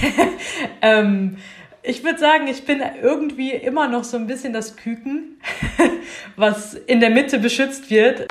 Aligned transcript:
ähm, 0.82 1.36
ich 1.82 2.04
würde 2.04 2.18
sagen, 2.18 2.46
ich 2.46 2.64
bin 2.64 2.82
irgendwie 3.02 3.52
immer 3.52 3.88
noch 3.88 4.04
so 4.04 4.16
ein 4.16 4.26
bisschen 4.26 4.52
das 4.52 4.76
Küken, 4.76 5.40
was 6.36 6.74
in 6.74 7.00
der 7.00 7.10
Mitte 7.10 7.38
beschützt 7.38 7.90
wird. 7.90 8.26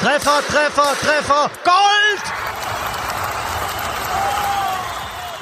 Treffer, 0.00 0.40
Treffer, 0.48 0.94
Treffer, 1.00 1.50
Gold! 1.64 2.22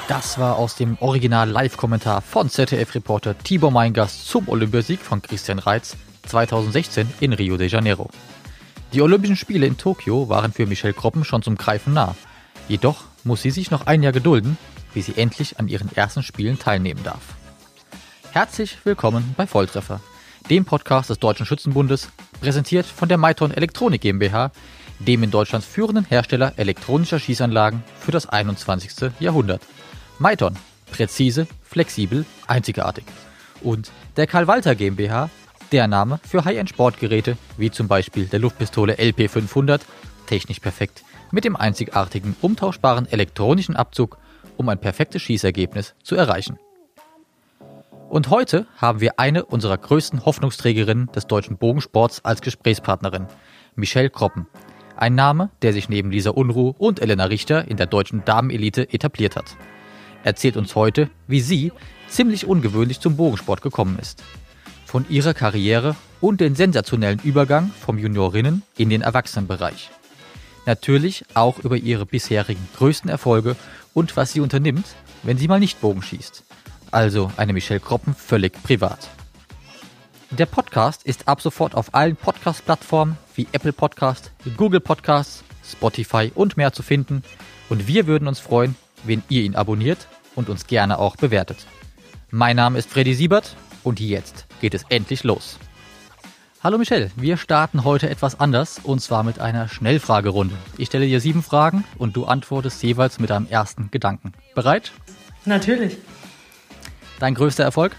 Das 0.07 0.37
war 0.37 0.57
aus 0.57 0.75
dem 0.75 0.97
Original-Live-Kommentar 0.99 2.21
von 2.21 2.49
ZDF-Reporter 2.49 3.37
Tibor 3.37 3.71
Meingast 3.71 4.27
zum 4.27 4.49
Olympiasieg 4.49 4.99
von 4.99 5.21
Christian 5.21 5.59
Reitz 5.59 5.95
2016 6.25 7.07
in 7.19 7.33
Rio 7.33 7.57
de 7.57 7.67
Janeiro. 7.67 8.09
Die 8.93 9.01
Olympischen 9.01 9.35
Spiele 9.35 9.65
in 9.65 9.77
Tokio 9.77 10.29
waren 10.29 10.53
für 10.53 10.65
Michelle 10.65 10.93
Kroppen 10.93 11.23
schon 11.23 11.41
zum 11.41 11.55
Greifen 11.57 11.93
nah. 11.93 12.15
Jedoch 12.67 13.03
muss 13.23 13.41
sie 13.41 13.51
sich 13.51 13.71
noch 13.71 13.87
ein 13.87 14.03
Jahr 14.03 14.13
gedulden, 14.13 14.57
bis 14.93 15.07
sie 15.07 15.17
endlich 15.17 15.59
an 15.59 15.67
ihren 15.67 15.93
ersten 15.95 16.23
Spielen 16.23 16.57
teilnehmen 16.57 17.03
darf. 17.03 17.21
Herzlich 18.31 18.77
willkommen 18.83 19.33
bei 19.37 19.47
Volltreffer, 19.47 20.01
dem 20.49 20.65
Podcast 20.65 21.09
des 21.09 21.19
Deutschen 21.19 21.45
Schützenbundes, 21.45 22.09
präsentiert 22.39 22.85
von 22.85 23.09
der 23.09 23.17
Maiton 23.17 23.51
Elektronik 23.51 24.01
GmbH, 24.01 24.51
dem 24.99 25.23
in 25.23 25.31
Deutschlands 25.31 25.67
führenden 25.67 26.05
Hersteller 26.05 26.53
elektronischer 26.57 27.19
Schießanlagen 27.19 27.83
für 27.99 28.11
das 28.11 28.27
21. 28.27 29.11
Jahrhundert. 29.19 29.61
Maiton, 30.19 30.55
präzise, 30.91 31.47
flexibel, 31.63 32.25
einzigartig. 32.47 33.05
Und 33.61 33.91
der 34.15 34.27
Karl 34.27 34.47
Walter 34.47 34.75
GmbH, 34.75 35.29
der 35.75 35.87
Name 35.89 36.21
für 36.23 36.45
High-End-Sportgeräte, 36.45 37.37
wie 37.57 37.69
zum 37.69 37.89
Beispiel 37.89 38.27
der 38.27 38.39
Luftpistole 38.39 38.93
LP500, 38.93 39.81
technisch 40.25 40.61
perfekt, 40.61 41.03
mit 41.31 41.43
dem 41.43 41.57
einzigartigen 41.57 42.33
umtauschbaren 42.39 43.11
elektronischen 43.11 43.75
Abzug, 43.75 44.17
um 44.55 44.69
ein 44.69 44.79
perfektes 44.79 45.21
Schießergebnis 45.23 45.93
zu 46.01 46.15
erreichen. 46.15 46.57
Und 48.07 48.29
heute 48.29 48.67
haben 48.77 49.01
wir 49.01 49.19
eine 49.19 49.43
unserer 49.43 49.77
größten 49.77 50.23
Hoffnungsträgerinnen 50.23 51.11
des 51.11 51.27
deutschen 51.27 51.57
Bogensports 51.57 52.23
als 52.23 52.39
Gesprächspartnerin, 52.39 53.27
Michelle 53.75 54.09
Kroppen. 54.09 54.47
Ein 54.95 55.15
Name, 55.15 55.49
der 55.61 55.73
sich 55.73 55.89
neben 55.89 56.09
Lisa 56.09 56.29
Unruh 56.29 56.73
und 56.77 57.01
Elena 57.01 57.25
Richter 57.25 57.67
in 57.67 57.75
der 57.75 57.87
deutschen 57.87 58.23
Damenelite 58.23 58.93
etabliert 58.93 59.35
hat. 59.35 59.57
Erzählt 60.23 60.55
uns 60.55 60.73
heute, 60.73 61.09
wie 61.27 61.41
sie 61.41 61.73
ziemlich 62.07 62.47
ungewöhnlich 62.47 63.01
zum 63.01 63.17
Bogensport 63.17 63.61
gekommen 63.61 63.99
ist 63.99 64.23
von 64.95 65.05
ihrer 65.09 65.33
Karriere 65.33 65.93
und 66.21 66.39
den 66.39 66.55
sensationellen 66.55 67.19
Übergang 67.21 67.69
vom 67.81 67.97
Juniorinnen 67.97 68.63
in 68.77 68.89
den 68.89 69.01
Erwachsenenbereich. 69.01 69.89
Natürlich 70.65 71.25
auch 71.33 71.59
über 71.59 71.75
ihre 71.75 72.05
bisherigen 72.05 72.65
größten 72.77 73.09
Erfolge 73.09 73.57
und 73.93 74.15
was 74.15 74.31
sie 74.31 74.39
unternimmt, 74.39 74.85
wenn 75.23 75.37
sie 75.37 75.49
mal 75.49 75.59
nicht 75.59 75.81
Bogen 75.81 76.01
schießt. 76.01 76.45
Also 76.91 77.29
eine 77.35 77.51
Michelle 77.51 77.81
Kroppen 77.81 78.15
völlig 78.15 78.53
privat. 78.63 79.09
Der 80.29 80.45
Podcast 80.45 81.03
ist 81.03 81.27
ab 81.27 81.41
sofort 81.41 81.75
auf 81.75 81.93
allen 81.93 82.15
Podcast-Plattformen 82.15 83.17
wie 83.35 83.49
Apple 83.51 83.73
Podcast, 83.73 84.31
Google 84.55 84.79
Podcasts, 84.79 85.43
Spotify 85.69 86.31
und 86.35 86.55
mehr 86.55 86.71
zu 86.71 86.83
finden. 86.83 87.21
Und 87.67 87.89
wir 87.89 88.07
würden 88.07 88.29
uns 88.29 88.39
freuen, 88.39 88.75
wenn 89.03 89.23
ihr 89.27 89.43
ihn 89.43 89.57
abonniert 89.57 90.07
und 90.35 90.47
uns 90.47 90.67
gerne 90.67 90.99
auch 90.99 91.17
bewertet. 91.17 91.65
Mein 92.31 92.55
Name 92.55 92.79
ist 92.79 92.89
Freddy 92.89 93.13
Siebert 93.13 93.57
und 93.85 93.99
jetzt 93.99 94.47
geht 94.59 94.73
es 94.73 94.83
endlich 94.89 95.23
los. 95.23 95.57
Hallo 96.61 96.79
Michelle, 96.79 97.11
wir 97.15 97.37
starten 97.37 97.83
heute 97.83 98.09
etwas 98.09 98.39
anders 98.39 98.79
und 98.81 98.99
zwar 98.99 99.23
mit 99.23 99.39
einer 99.39 99.67
Schnellfragerunde. 99.67 100.55
Ich 100.77 100.87
stelle 100.87 101.05
dir 101.05 101.19
sieben 101.19 101.43
Fragen 101.43 101.83
und 101.99 102.15
du 102.15 102.25
antwortest 102.25 102.81
jeweils 102.81 103.19
mit 103.19 103.29
deinem 103.29 103.47
ersten 103.47 103.91
Gedanken. 103.91 104.33
Bereit? 104.55 104.91
Natürlich. 105.45 105.97
Dein 107.19 107.35
größter 107.35 107.63
Erfolg? 107.63 107.95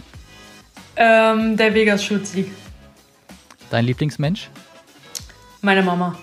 Ähm, 0.97 1.57
der 1.57 1.75
Vegas-Schutzsieg. 1.75 2.51
Dein 3.71 3.85
Lieblingsmensch? 3.85 4.51
Meine 5.63 5.83
Mama. 5.83 6.19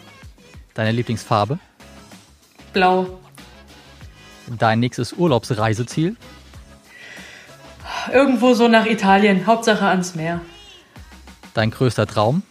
Deine 0.73 0.91
Lieblingsfarbe? 0.91 1.59
Blau. 2.73 3.19
Dein 4.57 4.81
nächstes 4.81 5.13
Urlaubsreiseziel? 5.13 6.17
Irgendwo 8.11 8.53
so 8.53 8.67
nach 8.67 8.85
Italien, 8.85 9.45
Hauptsache 9.47 9.85
ans 9.85 10.15
Meer. 10.15 10.41
Dein 11.53 11.71
größter 11.71 12.07
Traum? 12.07 12.43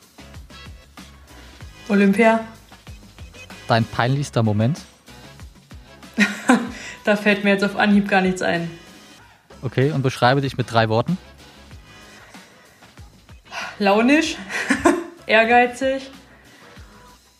Olympia. 1.89 2.41
Dein 3.69 3.85
peinlichster 3.85 4.43
Moment? 4.43 4.81
da 7.05 7.17
fällt 7.17 7.45
mir 7.45 7.51
jetzt 7.51 7.65
auf 7.65 7.77
Anhieb 7.77 8.09
gar 8.09 8.21
nichts 8.21 8.43
ein. 8.43 8.71
Okay, 9.63 9.93
und 9.93 10.03
beschreibe 10.03 10.41
dich 10.41 10.57
mit 10.57 10.73
drei 10.73 10.89
Worten. 10.89 11.19
Launisch, 13.79 14.37
ehrgeizig 15.27 16.11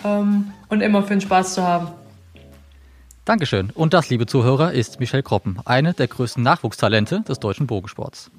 ähm, 0.05 0.53
und 0.69 0.81
immer 0.81 1.03
für 1.03 1.11
den 1.11 1.21
Spaß 1.21 1.55
zu 1.55 1.63
haben. 1.63 1.89
Dankeschön. 3.25 3.71
Und 3.71 3.95
das, 3.95 4.11
liebe 4.11 4.27
Zuhörer, 4.27 4.73
ist 4.73 4.99
Michelle 4.99 5.23
Kroppen, 5.23 5.61
eine 5.65 5.95
der 5.95 6.09
größten 6.09 6.43
Nachwuchstalente 6.43 7.21
des 7.21 7.39
deutschen 7.39 7.69
Bogensports. 7.69 8.33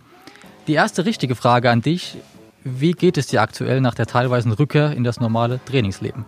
Die 0.68 0.74
erste 0.74 1.06
richtige 1.06 1.36
Frage 1.36 1.70
an 1.70 1.82
dich. 1.82 2.18
Wie 2.66 2.92
geht 2.92 3.18
es 3.18 3.28
dir 3.28 3.42
aktuell 3.42 3.80
nach 3.80 3.94
der 3.94 4.08
teilweisen 4.08 4.52
Rückkehr 4.52 4.92
in 4.92 5.04
das 5.04 5.20
normale 5.20 5.60
Trainingsleben? 5.66 6.26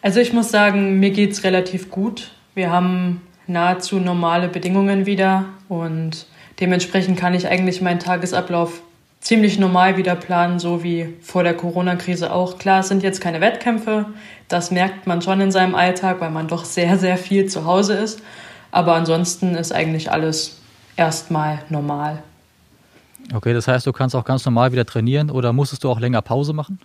Also 0.00 0.20
ich 0.20 0.32
muss 0.32 0.50
sagen, 0.50 1.00
mir 1.00 1.10
geht 1.10 1.32
es 1.32 1.44
relativ 1.44 1.90
gut. 1.90 2.30
Wir 2.54 2.70
haben 2.70 3.20
nahezu 3.46 3.98
normale 3.98 4.48
Bedingungen 4.48 5.04
wieder 5.04 5.44
und 5.68 6.26
dementsprechend 6.60 7.18
kann 7.18 7.34
ich 7.34 7.46
eigentlich 7.46 7.82
meinen 7.82 7.98
Tagesablauf 7.98 8.82
ziemlich 9.20 9.58
normal 9.58 9.96
wieder 9.96 10.16
planen, 10.16 10.58
so 10.58 10.82
wie 10.82 11.14
vor 11.20 11.42
der 11.42 11.54
Corona-Krise 11.54 12.32
auch. 12.32 12.58
Klar, 12.58 12.80
es 12.80 12.88
sind 12.88 13.02
jetzt 13.02 13.20
keine 13.20 13.40
Wettkämpfe, 13.40 14.06
das 14.48 14.70
merkt 14.70 15.06
man 15.06 15.22
schon 15.22 15.40
in 15.40 15.52
seinem 15.52 15.74
Alltag, 15.74 16.20
weil 16.20 16.30
man 16.30 16.48
doch 16.48 16.64
sehr, 16.64 16.98
sehr 16.98 17.16
viel 17.16 17.46
zu 17.46 17.64
Hause 17.64 17.94
ist. 17.94 18.22
Aber 18.72 18.94
ansonsten 18.94 19.54
ist 19.54 19.72
eigentlich 19.72 20.10
alles 20.10 20.60
erstmal 20.96 21.60
normal. 21.68 22.22
Okay, 23.34 23.52
das 23.52 23.68
heißt, 23.68 23.86
du 23.86 23.92
kannst 23.92 24.16
auch 24.16 24.24
ganz 24.24 24.44
normal 24.44 24.72
wieder 24.72 24.84
trainieren 24.84 25.30
oder 25.30 25.52
musstest 25.52 25.84
du 25.84 25.90
auch 25.90 26.00
länger 26.00 26.22
Pause 26.22 26.52
machen? 26.52 26.80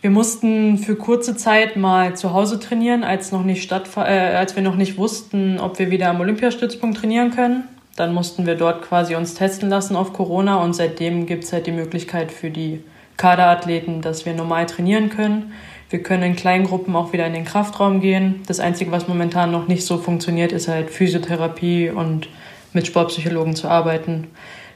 Wir 0.00 0.10
mussten 0.10 0.76
für 0.76 0.96
kurze 0.96 1.34
Zeit 1.34 1.76
mal 1.76 2.14
zu 2.14 2.32
Hause 2.34 2.60
trainieren, 2.60 3.04
als, 3.04 3.32
noch 3.32 3.42
nicht 3.42 3.72
äh, 3.72 3.98
als 3.98 4.54
wir 4.54 4.62
noch 4.62 4.76
nicht 4.76 4.98
wussten, 4.98 5.58
ob 5.58 5.78
wir 5.78 5.90
wieder 5.90 6.10
am 6.10 6.20
Olympiastützpunkt 6.20 6.98
trainieren 6.98 7.30
können. 7.30 7.64
Dann 7.96 8.12
mussten 8.12 8.46
wir 8.46 8.56
dort 8.56 8.82
quasi 8.82 9.14
uns 9.14 9.34
testen 9.34 9.68
lassen 9.68 9.94
auf 9.94 10.12
Corona 10.12 10.56
und 10.62 10.74
seitdem 10.74 11.26
gibt 11.26 11.44
es 11.44 11.52
halt 11.52 11.66
die 11.66 11.72
Möglichkeit 11.72 12.32
für 12.32 12.50
die 12.50 12.80
Kaderathleten, 13.16 14.02
dass 14.02 14.26
wir 14.26 14.34
normal 14.34 14.66
trainieren 14.66 15.10
können. 15.10 15.52
Wir 15.90 16.02
können 16.02 16.24
in 16.24 16.36
kleinen 16.36 16.64
Gruppen 16.64 16.96
auch 16.96 17.12
wieder 17.12 17.26
in 17.26 17.34
den 17.34 17.44
Kraftraum 17.44 18.00
gehen. 18.00 18.42
Das 18.46 18.58
Einzige, 18.58 18.90
was 18.90 19.06
momentan 19.06 19.52
noch 19.52 19.68
nicht 19.68 19.86
so 19.86 19.98
funktioniert, 19.98 20.50
ist 20.50 20.66
halt 20.66 20.90
Physiotherapie 20.90 21.90
und 21.90 22.28
mit 22.72 22.86
Sportpsychologen 22.86 23.54
zu 23.54 23.68
arbeiten. 23.68 24.28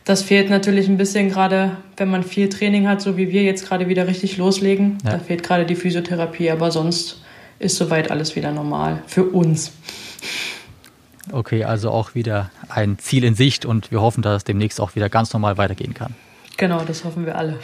Das 0.04 0.22
fehlt 0.22 0.48
natürlich 0.48 0.88
ein 0.88 0.96
bisschen 0.96 1.28
gerade, 1.28 1.76
wenn 1.96 2.08
man 2.08 2.22
viel 2.22 2.48
Training 2.48 2.88
hat, 2.88 3.02
so 3.02 3.16
wie 3.16 3.30
wir 3.30 3.42
jetzt 3.42 3.66
gerade 3.66 3.88
wieder 3.88 4.06
richtig 4.06 4.36
loslegen. 4.36 4.98
Ja. 5.04 5.12
Da 5.12 5.18
fehlt 5.18 5.42
gerade 5.42 5.66
die 5.66 5.74
Physiotherapie, 5.74 6.50
aber 6.50 6.70
sonst 6.70 7.20
ist 7.58 7.76
soweit 7.76 8.10
alles 8.10 8.36
wieder 8.36 8.52
normal 8.52 9.02
für 9.06 9.24
uns. 9.24 9.72
Okay, 11.32 11.64
also 11.64 11.90
auch 11.90 12.14
wieder 12.14 12.50
ein 12.68 12.98
Ziel 12.98 13.24
in 13.24 13.34
Sicht 13.34 13.64
und 13.64 13.90
wir 13.90 14.00
hoffen, 14.00 14.22
dass 14.22 14.38
es 14.38 14.44
demnächst 14.44 14.80
auch 14.80 14.94
wieder 14.94 15.08
ganz 15.08 15.32
normal 15.32 15.58
weitergehen 15.58 15.94
kann. 15.94 16.14
Genau, 16.56 16.82
das 16.84 17.04
hoffen 17.04 17.24
wir 17.24 17.36
alle. 17.36 17.58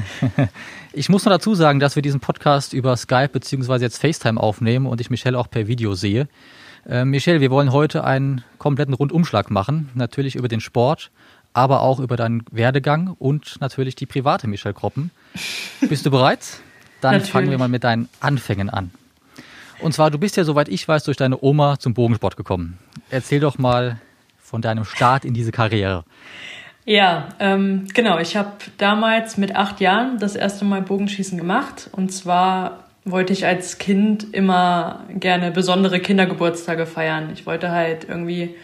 ich 0.92 1.08
muss 1.08 1.24
noch 1.24 1.32
dazu 1.32 1.54
sagen, 1.54 1.80
dass 1.80 1.96
wir 1.96 2.02
diesen 2.02 2.20
Podcast 2.20 2.72
über 2.72 2.96
Skype 2.96 3.30
bzw. 3.30 3.78
jetzt 3.78 3.98
FaceTime 3.98 4.40
aufnehmen 4.40 4.86
und 4.86 5.00
ich 5.00 5.10
Michelle 5.10 5.38
auch 5.38 5.50
per 5.50 5.66
Video 5.66 5.94
sehe. 5.94 6.28
Äh, 6.88 7.04
Michelle, 7.04 7.40
wir 7.40 7.50
wollen 7.50 7.72
heute 7.72 8.04
einen 8.04 8.44
kompletten 8.58 8.94
Rundumschlag 8.94 9.50
machen, 9.50 9.90
natürlich 9.94 10.36
über 10.36 10.48
den 10.48 10.60
Sport, 10.60 11.10
aber 11.54 11.80
auch 11.80 11.98
über 11.98 12.16
deinen 12.16 12.44
Werdegang 12.50 13.16
und 13.18 13.60
natürlich 13.60 13.96
die 13.96 14.06
private 14.06 14.46
Michelle 14.46 14.74
Kroppen. 14.74 15.10
Bist 15.80 16.06
du 16.06 16.10
bereit? 16.10 16.60
Dann 17.00 17.20
fangen 17.20 17.50
wir 17.50 17.58
mal 17.58 17.68
mit 17.68 17.84
deinen 17.84 18.08
Anfängen 18.20 18.70
an. 18.70 18.90
Und 19.80 19.92
zwar, 19.92 20.10
du 20.10 20.18
bist 20.18 20.36
ja, 20.36 20.44
soweit 20.44 20.68
ich 20.68 20.86
weiß, 20.86 21.04
durch 21.04 21.16
deine 21.16 21.42
Oma 21.42 21.78
zum 21.78 21.94
Bogensport 21.94 22.36
gekommen. 22.36 22.78
Erzähl 23.10 23.40
doch 23.40 23.58
mal 23.58 23.98
von 24.38 24.62
deinem 24.62 24.84
Start 24.84 25.24
in 25.24 25.34
diese 25.34 25.52
Karriere. 25.52 26.04
Ja, 26.84 27.30
ähm, 27.38 27.86
genau. 27.94 28.18
Ich 28.18 28.36
habe 28.36 28.52
damals 28.78 29.38
mit 29.38 29.56
acht 29.56 29.80
Jahren 29.80 30.18
das 30.18 30.36
erste 30.36 30.64
Mal 30.64 30.82
Bogenschießen 30.82 31.38
gemacht. 31.38 31.88
Und 31.92 32.12
zwar 32.12 32.84
wollte 33.04 33.32
ich 33.32 33.46
als 33.46 33.78
Kind 33.78 34.34
immer 34.34 35.04
gerne 35.08 35.50
besondere 35.50 36.00
Kindergeburtstage 36.00 36.86
feiern. 36.86 37.30
Ich 37.32 37.46
wollte 37.46 37.70
halt 37.70 38.06
irgendwie 38.08 38.54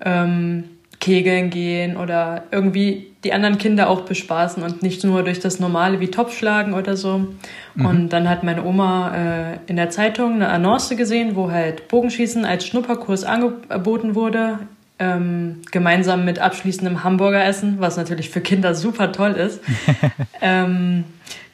ähm, 0.00 0.64
kegeln 1.00 1.50
gehen 1.50 1.96
oder 1.96 2.44
irgendwie 2.50 3.06
die 3.24 3.32
anderen 3.32 3.58
Kinder 3.58 3.88
auch 3.88 4.02
bespaßen 4.02 4.62
und 4.62 4.82
nicht 4.82 5.02
nur 5.02 5.22
durch 5.22 5.40
das 5.40 5.60
Normale 5.60 6.00
wie 6.00 6.08
Topfschlagen 6.08 6.74
oder 6.74 6.96
so. 6.96 7.26
Mhm. 7.74 7.86
Und 7.86 8.08
dann 8.10 8.28
hat 8.28 8.44
meine 8.44 8.64
Oma 8.64 9.14
äh, 9.14 9.58
in 9.66 9.76
der 9.76 9.90
Zeitung 9.90 10.34
eine 10.34 10.48
Annonce 10.48 10.96
gesehen, 10.96 11.36
wo 11.36 11.50
halt 11.50 11.88
Bogenschießen 11.88 12.44
als 12.44 12.66
Schnupperkurs 12.66 13.24
angeboten 13.24 14.14
wurde, 14.14 14.60
ähm, 14.98 15.62
gemeinsam 15.70 16.24
mit 16.24 16.38
abschließendem 16.38 17.02
Hamburgeressen, 17.02 17.76
was 17.78 17.96
natürlich 17.96 18.28
für 18.30 18.42
Kinder 18.42 18.74
super 18.74 19.12
toll 19.12 19.32
ist. 19.32 19.60
ähm, 20.42 21.04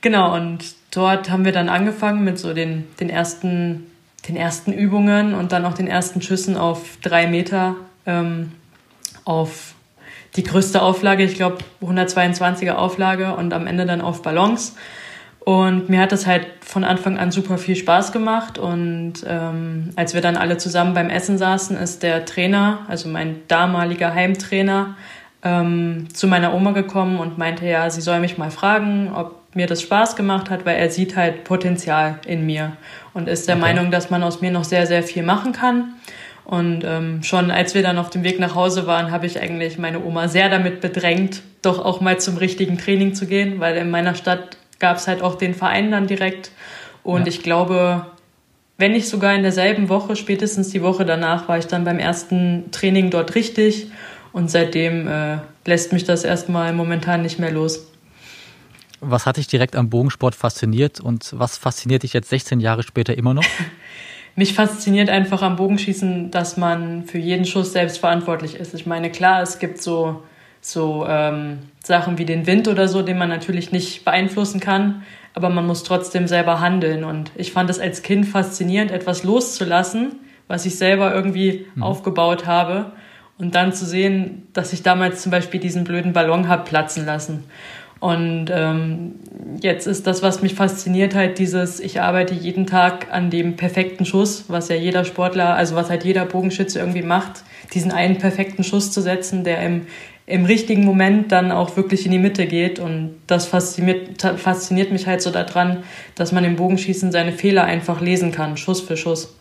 genau, 0.01 0.35
und 0.35 0.75
dort 0.91 1.31
haben 1.31 1.45
wir 1.45 1.53
dann 1.53 1.69
angefangen 1.69 2.25
mit 2.25 2.39
so 2.39 2.53
den, 2.53 2.85
den, 2.99 3.09
ersten, 3.09 3.87
den 4.29 4.37
ersten 4.37 4.73
Übungen 4.73 5.35
und 5.35 5.53
dann 5.53 5.65
auch 5.65 5.75
den 5.75 5.87
ersten 5.87 6.23
Schüssen 6.23 6.57
auf 6.57 6.99
drei 7.03 7.29
Meter 7.29 7.77
ähm, 8.07 8.53
auf 9.27 9.75
die 10.37 10.43
größte 10.43 10.81
Auflage, 10.81 11.25
ich 11.25 11.35
glaube 11.35 11.59
122er 11.83 12.73
Auflage 12.73 13.35
und 13.35 13.53
am 13.53 13.67
Ende 13.67 13.85
dann 13.85 14.01
auf 14.01 14.23
Ballons. 14.23 14.75
Und 15.41 15.89
mir 15.89 16.01
hat 16.01 16.11
das 16.11 16.27
halt 16.27 16.47
von 16.61 16.83
Anfang 16.83 17.19
an 17.19 17.31
super 17.31 17.57
viel 17.57 17.77
Spaß 17.77 18.11
gemacht. 18.11 18.59
Und 18.59 19.15
ähm, 19.27 19.91
als 19.95 20.13
wir 20.13 20.21
dann 20.21 20.37
alle 20.37 20.57
zusammen 20.57 20.93
beim 20.93 21.09
Essen 21.09 21.39
saßen, 21.39 21.77
ist 21.77 22.03
der 22.03 22.25
Trainer, 22.25 22.81
also 22.89 23.09
mein 23.09 23.43
damaliger 23.47 24.13
Heimtrainer, 24.13 24.97
ähm, 25.45 26.09
zu 26.13 26.27
meiner 26.27 26.53
Oma 26.53 26.73
gekommen 26.73 27.19
und 27.19 27.39
meinte, 27.39 27.65
ja, 27.65 27.89
sie 27.91 28.01
soll 28.01 28.19
mich 28.19 28.39
mal 28.39 28.51
fragen, 28.51 29.13
ob 29.15 29.55
mir 29.55 29.69
das 29.69 29.83
Spaß 29.83 30.17
gemacht 30.17 30.51
hat, 30.51 30.67
weil 30.67 30.77
er 30.77 30.91
sieht 30.91 31.17
halt 31.17 31.45
Potenzial 31.45 32.19
in 32.27 32.45
mir 32.45 32.77
und 33.15 33.29
ist 33.29 33.47
der 33.47 33.55
okay. 33.55 33.67
Meinung, 33.67 33.91
dass 33.93 34.11
man 34.11 34.25
aus 34.25 34.41
mir 34.41 34.51
noch 34.51 34.65
sehr, 34.65 34.87
sehr 34.89 35.05
viel 35.05 35.23
machen 35.23 35.53
kann. 35.53 35.95
Und 36.47 36.85
ähm, 36.85 37.25
schon 37.25 37.51
als 37.51 37.75
wir 37.75 37.83
dann 37.83 37.99
auf 37.99 38.09
dem 38.09 38.23
Weg 38.23 38.39
nach 38.39 38.55
Hause 38.55 38.87
waren, 38.87 39.11
habe 39.11 39.27
ich 39.27 39.41
eigentlich 39.41 39.79
meine 39.79 40.05
Oma 40.05 40.29
sehr 40.29 40.49
damit 40.49 40.81
bedrängt, 40.81 41.43
doch 41.61 41.85
auch 41.85 42.01
mal 42.01 42.21
zum 42.21 42.37
richtigen 42.37 42.79
Training 42.79 43.15
zu 43.15 43.27
gehen, 43.27 43.59
weil 43.59 43.77
in 43.77 43.91
meiner 43.91 44.15
Stadt 44.15 44.57
gab 44.79 44.99
es 44.99 45.09
halt 45.09 45.23
auch 45.23 45.35
den 45.35 45.55
Verein 45.55 45.91
dann 45.91 46.07
direkt. 46.07 46.53
Und 47.03 47.23
ja. 47.23 47.27
ich 47.27 47.43
glaube, 47.43 48.07
wenn 48.79 48.93
nicht 48.93 49.09
sogar 49.09 49.35
in 49.35 49.43
derselben 49.43 49.89
Woche, 49.89 50.15
spätestens 50.15 50.69
die 50.69 50.83
Woche 50.83 51.05
danach, 51.05 51.49
war 51.49 51.59
ich 51.59 51.67
dann 51.67 51.83
beim 51.83 51.99
ersten 51.99 52.71
Training 52.71 53.11
dort 53.11 53.35
richtig. 53.35 53.89
Und 54.33 54.49
seitdem 54.49 55.09
äh, 55.09 55.39
lässt 55.65 55.93
mich 55.93 56.05
das 56.05 56.23
erstmal 56.23 56.73
momentan 56.73 57.23
nicht 57.23 57.41
mehr 57.41 57.51
los. 57.51 57.91
Was 59.01 59.27
hat 59.27 59.37
dich 59.37 59.49
direkt 59.49 59.75
am 59.75 59.91
Bogensport 59.91 60.37
fasziniert 60.37 61.01
und 61.01 61.33
was 61.37 61.59
fasziniert 61.59 62.05
dich 62.05 62.13
jetzt 62.13 62.29
16 62.29 62.61
Jahre 62.61 62.85
später 62.85 63.19
immer 63.19 63.35
noch? 63.35 63.45
mich 64.37 64.53
fasziniert 64.53 65.09
einfach 65.09 65.43
am 65.43 65.57
Bogenschießen, 65.57 66.31
dass 66.31 66.59
man 66.59 67.05
für 67.05 67.19
jeden 67.19 67.47
Schuss 67.47 67.73
selbst 67.73 67.99
verantwortlich 67.99 68.55
ist. 68.55 68.75
Ich 68.75 68.87
meine, 68.87 69.11
klar, 69.11 69.43
es 69.43 69.59
gibt 69.59 69.81
so, 69.81 70.23
so 70.61 71.07
ähm, 71.09 71.59
Sachen 71.83 72.19
wie 72.19 72.27
den 72.27 72.47
Wind 72.47 72.69
oder 72.69 72.87
so, 72.87 73.01
den 73.01 73.17
man 73.17 73.31
natürlich 73.31 73.73
nicht 73.73 74.05
beeinflussen 74.05 74.61
kann, 74.61 75.03
aber 75.33 75.49
man 75.49 75.67
muss 75.67 75.85
trotzdem 75.85 76.29
selber 76.29 76.61
handeln. 76.61 77.03
Und 77.03 77.33
ich 77.35 77.53
fand 77.53 77.71
es 77.71 77.81
als 77.81 78.03
Kind 78.03 78.27
faszinierend, 78.27 78.91
etwas 78.91 79.25
loszulassen, 79.25 80.17
was 80.49 80.67
ich 80.67 80.77
selber 80.77 81.15
irgendwie 81.15 81.67
mhm. 81.75 81.83
aufgebaut 81.83 82.47
habe. 82.47 82.93
Und 83.39 83.55
dann 83.55 83.73
zu 83.73 83.85
sehen, 83.85 84.49
dass 84.53 84.73
ich 84.73 84.83
damals 84.83 85.23
zum 85.23 85.31
Beispiel 85.31 85.61
diesen 85.61 85.85
blöden 85.85 86.13
Ballon 86.13 86.49
habe 86.49 86.65
platzen 86.65 87.05
lassen. 87.05 87.45
Und 87.99 88.51
ähm, 88.51 89.15
jetzt 89.63 89.87
ist 89.87 90.07
das, 90.07 90.23
was 90.23 90.43
mich 90.43 90.55
fasziniert, 90.55 91.15
halt 91.15 91.39
dieses, 91.39 91.81
ich 91.81 92.01
arbeite 92.01 92.35
jeden 92.35 92.67
Tag 92.67 93.07
an 93.11 93.31
dem 93.31 93.57
perfekten 93.57 94.05
Schuss, 94.05 94.45
was 94.49 94.69
ja 94.69 94.77
jeder 94.77 95.05
Sportler, 95.05 95.55
also 95.55 95.77
was 95.77 95.89
halt 95.89 96.05
jeder 96.05 96.27
Bogenschütze 96.27 96.79
irgendwie 96.79 97.03
macht, 97.03 97.43
diesen 97.73 97.93
einen 97.93 98.19
perfekten 98.19 98.65
Schuss 98.65 98.93
zu 98.93 99.01
setzen, 99.01 99.45
der 99.45 99.63
im, 99.63 99.87
im 100.27 100.45
richtigen 100.45 100.85
Moment 100.85 101.33
dann 101.33 101.51
auch 101.51 101.77
wirklich 101.79 102.05
in 102.05 102.13
die 102.13 102.19
Mitte 102.19 102.47
geht. 102.47 102.79
Und 102.79 103.15
das 103.27 103.47
fasziniert, 103.47 104.21
fasziniert 104.21 104.93
mich 104.93 105.07
halt 105.07 105.23
so 105.23 105.31
daran, 105.31 105.83
dass 106.17 106.33
man 106.33 106.45
im 106.45 106.57
Bogenschießen 106.57 107.13
seine 107.13 107.33
Fehler 107.33 107.65
einfach 107.65 108.03
lesen 108.03 108.31
kann, 108.31 108.59
Schuss 108.59 108.83
für 108.83 108.99
Schuss. 108.99 109.35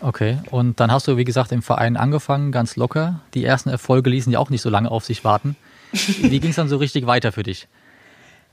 Okay, 0.00 0.38
und 0.50 0.80
dann 0.80 0.90
hast 0.90 1.06
du, 1.06 1.16
wie 1.16 1.24
gesagt, 1.24 1.52
im 1.52 1.62
Verein 1.62 1.96
angefangen, 1.96 2.50
ganz 2.50 2.76
locker. 2.76 3.20
Die 3.34 3.44
ersten 3.44 3.68
Erfolge 3.68 4.10
ließen 4.10 4.32
ja 4.32 4.38
auch 4.38 4.50
nicht 4.50 4.62
so 4.62 4.70
lange 4.70 4.90
auf 4.90 5.04
sich 5.04 5.24
warten. 5.24 5.56
Wie 6.22 6.40
ging 6.40 6.50
es 6.50 6.56
dann 6.56 6.68
so 6.68 6.76
richtig 6.76 7.06
weiter 7.06 7.32
für 7.32 7.42
dich? 7.42 7.68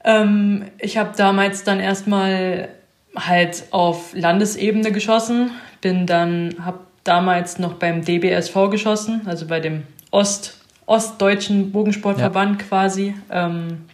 Ähm, 0.04 0.66
ich 0.80 0.98
habe 0.98 1.12
damals 1.16 1.64
dann 1.64 1.80
erstmal 1.80 2.70
halt 3.16 3.64
auf 3.72 4.14
Landesebene 4.14 4.92
geschossen, 4.92 5.52
bin 5.82 6.06
dann, 6.06 6.56
habe 6.64 6.80
damals 7.04 7.60
noch 7.60 7.74
beim 7.74 8.04
DBSV 8.04 8.70
geschossen, 8.70 9.22
also 9.26 9.48
bei 9.48 9.60
dem 9.60 9.84
Ost, 10.12 10.58
Ostdeutschen 10.86 11.72
Bogensportverband 11.72 12.62
ja. 12.62 12.68
quasi. 12.68 13.16
Ähm, 13.30 13.86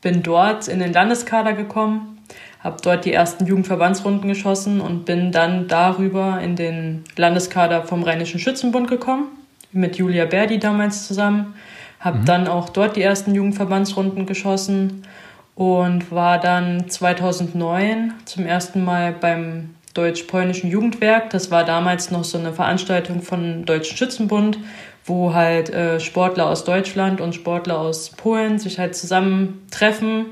bin 0.00 0.22
dort 0.22 0.68
in 0.68 0.80
den 0.80 0.92
Landeskader 0.92 1.52
gekommen, 1.52 2.18
habe 2.60 2.76
dort 2.82 3.04
die 3.04 3.12
ersten 3.12 3.46
Jugendverbandsrunden 3.46 4.28
geschossen 4.28 4.80
und 4.80 5.04
bin 5.04 5.32
dann 5.32 5.68
darüber 5.68 6.40
in 6.40 6.56
den 6.56 7.04
Landeskader 7.16 7.84
vom 7.84 8.02
Rheinischen 8.02 8.40
Schützenbund 8.40 8.88
gekommen, 8.88 9.28
mit 9.70 9.96
Julia 9.96 10.24
Berdi 10.24 10.58
damals 10.58 11.06
zusammen. 11.06 11.54
Habe 12.02 12.18
mhm. 12.18 12.24
dann 12.26 12.48
auch 12.48 12.68
dort 12.68 12.96
die 12.96 13.02
ersten 13.02 13.34
Jugendverbandsrunden 13.34 14.26
geschossen 14.26 15.06
und 15.54 16.10
war 16.10 16.38
dann 16.38 16.88
2009 16.90 18.14
zum 18.24 18.44
ersten 18.44 18.84
Mal 18.84 19.12
beim 19.12 19.70
Deutsch-Polnischen 19.94 20.70
Jugendwerk. 20.70 21.30
Das 21.30 21.50
war 21.50 21.64
damals 21.64 22.10
noch 22.10 22.24
so 22.24 22.38
eine 22.38 22.52
Veranstaltung 22.52 23.22
von 23.22 23.64
Deutschen 23.64 23.96
Schützenbund, 23.96 24.58
wo 25.04 25.32
halt 25.34 25.70
äh, 25.70 26.00
Sportler 26.00 26.48
aus 26.48 26.64
Deutschland 26.64 27.20
und 27.20 27.34
Sportler 27.34 27.78
aus 27.78 28.10
Polen 28.10 28.58
sich 28.58 28.78
halt 28.78 28.96
zusammentreffen. 28.96 30.26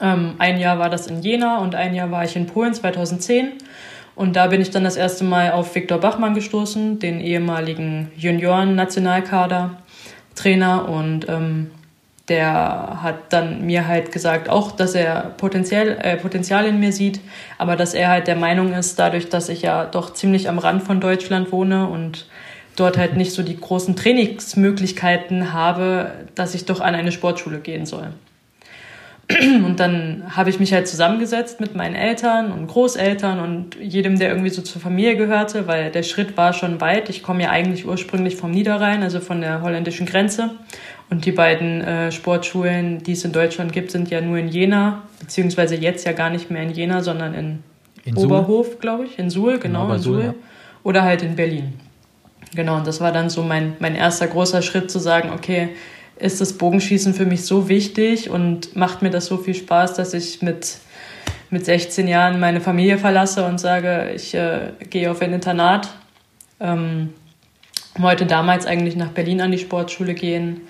Ähm, 0.00 0.34
ein 0.38 0.58
Jahr 0.58 0.78
war 0.78 0.90
das 0.90 1.06
in 1.06 1.22
Jena 1.22 1.58
und 1.58 1.74
ein 1.74 1.94
Jahr 1.94 2.10
war 2.10 2.24
ich 2.24 2.36
in 2.36 2.46
Polen 2.46 2.74
2010. 2.74 3.52
Und 4.16 4.36
da 4.36 4.48
bin 4.48 4.60
ich 4.60 4.70
dann 4.70 4.84
das 4.84 4.96
erste 4.96 5.24
Mal 5.24 5.52
auf 5.52 5.74
Viktor 5.74 5.98
Bachmann 5.98 6.34
gestoßen, 6.34 6.98
den 6.98 7.20
ehemaligen 7.20 8.10
Junioren-Nationalkader. 8.16 9.76
Trainer 10.34 10.88
und 10.88 11.28
ähm, 11.28 11.70
der 12.28 12.98
hat 13.02 13.32
dann 13.32 13.66
mir 13.66 13.88
halt 13.88 14.12
gesagt, 14.12 14.48
auch, 14.48 14.70
dass 14.70 14.94
er 14.94 15.32
Potenzial, 15.36 15.98
äh, 16.00 16.16
Potenzial 16.16 16.64
in 16.64 16.78
mir 16.78 16.92
sieht, 16.92 17.20
aber 17.58 17.74
dass 17.74 17.92
er 17.92 18.08
halt 18.08 18.28
der 18.28 18.36
Meinung 18.36 18.72
ist, 18.72 18.98
dadurch, 18.98 19.28
dass 19.28 19.48
ich 19.48 19.62
ja 19.62 19.84
doch 19.84 20.14
ziemlich 20.14 20.48
am 20.48 20.58
Rand 20.58 20.84
von 20.84 21.00
Deutschland 21.00 21.50
wohne 21.50 21.88
und 21.88 22.26
dort 22.76 22.96
halt 22.96 23.16
nicht 23.16 23.32
so 23.32 23.42
die 23.42 23.58
großen 23.58 23.96
Trainingsmöglichkeiten 23.96 25.52
habe, 25.52 26.12
dass 26.36 26.54
ich 26.54 26.64
doch 26.66 26.80
an 26.80 26.94
eine 26.94 27.10
Sportschule 27.10 27.58
gehen 27.58 27.84
soll. 27.84 28.12
Und 29.64 29.78
dann 29.78 30.24
habe 30.34 30.50
ich 30.50 30.58
mich 30.58 30.72
halt 30.72 30.88
zusammengesetzt 30.88 31.60
mit 31.60 31.74
meinen 31.74 31.94
Eltern 31.94 32.52
und 32.52 32.66
Großeltern 32.66 33.38
und 33.40 33.76
jedem, 33.76 34.18
der 34.18 34.30
irgendwie 34.30 34.50
so 34.50 34.62
zur 34.62 34.80
Familie 34.80 35.16
gehörte, 35.16 35.66
weil 35.66 35.90
der 35.90 36.02
Schritt 36.02 36.36
war 36.36 36.52
schon 36.52 36.80
weit. 36.80 37.08
Ich 37.08 37.22
komme 37.22 37.42
ja 37.42 37.50
eigentlich 37.50 37.86
ursprünglich 37.86 38.36
vom 38.36 38.50
Niederrhein, 38.50 39.02
also 39.02 39.20
von 39.20 39.40
der 39.40 39.62
holländischen 39.62 40.06
Grenze. 40.06 40.50
Und 41.10 41.26
die 41.26 41.32
beiden 41.32 41.80
äh, 41.80 42.12
Sportschulen, 42.12 43.02
die 43.02 43.12
es 43.12 43.24
in 43.24 43.32
Deutschland 43.32 43.72
gibt, 43.72 43.90
sind 43.90 44.10
ja 44.10 44.20
nur 44.20 44.38
in 44.38 44.48
Jena, 44.48 45.02
beziehungsweise 45.18 45.74
jetzt 45.76 46.06
ja 46.06 46.12
gar 46.12 46.30
nicht 46.30 46.50
mehr 46.50 46.62
in 46.62 46.70
Jena, 46.70 47.02
sondern 47.02 47.34
in, 47.34 47.58
in 48.04 48.16
Oberhof, 48.16 48.78
glaube 48.78 49.04
ich, 49.04 49.18
in 49.18 49.30
Suhl, 49.30 49.58
genau, 49.58 49.92
in 49.92 49.98
Suhl. 49.98 50.14
Suhl 50.14 50.24
ja. 50.24 50.34
Oder 50.82 51.02
halt 51.02 51.22
in 51.22 51.36
Berlin. 51.36 51.74
Genau, 52.54 52.76
und 52.76 52.86
das 52.86 53.00
war 53.00 53.12
dann 53.12 53.30
so 53.30 53.42
mein, 53.42 53.74
mein 53.78 53.94
erster 53.94 54.26
großer 54.26 54.62
Schritt 54.62 54.90
zu 54.90 54.98
sagen, 54.98 55.30
okay, 55.32 55.70
ist 56.20 56.40
das 56.40 56.52
Bogenschießen 56.52 57.14
für 57.14 57.26
mich 57.26 57.44
so 57.44 57.68
wichtig 57.68 58.30
und 58.30 58.76
macht 58.76 59.02
mir 59.02 59.10
das 59.10 59.26
so 59.26 59.38
viel 59.38 59.54
Spaß, 59.54 59.94
dass 59.94 60.14
ich 60.14 60.42
mit, 60.42 60.78
mit 61.50 61.64
16 61.64 62.06
Jahren 62.06 62.38
meine 62.38 62.60
Familie 62.60 62.98
verlasse 62.98 63.46
und 63.46 63.58
sage, 63.58 64.12
ich 64.14 64.34
äh, 64.34 64.72
gehe 64.90 65.10
auf 65.10 65.22
ein 65.22 65.32
Internat. 65.32 65.88
Ähm, 66.60 67.14
wollte 67.98 68.26
damals 68.26 68.66
eigentlich 68.66 68.96
nach 68.96 69.08
Berlin 69.08 69.40
an 69.40 69.50
die 69.50 69.58
Sportschule 69.58 70.14
gehen, 70.14 70.60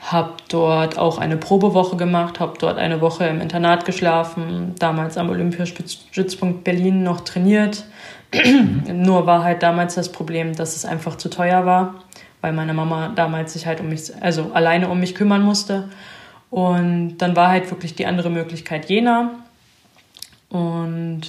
habe 0.00 0.32
dort 0.48 0.98
auch 0.98 1.18
eine 1.18 1.36
Probewoche 1.36 1.96
gemacht, 1.96 2.40
habe 2.40 2.54
dort 2.58 2.78
eine 2.78 3.00
Woche 3.00 3.26
im 3.26 3.40
Internat 3.40 3.84
geschlafen, 3.84 4.74
damals 4.78 5.16
am 5.16 5.30
Olympiastützpunkt 5.30 6.64
Berlin 6.64 7.02
noch 7.02 7.20
trainiert. 7.20 7.84
Nur 8.92 9.26
war 9.26 9.44
halt 9.44 9.62
damals 9.62 9.94
das 9.94 10.10
Problem, 10.10 10.54
dass 10.54 10.74
es 10.74 10.84
einfach 10.84 11.16
zu 11.16 11.28
teuer 11.28 11.66
war 11.66 12.05
weil 12.46 12.52
meine 12.52 12.74
Mama 12.74 13.10
damals 13.12 13.54
sich 13.54 13.66
halt 13.66 13.80
um 13.80 13.88
mich, 13.88 14.12
also 14.20 14.52
alleine 14.54 14.88
um 14.88 15.00
mich 15.00 15.16
kümmern 15.16 15.42
musste. 15.42 15.88
Und 16.48 17.18
dann 17.18 17.34
war 17.34 17.48
halt 17.48 17.68
wirklich 17.72 17.96
die 17.96 18.06
andere 18.06 18.30
Möglichkeit 18.30 18.88
Jena. 18.88 19.32
Und 20.48 21.22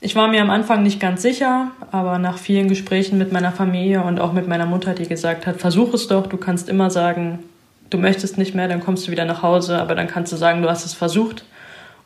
ich 0.00 0.16
war 0.16 0.28
mir 0.28 0.40
am 0.40 0.48
Anfang 0.48 0.82
nicht 0.82 0.98
ganz 0.98 1.20
sicher, 1.20 1.72
aber 1.92 2.18
nach 2.18 2.38
vielen 2.38 2.68
Gesprächen 2.68 3.18
mit 3.18 3.32
meiner 3.32 3.52
Familie 3.52 4.02
und 4.02 4.18
auch 4.18 4.32
mit 4.32 4.48
meiner 4.48 4.64
Mutter, 4.64 4.94
die 4.94 5.06
gesagt 5.06 5.46
hat, 5.46 5.60
versuch 5.60 5.92
es 5.92 6.08
doch, 6.08 6.26
du 6.26 6.38
kannst 6.38 6.70
immer 6.70 6.88
sagen, 6.88 7.40
du 7.90 7.98
möchtest 7.98 8.38
nicht 8.38 8.54
mehr, 8.54 8.66
dann 8.66 8.80
kommst 8.80 9.06
du 9.06 9.10
wieder 9.10 9.26
nach 9.26 9.42
Hause, 9.42 9.78
aber 9.78 9.94
dann 9.94 10.06
kannst 10.06 10.32
du 10.32 10.36
sagen, 10.36 10.62
du 10.62 10.70
hast 10.70 10.86
es 10.86 10.94
versucht. 10.94 11.44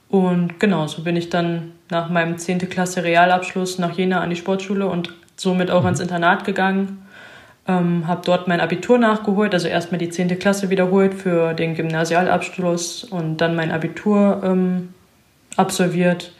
Und 0.08 0.58
genau, 0.58 0.88
so 0.88 1.04
bin 1.04 1.14
ich 1.14 1.30
dann 1.30 1.70
nach 1.88 2.10
meinem 2.10 2.36
10. 2.36 2.68
Klasse 2.68 3.04
Realabschluss 3.04 3.78
nach 3.78 3.96
Jena 3.96 4.20
an 4.20 4.30
die 4.30 4.34
Sportschule 4.34 4.88
und 4.88 5.12
somit 5.36 5.70
auch 5.70 5.82
mhm. 5.82 5.86
ans 5.86 6.00
Internat 6.00 6.44
gegangen 6.44 7.06
Ähm, 7.66 8.06
habe 8.06 8.22
dort 8.24 8.48
mein 8.48 8.60
Abitur 8.60 8.98
nachgeholt, 8.98 9.52
also 9.52 9.68
erstmal 9.68 9.98
die 9.98 10.08
10. 10.08 10.38
Klasse 10.38 10.70
wiederholt 10.70 11.14
für 11.14 11.54
den 11.54 11.74
Gymnasialabschluss 11.74 13.04
und 13.04 13.36
dann 13.38 13.54
mein 13.54 13.70
Abitur 13.70 14.40
ähm, 14.42 14.94
absolviert. 15.56 16.32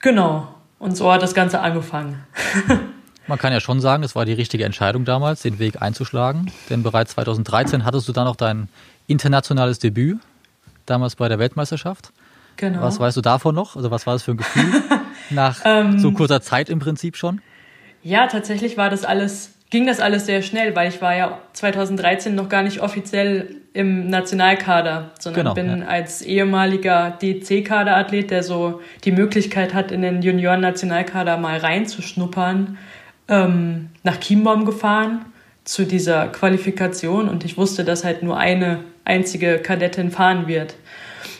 Genau. 0.00 0.48
Und 0.78 0.96
so 0.96 1.12
hat 1.12 1.22
das 1.22 1.34
Ganze 1.34 1.60
angefangen. 1.60 2.24
Man 3.26 3.38
kann 3.38 3.52
ja 3.52 3.60
schon 3.60 3.80
sagen, 3.80 4.02
es 4.04 4.14
war 4.14 4.24
die 4.24 4.32
richtige 4.32 4.64
Entscheidung 4.64 5.04
damals, 5.04 5.42
den 5.42 5.58
Weg 5.58 5.82
einzuschlagen. 5.82 6.50
Denn 6.70 6.82
bereits 6.82 7.12
2013 7.12 7.84
hattest 7.84 8.08
du 8.08 8.12
dann 8.12 8.26
auch 8.26 8.36
dein 8.36 8.68
internationales 9.06 9.78
Debüt, 9.78 10.18
damals 10.86 11.16
bei 11.16 11.28
der 11.28 11.38
Weltmeisterschaft. 11.38 12.10
Genau. 12.56 12.80
Was 12.80 12.98
weißt 12.98 13.16
du 13.16 13.20
davon 13.20 13.54
noch? 13.54 13.76
Also 13.76 13.90
was 13.90 14.06
war 14.06 14.14
das 14.14 14.22
für 14.22 14.30
ein 14.30 14.38
Gefühl 14.38 14.82
nach 15.30 15.60
ähm, 15.64 15.98
so 15.98 16.12
kurzer 16.12 16.40
Zeit 16.40 16.70
im 16.70 16.78
Prinzip 16.78 17.16
schon? 17.16 17.42
Ja, 18.02 18.28
tatsächlich 18.28 18.78
war 18.78 18.88
das 18.88 19.04
alles, 19.04 19.52
ging 19.70 19.86
das 19.86 20.00
alles 20.00 20.26
sehr 20.26 20.42
schnell, 20.42 20.74
weil 20.74 20.88
ich 20.88 21.02
war 21.02 21.14
ja 21.14 21.38
2013 21.52 22.34
noch 22.34 22.48
gar 22.48 22.62
nicht 22.62 22.80
offiziell 22.80 23.56
im 23.74 24.08
Nationalkader, 24.08 25.10
sondern 25.18 25.42
genau, 25.42 25.54
bin 25.54 25.80
ja. 25.80 25.86
als 25.86 26.22
ehemaliger 26.22 27.16
DC-Kaderathlet, 27.22 28.30
der 28.30 28.42
so 28.42 28.80
die 29.04 29.12
Möglichkeit 29.12 29.74
hat, 29.74 29.92
in 29.92 30.02
den 30.02 30.22
Junioren-Nationalkader 30.22 31.36
mal 31.36 31.58
reinzuschnuppern, 31.58 32.78
ähm, 33.28 33.90
nach 34.02 34.18
Chiembaum 34.20 34.64
gefahren 34.64 35.26
zu 35.64 35.84
dieser 35.84 36.28
Qualifikation 36.28 37.28
und 37.28 37.44
ich 37.44 37.58
wusste, 37.58 37.84
dass 37.84 38.04
halt 38.04 38.22
nur 38.22 38.38
eine 38.38 38.80
einzige 39.04 39.58
Kadettin 39.58 40.10
fahren 40.10 40.48
wird. 40.48 40.76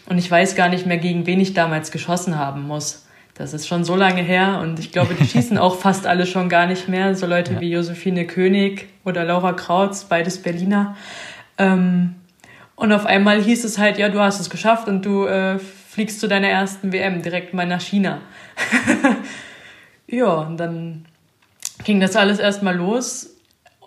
Und 0.06 0.18
ich 0.18 0.30
weiß 0.30 0.54
gar 0.54 0.68
nicht 0.68 0.86
mehr, 0.86 0.98
gegen 0.98 1.26
wen 1.26 1.40
ich 1.40 1.54
damals 1.54 1.90
geschossen 1.90 2.38
haben 2.38 2.66
muss. 2.66 3.07
Das 3.38 3.54
ist 3.54 3.68
schon 3.68 3.84
so 3.84 3.94
lange 3.94 4.20
her 4.20 4.58
und 4.60 4.80
ich 4.80 4.90
glaube, 4.90 5.14
die 5.14 5.24
schießen 5.24 5.56
auch 5.58 5.76
fast 5.76 6.06
alle 6.06 6.26
schon 6.26 6.48
gar 6.48 6.66
nicht 6.66 6.88
mehr. 6.88 7.14
So 7.14 7.26
Leute 7.26 7.54
ja. 7.54 7.60
wie 7.60 7.70
Josephine 7.70 8.26
König 8.26 8.88
oder 9.04 9.24
Laura 9.24 9.52
Krautz, 9.52 10.04
beides 10.04 10.42
Berliner. 10.42 10.96
Ähm, 11.56 12.16
und 12.74 12.92
auf 12.92 13.06
einmal 13.06 13.40
hieß 13.40 13.64
es 13.64 13.78
halt, 13.78 13.98
ja, 13.98 14.08
du 14.08 14.20
hast 14.20 14.40
es 14.40 14.50
geschafft 14.50 14.88
und 14.88 15.04
du 15.04 15.24
äh, 15.24 15.58
fliegst 15.58 16.20
zu 16.20 16.28
deiner 16.28 16.48
ersten 16.48 16.92
WM 16.92 17.22
direkt 17.22 17.54
mal 17.54 17.66
nach 17.66 17.80
China. 17.80 18.18
ja, 20.08 20.26
und 20.26 20.56
dann 20.58 21.04
ging 21.84 22.00
das 22.00 22.16
alles 22.16 22.40
erstmal 22.40 22.76
los 22.76 23.34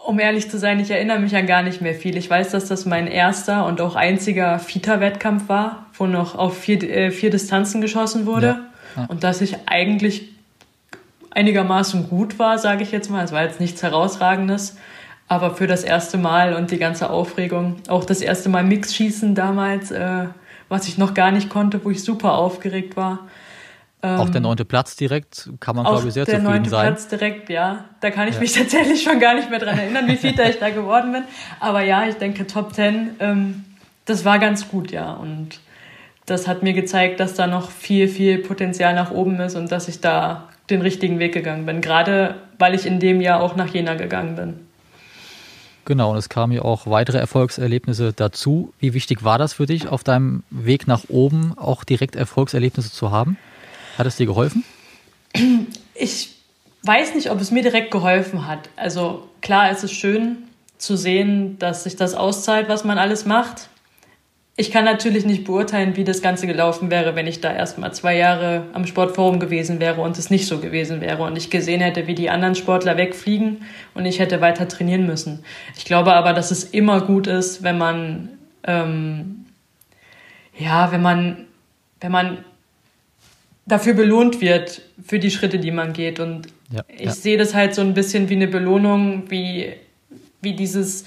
um 0.04 0.20
ehrlich 0.20 0.50
zu 0.50 0.58
sein, 0.58 0.80
ich 0.80 0.90
erinnere 0.90 1.20
mich 1.20 1.36
an 1.36 1.46
gar 1.46 1.62
nicht 1.62 1.82
mehr 1.82 1.94
viel. 1.94 2.18
Ich 2.18 2.30
weiß, 2.30 2.50
dass 2.50 2.66
das 2.68 2.86
mein 2.86 3.08
erster 3.08 3.66
und 3.66 3.82
auch 3.82 3.96
einziger 3.96 4.58
FITA-Wettkampf 4.60 5.48
war, 5.48 5.86
wo 5.94 6.08
noch 6.08 6.36
auf 6.36 6.58
vier, 6.58 6.82
äh, 6.84 7.12
vier 7.12 7.30
Distanzen 7.30 7.82
geschossen 7.82 8.26
wurde. 8.26 8.48
Ja. 8.48 8.71
Ja. 8.96 9.06
Und 9.06 9.24
dass 9.24 9.42
ich 9.42 9.58
eigentlich 9.68 10.30
einigermaßen 11.32 12.10
gut 12.10 12.40
war, 12.40 12.58
sage 12.58 12.84
ich 12.84 12.92
jetzt 12.92 13.10
mal. 13.10 13.24
Es 13.24 13.32
war 13.32 13.44
jetzt 13.44 13.60
nichts 13.60 13.82
Herausragendes. 13.84 14.78
Aber 15.28 15.56
für 15.56 15.68
das 15.68 15.84
erste 15.84 16.18
Mal 16.18 16.54
und 16.56 16.72
die 16.72 16.78
ganze 16.78 17.10
Aufregung, 17.10 17.78
auch 17.88 18.04
das 18.04 18.22
erste 18.22 18.50
Mal 18.50 18.64
Mixschießen 18.64 19.34
damals, 19.34 19.90
äh, 19.92 20.26
was 20.68 20.88
ich 20.90 20.98
noch 20.98 21.14
gar 21.14 21.32
nicht 21.32 21.50
konnte, 21.50 21.84
wo 21.86 21.90
ich 21.90 22.04
super 22.04 22.34
aufgeregt 22.34 22.98
war, 22.98 23.20
auch 24.04 24.30
der 24.30 24.38
ähm, 24.38 24.44
neunte 24.44 24.66
Platz 24.66 24.96
direkt 24.96 25.50
kann 25.60 25.76
man, 25.76 25.86
glaube 25.86 26.08
ich, 26.08 26.14
sehr 26.14 26.26
zufrieden 26.26 26.46
sein. 26.46 26.54
Der 26.54 26.60
neunte 26.60 26.70
Platz 26.70 27.08
direkt, 27.08 27.50
ja. 27.50 27.86
Da 28.00 28.10
kann 28.10 28.28
ich 28.28 28.36
ja. 28.36 28.42
mich 28.42 28.54
tatsächlich 28.58 29.04
schon 29.04 29.20
gar 29.20 29.36
nicht 29.36 29.50
mehr 29.50 29.60
dran 29.60 29.78
erinnern, 29.78 30.08
wie 30.08 30.16
viel 30.16 30.34
da 30.36 30.46
ich 30.46 30.58
da 30.58 30.72
geworden 30.72 31.12
bin. 31.12 31.24
Aber 31.60 31.84
ja, 31.84 32.08
ich 32.08 32.16
denke, 32.16 32.48
Top 32.48 32.74
Ten, 32.74 33.12
ähm, 33.20 33.64
das 34.06 34.26
war 34.26 34.40
ganz 34.40 34.68
gut, 34.68 34.92
ja. 34.92 35.14
Und 35.14 35.60
das 36.26 36.48
hat 36.48 36.64
mir 36.64 36.74
gezeigt, 36.74 37.20
dass 37.20 37.34
da 37.34 37.48
noch 37.48 37.72
viel, 37.72 38.08
viel 38.08 38.40
Potenzial 38.40 38.94
nach 38.94 39.12
oben 39.12 39.40
ist 39.40 39.56
und 39.56 39.72
dass 39.72 39.88
ich 39.88 40.02
da 40.02 40.50
den 40.70 40.82
richtigen 40.82 41.20
Weg 41.20 41.34
gegangen 41.34 41.66
bin. 41.66 41.82
Gerade 41.82 42.36
weil 42.58 42.76
ich 42.76 42.86
in 42.86 43.00
dem 43.00 43.22
Jahr 43.22 43.42
auch 43.42 43.56
nach 43.56 43.74
Jena 43.74 43.96
gegangen 43.96 44.36
bin. 44.36 44.60
Genau, 45.86 46.12
und 46.12 46.18
es 46.18 46.30
kamen 46.30 46.54
ja 46.54 46.62
auch 46.62 46.86
weitere 46.86 47.18
Erfolgserlebnisse 47.18 48.14
dazu. 48.14 48.72
Wie 48.80 48.94
wichtig 48.94 49.24
war 49.24 49.40
das 49.40 49.54
für 49.54 49.66
dich, 49.66 49.88
auf 49.88 50.04
deinem 50.04 50.44
Weg 50.52 50.88
nach 50.88 51.06
oben 51.10 51.58
auch 51.58 51.84
direkt 51.84 52.16
Erfolgserlebnisse 52.16 52.92
zu 52.92 53.12
haben? 53.12 53.38
Hat 53.98 54.06
es 54.06 54.16
dir 54.16 54.28
geholfen? 54.28 54.64
Ich 55.96 56.36
weiß 56.84 57.16
nicht, 57.16 57.32
ob 57.32 57.42
es 57.42 57.52
mir 57.52 57.64
direkt 57.64 57.92
geholfen 57.92 58.48
hat. 58.48 58.70
Also 58.76 59.28
klar, 59.42 59.72
es 59.72 59.84
ist 59.84 59.94
schön 59.94 60.38
zu 60.78 60.96
sehen, 60.96 61.58
dass 61.60 61.84
sich 61.84 61.96
das 61.96 62.14
auszahlt, 62.14 62.70
was 62.70 62.84
man 62.84 62.98
alles 62.98 63.26
macht. 63.26 63.70
Ich 64.62 64.70
kann 64.70 64.86
natürlich 64.86 65.26
nicht 65.26 65.44
beurteilen, 65.46 65.96
wie 65.96 66.04
das 66.04 66.22
Ganze 66.22 66.46
gelaufen 66.46 66.92
wäre, 66.92 67.16
wenn 67.16 67.26
ich 67.26 67.42
da 67.42 67.52
erst 67.52 67.80
mal 67.80 67.92
zwei 67.94 68.16
Jahre 68.16 68.68
am 68.74 68.86
Sportforum 68.86 69.40
gewesen 69.40 69.80
wäre 69.80 70.02
und 70.02 70.20
es 70.20 70.30
nicht 70.30 70.46
so 70.46 70.60
gewesen 70.60 71.02
wäre 71.02 71.24
und 71.24 71.36
ich 71.36 71.50
gesehen 71.50 71.82
hätte, 71.82 72.06
wie 72.06 72.14
die 72.14 72.30
anderen 72.30 72.54
Sportler 72.54 72.96
wegfliegen 72.96 73.64
und 73.96 74.06
ich 74.06 74.20
hätte 74.20 74.40
weiter 74.40 74.68
trainieren 74.68 75.08
müssen. 75.08 75.44
Ich 75.76 75.86
glaube 75.86 76.14
aber, 76.14 76.34
dass 76.34 76.52
es 76.52 76.64
immer 76.64 77.02
gut 77.02 77.26
ist, 77.26 77.64
wenn 77.64 77.80
man 77.80 78.30
ähm, 78.64 79.46
ja, 80.56 80.92
wenn 80.92 81.02
man 81.02 81.48
wenn 82.00 82.12
man 82.12 82.46
dafür 83.66 83.96
belohnt 83.96 84.42
wird, 84.42 84.84
für 85.04 85.18
die 85.18 85.32
Schritte, 85.32 85.58
die 85.58 85.72
man 85.72 85.94
geht. 85.94 86.20
Und 86.20 86.50
ja, 86.70 86.84
ich 86.88 87.06
ja. 87.06 87.12
sehe 87.12 87.38
das 87.40 87.56
halt 87.56 87.74
so 87.74 87.82
ein 87.82 87.96
bisschen 87.96 88.30
wie 88.30 88.36
eine 88.36 88.48
Belohnung, 88.48 89.24
wie, 89.32 89.74
wie 90.40 90.54
dieses, 90.54 91.06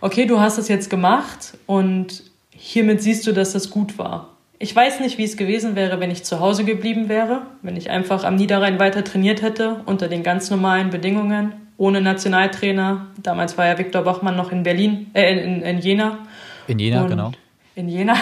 okay, 0.00 0.26
du 0.26 0.40
hast 0.40 0.58
das 0.58 0.66
jetzt 0.66 0.90
gemacht 0.90 1.56
und 1.66 2.25
hiermit 2.66 3.00
siehst 3.00 3.26
du, 3.26 3.32
dass 3.32 3.52
das 3.52 3.70
gut 3.70 3.96
war. 3.96 4.30
Ich 4.58 4.74
weiß 4.74 5.00
nicht, 5.00 5.18
wie 5.18 5.24
es 5.24 5.36
gewesen 5.36 5.76
wäre, 5.76 6.00
wenn 6.00 6.10
ich 6.10 6.24
zu 6.24 6.40
Hause 6.40 6.64
geblieben 6.64 7.08
wäre, 7.08 7.42
wenn 7.62 7.76
ich 7.76 7.90
einfach 7.90 8.24
am 8.24 8.36
Niederrhein 8.36 8.80
weiter 8.80 9.04
trainiert 9.04 9.42
hätte, 9.42 9.82
unter 9.86 10.08
den 10.08 10.22
ganz 10.22 10.50
normalen 10.50 10.90
Bedingungen, 10.90 11.52
ohne 11.76 12.00
Nationaltrainer. 12.00 13.06
Damals 13.22 13.56
war 13.58 13.66
ja 13.66 13.78
Viktor 13.78 14.02
Bachmann 14.02 14.34
noch 14.34 14.50
in 14.50 14.62
Berlin, 14.62 15.10
äh, 15.12 15.32
in, 15.32 15.62
in 15.62 15.78
Jena. 15.78 16.18
In 16.66 16.78
Jena, 16.78 17.02
und 17.02 17.08
genau. 17.08 17.32
In 17.74 17.88
Jena. 17.88 18.14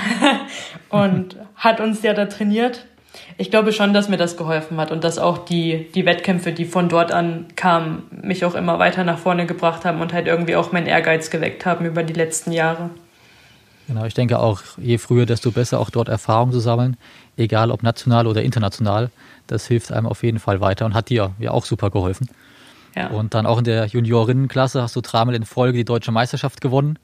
und 0.91 1.37
hat 1.55 1.81
uns 1.81 2.03
ja 2.03 2.13
da 2.13 2.27
trainiert. 2.27 2.85
Ich 3.39 3.51
glaube 3.51 3.73
schon, 3.73 3.95
dass 3.95 4.09
mir 4.09 4.17
das 4.17 4.37
geholfen 4.37 4.77
hat 4.77 4.91
und 4.91 5.05
dass 5.05 5.19
auch 5.19 5.39
die, 5.39 5.87
die 5.95 6.05
Wettkämpfe, 6.05 6.53
die 6.53 6.65
von 6.65 6.89
dort 6.89 7.13
an 7.13 7.47
kamen, 7.55 8.03
mich 8.11 8.45
auch 8.45 8.57
immer 8.57 8.81
weiter 8.81 9.05
nach 9.05 9.19
vorne 9.19 9.47
gebracht 9.47 9.85
haben 9.85 10.01
und 10.01 10.13
halt 10.13 10.27
irgendwie 10.27 10.57
auch 10.57 10.73
meinen 10.73 10.89
Ehrgeiz 10.89 11.31
geweckt 11.31 11.65
haben 11.65 11.87
über 11.87 12.03
die 12.03 12.13
letzten 12.13 12.51
Jahre. 12.51 12.91
Genau, 13.87 14.05
ich 14.05 14.15
denke 14.15 14.39
auch, 14.39 14.63
je 14.79 14.99
früher, 14.99 15.27
desto 15.27 15.51
besser 15.51 15.79
auch 15.79 15.91
dort 15.91 16.09
Erfahrung 16.09 16.53
zu 16.53 16.61
sammeln, 16.61 16.97
egal 17.37 17.71
ob 17.71 17.83
national 17.83 18.27
oder 18.27 18.43
international. 18.43 19.11
Das 19.47 19.67
hilft 19.67 19.93
einem 19.93 20.07
auf 20.07 20.23
jeden 20.23 20.39
Fall 20.39 20.61
weiter 20.61 20.87
und 20.87 20.95
hat 20.95 21.11
dir 21.11 21.33
ja 21.39 21.51
auch 21.51 21.67
super 21.67 21.91
geholfen. 21.91 22.29
Ja. 22.97 23.09
Und 23.09 23.35
dann 23.35 23.45
auch 23.47 23.59
in 23.59 23.65
der 23.65 23.87
Juniorinnenklasse 23.87 24.81
hast 24.81 24.97
du 24.97 25.01
dreimal 25.01 25.35
in 25.35 25.45
Folge 25.45 25.79
die 25.79 25.85
deutsche 25.85 26.13
Meisterschaft 26.13 26.61
gewonnen. 26.61 26.99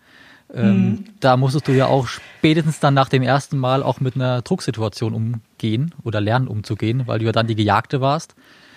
Ähm, 0.54 0.74
mhm. 0.74 1.04
Da 1.20 1.36
musstest 1.36 1.68
du 1.68 1.72
ja 1.72 1.86
auch 1.86 2.06
spätestens 2.06 2.80
dann 2.80 2.94
nach 2.94 3.08
dem 3.08 3.22
ersten 3.22 3.58
Mal 3.58 3.82
auch 3.82 4.00
mit 4.00 4.14
einer 4.14 4.42
Drucksituation 4.42 5.14
umgehen 5.14 5.94
oder 6.02 6.20
lernen 6.20 6.48
umzugehen, 6.48 7.06
weil 7.06 7.18
du 7.18 7.26
ja 7.26 7.32
dann 7.32 7.46
die 7.46 7.54
Gejagte 7.54 8.00
warst. 8.00 8.34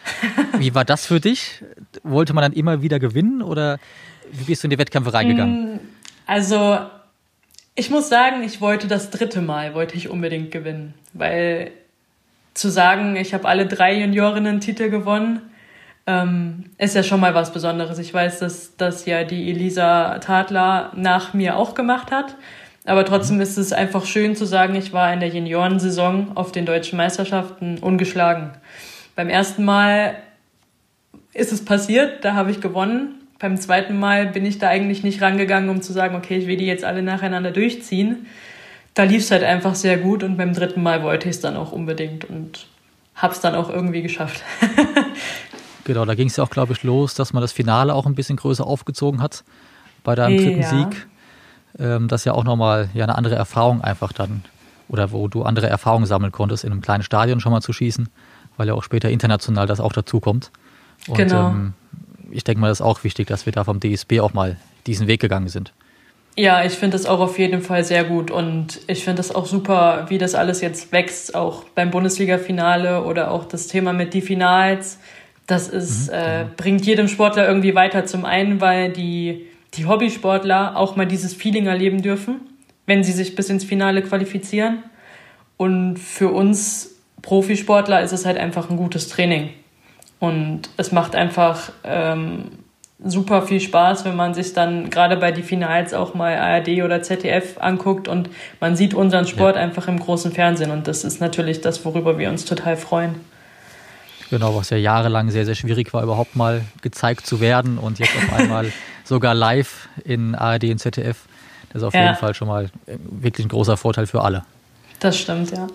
Wie 0.58 0.76
war 0.76 0.86
das 0.86 1.06
für 1.06 1.20
dich? 1.20 1.64
Wollte 2.04 2.34
man 2.34 2.42
dann 2.42 2.54
immer 2.54 2.82
wieder 2.82 3.00
gewinnen 3.00 3.42
oder 3.42 3.80
wie 4.32 4.44
bist 4.44 4.64
du 4.64 4.68
in 4.68 4.72
die 4.72 4.78
Wettkämpfe 4.78 5.14
reingegangen? 5.14 5.76
Mm, 5.76 5.80
also 6.26 6.80
ich 7.76 7.90
muss 7.90 8.10
sagen, 8.10 8.44
ich 8.44 8.62
wollte 8.62 8.88
das 8.88 9.10
dritte 9.10 9.42
Mal, 9.42 9.74
wollte 9.74 9.96
ich 9.96 10.10
unbedingt 10.10 10.52
gewinnen, 10.52 10.94
weil 11.14 11.72
zu 12.54 12.70
sagen, 12.70 13.16
ich 13.16 13.34
habe 13.34 13.48
alle 13.48 13.66
drei 13.66 14.00
Juniorinnen-Titel 14.00 14.90
gewonnen, 14.90 15.42
ähm, 16.06 16.66
ist 16.78 16.96
ja 16.96 17.02
schon 17.02 17.20
mal 17.20 17.34
was 17.34 17.52
Besonderes. 17.52 17.98
Ich 17.98 18.14
weiß, 18.14 18.40
dass 18.40 18.76
das 18.78 19.06
ja 19.06 19.24
die 19.24 19.50
Elisa 19.50 20.20
Tadler 20.20 20.92
nach 20.96 21.34
mir 21.34 21.58
auch 21.58 21.76
gemacht 21.76 22.12
hat. 22.12 22.36
Aber 22.86 23.06
trotzdem 23.06 23.40
ist 23.40 23.58
es 23.58 23.72
einfach 23.72 24.06
schön 24.06 24.36
zu 24.36 24.46
sagen, 24.46 24.76
ich 24.76 24.92
war 24.92 25.14
in 25.14 25.22
der 25.22 25.30
Juniorensaison 25.30 26.34
auf 26.36 26.52
den 26.52 26.66
deutschen 26.66 26.98
Meisterschaften 26.98 27.78
ungeschlagen. 27.80 28.52
Beim 29.16 29.30
ersten 29.30 29.64
Mal 29.64 30.18
ist 31.34 31.54
es 31.54 31.64
passiert, 31.64 32.26
da 32.26 32.34
habe 32.34 32.52
ich 32.52 32.60
gewonnen. 32.60 33.23
Beim 33.44 33.58
zweiten 33.58 34.00
Mal 34.00 34.28
bin 34.28 34.46
ich 34.46 34.58
da 34.58 34.70
eigentlich 34.70 35.04
nicht 35.04 35.22
rangegangen, 35.22 35.70
um 35.70 35.82
zu 35.82 35.92
sagen, 35.92 36.16
okay, 36.16 36.38
ich 36.38 36.48
will 36.48 36.56
die 36.56 36.66
jetzt 36.66 36.86
alle 36.86 37.04
nacheinander 37.04 37.52
durchziehen. 37.52 38.26
Da 38.94 39.04
lief 39.04 39.24
es 39.24 39.32
halt 39.32 39.44
einfach 39.44 39.76
sehr 39.76 39.98
gut 39.98 40.24
und 40.24 40.38
beim 40.38 40.54
dritten 40.54 40.82
Mal 40.82 41.04
wollte 41.04 41.28
ich 41.28 41.36
es 41.36 41.42
dann 41.42 41.58
auch 41.58 41.74
unbedingt 41.74 42.24
und 42.24 42.68
habe 43.16 43.34
es 43.34 43.42
dann 43.42 43.54
auch 43.54 43.70
irgendwie 43.70 44.02
geschafft. 44.02 44.42
Genau, 45.84 46.06
da 46.06 46.16
ging 46.16 46.30
es 46.30 46.38
ja 46.38 46.46
auch, 46.46 46.50
glaube 46.50 46.72
ich, 46.72 46.84
los, 46.84 47.14
dass 47.14 47.34
man 47.34 47.42
das 47.42 47.52
Finale 47.52 47.94
auch 47.94 48.06
ein 48.06 48.16
bisschen 48.16 48.38
größer 48.38 48.66
aufgezogen 48.66 49.22
hat 49.22 49.44
bei 50.06 50.16
deinem 50.16 50.38
dritten 50.38 50.62
ja. 50.62 50.70
Sieg. 50.70 51.08
Ähm, 51.78 52.08
das 52.08 52.22
ist 52.22 52.26
ja 52.26 52.32
auch 52.32 52.46
nochmal 52.46 52.90
ja, 52.94 53.04
eine 53.04 53.18
andere 53.18 53.36
Erfahrung 53.36 53.82
einfach 53.82 54.14
dann, 54.14 54.46
oder 54.88 55.12
wo 55.12 55.28
du 55.28 55.44
andere 55.44 55.68
Erfahrungen 55.68 56.06
sammeln 56.06 56.32
konntest, 56.32 56.64
in 56.64 56.72
einem 56.72 56.80
kleinen 56.80 57.04
Stadion 57.04 57.42
schon 57.42 57.52
mal 57.52 57.60
zu 57.60 57.74
schießen, 57.74 58.08
weil 58.56 58.70
ja 58.70 58.76
auch 58.76 58.84
später 58.84 59.10
international 59.10 59.68
das 59.68 59.82
auch 59.82 59.92
dazu 59.92 60.22
kommt. 60.22 60.52
Und 61.10 61.18
genau. 61.18 61.50
ähm, 61.50 61.74
ich 62.34 62.44
denke 62.44 62.60
mal, 62.60 62.70
das 62.70 62.80
ist 62.80 62.86
auch 62.86 63.04
wichtig, 63.04 63.28
dass 63.28 63.46
wir 63.46 63.54
da 63.54 63.64
vom 63.64 63.80
DSB 63.80 64.20
auch 64.20 64.34
mal 64.34 64.58
diesen 64.88 65.08
Weg 65.08 65.22
gegangen 65.22 65.48
sind. 65.48 65.74
Ja, 66.36 66.66
ich 66.66 66.74
finde 66.74 66.98
das 66.98 67.06
auch 67.06 67.20
auf 67.20 67.38
jeden 67.38 67.62
Fall 67.62 67.84
sehr 67.84 68.04
gut 68.04 68.32
und 68.32 68.82
ich 68.88 69.04
finde 69.04 69.18
das 69.18 69.34
auch 69.34 69.46
super, 69.46 70.08
wie 70.10 70.18
das 70.18 70.34
alles 70.34 70.62
jetzt 70.62 70.92
wächst, 70.92 71.36
auch 71.36 71.64
beim 71.76 71.92
Bundesliga-Finale 71.92 73.04
oder 73.04 73.30
auch 73.30 73.46
das 73.46 73.68
Thema 73.68 73.94
mit 73.94 74.16
die 74.16 74.22
Finals 74.22 74.98
Das 75.46 75.68
ist, 75.68 76.08
mhm, 76.08 76.14
äh, 76.14 76.46
bringt 76.58 76.86
jedem 76.86 77.08
Sportler 77.08 77.48
irgendwie 77.48 77.76
weiter. 77.76 78.06
Zum 78.06 78.26
einen, 78.26 78.62
weil 78.62 78.92
die, 78.92 79.46
die 79.76 79.86
Hobbysportler 79.86 80.76
auch 80.76 80.96
mal 80.96 81.06
dieses 81.06 81.36
Feeling 81.36 81.68
erleben 81.68 82.02
dürfen, 82.02 82.42
wenn 82.88 83.04
sie 83.04 83.12
sich 83.12 83.36
bis 83.36 83.50
ins 83.50 83.64
Finale 83.64 84.02
qualifizieren. 84.02 84.80
Und 85.58 85.98
für 85.98 86.30
uns 86.30 86.96
Profisportler 87.22 88.02
ist 88.02 88.12
es 88.12 88.26
halt 88.26 88.38
einfach 88.38 88.72
ein 88.72 88.78
gutes 88.78 89.08
Training. 89.08 89.50
Und 90.24 90.70
es 90.78 90.94
macht 90.94 91.18
einfach 91.18 91.74
ähm, 91.84 92.46
super 93.04 93.42
viel 93.42 93.60
Spaß, 93.60 94.06
wenn 94.06 94.16
man 94.16 94.34
sich 94.34 94.54
dann 94.54 94.90
gerade 94.90 95.18
bei 95.18 95.34
die 95.34 95.42
Finals 95.42 95.94
auch 95.94 96.14
mal 96.14 96.38
ARD 96.38 96.82
oder 96.82 97.04
ZDF 97.04 97.58
anguckt 97.58 98.08
und 98.08 98.30
man 98.62 98.78
sieht 98.78 98.94
unseren 98.94 99.28
Sport 99.28 99.58
ja. 99.58 99.62
einfach 99.62 99.90
im 99.90 100.00
großen 100.00 100.32
Fernsehen. 100.32 100.72
Und 100.72 100.88
das 100.88 101.04
ist 101.04 101.20
natürlich 101.20 101.60
das, 101.60 101.84
worüber 101.84 102.18
wir 102.18 102.30
uns 102.30 102.46
total 102.46 102.78
freuen. 102.78 103.16
Genau, 104.30 104.56
was 104.56 104.70
ja 104.70 104.78
jahrelang 104.78 105.30
sehr, 105.30 105.44
sehr 105.44 105.56
schwierig 105.56 105.94
war, 105.94 106.04
überhaupt 106.04 106.38
mal 106.38 106.62
gezeigt 106.82 107.28
zu 107.28 107.42
werden 107.42 107.78
und 107.78 108.00
jetzt 108.00 108.16
auf 108.16 108.40
einmal 108.40 108.72
sogar 109.04 109.34
live 109.34 109.90
in 110.06 110.36
ARD 110.36 110.64
und 110.70 110.78
ZDF. 110.78 111.18
Das 111.74 111.82
ist 111.82 111.88
auf 111.90 111.94
ja. 111.94 112.04
jeden 112.06 112.16
Fall 112.16 112.34
schon 112.34 112.48
mal 112.48 112.70
wirklich 112.88 113.46
ein 113.46 113.50
großer 113.50 113.76
Vorteil 113.76 114.08
für 114.08 114.22
alle. 114.22 114.46
Das 115.02 115.18
stimmt, 115.18 115.52
ja. 115.52 115.68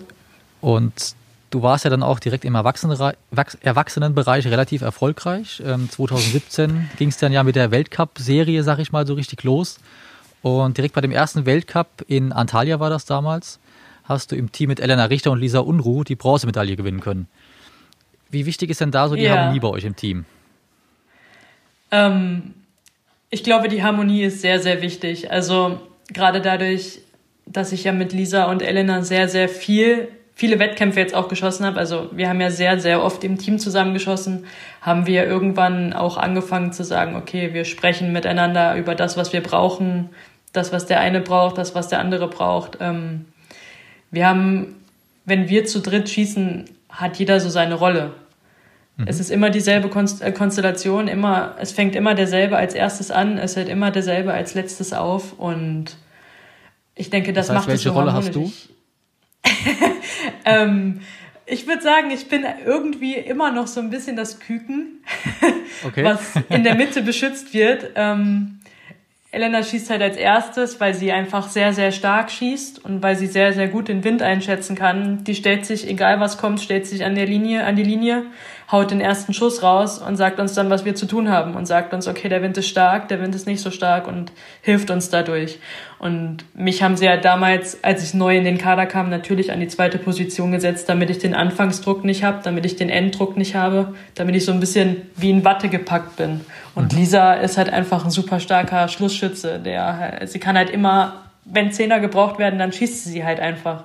Und 0.59 1.13
du 1.49 1.61
warst 1.61 1.83
ja 1.83 1.89
dann 1.89 2.03
auch 2.03 2.19
direkt 2.19 2.45
im 2.45 2.55
Erwachsenenbereich 2.55 4.47
relativ 4.47 4.81
erfolgreich. 4.81 5.61
2017 5.63 6.89
ging 6.97 7.09
es 7.09 7.17
dann 7.17 7.31
ja 7.31 7.43
mit 7.43 7.55
der 7.55 7.71
Weltcup-Serie, 7.71 8.63
sag 8.63 8.79
ich 8.79 8.91
mal, 8.91 9.05
so 9.07 9.13
richtig 9.15 9.43
los. 9.43 9.79
Und 10.41 10.77
direkt 10.77 10.95
bei 10.95 11.01
dem 11.01 11.11
ersten 11.11 11.45
Weltcup 11.45 12.05
in 12.07 12.31
Antalya 12.31 12.79
war 12.79 12.89
das 12.89 13.05
damals, 13.05 13.59
hast 14.03 14.31
du 14.31 14.35
im 14.35 14.51
Team 14.51 14.69
mit 14.69 14.79
Elena 14.79 15.05
Richter 15.05 15.31
und 15.31 15.39
Lisa 15.39 15.59
Unruh 15.59 16.03
die 16.03 16.15
Bronzemedaille 16.15 16.75
gewinnen 16.75 17.01
können. 17.01 17.27
Wie 18.29 18.45
wichtig 18.45 18.69
ist 18.69 18.81
denn 18.81 18.91
da 18.91 19.09
so 19.09 19.15
die 19.15 19.23
ja. 19.23 19.35
Harmonie 19.35 19.59
bei 19.59 19.67
euch 19.67 19.83
im 19.83 19.95
Team? 19.95 20.25
Ähm, 21.91 22.53
ich 23.29 23.43
glaube, 23.43 23.67
die 23.67 23.83
Harmonie 23.83 24.23
ist 24.23 24.41
sehr, 24.41 24.59
sehr 24.59 24.81
wichtig. 24.81 25.31
Also 25.31 25.81
gerade 26.07 26.41
dadurch, 26.41 26.99
dass 27.45 27.71
ich 27.71 27.83
ja 27.83 27.91
mit 27.91 28.13
Lisa 28.13 28.45
und 28.45 28.61
Elena 28.61 29.01
sehr, 29.01 29.27
sehr 29.27 29.49
viel, 29.49 30.09
viele 30.39 30.57
Wettkämpfe 30.57 31.01
jetzt 31.01 31.13
auch 31.13 31.27
geschossen 31.27 31.65
habe. 31.65 31.77
Also 31.77 32.07
wir 32.13 32.29
haben 32.29 32.39
ja 32.39 32.49
sehr, 32.49 32.79
sehr 32.79 33.03
oft 33.03 33.25
im 33.25 33.37
Team 33.37 33.59
zusammengeschossen, 33.59 34.45
haben 34.81 35.05
wir 35.05 35.25
irgendwann 35.25 35.91
auch 35.91 36.15
angefangen 36.15 36.71
zu 36.71 36.85
sagen, 36.85 37.17
okay, 37.17 37.53
wir 37.53 37.65
sprechen 37.65 38.13
miteinander 38.13 38.77
über 38.77 38.95
das, 38.95 39.17
was 39.17 39.33
wir 39.33 39.43
brauchen, 39.43 40.11
das, 40.53 40.71
was 40.71 40.85
der 40.85 41.01
eine 41.01 41.19
braucht, 41.19 41.57
das, 41.57 41.75
was 41.75 41.89
der 41.89 41.99
andere 41.99 42.29
braucht. 42.29 42.77
Ähm, 42.79 43.25
wir 44.11 44.29
haben, 44.29 44.77
wenn 45.25 45.49
wir 45.49 45.65
zu 45.65 45.81
dritt 45.81 46.07
schießen, 46.07 46.69
hat 46.87 47.17
jeder 47.17 47.41
so 47.41 47.49
seine 47.49 47.75
Rolle. 47.75 48.13
Mhm. 48.95 49.07
Es 49.07 49.19
ist 49.19 49.31
immer 49.31 49.49
dieselbe 49.49 49.89
äh, 49.89 50.31
Konstellation, 50.31 51.09
immer, 51.09 51.55
es 51.59 51.73
fängt 51.73 51.97
immer 51.97 52.15
derselbe 52.15 52.55
als 52.55 52.75
erstes 52.75 53.11
an, 53.11 53.37
es 53.37 53.57
hört 53.57 53.67
immer 53.67 53.91
derselbe 53.91 54.33
als 54.33 54.53
letztes 54.53 54.93
auf 54.93 55.33
und 55.37 55.97
ich 56.95 57.09
denke, 57.09 57.33
das, 57.33 57.47
das 57.47 57.57
heißt, 57.57 57.59
macht 57.59 57.67
welche 57.67 57.89
es 57.89 57.93
so 57.93 57.99
Rolle 57.99 58.13
hast 58.13 58.33
du? 58.33 58.49
ähm, 60.45 61.01
ich 61.45 61.67
würde 61.67 61.81
sagen, 61.81 62.11
ich 62.11 62.27
bin 62.27 62.45
irgendwie 62.65 63.15
immer 63.15 63.51
noch 63.51 63.67
so 63.67 63.79
ein 63.79 63.89
bisschen 63.89 64.15
das 64.15 64.39
Küken, 64.39 65.03
okay. 65.85 66.03
was 66.03 66.33
in 66.49 66.63
der 66.63 66.75
Mitte 66.75 67.01
beschützt 67.03 67.53
wird. 67.53 67.91
Ähm, 67.95 68.59
Elena 69.31 69.61
schießt 69.61 69.91
halt 69.91 70.01
als 70.01 70.17
erstes, 70.17 70.79
weil 70.79 70.95
sie 70.95 71.11
einfach 71.11 71.49
sehr, 71.49 71.71
sehr 71.71 71.91
stark 71.91 72.31
schießt 72.31 72.83
und 72.83 73.03
weil 73.03 73.15
sie 73.15 73.27
sehr, 73.27 73.53
sehr 73.53 73.67
gut 73.67 73.87
den 73.87 74.03
Wind 74.03 74.23
einschätzen 74.23 74.75
kann. 74.75 75.23
Die 75.23 75.35
stellt 75.35 75.67
sich, 75.67 75.87
egal 75.87 76.19
was 76.19 76.39
kommt, 76.39 76.61
stellt 76.61 76.87
sich 76.87 77.05
an 77.05 77.13
der 77.13 77.27
Linie, 77.27 77.63
an 77.63 77.75
die 77.75 77.83
Linie, 77.83 78.25
haut 78.71 78.89
den 78.89 79.01
ersten 79.01 79.35
Schuss 79.35 79.61
raus 79.61 79.99
und 79.99 80.15
sagt 80.15 80.39
uns 80.39 80.55
dann, 80.55 80.71
was 80.71 80.83
wir 80.83 80.95
zu 80.95 81.05
tun 81.05 81.29
haben 81.29 81.55
und 81.55 81.67
sagt 81.67 81.93
uns, 81.93 82.07
okay, 82.07 82.27
der 82.27 82.41
Wind 82.41 82.57
ist 82.57 82.69
stark, 82.69 83.07
der 83.07 83.21
Wind 83.21 83.35
ist 83.35 83.45
nicht 83.45 83.61
so 83.61 83.69
stark 83.69 84.07
und 84.07 84.31
hilft 84.63 84.89
uns 84.89 85.11
dadurch. 85.11 85.59
Und 85.99 86.45
mich 86.55 86.81
haben 86.81 86.95
sie 86.95 87.03
ja 87.03 87.17
damals, 87.17 87.83
als 87.83 88.01
ich 88.03 88.13
neu 88.13 88.37
in 88.37 88.45
den 88.45 88.57
Kader 88.57 88.85
kam, 88.85 89.09
natürlich 89.09 89.51
an 89.51 89.59
die 89.59 89.67
zweite 89.67 89.97
Position 89.97 90.53
gesetzt, 90.53 90.87
damit 90.87 91.09
ich 91.09 91.17
den 91.17 91.35
Anfangsdruck 91.35 92.05
nicht 92.05 92.23
habe, 92.23 92.39
damit 92.41 92.65
ich 92.65 92.77
den 92.77 92.89
Enddruck 92.89 93.35
nicht 93.35 93.55
habe, 93.55 93.93
damit 94.15 94.33
ich 94.37 94.45
so 94.45 94.53
ein 94.53 94.61
bisschen 94.61 95.01
wie 95.17 95.29
in 95.29 95.43
Watte 95.43 95.67
gepackt 95.67 96.15
bin. 96.15 96.39
Und 96.73 96.93
mhm. 96.93 96.99
Lisa 96.99 97.33
ist 97.33 97.57
halt 97.57 97.69
einfach 97.69 98.05
ein 98.05 98.11
super 98.11 98.39
starker 98.39 98.87
Schlussschütze. 98.87 99.59
Der, 99.59 100.21
sie 100.25 100.39
kann 100.39 100.57
halt 100.57 100.69
immer, 100.69 101.25
wenn 101.43 101.73
Zehner 101.73 101.99
gebraucht 101.99 102.39
werden, 102.39 102.59
dann 102.59 102.71
schießt 102.71 103.03
sie 103.03 103.25
halt 103.25 103.41
einfach. 103.41 103.83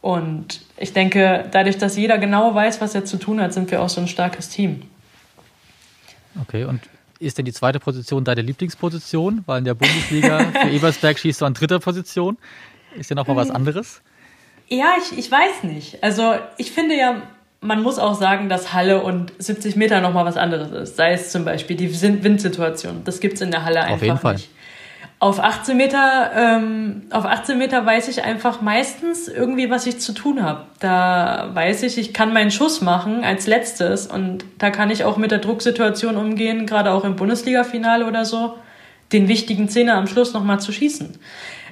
Und 0.00 0.60
ich 0.76 0.92
denke, 0.92 1.46
dadurch, 1.50 1.78
dass 1.78 1.96
jeder 1.96 2.18
genau 2.18 2.54
weiß, 2.54 2.80
was 2.80 2.94
er 2.94 3.04
zu 3.04 3.16
tun 3.16 3.40
hat, 3.40 3.52
sind 3.52 3.72
wir 3.72 3.82
auch 3.82 3.88
so 3.88 4.00
ein 4.00 4.06
starkes 4.06 4.50
Team. 4.50 4.82
Okay, 6.40 6.64
und 6.64 6.80
ist 7.18 7.38
denn 7.38 7.44
die 7.44 7.52
zweite 7.52 7.80
Position 7.80 8.24
deine 8.24 8.42
Lieblingsposition? 8.42 9.42
Weil 9.46 9.58
in 9.58 9.64
der 9.64 9.74
Bundesliga 9.74 10.38
für 10.62 10.68
Ebersberg 10.68 11.18
schießt 11.18 11.40
du 11.40 11.44
an 11.44 11.54
dritter 11.54 11.80
Position. 11.80 12.38
Ist 12.96 13.10
ja 13.10 13.16
nochmal 13.16 13.36
was 13.36 13.48
hm. 13.48 13.56
anderes? 13.56 14.02
Ja, 14.68 14.94
ich, 14.98 15.18
ich 15.18 15.30
weiß 15.30 15.64
nicht. 15.64 16.02
Also 16.02 16.34
ich 16.56 16.72
finde 16.72 16.96
ja, 16.96 17.22
man 17.60 17.82
muss 17.82 17.98
auch 17.98 18.14
sagen, 18.14 18.48
dass 18.48 18.72
Halle 18.72 19.02
und 19.02 19.32
70 19.38 19.76
Meter 19.76 20.00
nochmal 20.00 20.24
was 20.24 20.36
anderes 20.36 20.70
ist. 20.70 20.96
Sei 20.96 21.12
es 21.12 21.30
zum 21.30 21.44
Beispiel 21.44 21.76
die 21.76 22.00
Windsituation. 22.00 23.02
Das 23.04 23.20
gibt 23.20 23.34
es 23.34 23.40
in 23.40 23.50
der 23.50 23.64
Halle 23.64 23.80
einfach 23.80 23.94
Auf 23.94 24.02
jeden 24.02 24.18
Fall. 24.18 24.34
nicht. 24.34 24.50
Auf 25.24 25.40
18 25.40 25.74
Meter, 25.74 26.32
ähm, 26.36 27.04
auf 27.08 27.24
18 27.24 27.56
Meter 27.56 27.86
weiß 27.86 28.08
ich 28.08 28.24
einfach 28.24 28.60
meistens 28.60 29.26
irgendwie, 29.26 29.70
was 29.70 29.86
ich 29.86 29.98
zu 29.98 30.12
tun 30.12 30.42
habe. 30.42 30.66
Da 30.80 31.48
weiß 31.54 31.82
ich, 31.84 31.96
ich 31.96 32.12
kann 32.12 32.34
meinen 32.34 32.50
Schuss 32.50 32.82
machen 32.82 33.24
als 33.24 33.46
letztes 33.46 34.06
und 34.06 34.44
da 34.58 34.68
kann 34.68 34.90
ich 34.90 35.02
auch 35.04 35.16
mit 35.16 35.30
der 35.30 35.38
Drucksituation 35.38 36.18
umgehen, 36.18 36.66
gerade 36.66 36.90
auch 36.90 37.04
im 37.04 37.16
Bundesliga-Finale 37.16 38.04
oder 38.04 38.26
so, 38.26 38.56
den 39.14 39.26
wichtigen 39.26 39.70
Zehner 39.70 39.94
am 39.94 40.08
Schluss 40.08 40.34
nochmal 40.34 40.60
zu 40.60 40.72
schießen. 40.72 41.16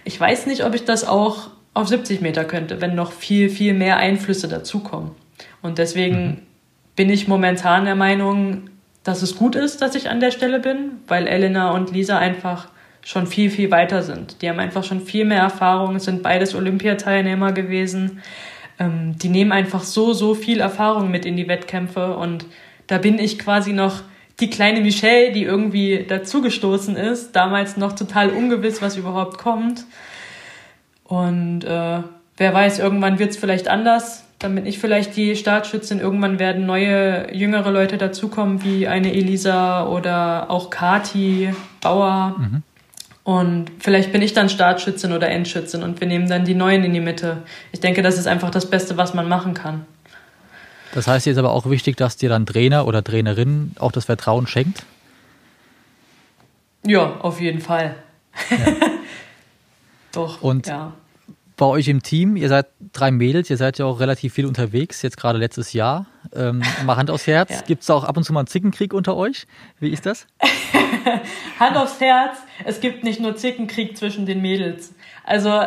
Ich 0.04 0.18
weiß 0.18 0.46
nicht, 0.46 0.64
ob 0.64 0.74
ich 0.74 0.86
das 0.86 1.06
auch 1.06 1.50
auf 1.74 1.88
70 1.88 2.22
Meter 2.22 2.46
könnte, 2.46 2.80
wenn 2.80 2.94
noch 2.94 3.12
viel, 3.12 3.50
viel 3.50 3.74
mehr 3.74 3.98
Einflüsse 3.98 4.48
dazukommen. 4.48 5.10
Und 5.60 5.76
deswegen 5.76 6.24
mhm. 6.24 6.38
bin 6.96 7.10
ich 7.10 7.28
momentan 7.28 7.84
der 7.84 7.96
Meinung, 7.96 8.70
dass 9.04 9.20
es 9.20 9.36
gut 9.36 9.56
ist, 9.56 9.82
dass 9.82 9.94
ich 9.94 10.08
an 10.08 10.20
der 10.20 10.30
Stelle 10.30 10.58
bin, 10.58 10.92
weil 11.06 11.26
Elena 11.26 11.72
und 11.72 11.92
Lisa 11.92 12.16
einfach 12.16 12.68
schon 13.04 13.26
viel, 13.26 13.50
viel 13.50 13.70
weiter 13.70 14.02
sind. 14.02 14.42
Die 14.42 14.48
haben 14.48 14.58
einfach 14.58 14.84
schon 14.84 15.00
viel 15.00 15.24
mehr 15.24 15.40
Erfahrung, 15.40 15.98
sind 15.98 16.22
beides 16.22 16.54
Olympiateilnehmer 16.54 17.52
gewesen. 17.52 18.22
Ähm, 18.78 19.16
die 19.18 19.28
nehmen 19.28 19.52
einfach 19.52 19.82
so, 19.82 20.12
so 20.12 20.34
viel 20.34 20.60
Erfahrung 20.60 21.10
mit 21.10 21.26
in 21.26 21.36
die 21.36 21.48
Wettkämpfe 21.48 22.16
und 22.16 22.46
da 22.86 22.98
bin 22.98 23.18
ich 23.18 23.38
quasi 23.38 23.72
noch 23.72 24.02
die 24.40 24.50
kleine 24.50 24.80
Michelle, 24.80 25.32
die 25.32 25.44
irgendwie 25.44 26.04
dazugestoßen 26.08 26.96
ist, 26.96 27.32
damals 27.32 27.76
noch 27.76 27.92
total 27.92 28.30
ungewiss, 28.30 28.82
was 28.82 28.96
überhaupt 28.96 29.38
kommt. 29.38 29.84
Und 31.04 31.64
äh, 31.64 32.00
wer 32.36 32.54
weiß, 32.54 32.78
irgendwann 32.78 33.18
wird 33.18 33.30
es 33.30 33.36
vielleicht 33.36 33.68
anders 33.68 34.24
dann 34.42 34.54
bin 34.56 34.66
ich 34.66 34.78
vielleicht 34.78 35.16
die 35.16 35.36
Startschützin. 35.36 36.00
Irgendwann 36.00 36.38
werden 36.38 36.66
neue, 36.66 37.32
jüngere 37.32 37.70
Leute 37.70 37.96
dazukommen, 37.96 38.64
wie 38.64 38.88
eine 38.88 39.12
Elisa 39.12 39.86
oder 39.86 40.50
auch 40.50 40.70
Kati 40.70 41.54
Bauer. 41.80 42.34
Mhm. 42.38 42.62
Und 43.24 43.70
vielleicht 43.78 44.12
bin 44.12 44.20
ich 44.20 44.32
dann 44.32 44.48
Startschützin 44.48 45.12
oder 45.12 45.28
Endschützin 45.28 45.82
und 45.82 46.00
wir 46.00 46.08
nehmen 46.08 46.28
dann 46.28 46.44
die 46.44 46.54
Neuen 46.54 46.82
in 46.82 46.92
die 46.92 47.00
Mitte. 47.00 47.42
Ich 47.70 47.80
denke, 47.80 48.02
das 48.02 48.18
ist 48.18 48.26
einfach 48.26 48.50
das 48.50 48.68
Beste, 48.68 48.96
was 48.96 49.14
man 49.14 49.28
machen 49.28 49.54
kann. 49.54 49.86
Das 50.92 51.06
heißt 51.06 51.26
jetzt 51.26 51.38
aber 51.38 51.52
auch 51.52 51.70
wichtig, 51.70 51.96
dass 51.96 52.16
dir 52.16 52.28
dann 52.28 52.46
Trainer 52.46 52.86
oder 52.86 53.02
Trainerin 53.02 53.72
auch 53.78 53.92
das 53.92 54.06
Vertrauen 54.06 54.46
schenkt? 54.46 54.84
Ja, 56.84 57.18
auf 57.20 57.40
jeden 57.40 57.60
Fall. 57.60 57.94
Ja. 58.50 58.56
Doch. 60.12 60.42
Und 60.42 60.66
ja 60.66 60.92
bei 61.62 61.68
euch 61.68 61.86
im 61.86 62.02
Team, 62.02 62.34
ihr 62.34 62.48
seid 62.48 62.66
drei 62.92 63.12
Mädels, 63.12 63.48
ihr 63.48 63.56
seid 63.56 63.78
ja 63.78 63.84
auch 63.84 64.00
relativ 64.00 64.34
viel 64.34 64.46
unterwegs, 64.46 65.00
jetzt 65.02 65.16
gerade 65.16 65.38
letztes 65.38 65.72
Jahr. 65.72 66.06
Ähm, 66.34 66.62
mal 66.84 66.96
Hand 66.96 67.08
aufs 67.08 67.28
Herz, 67.28 67.50
ja. 67.50 67.60
gibt 67.60 67.84
es 67.84 67.90
auch 67.90 68.02
ab 68.02 68.16
und 68.16 68.24
zu 68.24 68.32
mal 68.32 68.40
einen 68.40 68.48
Zickenkrieg 68.48 68.92
unter 68.92 69.14
euch? 69.14 69.46
Wie 69.78 69.90
ist 69.90 70.04
das? 70.04 70.26
Hand 71.60 71.76
aufs 71.76 72.00
Herz, 72.00 72.38
es 72.64 72.80
gibt 72.80 73.04
nicht 73.04 73.20
nur 73.20 73.36
Zickenkrieg 73.36 73.96
zwischen 73.96 74.26
den 74.26 74.40
Mädels. 74.40 74.94
Also 75.24 75.62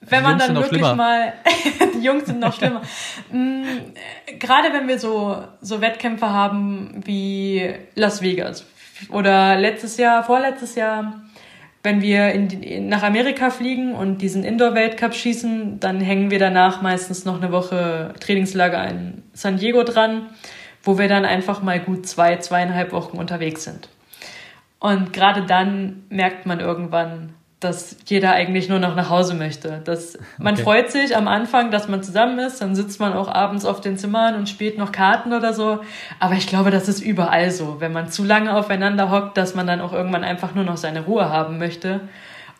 wenn 0.00 0.22
man 0.22 0.38
dann 0.38 0.54
wirklich 0.54 0.82
mal, 0.82 1.32
die 1.94 2.00
Jungs 2.00 2.26
sind 2.26 2.40
noch 2.40 2.54
schlimmer. 2.56 2.82
mm, 3.32 3.62
gerade 4.38 4.72
wenn 4.72 4.88
wir 4.88 4.98
so, 4.98 5.42
so 5.60 5.80
Wettkämpfe 5.80 6.30
haben 6.30 7.02
wie 7.04 7.74
Las 7.94 8.22
Vegas 8.22 8.66
oder 9.10 9.56
letztes 9.56 9.96
Jahr, 9.96 10.22
vorletztes 10.22 10.74
Jahr, 10.74 11.22
wenn 11.82 12.02
wir 12.02 12.32
in, 12.32 12.88
nach 12.88 13.02
Amerika 13.02 13.50
fliegen 13.50 13.94
und 13.94 14.18
diesen 14.18 14.42
Indoor-Weltcup 14.42 15.14
schießen, 15.14 15.78
dann 15.78 16.00
hängen 16.00 16.30
wir 16.30 16.38
danach 16.38 16.82
meistens 16.82 17.24
noch 17.24 17.40
eine 17.40 17.52
Woche 17.52 18.12
Trainingslager 18.18 18.88
in 18.88 19.22
San 19.32 19.56
Diego 19.56 19.84
dran, 19.84 20.30
wo 20.82 20.98
wir 20.98 21.08
dann 21.08 21.24
einfach 21.24 21.62
mal 21.62 21.78
gut 21.78 22.06
zwei, 22.06 22.36
zweieinhalb 22.36 22.92
Wochen 22.92 23.18
unterwegs 23.18 23.64
sind. 23.64 23.88
Und 24.86 25.12
gerade 25.12 25.42
dann 25.42 26.04
merkt 26.10 26.46
man 26.46 26.60
irgendwann, 26.60 27.30
dass 27.58 27.96
jeder 28.06 28.34
eigentlich 28.34 28.68
nur 28.68 28.78
noch 28.78 28.94
nach 28.94 29.10
Hause 29.10 29.34
möchte. 29.34 29.80
Das, 29.84 30.16
man 30.38 30.54
okay. 30.54 30.62
freut 30.62 30.92
sich 30.92 31.16
am 31.16 31.26
Anfang, 31.26 31.72
dass 31.72 31.88
man 31.88 32.04
zusammen 32.04 32.38
ist, 32.38 32.62
dann 32.62 32.76
sitzt 32.76 33.00
man 33.00 33.12
auch 33.12 33.26
abends 33.26 33.64
auf 33.64 33.80
den 33.80 33.98
Zimmern 33.98 34.36
und 34.36 34.48
spielt 34.48 34.78
noch 34.78 34.92
Karten 34.92 35.32
oder 35.32 35.52
so. 35.54 35.80
Aber 36.20 36.34
ich 36.34 36.46
glaube, 36.46 36.70
das 36.70 36.88
ist 36.88 37.00
überall 37.00 37.50
so. 37.50 37.80
Wenn 37.80 37.92
man 37.92 38.10
zu 38.10 38.22
lange 38.22 38.54
aufeinander 38.54 39.10
hockt, 39.10 39.36
dass 39.36 39.56
man 39.56 39.66
dann 39.66 39.80
auch 39.80 39.92
irgendwann 39.92 40.22
einfach 40.22 40.54
nur 40.54 40.62
noch 40.62 40.76
seine 40.76 41.00
Ruhe 41.00 41.30
haben 41.30 41.58
möchte. 41.58 42.02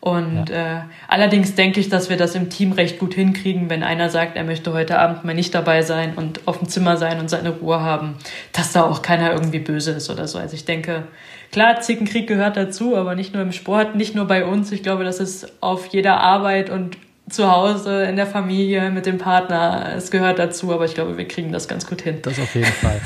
Und 0.01 0.49
ja. 0.49 0.79
äh, 0.79 0.81
allerdings 1.07 1.55
denke 1.55 1.79
ich, 1.79 1.87
dass 1.87 2.09
wir 2.09 2.17
das 2.17 2.35
im 2.35 2.49
Team 2.49 2.73
recht 2.73 2.99
gut 2.99 3.13
hinkriegen, 3.13 3.69
wenn 3.69 3.83
einer 3.83 4.09
sagt, 4.09 4.35
er 4.35 4.43
möchte 4.43 4.73
heute 4.73 4.99
Abend 4.99 5.23
mal 5.23 5.33
nicht 5.33 5.55
dabei 5.55 5.81
sein 5.81 6.15
und 6.15 6.45
auf 6.45 6.59
dem 6.59 6.67
Zimmer 6.67 6.97
sein 6.97 7.21
und 7.21 7.29
seine 7.29 7.51
Ruhe 7.51 7.79
haben, 7.79 8.15
dass 8.51 8.73
da 8.73 8.83
auch 8.83 9.01
keiner 9.01 9.31
irgendwie 9.31 9.59
böse 9.59 9.91
ist 9.93 10.09
oder 10.09 10.27
so. 10.27 10.37
Also 10.39 10.55
ich 10.55 10.65
denke, 10.65 11.07
klar, 11.51 11.81
Zickenkrieg 11.81 12.27
gehört 12.27 12.57
dazu, 12.57 12.95
aber 12.95 13.15
nicht 13.15 13.33
nur 13.33 13.43
im 13.43 13.51
Sport, 13.51 13.95
nicht 13.95 14.15
nur 14.15 14.25
bei 14.25 14.45
uns. 14.45 14.71
Ich 14.71 14.83
glaube, 14.83 15.03
das 15.03 15.19
ist 15.19 15.51
auf 15.61 15.87
jeder 15.87 16.19
Arbeit 16.19 16.69
und 16.69 16.97
zu 17.29 17.51
Hause, 17.51 18.03
in 18.03 18.15
der 18.15 18.25
Familie, 18.25 18.89
mit 18.89 19.05
dem 19.05 19.17
Partner. 19.17 19.93
Es 19.95 20.11
gehört 20.11 20.39
dazu, 20.39 20.73
aber 20.73 20.85
ich 20.85 20.93
glaube, 20.93 21.17
wir 21.17 21.27
kriegen 21.27 21.51
das 21.51 21.67
ganz 21.67 21.85
gut 21.85 22.01
hin. 22.01 22.19
Das 22.21 22.39
auf 22.39 22.55
jeden 22.55 22.65
Fall. 22.67 23.01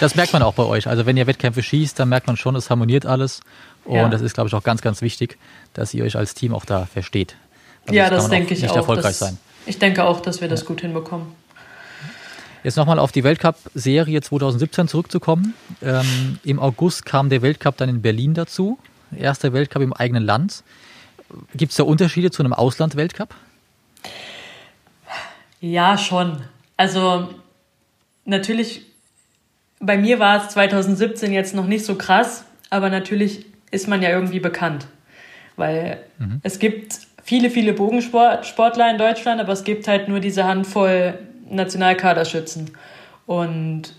Das 0.00 0.14
merkt 0.14 0.32
man 0.32 0.42
auch 0.42 0.54
bei 0.54 0.64
euch. 0.64 0.88
Also 0.88 1.06
wenn 1.06 1.16
ihr 1.16 1.26
Wettkämpfe 1.26 1.62
schießt, 1.62 1.98
dann 1.98 2.08
merkt 2.08 2.26
man 2.26 2.36
schon, 2.36 2.56
es 2.56 2.70
harmoniert 2.70 3.06
alles. 3.06 3.40
Und 3.84 3.96
ja. 3.96 4.08
das 4.08 4.20
ist, 4.20 4.34
glaube 4.34 4.48
ich, 4.48 4.54
auch 4.54 4.62
ganz, 4.62 4.80
ganz 4.80 5.02
wichtig, 5.02 5.38
dass 5.74 5.92
ihr 5.94 6.02
euch 6.02 6.16
als 6.16 6.34
Team 6.34 6.54
auch 6.54 6.64
da 6.64 6.86
versteht. 6.86 7.36
Also 7.86 7.94
ja, 7.94 8.08
das, 8.08 8.24
das 8.24 8.30
denke 8.30 8.54
ich 8.54 8.62
nicht 8.62 8.70
auch. 8.70 8.76
erfolgreich 8.76 9.04
das, 9.04 9.18
sein. 9.18 9.38
Ich 9.66 9.78
denke 9.78 10.04
auch, 10.04 10.20
dass 10.20 10.40
wir 10.40 10.48
das 10.48 10.60
ja. 10.60 10.66
gut 10.66 10.80
hinbekommen. 10.80 11.26
Jetzt 12.64 12.76
nochmal 12.76 13.00
auf 13.00 13.10
die 13.10 13.24
Weltcup-Serie 13.24 14.20
2017 14.20 14.86
zurückzukommen. 14.86 15.54
Ähm, 15.82 16.38
Im 16.44 16.60
August 16.60 17.04
kam 17.04 17.28
der 17.28 17.42
Weltcup 17.42 17.76
dann 17.76 17.88
in 17.88 18.02
Berlin 18.02 18.34
dazu. 18.34 18.78
Erster 19.16 19.52
Weltcup 19.52 19.82
im 19.82 19.92
eigenen 19.92 20.22
Land. 20.22 20.62
Gibt 21.54 21.72
es 21.72 21.76
da 21.76 21.82
Unterschiede 21.82 22.30
zu 22.30 22.42
einem 22.42 22.52
Ausland-Weltcup? 22.52 23.34
Ja, 25.60 25.98
schon. 25.98 26.42
Also 26.76 27.30
natürlich, 28.24 28.82
bei 29.80 29.96
mir 29.96 30.20
war 30.20 30.44
es 30.44 30.52
2017 30.52 31.32
jetzt 31.32 31.54
noch 31.54 31.66
nicht 31.66 31.84
so 31.84 31.96
krass, 31.96 32.44
aber 32.70 32.90
natürlich 32.90 33.46
ist 33.72 33.88
man 33.88 34.02
ja 34.02 34.10
irgendwie 34.10 34.40
bekannt. 34.40 34.86
Weil 35.56 36.02
mhm. 36.18 36.40
es 36.44 36.60
gibt 36.60 36.98
viele, 37.24 37.50
viele 37.50 37.72
Bogensportler 37.72 38.90
in 38.90 38.98
Deutschland, 38.98 39.40
aber 39.40 39.52
es 39.52 39.64
gibt 39.64 39.88
halt 39.88 40.08
nur 40.08 40.20
diese 40.20 40.44
Handvoll 40.44 41.18
Nationalkaderschützen. 41.56 42.70
Und 43.26 43.94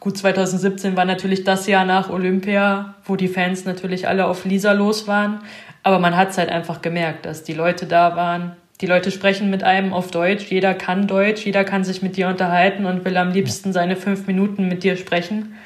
gut, 0.00 0.16
2017 0.18 0.96
war 0.96 1.04
natürlich 1.04 1.44
das 1.44 1.66
Jahr 1.66 1.84
nach 1.84 2.10
Olympia, 2.10 2.94
wo 3.04 3.16
die 3.16 3.28
Fans 3.28 3.64
natürlich 3.64 4.08
alle 4.08 4.26
auf 4.26 4.44
Lisa 4.44 4.72
los 4.72 5.06
waren. 5.06 5.40
Aber 5.82 5.98
man 5.98 6.16
hat 6.16 6.30
es 6.30 6.38
halt 6.38 6.50
einfach 6.50 6.82
gemerkt, 6.82 7.26
dass 7.26 7.44
die 7.44 7.54
Leute 7.54 7.86
da 7.86 8.16
waren. 8.16 8.56
Die 8.80 8.86
Leute 8.86 9.10
sprechen 9.10 9.50
mit 9.50 9.64
einem 9.64 9.92
auf 9.92 10.10
Deutsch, 10.10 10.44
jeder 10.50 10.72
kann 10.74 11.08
Deutsch, 11.08 11.44
jeder 11.44 11.64
kann 11.64 11.82
sich 11.82 12.00
mit 12.00 12.16
dir 12.16 12.28
unterhalten 12.28 12.86
und 12.86 13.04
will 13.04 13.16
am 13.16 13.32
liebsten 13.32 13.72
seine 13.72 13.96
fünf 13.96 14.26
Minuten 14.28 14.68
mit 14.68 14.84
dir 14.84 14.96
sprechen. 14.96 15.56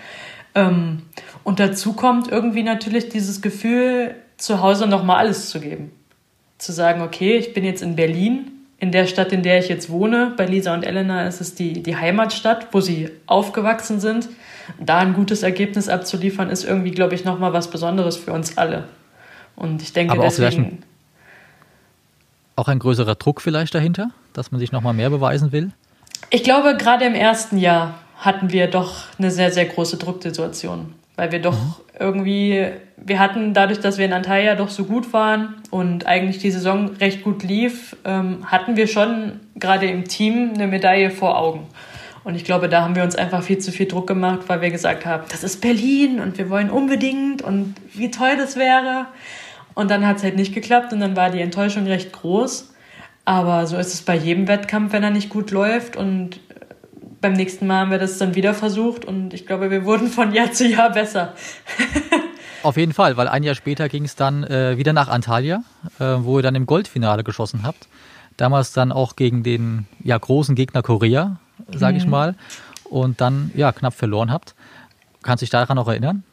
Ähm, 0.55 1.03
und 1.45 1.61
dazu 1.61 1.93
kommt 1.93 2.31
irgendwie 2.31 2.63
natürlich 2.63 3.09
dieses 3.09 3.43
Gefühl, 3.43 4.15
zu 4.39 4.61
Hause 4.61 4.87
nochmal 4.87 5.19
alles 5.19 5.51
zu 5.51 5.61
geben. 5.61 5.93
Zu 6.59 6.73
sagen, 6.73 7.03
okay, 7.03 7.37
ich 7.37 7.55
bin 7.55 7.65
jetzt 7.65 7.83
in 7.83 7.97
Berlin, 7.97 8.51
in 8.83 8.91
der 8.91 9.07
Stadt, 9.07 9.31
in 9.31 9.45
der 9.45 9.61
ich 9.61 9.69
jetzt 9.69 9.91
wohne. 9.91 10.33
Bei 10.37 10.45
Lisa 10.45 10.75
und 10.75 10.83
Elena 10.83 11.29
ist 11.29 11.41
es 11.41 11.55
die, 11.55 11.85
die 11.85 11.97
Heimatstadt, 11.97 12.67
wo 12.73 12.81
sie 12.81 13.11
aufgewachsen 13.27 14.01
sind. 14.01 14.29
Da 14.81 14.99
ein 14.99 15.15
gutes 15.15 15.45
Ergebnis 15.45 15.89
abzuliefern, 15.89 16.51
ist 16.51 16.65
irgendwie, 16.65 16.91
glaube 16.91 17.15
ich, 17.15 17.25
nochmal 17.25 17.53
was 17.53 17.71
Besonderes 17.71 18.17
für 18.17 18.33
uns 18.33 18.59
alle. 18.59 18.89
Und 19.55 19.83
ich 19.83 19.93
denke, 19.93 20.15
Aber 20.15 20.23
auch 20.23 20.27
deswegen. 20.27 20.83
Auch 22.57 22.67
ein 22.67 22.81
größerer 22.81 23.15
Druck 23.15 23.41
vielleicht 23.41 23.73
dahinter, 23.73 24.11
dass 24.33 24.51
man 24.51 24.59
sich 24.59 24.73
nochmal 24.73 24.95
mehr 24.95 25.11
beweisen 25.11 25.53
will? 25.53 25.71
Ich 26.31 26.43
glaube, 26.43 26.77
gerade 26.77 27.05
im 27.05 27.15
ersten 27.15 27.59
Jahr 27.59 28.01
hatten 28.17 28.51
wir 28.51 28.67
doch 28.67 29.05
eine 29.17 29.31
sehr, 29.31 29.53
sehr 29.53 29.67
große 29.67 29.97
Drucksituation 29.97 30.93
weil 31.17 31.33
wir 31.33 31.41
doch 31.41 31.55
mhm. 31.55 31.75
irgendwie, 31.99 32.67
wir 32.97 33.19
hatten 33.19 33.55
dadurch, 33.55 33.81
dass 33.81 33.99
wir 33.99 34.05
in 34.05 34.13
Antalya 34.13 34.55
doch 34.55 34.69
so 34.69 34.85
gut 34.85 35.13
waren 35.13 35.55
und 35.71 36.07
eigentlich 36.07 36.39
die 36.39 36.51
Saison 36.51 36.91
recht 36.97 37.23
gut 37.23 37.43
lief, 37.43 37.97
ähm, 38.05 38.51
hatten 38.51 38.77
wir 38.77 38.87
schon 38.87 39.41
gerade 39.57 39.87
im 39.87 40.05
Team 40.05 40.53
eine 40.55 40.67
Medaille 40.67 41.11
vor 41.11 41.39
Augen. 41.39 41.67
Und 42.25 42.37
ich 42.37 42.45
glaube, 42.45 42.69
da 42.69 42.83
haben 42.83 42.95
wir 42.95 43.03
uns 43.03 43.17
einfach 43.17 43.43
viel 43.43 43.59
zu 43.59 43.73
viel 43.73 43.87
Druck 43.87 44.07
gemacht, 44.07 44.43
weil 44.47 44.61
wir 44.61 44.71
gesagt 44.71 45.05
haben, 45.07 45.25
das 45.31 45.43
ist 45.43 45.61
Berlin 45.61 46.21
und 46.21 46.39
wir 46.39 46.51
wollen 46.51 46.71
unbedingt 46.71 47.43
und 47.43 47.75
wie 47.93 48.11
toll 48.11 48.37
das 48.37 48.57
wäre. 48.57 49.07
Und 49.75 49.91
dann 49.91 50.07
hat 50.07 50.19
es 50.19 50.23
halt 50.23 50.37
nicht 50.37 50.55
geklappt 50.55 50.93
und 50.93 51.01
dann 51.01 51.17
war 51.17 51.31
die 51.31 51.41
Enttäuschung 51.41 51.87
recht 51.87 52.13
groß. 52.13 52.73
Aber 53.25 53.67
so 53.67 53.77
ist 53.77 53.95
es 53.95 54.03
bei 54.03 54.17
jedem 54.17 54.49
Wettkampf, 54.49 54.93
wenn 54.93 55.03
er 55.03 55.11
nicht 55.11 55.31
gut 55.31 55.51
läuft. 55.51 55.97
Und 55.97 56.41
beim 57.23 57.33
nächsten 57.33 57.67
Mal 57.67 57.81
haben 57.81 57.91
wir 57.91 57.99
das 57.99 58.19
dann 58.19 58.35
wieder 58.35 58.53
versucht 58.53 59.07
und 59.07 59.33
ich 59.33 59.47
glaube, 59.47 59.71
wir 59.71 59.87
wurden 59.87 60.09
von 60.09 60.35
Jahr 60.35 60.53
zu 60.53 60.67
Jahr 60.69 60.91
besser. 60.91 61.35
Auf 62.63 62.77
jeden 62.77 62.93
Fall, 62.93 63.17
weil 63.17 63.29
ein 63.29 63.43
Jahr 63.43 63.55
später 63.55 63.89
ging 63.89 64.05
es 64.05 64.15
dann 64.15 64.45
äh, 64.45 64.77
wieder 64.77 64.93
nach 64.93 65.09
Antalya, 65.09 65.63
äh, 65.99 66.05
wo 66.19 66.39
ihr 66.39 66.43
dann 66.43 66.55
im 66.55 66.67
Goldfinale 66.67 67.25
geschossen 67.25 67.63
habt. 67.63 67.89
Damals 68.37 68.73
dann 68.73 68.93
auch 68.93 69.17
gegen 69.17 69.43
den 69.43 69.87
ja, 70.03 70.19
großen 70.19 70.55
Gegner 70.55 70.83
Korea, 70.83 71.39
sage 71.73 71.97
ich 71.97 72.05
mhm. 72.05 72.11
mal. 72.11 72.35
Und 72.85 73.21
dann 73.21 73.51
ja 73.55 73.73
knapp 73.73 73.95
verloren 73.95 74.31
habt. 74.31 74.55
Kannst 75.23 75.43
du 75.43 75.45
dich 75.45 75.51
daran 75.51 75.77
noch 75.77 75.89
erinnern? 75.89 76.25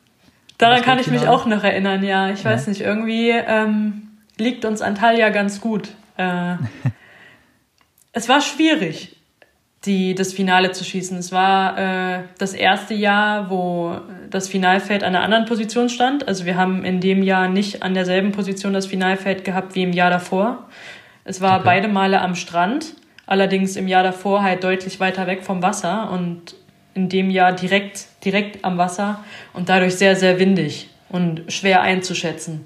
Daran 0.57 0.81
kann 0.81 0.99
ich 0.99 1.07
mich 1.07 1.27
auch 1.27 1.45
noch 1.45 1.63
erinnern, 1.63 2.03
ja. 2.03 2.29
Ich 2.29 2.43
ja. 2.43 2.51
weiß 2.51 2.67
nicht, 2.67 2.81
irgendwie 2.81 3.29
ähm, 3.29 4.09
liegt 4.37 4.65
uns 4.65 4.81
Antalya 4.81 5.29
ganz 5.29 5.61
gut. 5.61 5.89
Äh, 6.17 6.55
es 8.11 8.27
war 8.27 8.41
schwierig 8.41 9.18
die, 9.85 10.13
das 10.13 10.33
Finale 10.33 10.71
zu 10.71 10.83
schießen. 10.83 11.17
Es 11.17 11.31
war 11.31 11.77
äh, 11.77 12.23
das 12.37 12.53
erste 12.53 12.93
Jahr, 12.93 13.49
wo 13.49 13.95
das 14.29 14.47
Finalfeld 14.49 15.03
an 15.03 15.15
einer 15.15 15.23
anderen 15.23 15.45
Position 15.45 15.89
stand. 15.89 16.27
Also 16.27 16.45
wir 16.45 16.57
haben 16.57 16.83
in 16.83 16.99
dem 16.99 17.23
Jahr 17.23 17.47
nicht 17.47 17.81
an 17.81 17.93
derselben 17.93 18.31
Position 18.31 18.73
das 18.73 18.87
Finalfeld 18.87 19.45
gehabt 19.45 19.75
wie 19.75 19.83
im 19.83 19.93
Jahr 19.93 20.09
davor. 20.09 20.67
Es 21.23 21.39
war 21.39 21.57
okay. 21.57 21.63
beide 21.65 21.87
Male 21.87 22.19
am 22.21 22.35
Strand, 22.35 22.95
allerdings 23.25 23.75
im 23.75 23.87
Jahr 23.87 24.03
davor 24.03 24.43
halt 24.43 24.63
deutlich 24.63 24.99
weiter 24.99 25.27
weg 25.27 25.43
vom 25.43 25.61
Wasser 25.61 26.11
und 26.11 26.55
in 26.93 27.07
dem 27.07 27.29
Jahr 27.29 27.53
direkt, 27.53 28.07
direkt 28.25 28.65
am 28.65 28.77
Wasser 28.77 29.23
und 29.53 29.69
dadurch 29.69 29.95
sehr, 29.95 30.15
sehr 30.15 30.39
windig 30.39 30.89
und 31.07 31.43
schwer 31.51 31.81
einzuschätzen. 31.81 32.65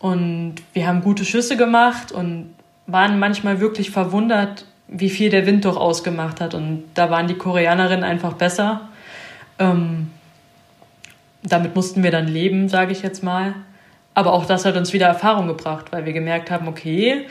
Und 0.00 0.56
wir 0.72 0.86
haben 0.86 1.02
gute 1.02 1.24
Schüsse 1.24 1.56
gemacht 1.56 2.10
und 2.10 2.54
waren 2.86 3.18
manchmal 3.18 3.60
wirklich 3.60 3.90
verwundert, 3.90 4.66
wie 4.88 5.10
viel 5.10 5.30
der 5.30 5.46
Wind 5.46 5.64
doch 5.64 5.76
ausgemacht 5.76 6.40
hat. 6.40 6.54
Und 6.54 6.84
da 6.94 7.10
waren 7.10 7.26
die 7.26 7.34
Koreanerinnen 7.34 8.04
einfach 8.04 8.34
besser. 8.34 8.88
Ähm, 9.58 10.10
damit 11.42 11.74
mussten 11.74 12.02
wir 12.02 12.10
dann 12.10 12.28
leben, 12.28 12.68
sage 12.68 12.92
ich 12.92 13.02
jetzt 13.02 13.22
mal. 13.22 13.54
Aber 14.14 14.32
auch 14.32 14.46
das 14.46 14.64
hat 14.64 14.76
uns 14.76 14.92
wieder 14.92 15.06
Erfahrung 15.06 15.48
gebracht, 15.48 15.86
weil 15.90 16.06
wir 16.06 16.12
gemerkt 16.12 16.50
haben, 16.50 16.68
okay, 16.68 17.26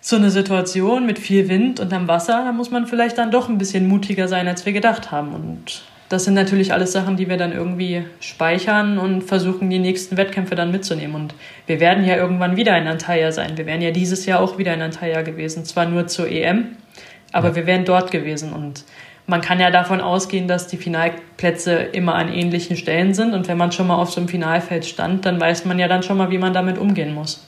so 0.00 0.16
eine 0.16 0.30
Situation 0.30 1.06
mit 1.06 1.18
viel 1.18 1.48
Wind 1.48 1.80
und 1.80 1.92
am 1.92 2.06
Wasser, 2.06 2.44
da 2.44 2.52
muss 2.52 2.70
man 2.70 2.86
vielleicht 2.86 3.18
dann 3.18 3.30
doch 3.30 3.48
ein 3.48 3.58
bisschen 3.58 3.88
mutiger 3.88 4.28
sein, 4.28 4.46
als 4.46 4.66
wir 4.66 4.72
gedacht 4.72 5.10
haben. 5.10 5.34
Und 5.34 5.82
das 6.08 6.24
sind 6.24 6.34
natürlich 6.34 6.72
alles 6.72 6.92
Sachen, 6.92 7.16
die 7.16 7.28
wir 7.28 7.36
dann 7.36 7.52
irgendwie 7.52 8.04
speichern 8.20 8.98
und 8.98 9.22
versuchen, 9.22 9.68
die 9.70 9.80
nächsten 9.80 10.16
Wettkämpfe 10.16 10.54
dann 10.54 10.70
mitzunehmen. 10.70 11.16
Und 11.16 11.34
wir 11.66 11.80
werden 11.80 12.04
ja 12.04 12.16
irgendwann 12.16 12.56
wieder 12.56 12.76
in 12.78 12.86
Antalya 12.86 13.32
sein. 13.32 13.56
Wir 13.56 13.66
wären 13.66 13.82
ja 13.82 13.90
dieses 13.90 14.26
Jahr 14.26 14.40
auch 14.40 14.58
wieder 14.58 14.74
in 14.74 14.82
Antalya 14.82 15.22
gewesen. 15.22 15.64
Zwar 15.64 15.86
nur 15.86 16.06
zur 16.06 16.28
EM, 16.28 16.76
aber 17.32 17.48
ja. 17.48 17.56
wir 17.56 17.66
wären 17.66 17.84
dort 17.84 18.10
gewesen. 18.10 18.52
Und 18.52 18.84
man 19.26 19.40
kann 19.40 19.60
ja 19.60 19.70
davon 19.70 20.00
ausgehen, 20.00 20.48
dass 20.48 20.66
die 20.68 20.76
Finalplätze 20.76 21.74
immer 21.74 22.14
an 22.14 22.32
ähnlichen 22.32 22.76
Stellen 22.76 23.14
sind. 23.14 23.34
Und 23.34 23.48
wenn 23.48 23.58
man 23.58 23.72
schon 23.72 23.86
mal 23.86 23.96
auf 23.96 24.10
so 24.10 24.20
einem 24.20 24.28
Finalfeld 24.28 24.84
stand, 24.84 25.26
dann 25.26 25.40
weiß 25.40 25.64
man 25.64 25.78
ja 25.78 25.88
dann 25.88 26.02
schon 26.02 26.16
mal, 26.16 26.30
wie 26.30 26.38
man 26.38 26.54
damit 26.54 26.78
umgehen 26.78 27.14
muss. 27.14 27.42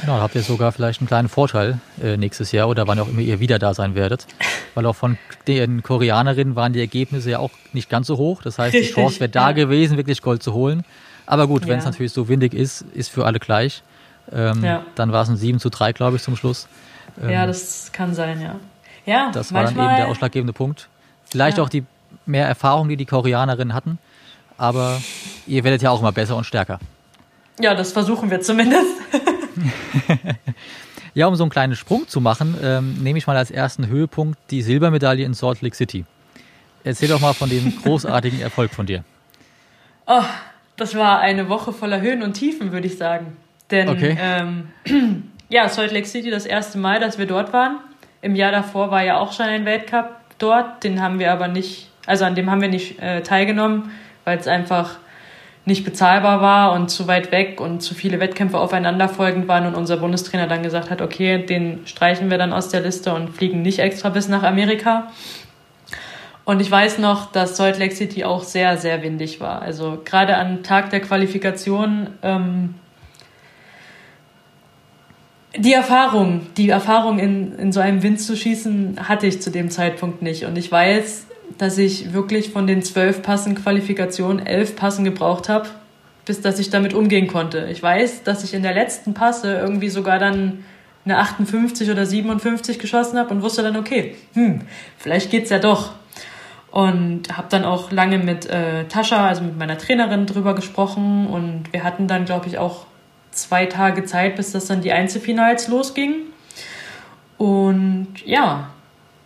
Genau, 0.00 0.16
da 0.16 0.22
habt 0.22 0.34
ihr 0.34 0.42
sogar 0.42 0.72
vielleicht 0.72 1.00
einen 1.00 1.06
kleinen 1.06 1.28
Vorteil 1.28 1.78
äh, 2.02 2.16
nächstes 2.16 2.50
Jahr 2.50 2.68
oder 2.68 2.88
wann 2.88 2.98
auch 2.98 3.08
immer 3.08 3.20
ihr 3.20 3.38
wieder 3.38 3.60
da 3.60 3.72
sein 3.72 3.94
werdet. 3.94 4.26
Weil 4.74 4.86
auch 4.86 4.96
von 4.96 5.16
den 5.46 5.82
Koreanerinnen 5.82 6.56
waren 6.56 6.72
die 6.72 6.80
Ergebnisse 6.80 7.30
ja 7.30 7.38
auch 7.38 7.50
nicht 7.72 7.88
ganz 7.88 8.08
so 8.08 8.16
hoch. 8.16 8.42
Das 8.42 8.58
heißt, 8.58 8.74
die 8.74 8.82
Chance 8.82 9.20
wäre 9.20 9.30
da 9.30 9.48
ja. 9.48 9.52
gewesen, 9.52 9.96
wirklich 9.96 10.22
Gold 10.22 10.42
zu 10.42 10.54
holen. 10.54 10.84
Aber 11.26 11.46
gut, 11.46 11.68
wenn 11.68 11.78
es 11.78 11.84
natürlich 11.84 12.12
so 12.12 12.28
windig 12.28 12.52
ist, 12.52 12.84
ist 12.94 13.10
für 13.10 13.26
alle 13.26 13.38
gleich. 13.38 13.82
Ähm, 14.32 14.64
ja. 14.64 14.84
Dann 14.94 15.12
war 15.12 15.22
es 15.22 15.28
ein 15.28 15.36
7 15.36 15.60
zu 15.60 15.68
3, 15.68 15.92
glaube 15.92 16.16
ich, 16.16 16.22
zum 16.22 16.36
Schluss. 16.36 16.68
Ähm, 17.22 17.30
ja, 17.30 17.46
das 17.46 17.90
kann 17.92 18.14
sein, 18.14 18.40
ja. 18.40 18.56
Ja, 19.06 19.30
das 19.32 19.52
war 19.52 19.64
dann 19.64 19.74
eben 19.74 19.96
der 19.96 20.08
ausschlaggebende 20.08 20.52
Punkt. 20.52 20.88
Vielleicht 21.24 21.58
ja. 21.58 21.64
auch 21.64 21.68
die 21.68 21.84
mehr 22.26 22.46
Erfahrung, 22.46 22.88
die 22.88 22.96
die 22.96 23.06
Koreanerinnen 23.06 23.74
hatten. 23.74 23.98
Aber 24.58 25.00
ihr 25.46 25.64
werdet 25.64 25.82
ja 25.82 25.90
auch 25.90 26.00
immer 26.00 26.12
besser 26.12 26.36
und 26.36 26.44
stärker. 26.44 26.78
Ja, 27.60 27.74
das 27.74 27.92
versuchen 27.92 28.30
wir 28.30 28.40
zumindest. 28.40 28.96
ja, 31.14 31.26
um 31.26 31.34
so 31.34 31.44
einen 31.44 31.50
kleinen 31.50 31.76
Sprung 31.76 32.06
zu 32.08 32.20
machen, 32.20 32.56
ähm, 32.62 32.94
nehme 33.02 33.18
ich 33.18 33.26
mal 33.26 33.36
als 33.36 33.50
ersten 33.50 33.86
Höhepunkt 33.86 34.38
die 34.50 34.62
Silbermedaille 34.62 35.24
in 35.24 35.34
Salt 35.34 35.62
Lake 35.62 35.76
City. 35.76 36.04
Erzähl 36.84 37.08
doch 37.08 37.20
mal 37.20 37.34
von 37.34 37.48
dem 37.48 37.76
großartigen 37.82 38.40
Erfolg 38.40 38.72
von 38.72 38.86
dir. 38.86 39.04
Oh, 40.06 40.22
das 40.76 40.94
war 40.94 41.20
eine 41.20 41.48
Woche 41.48 41.72
voller 41.72 42.00
Höhen 42.00 42.22
und 42.22 42.34
Tiefen, 42.34 42.72
würde 42.72 42.86
ich 42.86 42.98
sagen. 42.98 43.36
Denn 43.70 43.88
okay. 43.88 44.16
ähm, 44.20 44.68
ja, 45.48 45.68
Salt 45.68 45.92
Lake 45.92 46.06
City 46.06 46.30
das 46.30 46.46
erste 46.46 46.78
Mal, 46.78 47.00
dass 47.00 47.18
wir 47.18 47.26
dort 47.26 47.52
waren. 47.52 47.78
Im 48.22 48.36
Jahr 48.36 48.52
davor 48.52 48.92
war 48.92 49.02
ja 49.02 49.18
auch 49.18 49.32
schon 49.32 49.46
ein 49.46 49.64
Weltcup 49.64 50.14
dort. 50.38 50.84
Den 50.84 51.02
haben 51.02 51.18
wir 51.18 51.32
aber 51.32 51.48
nicht, 51.48 51.90
also 52.06 52.24
an 52.24 52.36
dem 52.36 52.50
haben 52.50 52.60
wir 52.60 52.68
nicht 52.68 53.02
äh, 53.02 53.22
teilgenommen, 53.22 53.90
weil 54.24 54.38
es 54.38 54.46
einfach 54.46 54.96
nicht 55.64 55.84
bezahlbar 55.84 56.40
war 56.40 56.72
und 56.72 56.88
zu 56.88 57.08
weit 57.08 57.32
weg 57.32 57.60
und 57.60 57.80
zu 57.80 57.94
viele 57.94 58.20
Wettkämpfe 58.20 58.58
aufeinanderfolgend 58.58 59.48
waren 59.48 59.66
und 59.66 59.74
unser 59.74 59.96
Bundestrainer 59.96 60.46
dann 60.46 60.62
gesagt 60.62 60.88
hat, 60.90 61.02
okay, 61.02 61.44
den 61.44 61.84
streichen 61.84 62.30
wir 62.30 62.38
dann 62.38 62.52
aus 62.52 62.68
der 62.68 62.80
Liste 62.80 63.12
und 63.12 63.30
fliegen 63.30 63.62
nicht 63.62 63.80
extra 63.80 64.08
bis 64.08 64.28
nach 64.28 64.44
Amerika. 64.44 65.08
Und 66.44 66.60
ich 66.60 66.70
weiß 66.70 66.98
noch, 66.98 67.30
dass 67.30 67.56
Salt 67.56 67.78
Lake 67.78 67.94
City 67.94 68.24
auch 68.24 68.44
sehr, 68.44 68.76
sehr 68.76 69.02
windig 69.02 69.40
war. 69.40 69.62
Also 69.62 70.00
gerade 70.04 70.36
am 70.36 70.62
Tag 70.62 70.90
der 70.90 71.00
Qualifikation 71.00 72.10
ähm, 72.22 72.74
die 75.56 75.72
Erfahrung, 75.72 76.46
die 76.56 76.70
Erfahrung 76.70 77.18
in, 77.18 77.58
in 77.58 77.72
so 77.72 77.80
einem 77.80 78.02
Wind 78.02 78.20
zu 78.20 78.36
schießen, 78.36 79.08
hatte 79.08 79.26
ich 79.26 79.42
zu 79.42 79.50
dem 79.50 79.70
Zeitpunkt 79.70 80.22
nicht. 80.22 80.44
Und 80.44 80.56
ich 80.56 80.70
weiß, 80.70 81.26
dass 81.58 81.78
ich 81.78 82.12
wirklich 82.12 82.50
von 82.50 82.66
den 82.66 82.82
zwölf 82.82 83.22
Passen 83.22 83.54
Qualifikation 83.54 84.38
elf 84.38 84.76
Passen 84.76 85.04
gebraucht 85.04 85.48
habe, 85.48 85.68
bis 86.24 86.40
dass 86.40 86.58
ich 86.58 86.70
damit 86.70 86.94
umgehen 86.94 87.26
konnte. 87.26 87.68
Ich 87.70 87.82
weiß, 87.82 88.22
dass 88.22 88.44
ich 88.44 88.54
in 88.54 88.62
der 88.62 88.74
letzten 88.74 89.12
Passe 89.12 89.54
irgendwie 89.54 89.90
sogar 89.90 90.18
dann 90.18 90.64
eine 91.04 91.18
58 91.18 91.90
oder 91.90 92.06
57 92.06 92.78
geschossen 92.78 93.18
habe 93.18 93.34
und 93.34 93.42
wusste 93.42 93.62
dann, 93.62 93.76
okay, 93.76 94.14
hm, 94.34 94.62
vielleicht 94.98 95.30
geht's 95.30 95.50
ja 95.50 95.58
doch. 95.58 95.92
Und 96.70 97.36
habe 97.36 97.48
dann 97.50 97.64
auch 97.64 97.92
lange 97.92 98.18
mit 98.18 98.46
äh, 98.46 98.84
Tascha, 98.84 99.26
also 99.26 99.42
mit 99.42 99.58
meiner 99.58 99.76
Trainerin, 99.76 100.24
drüber 100.24 100.54
gesprochen 100.54 101.26
und 101.26 101.64
wir 101.72 101.84
hatten 101.84 102.06
dann, 102.06 102.24
glaube 102.24 102.46
ich, 102.46 102.56
auch 102.56 102.86
zwei 103.32 103.66
Tage 103.66 104.04
Zeit, 104.04 104.36
bis 104.36 104.52
das 104.52 104.66
dann 104.66 104.80
die 104.80 104.92
Einzelfinals 104.92 105.68
losging. 105.68 106.14
Und 107.38 108.08
ja, 108.24 108.70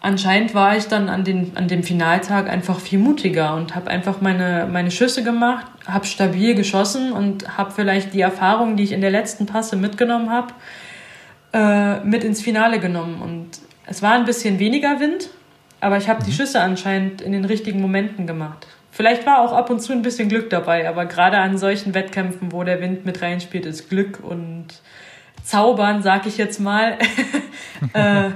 anscheinend 0.01 0.55
war 0.55 0.77
ich 0.77 0.87
dann 0.87 1.09
an, 1.09 1.25
den, 1.25 1.53
an 1.57 1.69
dem 1.69 1.83
Finaltag 1.83 2.49
einfach 2.49 2.81
viel 2.81 2.99
mutiger 2.99 3.55
und 3.55 3.75
habe 3.75 3.91
einfach 3.91 4.21
meine, 4.21 4.69
meine 4.71 4.91
Schüsse 4.91 5.23
gemacht, 5.23 5.67
habe 5.87 6.07
stabil 6.07 6.55
geschossen 6.55 7.13
und 7.13 7.59
habe 7.59 7.73
vielleicht 7.73 8.15
die 8.15 8.21
Erfahrung, 8.21 8.77
die 8.77 8.85
ich 8.85 8.93
in 8.93 9.01
der 9.01 9.11
letzten 9.11 9.47
Passe 9.47 9.77
mitgenommen 9.77 10.31
habe, 10.31 10.55
äh, 11.53 12.01
mit 12.05 12.25
ins 12.25 12.41
Finale 12.41 12.79
genommen. 12.79 13.21
Und 13.21 13.59
es 13.85 14.03
war 14.03 14.13
ein 14.13 14.25
bisschen 14.25 14.59
weniger 14.59 15.01
Wind, 15.01 15.29
aber 15.81 15.99
ich 15.99 16.09
habe 16.09 16.23
die 16.25 16.31
mhm. 16.31 16.35
Schüsse 16.35 16.61
anscheinend 16.61 17.21
in 17.21 17.33
den 17.33 17.45
richtigen 17.45 17.81
Momenten 17.81 18.27
gemacht. 18.27 18.67
Vielleicht 18.97 19.27
war 19.27 19.41
auch 19.41 19.53
ab 19.53 19.69
und 19.69 19.81
zu 19.81 19.93
ein 19.93 20.01
bisschen 20.01 20.31
Glück 20.31 20.49
dabei, 20.49 20.89
aber 20.89 21.05
gerade 21.05 21.37
an 21.37 21.59
solchen 21.59 21.93
Wettkämpfen, 21.93 22.51
wo 22.51 22.65
der 22.65 22.81
Wind 22.81 23.05
mit 23.05 23.21
reinspielt, 23.21 23.67
ist 23.67 23.91
Glück 23.91 24.21
und 24.25 24.69
Zaubern, 25.45 26.03
sag 26.03 26.25
ich 26.25 26.39
jetzt 26.39 26.61
mal, 26.61 26.97
äh, 27.93 28.31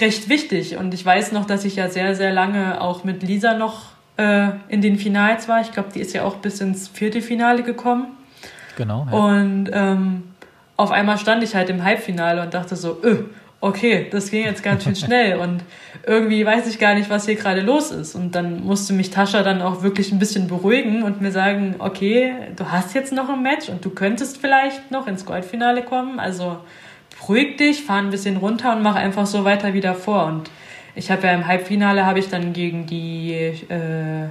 recht 0.00 0.28
wichtig. 0.28 0.78
Und 0.78 0.94
ich 0.94 1.06
weiß 1.06 1.30
noch, 1.30 1.44
dass 1.44 1.64
ich 1.64 1.76
ja 1.76 1.88
sehr, 1.88 2.16
sehr 2.16 2.32
lange 2.32 2.80
auch 2.80 3.04
mit 3.04 3.22
Lisa 3.22 3.54
noch 3.54 3.92
äh, 4.16 4.48
in 4.66 4.82
den 4.82 4.98
Finals 4.98 5.48
war. 5.48 5.60
Ich 5.60 5.70
glaube, 5.70 5.90
die 5.94 6.00
ist 6.00 6.12
ja 6.12 6.24
auch 6.24 6.38
bis 6.38 6.60
ins 6.60 6.88
vierte 6.88 7.22
Finale 7.22 7.62
gekommen. 7.62 8.16
Genau. 8.76 9.06
Ja. 9.08 9.16
Und 9.16 9.70
ähm, 9.72 10.24
auf 10.76 10.90
einmal 10.90 11.18
stand 11.18 11.44
ich 11.44 11.54
halt 11.54 11.70
im 11.70 11.84
Halbfinale 11.84 12.42
und 12.42 12.52
dachte 12.52 12.74
so, 12.74 13.00
öh, 13.04 13.26
okay, 13.64 14.06
das 14.10 14.30
ging 14.30 14.44
jetzt 14.44 14.62
ganz 14.62 14.84
schön 14.84 14.94
schnell 14.94 15.38
und 15.38 15.62
irgendwie 16.06 16.44
weiß 16.44 16.66
ich 16.66 16.78
gar 16.78 16.94
nicht, 16.94 17.08
was 17.08 17.24
hier 17.24 17.36
gerade 17.36 17.62
los 17.62 17.90
ist. 17.90 18.14
Und 18.14 18.34
dann 18.34 18.62
musste 18.62 18.92
mich 18.92 19.10
Tascha 19.10 19.42
dann 19.42 19.62
auch 19.62 19.82
wirklich 19.82 20.12
ein 20.12 20.18
bisschen 20.18 20.48
beruhigen 20.48 21.02
und 21.02 21.22
mir 21.22 21.32
sagen, 21.32 21.76
okay, 21.78 22.34
du 22.56 22.70
hast 22.70 22.94
jetzt 22.94 23.12
noch 23.12 23.30
ein 23.30 23.42
Match 23.42 23.70
und 23.70 23.82
du 23.82 23.88
könntest 23.88 24.36
vielleicht 24.36 24.90
noch 24.90 25.06
ins 25.06 25.24
Goldfinale 25.24 25.82
kommen. 25.82 26.20
Also 26.20 26.58
beruhig 27.18 27.56
dich, 27.56 27.84
fahr 27.84 27.98
ein 27.98 28.10
bisschen 28.10 28.36
runter 28.36 28.76
und 28.76 28.82
mach 28.82 28.96
einfach 28.96 29.24
so 29.24 29.44
weiter 29.44 29.72
wie 29.72 29.80
davor. 29.80 30.26
Und 30.26 30.50
ich 30.94 31.10
habe 31.10 31.26
ja 31.26 31.32
im 31.32 31.46
Halbfinale 31.46 32.04
habe 32.04 32.18
ich 32.18 32.28
dann 32.28 32.52
gegen 32.52 32.84
die 32.84 33.32
äh, 33.32 34.28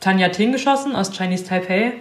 Tanja 0.00 0.28
Ting 0.28 0.52
geschossen 0.52 0.94
aus 0.94 1.12
Chinese 1.12 1.46
Taipei, 1.46 1.92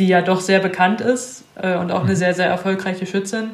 die 0.00 0.08
ja 0.08 0.20
doch 0.20 0.40
sehr 0.40 0.58
bekannt 0.58 1.00
ist 1.00 1.44
äh, 1.62 1.76
und 1.76 1.92
auch 1.92 2.02
eine 2.02 2.12
mhm. 2.12 2.16
sehr, 2.16 2.34
sehr 2.34 2.46
erfolgreiche 2.46 3.06
Schützin. 3.06 3.50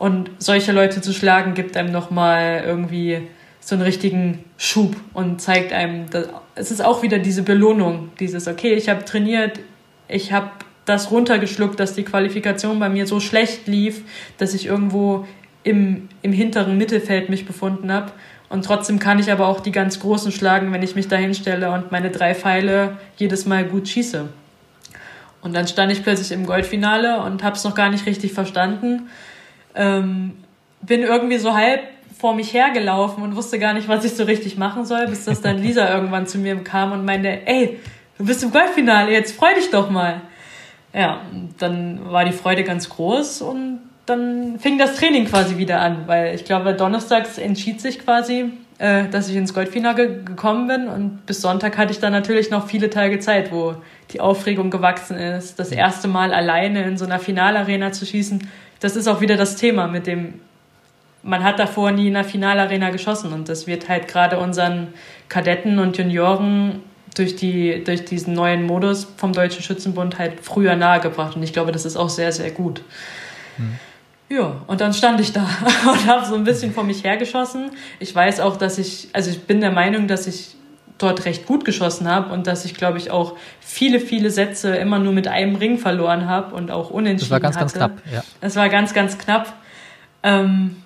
Und 0.00 0.30
solche 0.38 0.72
Leute 0.72 1.02
zu 1.02 1.12
schlagen, 1.12 1.52
gibt 1.52 1.76
einem 1.76 1.92
nochmal 1.92 2.62
irgendwie 2.64 3.28
so 3.60 3.74
einen 3.74 3.82
richtigen 3.82 4.46
Schub 4.56 4.96
und 5.12 5.42
zeigt 5.42 5.74
einem, 5.74 6.08
dass, 6.08 6.26
es 6.54 6.70
ist 6.70 6.82
auch 6.82 7.02
wieder 7.02 7.18
diese 7.18 7.42
Belohnung, 7.42 8.10
dieses, 8.18 8.48
okay, 8.48 8.72
ich 8.72 8.88
habe 8.88 9.04
trainiert, 9.04 9.60
ich 10.08 10.32
habe 10.32 10.52
das 10.86 11.10
runtergeschluckt, 11.10 11.78
dass 11.78 11.92
die 11.92 12.04
Qualifikation 12.04 12.78
bei 12.78 12.88
mir 12.88 13.06
so 13.06 13.20
schlecht 13.20 13.66
lief, 13.66 14.00
dass 14.38 14.54
ich 14.54 14.64
irgendwo 14.64 15.26
im, 15.64 16.08
im 16.22 16.32
hinteren 16.32 16.78
Mittelfeld 16.78 17.28
mich 17.28 17.44
befunden 17.44 17.92
habe. 17.92 18.10
Und 18.48 18.64
trotzdem 18.64 19.00
kann 19.00 19.18
ich 19.18 19.30
aber 19.30 19.48
auch 19.48 19.60
die 19.60 19.70
ganz 19.70 20.00
Großen 20.00 20.32
schlagen, 20.32 20.72
wenn 20.72 20.82
ich 20.82 20.94
mich 20.94 21.08
da 21.08 21.16
hinstelle 21.16 21.72
und 21.72 21.92
meine 21.92 22.08
drei 22.08 22.34
Pfeile 22.34 22.96
jedes 23.18 23.44
Mal 23.44 23.66
gut 23.66 23.86
schieße. 23.86 24.30
Und 25.42 25.54
dann 25.54 25.68
stand 25.68 25.92
ich 25.92 26.02
plötzlich 26.02 26.32
im 26.32 26.46
Goldfinale 26.46 27.20
und 27.20 27.42
habe 27.42 27.56
es 27.56 27.64
noch 27.64 27.74
gar 27.74 27.90
nicht 27.90 28.06
richtig 28.06 28.32
verstanden 28.32 29.10
ähm, 29.80 30.32
bin 30.82 31.02
irgendwie 31.02 31.38
so 31.38 31.54
halb 31.54 31.80
vor 32.18 32.34
mich 32.34 32.52
hergelaufen 32.52 33.22
und 33.22 33.34
wusste 33.34 33.58
gar 33.58 33.72
nicht, 33.72 33.88
was 33.88 34.04
ich 34.04 34.12
so 34.12 34.24
richtig 34.24 34.58
machen 34.58 34.84
soll, 34.84 35.06
bis 35.06 35.24
das 35.24 35.40
dann 35.40 35.58
Lisa 35.62 35.92
irgendwann 35.92 36.26
zu 36.26 36.38
mir 36.38 36.54
kam 36.62 36.92
und 36.92 37.04
meinte, 37.04 37.46
ey, 37.46 37.80
du 38.18 38.26
bist 38.26 38.42
im 38.42 38.50
Goldfinale, 38.50 39.10
jetzt 39.10 39.34
freu 39.34 39.54
dich 39.54 39.70
doch 39.70 39.90
mal. 39.90 40.20
Ja, 40.92 41.22
dann 41.58 42.00
war 42.10 42.24
die 42.24 42.32
Freude 42.32 42.62
ganz 42.62 42.88
groß 42.88 43.42
und 43.42 43.80
dann 44.06 44.58
fing 44.58 44.76
das 44.76 44.96
Training 44.96 45.26
quasi 45.26 45.56
wieder 45.56 45.80
an, 45.80 46.02
weil 46.06 46.34
ich 46.34 46.44
glaube, 46.44 46.74
donnerstags 46.74 47.38
entschied 47.38 47.80
sich 47.80 48.00
quasi, 48.00 48.52
äh, 48.78 49.04
dass 49.08 49.28
ich 49.28 49.36
ins 49.36 49.54
Goldfinale 49.54 50.22
gekommen 50.24 50.66
bin 50.66 50.88
und 50.88 51.26
bis 51.26 51.40
Sonntag 51.40 51.78
hatte 51.78 51.92
ich 51.92 52.00
dann 52.00 52.12
natürlich 52.12 52.50
noch 52.50 52.66
viele 52.66 52.90
Tage 52.90 53.20
Zeit, 53.20 53.52
wo 53.52 53.76
die 54.10 54.20
Aufregung 54.20 54.70
gewachsen 54.70 55.16
ist, 55.16 55.60
das 55.60 55.70
erste 55.70 56.08
Mal 56.08 56.34
alleine 56.34 56.82
in 56.82 56.98
so 56.98 57.04
einer 57.04 57.20
Finalarena 57.20 57.92
zu 57.92 58.04
schießen 58.04 58.48
das 58.80 58.96
ist 58.96 59.06
auch 59.08 59.20
wieder 59.20 59.36
das 59.36 59.56
Thema 59.56 59.86
mit 59.86 60.06
dem, 60.06 60.40
man 61.22 61.44
hat 61.44 61.58
davor 61.58 61.92
nie 61.92 62.08
in 62.08 62.14
der 62.14 62.24
Finalarena 62.24 62.90
geschossen 62.90 63.32
und 63.32 63.48
das 63.48 63.66
wird 63.66 63.88
halt 63.88 64.08
gerade 64.08 64.38
unseren 64.38 64.88
Kadetten 65.28 65.78
und 65.78 65.96
Junioren 65.96 66.80
durch, 67.14 67.36
die, 67.36 67.84
durch 67.84 68.04
diesen 68.04 68.34
neuen 68.34 68.64
Modus 68.64 69.06
vom 69.16 69.32
Deutschen 69.32 69.62
Schützenbund 69.62 70.18
halt 70.18 70.40
früher 70.40 70.76
nahegebracht 70.76 71.36
und 71.36 71.42
ich 71.42 71.52
glaube, 71.52 71.72
das 71.72 71.84
ist 71.84 71.96
auch 71.96 72.08
sehr, 72.08 72.32
sehr 72.32 72.50
gut. 72.50 72.82
Hm. 73.56 73.78
Ja, 74.30 74.62
und 74.68 74.80
dann 74.80 74.94
stand 74.94 75.20
ich 75.20 75.32
da 75.32 75.42
und 75.90 76.06
habe 76.06 76.24
so 76.24 76.36
ein 76.36 76.44
bisschen 76.44 76.72
vor 76.72 76.84
mich 76.84 77.02
hergeschossen. 77.02 77.72
Ich 77.98 78.14
weiß 78.14 78.40
auch, 78.40 78.56
dass 78.56 78.78
ich, 78.78 79.08
also 79.12 79.28
ich 79.28 79.42
bin 79.42 79.60
der 79.60 79.72
Meinung, 79.72 80.06
dass 80.06 80.28
ich 80.28 80.54
dort 81.02 81.24
recht 81.24 81.46
gut 81.46 81.64
geschossen 81.64 82.08
habe 82.08 82.32
und 82.32 82.46
dass 82.46 82.64
ich, 82.64 82.74
glaube 82.74 82.98
ich, 82.98 83.10
auch 83.10 83.36
viele, 83.60 84.00
viele 84.00 84.30
Sätze 84.30 84.76
immer 84.76 84.98
nur 84.98 85.12
mit 85.12 85.28
einem 85.28 85.56
Ring 85.56 85.78
verloren 85.78 86.26
habe 86.26 86.54
und 86.54 86.70
auch 86.70 86.90
unentschieden 86.90 87.30
Das 87.30 87.30
war 87.30 87.40
ganz, 87.40 87.56
hatte. 87.56 87.78
ganz 87.78 88.02
knapp, 88.02 88.12
ja. 88.12 88.22
Es 88.40 88.56
war 88.56 88.68
ganz, 88.68 88.94
ganz 88.94 89.18
knapp. 89.18 89.52
Ähm, 90.22 90.76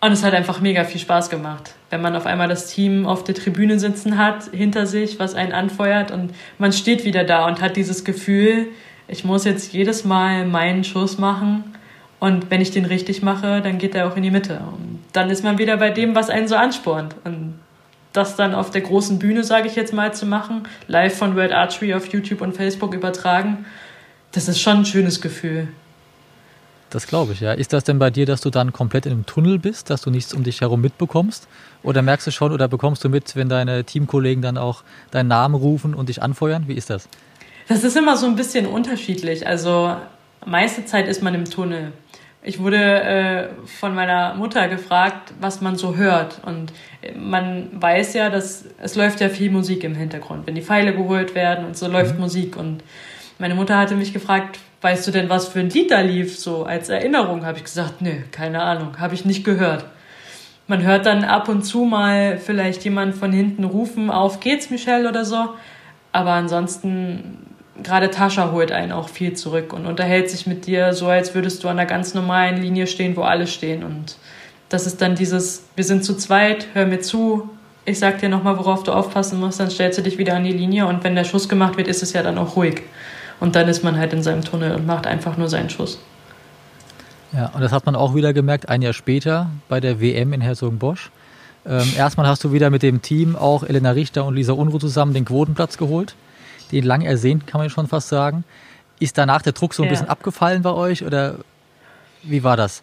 und 0.00 0.12
es 0.12 0.22
hat 0.22 0.34
einfach 0.34 0.60
mega 0.60 0.84
viel 0.84 1.00
Spaß 1.00 1.28
gemacht, 1.28 1.74
wenn 1.90 2.00
man 2.00 2.14
auf 2.14 2.26
einmal 2.26 2.46
das 2.46 2.68
Team 2.68 3.06
auf 3.06 3.24
der 3.24 3.34
Tribüne 3.34 3.80
sitzen 3.80 4.16
hat, 4.16 4.44
hinter 4.52 4.86
sich, 4.86 5.18
was 5.18 5.34
einen 5.34 5.52
anfeuert 5.52 6.12
und 6.12 6.32
man 6.58 6.72
steht 6.72 7.04
wieder 7.04 7.24
da 7.24 7.46
und 7.46 7.60
hat 7.60 7.74
dieses 7.74 8.04
Gefühl, 8.04 8.68
ich 9.08 9.24
muss 9.24 9.44
jetzt 9.44 9.72
jedes 9.72 10.04
Mal 10.04 10.46
meinen 10.46 10.84
Schuss 10.84 11.18
machen 11.18 11.64
und 12.20 12.50
wenn 12.50 12.60
ich 12.60 12.70
den 12.70 12.84
richtig 12.84 13.22
mache, 13.22 13.60
dann 13.60 13.78
geht 13.78 13.94
er 13.94 14.08
auch 14.08 14.16
in 14.16 14.22
die 14.22 14.30
Mitte. 14.30 14.60
Und 14.72 15.00
dann 15.12 15.30
ist 15.30 15.44
man 15.44 15.58
wieder 15.58 15.76
bei 15.76 15.90
dem, 15.90 16.14
was 16.14 16.30
einen 16.30 16.48
so 16.48 16.56
anspornt. 16.56 17.14
Und 17.24 17.54
das 18.18 18.36
dann 18.36 18.54
auf 18.54 18.70
der 18.70 18.82
großen 18.82 19.18
Bühne, 19.18 19.44
sage 19.44 19.68
ich 19.68 19.76
jetzt 19.76 19.94
mal, 19.94 20.12
zu 20.12 20.26
machen, 20.26 20.68
live 20.88 21.16
von 21.16 21.36
World 21.36 21.52
Archery 21.52 21.94
auf 21.94 22.06
YouTube 22.06 22.42
und 22.42 22.56
Facebook 22.56 22.92
übertragen, 22.92 23.64
das 24.32 24.48
ist 24.48 24.60
schon 24.60 24.78
ein 24.78 24.84
schönes 24.84 25.20
Gefühl. 25.20 25.68
Das 26.90 27.06
glaube 27.06 27.32
ich, 27.32 27.40
ja. 27.40 27.52
Ist 27.52 27.72
das 27.72 27.84
denn 27.84 27.98
bei 27.98 28.10
dir, 28.10 28.26
dass 28.26 28.40
du 28.40 28.50
dann 28.50 28.72
komplett 28.72 29.06
in 29.06 29.12
einem 29.12 29.26
Tunnel 29.26 29.58
bist, 29.58 29.90
dass 29.90 30.00
du 30.00 30.10
nichts 30.10 30.32
um 30.34 30.42
dich 30.42 30.62
herum 30.62 30.80
mitbekommst? 30.80 31.46
Oder 31.82 32.02
merkst 32.02 32.26
du 32.26 32.30
schon 32.30 32.52
oder 32.52 32.66
bekommst 32.66 33.04
du 33.04 33.08
mit, 33.08 33.36
wenn 33.36 33.48
deine 33.48 33.84
Teamkollegen 33.84 34.42
dann 34.42 34.58
auch 34.58 34.82
deinen 35.10 35.28
Namen 35.28 35.54
rufen 35.54 35.94
und 35.94 36.08
dich 36.08 36.22
anfeuern? 36.22 36.64
Wie 36.66 36.74
ist 36.74 36.90
das? 36.90 37.08
Das 37.68 37.84
ist 37.84 37.96
immer 37.96 38.16
so 38.16 38.26
ein 38.26 38.36
bisschen 38.36 38.66
unterschiedlich. 38.66 39.46
Also 39.46 39.96
meiste 40.46 40.86
Zeit 40.86 41.06
ist 41.08 41.22
man 41.22 41.34
im 41.34 41.44
Tunnel. 41.44 41.92
Ich 42.42 42.60
wurde 42.60 42.76
äh, 42.76 43.48
von 43.66 43.94
meiner 43.94 44.34
Mutter 44.34 44.68
gefragt, 44.68 45.32
was 45.40 45.60
man 45.60 45.76
so 45.76 45.96
hört. 45.96 46.40
Und 46.44 46.72
man 47.16 47.68
weiß 47.72 48.14
ja, 48.14 48.30
dass 48.30 48.64
es 48.80 48.94
läuft 48.94 49.20
ja 49.20 49.28
viel 49.28 49.50
Musik 49.50 49.82
im 49.82 49.94
Hintergrund, 49.94 50.46
wenn 50.46 50.54
die 50.54 50.62
Pfeile 50.62 50.94
geholt 50.94 51.34
werden 51.34 51.64
und 51.64 51.76
so 51.76 51.88
läuft 51.88 52.14
mhm. 52.14 52.20
Musik. 52.20 52.56
Und 52.56 52.84
meine 53.38 53.54
Mutter 53.54 53.76
hatte 53.76 53.96
mich 53.96 54.12
gefragt, 54.12 54.60
weißt 54.82 55.06
du 55.06 55.10
denn, 55.10 55.28
was 55.28 55.48
für 55.48 55.60
ein 55.60 55.70
Lied 55.70 55.90
da 55.90 56.00
lief? 56.00 56.38
So 56.38 56.64
als 56.64 56.88
Erinnerung 56.88 57.44
habe 57.44 57.58
ich 57.58 57.64
gesagt, 57.64 58.00
nö, 58.02 58.12
keine 58.30 58.62
Ahnung, 58.62 59.00
habe 59.00 59.14
ich 59.14 59.24
nicht 59.24 59.44
gehört. 59.44 59.84
Man 60.68 60.82
hört 60.82 61.06
dann 61.06 61.24
ab 61.24 61.48
und 61.48 61.62
zu 61.62 61.84
mal 61.84 62.38
vielleicht 62.38 62.84
jemand 62.84 63.14
von 63.16 63.32
hinten 63.32 63.64
rufen, 63.64 64.10
auf 64.10 64.38
geht's, 64.38 64.70
Michelle 64.70 65.08
oder 65.08 65.24
so. 65.24 65.54
Aber 66.12 66.32
ansonsten 66.32 67.47
gerade 67.82 68.10
Tascha 68.10 68.52
holt 68.52 68.72
einen 68.72 68.92
auch 68.92 69.08
viel 69.08 69.34
zurück 69.34 69.72
und 69.72 69.86
unterhält 69.86 70.30
sich 70.30 70.46
mit 70.46 70.66
dir 70.66 70.92
so, 70.92 71.08
als 71.08 71.34
würdest 71.34 71.62
du 71.62 71.68
an 71.68 71.78
einer 71.78 71.88
ganz 71.88 72.14
normalen 72.14 72.60
Linie 72.60 72.86
stehen, 72.86 73.16
wo 73.16 73.22
alle 73.22 73.46
stehen. 73.46 73.82
Und 73.82 74.16
das 74.68 74.86
ist 74.86 75.00
dann 75.00 75.14
dieses, 75.14 75.64
wir 75.76 75.84
sind 75.84 76.04
zu 76.04 76.16
zweit, 76.16 76.66
hör 76.74 76.86
mir 76.86 77.00
zu, 77.00 77.48
ich 77.84 77.98
sag 77.98 78.18
dir 78.18 78.28
nochmal, 78.28 78.58
worauf 78.58 78.82
du 78.82 78.92
aufpassen 78.92 79.40
musst, 79.40 79.60
dann 79.60 79.70
stellst 79.70 79.98
du 79.98 80.02
dich 80.02 80.18
wieder 80.18 80.34
an 80.34 80.44
die 80.44 80.52
Linie 80.52 80.86
und 80.86 81.04
wenn 81.04 81.14
der 81.14 81.24
Schuss 81.24 81.48
gemacht 81.48 81.76
wird, 81.76 81.88
ist 81.88 82.02
es 82.02 82.12
ja 82.12 82.22
dann 82.22 82.36
auch 82.36 82.56
ruhig. 82.56 82.82
Und 83.40 83.54
dann 83.56 83.68
ist 83.68 83.84
man 83.84 83.96
halt 83.96 84.12
in 84.12 84.22
seinem 84.22 84.44
Tunnel 84.44 84.74
und 84.74 84.86
macht 84.86 85.06
einfach 85.06 85.36
nur 85.36 85.48
seinen 85.48 85.70
Schuss. 85.70 85.98
Ja, 87.32 87.50
und 87.54 87.60
das 87.60 87.72
hat 87.72 87.86
man 87.86 87.94
auch 87.94 88.14
wieder 88.14 88.32
gemerkt, 88.32 88.68
ein 88.68 88.82
Jahr 88.82 88.92
später 88.92 89.48
bei 89.68 89.80
der 89.80 90.00
WM 90.00 90.32
in 90.32 90.40
Herzogenbosch. 90.40 91.10
Ähm, 91.66 91.86
erstmal 91.96 92.26
hast 92.26 92.42
du 92.44 92.52
wieder 92.52 92.70
mit 92.70 92.82
dem 92.82 93.02
Team 93.02 93.36
auch 93.36 93.62
Elena 93.62 93.90
Richter 93.90 94.24
und 94.24 94.34
Lisa 94.34 94.52
Unruh 94.52 94.78
zusammen 94.78 95.12
den 95.12 95.24
Quotenplatz 95.24 95.76
geholt. 95.76 96.14
Den 96.72 96.84
lang 96.84 97.02
ersehnt, 97.02 97.46
kann 97.46 97.60
man 97.60 97.70
schon 97.70 97.88
fast 97.88 98.08
sagen. 98.08 98.44
Ist 99.00 99.16
danach 99.16 99.42
der 99.42 99.52
Druck 99.52 99.74
so 99.74 99.82
ein 99.82 99.86
ja. 99.86 99.90
bisschen 99.90 100.08
abgefallen 100.08 100.62
bei 100.62 100.72
euch 100.72 101.04
oder 101.04 101.36
wie 102.22 102.42
war 102.42 102.56
das? 102.56 102.82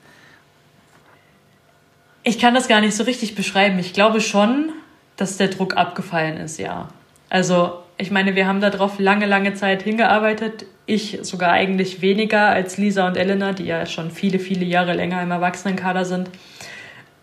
Ich 2.24 2.40
kann 2.40 2.56
das 2.56 2.68
gar 2.68 2.82
nicht 2.82 2.96
so 2.96 3.04
richtig 3.04 3.36
beschreiben. 3.36 3.78
Ich 3.80 3.94
glaube 3.94 4.22
schon, 4.22 4.72
dass 5.18 5.38
der 5.38 5.50
Druck 5.50 5.78
abgefallen 5.78 6.38
ist, 6.38 6.58
ja. 6.58 6.90
Also, 7.30 7.84
ich 7.98 8.12
meine, 8.12 8.36
wir 8.36 8.48
haben 8.48 8.62
darauf 8.62 9.00
lange, 9.00 9.26
lange 9.26 9.54
Zeit 9.54 9.84
hingearbeitet. 9.84 10.66
Ich 10.86 11.20
sogar 11.22 11.52
eigentlich 11.52 12.02
weniger 12.02 12.50
als 12.50 12.78
Lisa 12.78 13.08
und 13.08 13.18
Elena, 13.18 13.54
die 13.54 13.66
ja 13.66 13.86
schon 13.86 14.12
viele, 14.12 14.40
viele 14.40 14.66
Jahre 14.66 14.94
länger 14.94 15.22
im 15.22 15.32
Erwachsenenkader 15.32 16.06
sind. 16.06 16.30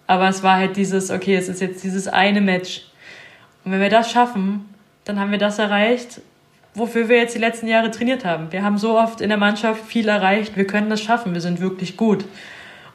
Aber 0.06 0.28
es 0.28 0.42
war 0.42 0.56
halt 0.56 0.76
dieses, 0.76 1.10
okay, 1.10 1.36
es 1.36 1.48
ist 1.48 1.60
jetzt 1.60 1.82
dieses 1.84 2.08
eine 2.08 2.40
Match. 2.40 2.82
Und 3.64 3.72
wenn 3.72 3.80
wir 3.80 3.90
das 3.90 4.10
schaffen, 4.10 4.68
dann 5.04 5.18
haben 5.18 5.30
wir 5.30 5.38
das 5.38 5.58
erreicht, 5.58 6.20
wofür 6.74 7.08
wir 7.08 7.18
jetzt 7.18 7.34
die 7.34 7.40
letzten 7.40 7.68
Jahre 7.68 7.90
trainiert 7.90 8.24
haben. 8.24 8.50
Wir 8.50 8.62
haben 8.62 8.78
so 8.78 8.98
oft 8.98 9.20
in 9.20 9.28
der 9.28 9.38
Mannschaft 9.38 9.84
viel 9.84 10.08
erreicht, 10.08 10.56
wir 10.56 10.66
können 10.66 10.90
das 10.90 11.02
schaffen, 11.02 11.34
wir 11.34 11.40
sind 11.40 11.60
wirklich 11.60 11.96
gut. 11.96 12.24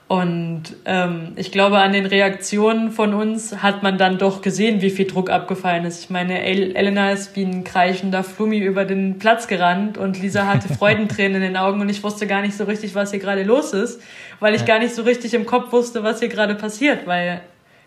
Und 0.08 0.64
ähm, 0.86 1.34
ich 1.36 1.52
glaube, 1.52 1.80
an 1.80 1.92
den 1.92 2.06
Reaktionen 2.06 2.92
von 2.92 3.14
uns 3.14 3.62
hat 3.62 3.84
man 3.84 3.98
dann 3.98 4.18
doch 4.18 4.42
gesehen, 4.42 4.82
wie 4.82 4.90
viel 4.90 5.06
Druck 5.06 5.30
abgefallen 5.30 5.84
ist. 5.84 6.02
Ich 6.02 6.10
meine, 6.10 6.44
El 6.44 6.78
Elena 6.78 7.12
ist 7.12 7.36
wie 7.36 7.44
ein 7.44 7.66
kreischender 7.66 8.24
Flummi 8.24 8.58
über 8.58 8.86
den 8.86 9.20
Platz 9.20 9.48
gerannt 9.48 9.98
und 9.98 10.22
Lisa 10.22 10.48
hatte 10.48 10.74
Freudentränen 10.74 11.36
in 11.36 11.42
den 11.42 11.58
Augen 11.58 11.82
und 11.82 11.90
ich 11.90 12.04
wusste 12.04 12.26
gar 12.26 12.42
nicht 12.42 12.56
so 12.56 12.64
richtig, 12.64 12.96
was 12.96 13.12
hier 13.12 13.20
gerade 13.20 13.44
los 13.44 13.74
ist, 13.74 14.02
weil 14.40 14.56
ich 14.56 14.66
gar 14.66 14.80
nicht 14.80 14.96
so 14.96 15.02
richtig 15.02 15.34
im 15.34 15.46
Kopf 15.46 15.74
wusste, 15.74 16.04
was 16.04 16.20
hier 16.20 16.30
gerade 16.30 16.56
passiert, 16.56 17.06
weil 17.06 17.42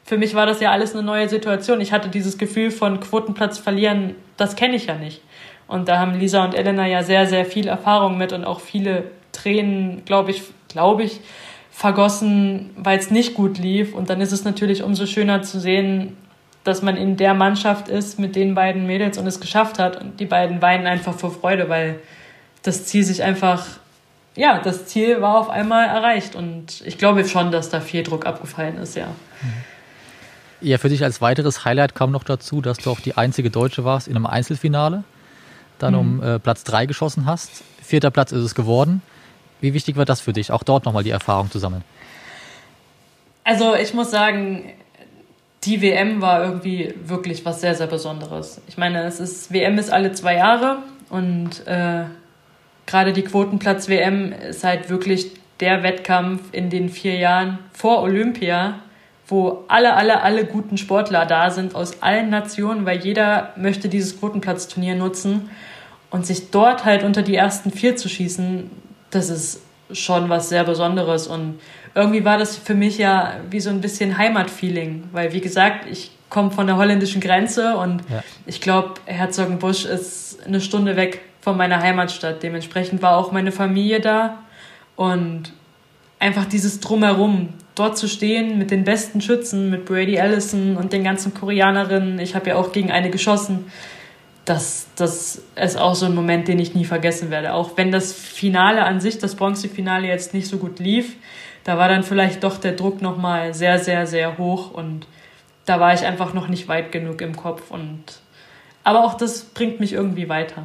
für 0.04 0.18
mich 0.18 0.34
war 0.34 0.44
das 0.44 0.60
ja 0.60 0.72
alles 0.72 0.94
eine 0.94 1.02
neue 1.02 1.28
Situation. 1.28 1.80
Ich 1.80 1.92
hatte 1.92 2.10
dieses 2.10 2.36
Gefühl 2.36 2.70
von 2.70 3.00
Quotenplatz 3.00 3.56
verlieren, 3.56 4.14
das 4.36 4.56
kenne 4.56 4.76
ich 4.76 4.86
ja 4.86 4.94
nicht. 4.94 5.22
Und 5.70 5.88
da 5.88 6.00
haben 6.00 6.18
Lisa 6.18 6.44
und 6.44 6.54
Elena 6.54 6.86
ja 6.88 7.04
sehr, 7.04 7.28
sehr 7.28 7.44
viel 7.44 7.68
Erfahrung 7.68 8.18
mit 8.18 8.32
und 8.32 8.44
auch 8.44 8.58
viele 8.58 9.04
Tränen, 9.30 10.04
glaube 10.04 10.32
ich, 10.32 10.42
glaube 10.66 11.04
ich, 11.04 11.20
vergossen, 11.70 12.70
weil 12.76 12.98
es 12.98 13.12
nicht 13.12 13.34
gut 13.34 13.56
lief. 13.56 13.94
Und 13.94 14.10
dann 14.10 14.20
ist 14.20 14.32
es 14.32 14.42
natürlich 14.42 14.82
umso 14.82 15.06
schöner 15.06 15.42
zu 15.42 15.60
sehen, 15.60 16.16
dass 16.64 16.82
man 16.82 16.96
in 16.96 17.16
der 17.16 17.34
Mannschaft 17.34 17.88
ist 17.88 18.18
mit 18.18 18.34
den 18.34 18.56
beiden 18.56 18.84
Mädels 18.88 19.16
und 19.16 19.28
es 19.28 19.40
geschafft 19.40 19.78
hat. 19.78 20.00
Und 20.00 20.18
die 20.18 20.26
beiden 20.26 20.60
weinen 20.60 20.88
einfach 20.88 21.14
vor 21.14 21.30
Freude, 21.30 21.68
weil 21.68 22.00
das 22.64 22.86
Ziel 22.86 23.04
sich 23.04 23.22
einfach, 23.22 23.64
ja, 24.34 24.58
das 24.58 24.86
Ziel 24.86 25.22
war 25.22 25.38
auf 25.38 25.50
einmal 25.50 25.86
erreicht. 25.86 26.34
Und 26.34 26.82
ich 26.84 26.98
glaube 26.98 27.24
schon, 27.28 27.52
dass 27.52 27.68
da 27.68 27.80
viel 27.80 28.02
Druck 28.02 28.26
abgefallen 28.26 28.76
ist, 28.76 28.96
ja. 28.96 29.06
Ja, 30.60 30.78
für 30.78 30.88
dich 30.88 31.04
als 31.04 31.22
weiteres 31.22 31.64
Highlight 31.64 31.94
kam 31.94 32.10
noch 32.10 32.24
dazu, 32.24 32.60
dass 32.60 32.78
du 32.78 32.90
auch 32.90 33.00
die 33.00 33.16
einzige 33.16 33.50
Deutsche 33.50 33.84
warst 33.84 34.08
in 34.08 34.16
einem 34.16 34.26
Einzelfinale, 34.26 35.04
dann 35.82 35.94
mhm. 35.94 35.98
um 35.98 36.22
äh, 36.22 36.38
Platz 36.38 36.64
3 36.64 36.86
geschossen 36.86 37.26
hast. 37.26 37.62
Vierter 37.82 38.10
Platz 38.10 38.32
ist 38.32 38.44
es 38.44 38.54
geworden. 38.54 39.02
Wie 39.60 39.74
wichtig 39.74 39.96
war 39.96 40.04
das 40.04 40.20
für 40.20 40.32
dich, 40.32 40.52
auch 40.52 40.62
dort 40.62 40.84
nochmal 40.84 41.02
die 41.02 41.10
Erfahrung 41.10 41.50
zu 41.50 41.58
sammeln? 41.58 41.84
Also 43.44 43.74
ich 43.74 43.92
muss 43.94 44.10
sagen, 44.10 44.72
die 45.64 45.82
WM 45.82 46.22
war 46.22 46.42
irgendwie 46.42 46.94
wirklich 47.04 47.44
was 47.44 47.60
sehr, 47.60 47.74
sehr 47.74 47.86
Besonderes. 47.86 48.60
Ich 48.68 48.78
meine, 48.78 49.04
es 49.04 49.20
ist, 49.20 49.52
WM 49.52 49.78
ist 49.78 49.92
alle 49.92 50.12
zwei 50.12 50.36
Jahre 50.36 50.78
und 51.10 51.66
äh, 51.66 52.04
gerade 52.86 53.12
die 53.12 53.22
Quotenplatz-WM 53.22 54.32
ist 54.32 54.64
halt 54.64 54.88
wirklich 54.88 55.32
der 55.60 55.82
Wettkampf 55.82 56.42
in 56.52 56.70
den 56.70 56.88
vier 56.88 57.16
Jahren 57.16 57.58
vor 57.72 58.02
Olympia, 58.02 58.76
wo 59.26 59.64
alle, 59.68 59.94
alle, 59.94 60.22
alle 60.22 60.46
guten 60.46 60.78
Sportler 60.78 61.26
da 61.26 61.50
sind 61.50 61.74
aus 61.74 62.02
allen 62.02 62.30
Nationen, 62.30 62.86
weil 62.86 63.00
jeder 63.00 63.52
möchte 63.56 63.88
dieses 63.88 64.18
Quotenplatzturnier 64.18 64.96
nutzen 64.96 65.50
und 66.10 66.26
sich 66.26 66.50
dort 66.50 66.84
halt 66.84 67.04
unter 67.04 67.22
die 67.22 67.36
ersten 67.36 67.70
vier 67.70 67.96
zu 67.96 68.08
schießen, 68.08 68.70
das 69.10 69.30
ist 69.30 69.60
schon 69.92 70.28
was 70.28 70.48
sehr 70.48 70.64
Besonderes. 70.64 71.26
Und 71.26 71.60
irgendwie 71.94 72.24
war 72.24 72.38
das 72.38 72.56
für 72.56 72.74
mich 72.74 72.98
ja 72.98 73.34
wie 73.50 73.60
so 73.60 73.70
ein 73.70 73.80
bisschen 73.80 74.18
Heimatfeeling, 74.18 75.04
weil 75.12 75.32
wie 75.32 75.40
gesagt, 75.40 75.86
ich 75.90 76.12
komme 76.28 76.50
von 76.50 76.66
der 76.66 76.76
holländischen 76.76 77.20
Grenze 77.20 77.76
und 77.76 78.02
ja. 78.08 78.22
ich 78.46 78.60
glaube, 78.60 78.94
Herzogenbusch 79.06 79.84
ist 79.84 80.38
eine 80.46 80.60
Stunde 80.60 80.96
weg 80.96 81.22
von 81.40 81.56
meiner 81.56 81.80
Heimatstadt. 81.80 82.42
Dementsprechend 82.42 83.02
war 83.02 83.16
auch 83.16 83.32
meine 83.32 83.50
Familie 83.50 84.00
da 84.00 84.38
und 84.94 85.52
einfach 86.20 86.44
dieses 86.44 86.80
Drumherum, 86.80 87.54
dort 87.74 87.96
zu 87.96 88.08
stehen 88.08 88.58
mit 88.58 88.70
den 88.70 88.84
besten 88.84 89.20
Schützen, 89.20 89.70
mit 89.70 89.86
Brady 89.86 90.20
Allison 90.20 90.76
und 90.76 90.92
den 90.92 91.02
ganzen 91.02 91.34
Koreanerinnen. 91.34 92.18
Ich 92.18 92.34
habe 92.34 92.50
ja 92.50 92.56
auch 92.56 92.72
gegen 92.72 92.90
eine 92.90 93.10
geschossen 93.10 93.72
das, 94.50 94.88
das 94.96 95.42
ist 95.54 95.78
auch 95.78 95.94
so 95.94 96.06
ein 96.06 96.14
Moment, 96.14 96.48
den 96.48 96.58
ich 96.58 96.74
nie 96.74 96.84
vergessen 96.84 97.30
werde. 97.30 97.54
Auch 97.54 97.76
wenn 97.76 97.92
das 97.92 98.12
Finale 98.12 98.82
an 98.82 99.00
sich, 99.00 99.18
das 99.18 99.36
Bronzefinale 99.36 100.08
jetzt 100.08 100.34
nicht 100.34 100.48
so 100.48 100.58
gut 100.58 100.80
lief, 100.80 101.14
da 101.62 101.78
war 101.78 101.88
dann 101.88 102.02
vielleicht 102.02 102.42
doch 102.42 102.58
der 102.58 102.72
Druck 102.72 103.00
nochmal 103.00 103.54
sehr, 103.54 103.78
sehr, 103.78 104.08
sehr 104.08 104.38
hoch 104.38 104.72
und 104.72 105.06
da 105.66 105.78
war 105.78 105.94
ich 105.94 106.04
einfach 106.04 106.34
noch 106.34 106.48
nicht 106.48 106.66
weit 106.66 106.90
genug 106.90 107.20
im 107.20 107.36
Kopf 107.36 107.70
und 107.70 108.02
aber 108.82 109.04
auch 109.04 109.14
das 109.14 109.44
bringt 109.44 109.78
mich 109.78 109.92
irgendwie 109.92 110.28
weiter. 110.28 110.64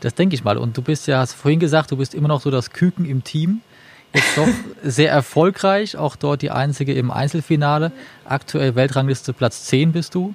Das 0.00 0.14
denke 0.14 0.34
ich 0.34 0.44
mal. 0.44 0.56
Und 0.56 0.78
du 0.78 0.82
bist 0.82 1.08
ja, 1.08 1.18
hast 1.18 1.34
vorhin 1.34 1.60
gesagt, 1.60 1.90
du 1.90 1.98
bist 1.98 2.14
immer 2.14 2.28
noch 2.28 2.40
so 2.40 2.50
das 2.50 2.70
Küken 2.70 3.04
im 3.04 3.22
Team. 3.22 3.60
Jetzt 4.14 4.38
doch 4.38 4.48
sehr 4.82 5.10
erfolgreich, 5.10 5.96
auch 5.96 6.16
dort 6.16 6.40
die 6.40 6.52
einzige 6.52 6.94
im 6.94 7.10
Einzelfinale. 7.10 7.92
Aktuell 8.24 8.76
Weltrangliste 8.76 9.34
Platz 9.34 9.64
10 9.64 9.92
bist 9.92 10.14
du. 10.14 10.34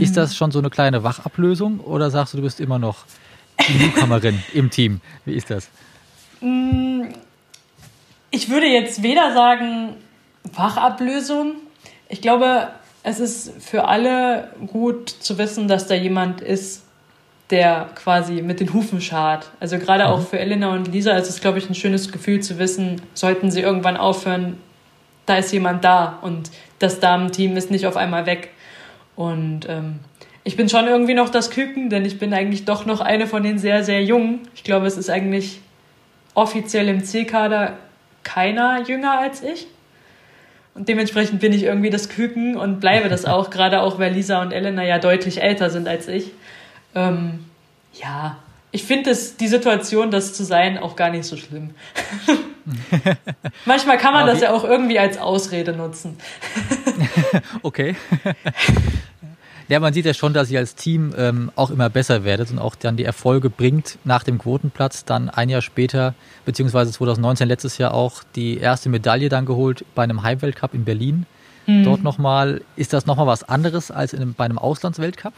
Ist 0.00 0.16
das 0.16 0.36
schon 0.36 0.50
so 0.50 0.58
eine 0.58 0.70
kleine 0.70 1.02
Wachablösung 1.02 1.80
oder 1.80 2.10
sagst 2.10 2.34
du, 2.34 2.38
du 2.38 2.42
bist 2.42 2.60
immer 2.60 2.78
noch 2.78 3.04
die 3.68 3.74
Newcomerin 3.74 4.42
im 4.54 4.70
Team? 4.70 5.00
Wie 5.24 5.34
ist 5.34 5.50
das? 5.50 5.68
Mm, 6.40 7.02
ich 8.30 8.48
würde 8.50 8.66
jetzt 8.66 9.02
weder 9.02 9.32
sagen 9.32 9.94
Wachablösung. 10.54 11.54
Ich 12.08 12.20
glaube, 12.20 12.68
es 13.02 13.20
ist 13.20 13.52
für 13.60 13.86
alle 13.86 14.52
gut 14.66 15.08
zu 15.08 15.38
wissen, 15.38 15.68
dass 15.68 15.86
da 15.86 15.94
jemand 15.94 16.40
ist, 16.40 16.84
der 17.50 17.88
quasi 17.94 18.42
mit 18.42 18.60
den 18.60 18.74
Hufen 18.74 19.00
schart. 19.00 19.50
Also 19.60 19.78
gerade 19.78 20.04
mhm. 20.04 20.10
auch 20.10 20.20
für 20.20 20.38
Elena 20.38 20.72
und 20.72 20.88
Lisa 20.88 21.12
ist 21.12 21.28
es, 21.28 21.40
glaube 21.40 21.58
ich, 21.58 21.68
ein 21.68 21.74
schönes 21.74 22.12
Gefühl 22.12 22.40
zu 22.40 22.58
wissen, 22.58 23.00
sollten 23.14 23.50
sie 23.50 23.60
irgendwann 23.60 23.96
aufhören, 23.96 24.58
da 25.24 25.36
ist 25.36 25.52
jemand 25.52 25.84
da 25.84 26.18
und 26.22 26.50
das 26.78 27.00
Damenteam 27.00 27.56
ist 27.56 27.70
nicht 27.70 27.86
auf 27.86 27.96
einmal 27.96 28.26
weg. 28.26 28.50
Und 29.18 29.68
ähm, 29.68 29.98
ich 30.44 30.56
bin 30.56 30.68
schon 30.68 30.86
irgendwie 30.86 31.14
noch 31.14 31.28
das 31.28 31.50
Küken, 31.50 31.90
denn 31.90 32.04
ich 32.04 32.20
bin 32.20 32.32
eigentlich 32.32 32.66
doch 32.66 32.86
noch 32.86 33.00
eine 33.00 33.26
von 33.26 33.42
den 33.42 33.58
sehr, 33.58 33.82
sehr 33.82 34.04
Jungen. 34.04 34.46
Ich 34.54 34.62
glaube, 34.62 34.86
es 34.86 34.96
ist 34.96 35.10
eigentlich 35.10 35.58
offiziell 36.34 36.88
im 36.88 37.02
C-Kader 37.02 37.78
keiner 38.22 38.80
jünger 38.86 39.18
als 39.18 39.42
ich. 39.42 39.66
Und 40.72 40.88
dementsprechend 40.88 41.40
bin 41.40 41.52
ich 41.52 41.64
irgendwie 41.64 41.90
das 41.90 42.08
Küken 42.08 42.56
und 42.56 42.78
bleibe 42.78 43.08
das 43.08 43.24
auch, 43.24 43.50
gerade 43.50 43.82
auch, 43.82 43.98
weil 43.98 44.12
Lisa 44.12 44.40
und 44.40 44.52
Elena 44.52 44.84
ja 44.84 45.00
deutlich 45.00 45.42
älter 45.42 45.68
sind 45.68 45.88
als 45.88 46.06
ich. 46.06 46.30
Ähm, 46.94 47.44
ja, 47.94 48.36
ich 48.78 48.84
finde 48.84 49.12
die 49.40 49.48
Situation, 49.48 50.12
das 50.12 50.34
zu 50.34 50.44
sein, 50.44 50.78
auch 50.78 50.94
gar 50.94 51.10
nicht 51.10 51.24
so 51.24 51.36
schlimm. 51.36 51.70
Manchmal 53.64 53.98
kann 53.98 54.14
man 54.14 54.24
das 54.28 54.40
ja 54.40 54.52
auch 54.52 54.62
irgendwie 54.62 55.00
als 55.00 55.18
Ausrede 55.18 55.72
nutzen. 55.72 56.16
okay. 57.62 57.96
Ja, 59.66 59.80
man 59.80 59.92
sieht 59.92 60.06
ja 60.06 60.14
schon, 60.14 60.32
dass 60.32 60.48
ihr 60.48 60.60
als 60.60 60.76
Team 60.76 61.12
ähm, 61.18 61.50
auch 61.56 61.72
immer 61.72 61.90
besser 61.90 62.22
werdet 62.22 62.52
und 62.52 62.60
auch 62.60 62.76
dann 62.76 62.96
die 62.96 63.02
Erfolge 63.02 63.50
bringt 63.50 63.98
nach 64.04 64.22
dem 64.22 64.38
Quotenplatz. 64.38 65.04
Dann 65.04 65.28
ein 65.28 65.48
Jahr 65.48 65.60
später, 65.60 66.14
beziehungsweise 66.44 66.92
2019 66.92 67.48
letztes 67.48 67.78
Jahr 67.78 67.92
auch 67.92 68.22
die 68.36 68.58
erste 68.58 68.88
Medaille 68.90 69.28
dann 69.28 69.44
geholt 69.44 69.84
bei 69.96 70.04
einem 70.04 70.22
Heimweltcup 70.22 70.72
in 70.72 70.84
Berlin. 70.84 71.26
Mhm. 71.66 71.82
Dort 71.82 72.04
nochmal, 72.04 72.60
ist 72.76 72.92
das 72.92 73.06
nochmal 73.06 73.26
was 73.26 73.42
anderes 73.42 73.90
als 73.90 74.12
in, 74.12 74.34
bei 74.34 74.44
einem 74.44 74.58
Auslandsweltcup? 74.58 75.34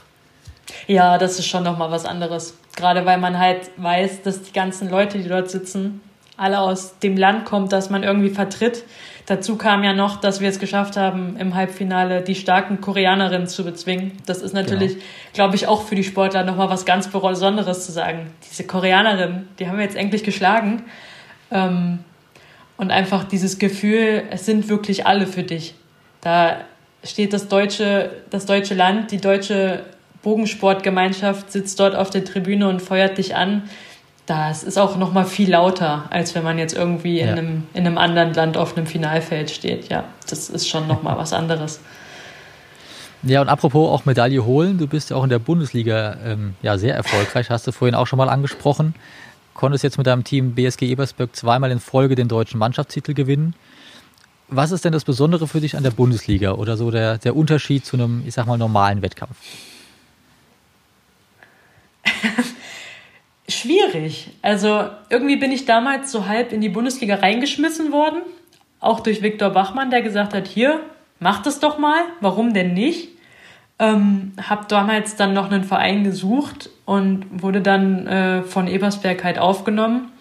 Ja, 0.86 1.18
das 1.18 1.38
ist 1.38 1.46
schon 1.46 1.62
nochmal 1.62 1.90
was 1.90 2.04
anderes. 2.04 2.56
Gerade 2.76 3.04
weil 3.06 3.18
man 3.18 3.38
halt 3.38 3.70
weiß, 3.76 4.22
dass 4.22 4.42
die 4.42 4.52
ganzen 4.52 4.90
Leute, 4.90 5.18
die 5.18 5.28
dort 5.28 5.50
sitzen, 5.50 6.00
alle 6.36 6.60
aus 6.60 6.98
dem 7.00 7.16
Land 7.16 7.44
kommen, 7.44 7.68
das 7.68 7.90
man 7.90 8.02
irgendwie 8.02 8.30
vertritt 8.30 8.84
Dazu 9.30 9.54
kam 9.54 9.84
ja 9.84 9.92
noch, 9.92 10.16
dass 10.16 10.40
wir 10.40 10.48
es 10.48 10.58
geschafft 10.58 10.96
haben, 10.96 11.36
im 11.36 11.54
Halbfinale 11.54 12.20
die 12.20 12.34
starken 12.34 12.80
Koreanerinnen 12.80 13.46
zu 13.46 13.62
bezwingen. 13.62 14.10
Das 14.26 14.42
ist 14.42 14.54
natürlich, 14.54 14.94
genau. 14.94 15.04
glaube 15.34 15.54
ich, 15.54 15.68
auch 15.68 15.82
für 15.82 15.94
die 15.94 16.02
Sportler 16.02 16.42
nochmal 16.42 16.68
was 16.68 16.84
ganz 16.84 17.06
Besonderes 17.06 17.86
zu 17.86 17.92
sagen. 17.92 18.32
Diese 18.50 18.66
Koreanerinnen, 18.66 19.46
die 19.60 19.68
haben 19.68 19.76
wir 19.76 19.84
jetzt 19.84 19.94
endlich 19.94 20.24
geschlagen. 20.24 20.82
Ähm, 21.52 22.00
und 22.76 22.90
einfach 22.90 23.22
dieses 23.22 23.60
Gefühl, 23.60 24.24
es 24.30 24.46
sind 24.46 24.68
wirklich 24.68 25.06
alle 25.06 25.28
für 25.28 25.44
dich. 25.44 25.76
Da 26.22 26.62
steht 27.04 27.32
das 27.32 27.46
deutsche, 27.46 28.10
das 28.30 28.46
deutsche 28.46 28.74
Land, 28.74 29.12
die 29.12 29.20
deutsche 29.20 29.84
Bogensportgemeinschaft 30.22 31.50
sitzt 31.50 31.80
dort 31.80 31.94
auf 31.94 32.10
der 32.10 32.24
Tribüne 32.24 32.68
und 32.68 32.80
feuert 32.80 33.18
dich 33.18 33.34
an 33.36 33.62
das 34.30 34.62
ist 34.62 34.78
auch 34.78 34.96
noch 34.96 35.12
mal 35.12 35.24
viel 35.24 35.50
lauter, 35.50 36.04
als 36.10 36.36
wenn 36.36 36.44
man 36.44 36.56
jetzt 36.56 36.72
irgendwie 36.72 37.18
ja. 37.18 37.32
in, 37.32 37.38
einem, 37.38 37.62
in 37.74 37.84
einem 37.84 37.98
anderen 37.98 38.32
Land 38.32 38.56
auf 38.56 38.76
einem 38.76 38.86
Finalfeld 38.86 39.50
steht. 39.50 39.88
Ja, 39.88 40.04
das 40.28 40.48
ist 40.48 40.68
schon 40.68 40.86
noch 40.86 41.02
mal 41.02 41.18
was 41.18 41.32
anderes. 41.32 41.80
Ja, 43.24 43.40
und 43.40 43.48
apropos 43.48 43.90
auch 43.90 44.04
Medaille 44.04 44.44
holen, 44.44 44.78
du 44.78 44.86
bist 44.86 45.10
ja 45.10 45.16
auch 45.16 45.24
in 45.24 45.30
der 45.30 45.40
Bundesliga 45.40 46.16
ähm, 46.24 46.54
ja, 46.62 46.78
sehr 46.78 46.94
erfolgreich, 46.94 47.50
hast 47.50 47.66
du 47.66 47.72
vorhin 47.72 47.96
auch 47.96 48.06
schon 48.06 48.18
mal 48.18 48.28
angesprochen. 48.28 48.94
Konntest 49.52 49.82
jetzt 49.82 49.98
mit 49.98 50.06
deinem 50.06 50.22
Team 50.22 50.54
BSG 50.54 50.82
Ebersberg 50.82 51.34
zweimal 51.34 51.72
in 51.72 51.80
Folge 51.80 52.14
den 52.14 52.28
deutschen 52.28 52.58
Mannschaftstitel 52.58 53.14
gewinnen. 53.14 53.54
Was 54.46 54.70
ist 54.70 54.84
denn 54.84 54.92
das 54.92 55.04
Besondere 55.04 55.48
für 55.48 55.60
dich 55.60 55.76
an 55.76 55.82
der 55.82 55.90
Bundesliga 55.90 56.52
oder 56.52 56.76
so 56.76 56.92
der, 56.92 57.18
der 57.18 57.34
Unterschied 57.34 57.84
zu 57.84 57.96
einem, 57.96 58.22
ich 58.24 58.34
sag 58.34 58.46
mal, 58.46 58.56
normalen 58.56 59.02
Wettkampf? 59.02 59.36
schwierig. 63.48 64.30
Also 64.42 64.88
irgendwie 65.08 65.36
bin 65.36 65.52
ich 65.52 65.64
damals 65.64 66.12
so 66.12 66.26
halb 66.26 66.52
in 66.52 66.60
die 66.60 66.68
Bundesliga 66.68 67.16
reingeschmissen 67.16 67.92
worden, 67.92 68.22
auch 68.80 69.00
durch 69.00 69.22
Viktor 69.22 69.50
Bachmann, 69.50 69.90
der 69.90 70.02
gesagt 70.02 70.34
hat, 70.34 70.46
hier, 70.46 70.80
mach 71.18 71.42
das 71.42 71.60
doch 71.60 71.78
mal, 71.78 72.02
warum 72.20 72.54
denn 72.54 72.74
nicht? 72.74 73.08
Ähm, 73.78 74.32
habe 74.40 74.66
damals 74.68 75.16
dann 75.16 75.32
noch 75.32 75.50
einen 75.50 75.64
Verein 75.64 76.04
gesucht 76.04 76.68
und 76.84 77.24
wurde 77.30 77.62
dann 77.62 78.06
äh, 78.06 78.42
von 78.42 78.68
Ebersberg 78.68 79.24
halt 79.24 79.38
aufgenommen. 79.38 80.12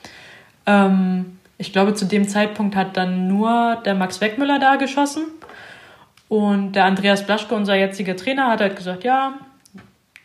Ähm, 0.65 1.37
ich 1.57 1.73
glaube, 1.73 1.93
zu 1.93 2.05
dem 2.05 2.27
Zeitpunkt 2.27 2.75
hat 2.77 2.95
dann 2.95 3.27
nur 3.27 3.81
der 3.83 3.95
Max 3.95 4.21
Weckmüller 4.21 4.59
da 4.59 4.77
geschossen. 4.77 5.25
Und 6.29 6.73
der 6.73 6.85
Andreas 6.85 7.25
Blaschke, 7.25 7.53
unser 7.53 7.75
jetziger 7.75 8.15
Trainer, 8.15 8.47
hat 8.47 8.61
halt 8.61 8.77
gesagt, 8.77 9.03
ja, 9.03 9.33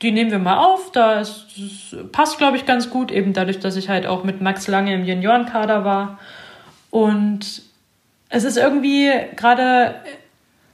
die 0.05 0.13
nehmen 0.13 0.31
wir 0.31 0.39
mal 0.39 0.59
auf. 0.59 0.93
Da 0.93 1.21
ist, 1.21 1.97
passt, 2.13 2.39
glaube 2.39 2.57
ich, 2.57 2.67
ganz 2.67 2.91
gut, 2.91 3.11
eben 3.11 3.33
dadurch, 3.33 3.59
dass 3.59 3.77
ich 3.77 3.89
halt 3.89 4.07
auch 4.07 4.23
mit 4.23 4.41
Max 4.41 4.69
Lange 4.69 4.95
im 4.95 5.05
Juniorenkader 5.05 5.85
war. 5.85 6.19
Und 6.91 7.63
es 8.29 8.45
ist 8.45 8.57
irgendwie 8.57 9.11
gerade 9.35 9.97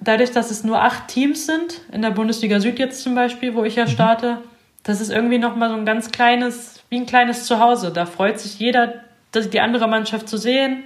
dadurch, 0.00 0.32
dass 0.32 0.50
es 0.50 0.64
nur 0.64 0.82
acht 0.82 1.08
Teams 1.08 1.46
sind, 1.46 1.80
in 1.92 2.02
der 2.02 2.10
Bundesliga 2.10 2.60
Süd 2.60 2.78
jetzt 2.78 3.02
zum 3.02 3.14
Beispiel, 3.14 3.54
wo 3.54 3.64
ich 3.64 3.76
ja 3.76 3.84
mhm. 3.84 3.90
starte, 3.90 4.38
das 4.82 5.00
ist 5.00 5.10
irgendwie 5.10 5.38
nochmal 5.38 5.68
so 5.68 5.76
ein 5.76 5.84
ganz 5.84 6.10
kleines, 6.10 6.82
wie 6.88 6.96
ein 6.96 7.06
kleines 7.06 7.44
Zuhause. 7.44 7.90
Da 7.90 8.06
freut 8.06 8.40
sich 8.40 8.58
jeder, 8.58 9.04
die 9.34 9.60
andere 9.60 9.88
Mannschaft 9.88 10.28
zu 10.28 10.36
sehen. 10.36 10.84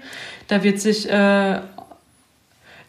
Da 0.49 0.63
wird 0.63 0.81
sich 0.81 1.09
äh, 1.09 1.61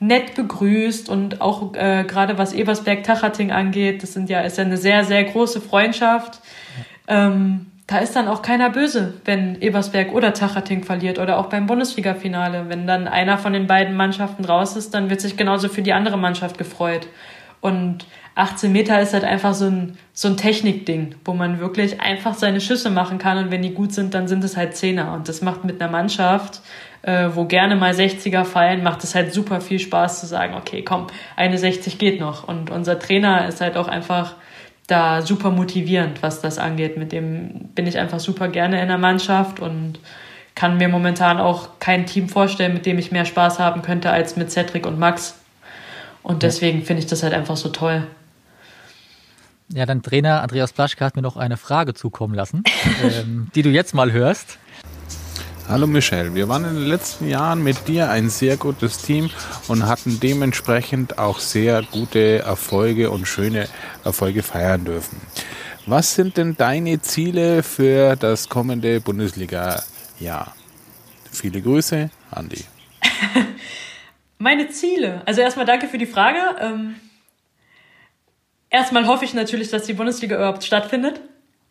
nett 0.08 0.36
begrüßt 0.36 1.10
und 1.10 1.42
auch 1.42 1.74
äh, 1.74 2.04
gerade 2.04 2.38
was 2.38 2.54
Ebersberg-Tachating 2.54 3.52
angeht, 3.52 4.04
das 4.04 4.14
sind 4.14 4.30
ja, 4.30 4.42
ist 4.42 4.58
ja 4.58 4.64
eine 4.64 4.78
sehr, 4.78 5.04
sehr 5.04 5.24
große 5.24 5.62
Freundschaft. 5.62 6.40
Ähm, 7.08 7.68
da 7.88 8.00
ist 8.00 8.16
dann 8.16 8.28
auch 8.28 8.42
keiner 8.42 8.72
böse, 8.72 9.14
wenn 9.26 9.62
Ebersberg 9.62 10.12
oder 10.12 10.34
Tachating 10.34 10.84
verliert 10.84 11.20
oder 11.20 11.38
auch 11.38 11.48
beim 11.48 11.68
Bundesliga-Finale. 11.68 12.66
Wenn 12.68 12.88
dann 12.88 13.08
einer 13.08 13.38
von 13.38 13.54
den 13.54 13.68
beiden 13.68 13.96
Mannschaften 13.96 14.44
raus 14.44 14.76
ist, 14.76 14.94
dann 14.96 15.10
wird 15.10 15.22
sich 15.22 15.38
genauso 15.38 15.70
für 15.70 15.84
die 15.84 15.94
andere 15.94 16.18
Mannschaft 16.18 16.58
gefreut. 16.58 17.08
Und 17.62 18.06
18 18.36 18.72
Meter 18.72 19.00
ist 19.02 19.14
halt 19.14 19.24
einfach 19.24 19.54
so 19.54 19.66
ein, 19.66 19.98
so 20.14 20.28
ein 20.28 20.36
Technikding, 20.36 21.16
wo 21.24 21.34
man 21.34 21.60
wirklich 21.60 22.02
einfach 22.02 22.34
seine 22.34 22.60
Schüsse 22.60 22.90
machen 22.90 23.18
kann 23.18 23.38
und 23.38 23.52
wenn 23.52 23.62
die 23.62 23.74
gut 23.74 23.94
sind, 23.94 24.14
dann 24.14 24.28
sind 24.28 24.44
es 24.44 24.58
halt 24.58 24.76
Zehner. 24.76 25.14
Und 25.14 25.30
das 25.30 25.42
macht 25.42 25.64
mit 25.64 25.82
einer 25.82 25.92
Mannschaft 25.92 26.62
äh, 27.06 27.30
wo 27.36 27.46
gerne 27.46 27.76
mal 27.76 27.92
60er 27.92 28.46
fallen, 28.46 28.82
macht 28.82 29.04
es 29.04 29.14
halt 29.14 29.32
super 29.32 29.62
viel 29.62 29.80
Spaß 29.80 30.20
zu 30.22 30.26
sagen, 30.26 30.56
okay, 30.56 30.82
komm, 30.82 31.06
eine 31.36 31.58
60 31.58 32.00
geht 32.00 32.20
noch. 32.20 32.48
Und 32.48 32.72
unser 32.72 32.98
Trainer 32.98 33.48
ist 33.48 33.62
halt 33.62 33.78
auch 33.78 33.88
einfach 33.88 34.34
da 34.88 35.22
super 35.22 35.52
motivierend, 35.52 36.24
was 36.24 36.42
das 36.42 36.58
angeht. 36.58 36.98
Mit 36.98 37.12
dem 37.12 37.70
bin 37.76 37.86
ich 37.86 38.00
einfach 38.00 38.20
super 38.20 38.48
gerne 38.48 38.82
in 38.82 38.88
der 38.88 38.98
Mannschaft 38.98 39.60
und 39.60 40.00
kann 40.56 40.78
mir 40.78 40.88
momentan 40.88 41.38
auch 41.38 41.80
kein 41.80 42.08
Team 42.08 42.28
vorstellen, 42.28 42.74
mit 42.74 42.88
dem 42.88 42.98
ich 42.98 43.12
mehr 43.12 43.26
Spaß 43.26 43.60
haben 43.60 43.84
könnte 43.84 44.10
als 44.10 44.36
mit 44.36 44.52
Cedric 44.52 44.88
und 44.88 44.98
Max. 44.98 45.36
Und 46.24 46.42
deswegen 46.42 46.82
finde 46.82 47.02
ich 47.02 47.08
das 47.08 47.22
halt 47.22 47.34
einfach 47.34 47.58
so 47.58 47.70
toll. 47.70 48.08
Ja, 49.70 49.86
dein 49.86 50.02
Trainer 50.02 50.42
Andreas 50.42 50.74
Plaschke 50.74 51.06
hat 51.06 51.16
mir 51.16 51.22
noch 51.22 51.38
eine 51.38 51.58
Frage 51.58 51.94
zukommen 51.94 52.34
lassen, 52.34 52.64
ähm, 53.04 53.52
die 53.54 53.62
du 53.62 53.70
jetzt 53.70 53.94
mal 53.94 54.12
hörst. 54.12 54.58
Hallo 55.68 55.88
Michelle, 55.88 56.36
wir 56.36 56.48
waren 56.48 56.64
in 56.64 56.76
den 56.76 56.86
letzten 56.86 57.28
Jahren 57.28 57.64
mit 57.64 57.88
dir 57.88 58.12
ein 58.12 58.30
sehr 58.30 58.56
gutes 58.56 59.00
Team 59.00 59.32
und 59.68 59.88
hatten 59.88 60.20
dementsprechend 60.20 61.18
auch 61.18 61.40
sehr 61.40 61.82
gute 61.82 62.40
Erfolge 62.40 63.10
und 63.10 63.28
schöne 63.28 63.68
Erfolge 64.04 64.44
feiern 64.44 64.86
dürfen. 64.86 65.20
Was 65.88 66.14
sind 66.14 66.38
denn 66.38 66.56
deine 66.56 67.02
Ziele 67.02 67.64
für 67.64 68.16
das 68.16 68.48
kommende 68.48 69.02
Bundesliga-Jahr? 69.02 70.56
Viele 71.32 71.62
Grüße, 71.64 72.12
Andi. 72.30 72.64
Meine 74.38 74.70
Ziele. 74.70 75.24
Also 75.26 75.42
erstmal 75.42 75.66
danke 75.66 75.88
für 75.88 75.98
die 75.98 76.06
Frage. 76.06 76.40
Ähm, 76.60 76.96
erstmal 78.70 79.08
hoffe 79.08 79.26
ich 79.26 79.34
natürlich, 79.34 79.72
dass 79.72 79.84
die 79.84 79.94
Bundesliga 79.94 80.36
überhaupt 80.36 80.64
stattfindet. 80.64 81.22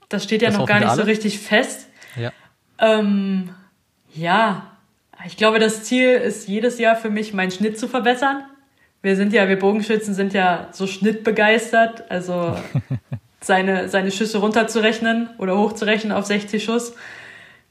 Das 0.08 0.24
steht 0.24 0.42
ja 0.42 0.48
das 0.48 0.58
noch 0.58 0.66
gar 0.66 0.80
nicht 0.80 0.88
alle. 0.88 1.02
so 1.02 1.06
richtig 1.06 1.38
fest. 1.38 1.86
Ja. 2.16 2.32
Ähm, 2.80 3.54
ja, 4.14 4.70
ich 5.26 5.36
glaube, 5.36 5.58
das 5.58 5.84
Ziel 5.84 6.10
ist 6.10 6.48
jedes 6.48 6.78
Jahr 6.78 6.96
für 6.96 7.10
mich, 7.10 7.32
meinen 7.32 7.50
Schnitt 7.50 7.78
zu 7.78 7.88
verbessern. 7.88 8.44
Wir 9.02 9.16
sind 9.16 9.32
ja, 9.32 9.48
wir 9.48 9.58
Bogenschützen 9.58 10.14
sind 10.14 10.32
ja 10.32 10.68
so 10.72 10.86
schnittbegeistert, 10.86 12.10
also 12.10 12.56
seine, 13.40 13.88
seine 13.88 14.10
Schüsse 14.10 14.38
runterzurechnen 14.38 15.30
oder 15.38 15.58
hochzurechnen 15.58 16.12
auf 16.12 16.26
60 16.26 16.62
Schuss. 16.62 16.94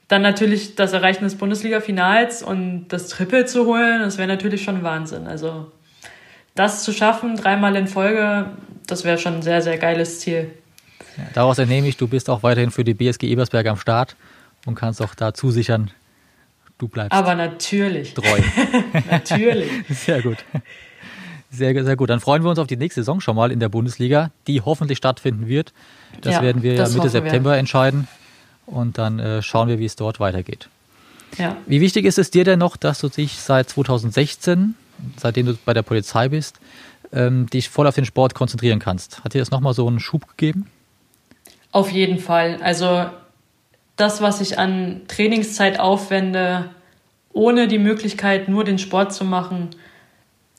Dann 0.08 0.22
natürlich 0.22 0.76
das 0.76 0.94
Erreichen 0.94 1.24
des 1.24 1.36
Bundesliga-Finals 1.36 2.44
und 2.44 2.88
das 2.89 3.08
Triple 3.08 3.46
zu 3.46 3.66
holen, 3.66 4.02
das 4.02 4.18
wäre 4.18 4.28
natürlich 4.28 4.64
schon 4.64 4.84
Wahnsinn. 4.84 5.28
Also 5.28 5.72
das 6.56 6.84
zu 6.84 6.91
schaffen, 6.91 7.36
dreimal 7.36 7.76
in 7.76 7.88
Folge, 7.88 8.52
das 8.86 9.04
wäre 9.04 9.18
schon 9.18 9.36
ein 9.36 9.41
sehr, 9.41 9.62
sehr 9.62 9.78
geiles 9.78 10.20
Ziel. 10.20 10.52
Ja, 11.18 11.24
daraus 11.34 11.58
entnehme 11.58 11.88
ich, 11.88 11.98
du 11.98 12.08
bist 12.08 12.30
auch 12.30 12.44
weiterhin 12.44 12.70
für 12.70 12.84
die 12.84 12.94
BSG 12.94 13.24
Ebersberg 13.24 13.66
am 13.68 13.78
Start 13.78 14.16
und 14.66 14.76
kannst 14.76 15.02
auch 15.02 15.16
da 15.16 15.34
zusichern, 15.34 15.89
Du 16.78 16.88
bleibst. 16.88 17.13
Aber 17.13 17.36
natürlich. 17.36 18.13
Treu. 18.13 18.39
natürlich. 19.09 19.69
Sehr 19.89 20.21
gut. 20.21 20.38
Sehr, 21.49 21.84
sehr 21.84 21.95
gut. 21.95 22.09
Dann 22.09 22.19
freuen 22.19 22.43
wir 22.43 22.49
uns 22.49 22.57
auf 22.57 22.67
die 22.67 22.78
nächste 22.78 23.01
Saison 23.01 23.21
schon 23.21 23.36
mal 23.36 23.51
in 23.51 23.59
der 23.59 23.69
Bundesliga, 23.69 24.32
die 24.47 24.61
hoffentlich 24.61 24.97
stattfinden 24.97 25.47
wird. 25.47 25.71
Das 26.21 26.36
ja, 26.36 26.41
werden 26.41 26.63
wir 26.63 26.74
ja 26.74 26.89
Mitte 26.89 27.09
September 27.09 27.51
wir. 27.51 27.57
entscheiden. 27.57 28.07
Und 28.65 28.97
dann 28.97 29.19
äh, 29.19 29.41
schauen 29.41 29.67
wir, 29.67 29.78
wie 29.78 29.86
es 29.86 29.95
dort 29.95 30.19
weitergeht. 30.19 30.69
Ja. 31.38 31.57
Wie 31.65 31.82
wichtig 31.82 32.05
ist 32.05 32.17
es 32.17 32.32
dir 32.32 32.43
denn 32.43 32.59
noch, 32.59 32.78
dass 32.78 32.99
du 32.99 33.09
dich 33.09 33.34
seit 33.39 33.69
2016, 33.69 34.76
seitdem 35.17 35.45
du 35.45 35.57
bei 35.65 35.74
der 35.74 35.82
Polizei 35.82 36.30
bist, 36.30 36.59
ähm, 37.11 37.47
dich 37.47 37.69
voll 37.69 37.88
auf 37.88 37.95
den 37.95 38.05
Sport 38.05 38.34
konzentrieren 38.34 38.80
kannst? 38.80 39.24
Hat 39.24 39.34
dir 39.34 39.39
das 39.39 39.51
nochmal 39.51 39.74
so 39.74 39.88
einen 39.88 39.99
Schub 39.99 40.28
gegeben? 40.30 40.67
Auf 41.71 41.91
jeden 41.91 42.19
Fall. 42.19 42.59
Also 42.61 43.05
das, 43.96 44.22
was 44.22 44.41
ich 44.41 44.58
an 44.60 45.02
Trainingszeit 45.08 45.80
aufwende, 45.80 46.70
ohne 47.32 47.68
die 47.68 47.80
Möglichkeit, 47.80 48.48
nur 48.48 48.64
den 48.64 48.80
Sport 48.80 49.14
zu 49.14 49.26
machen, 49.26 49.70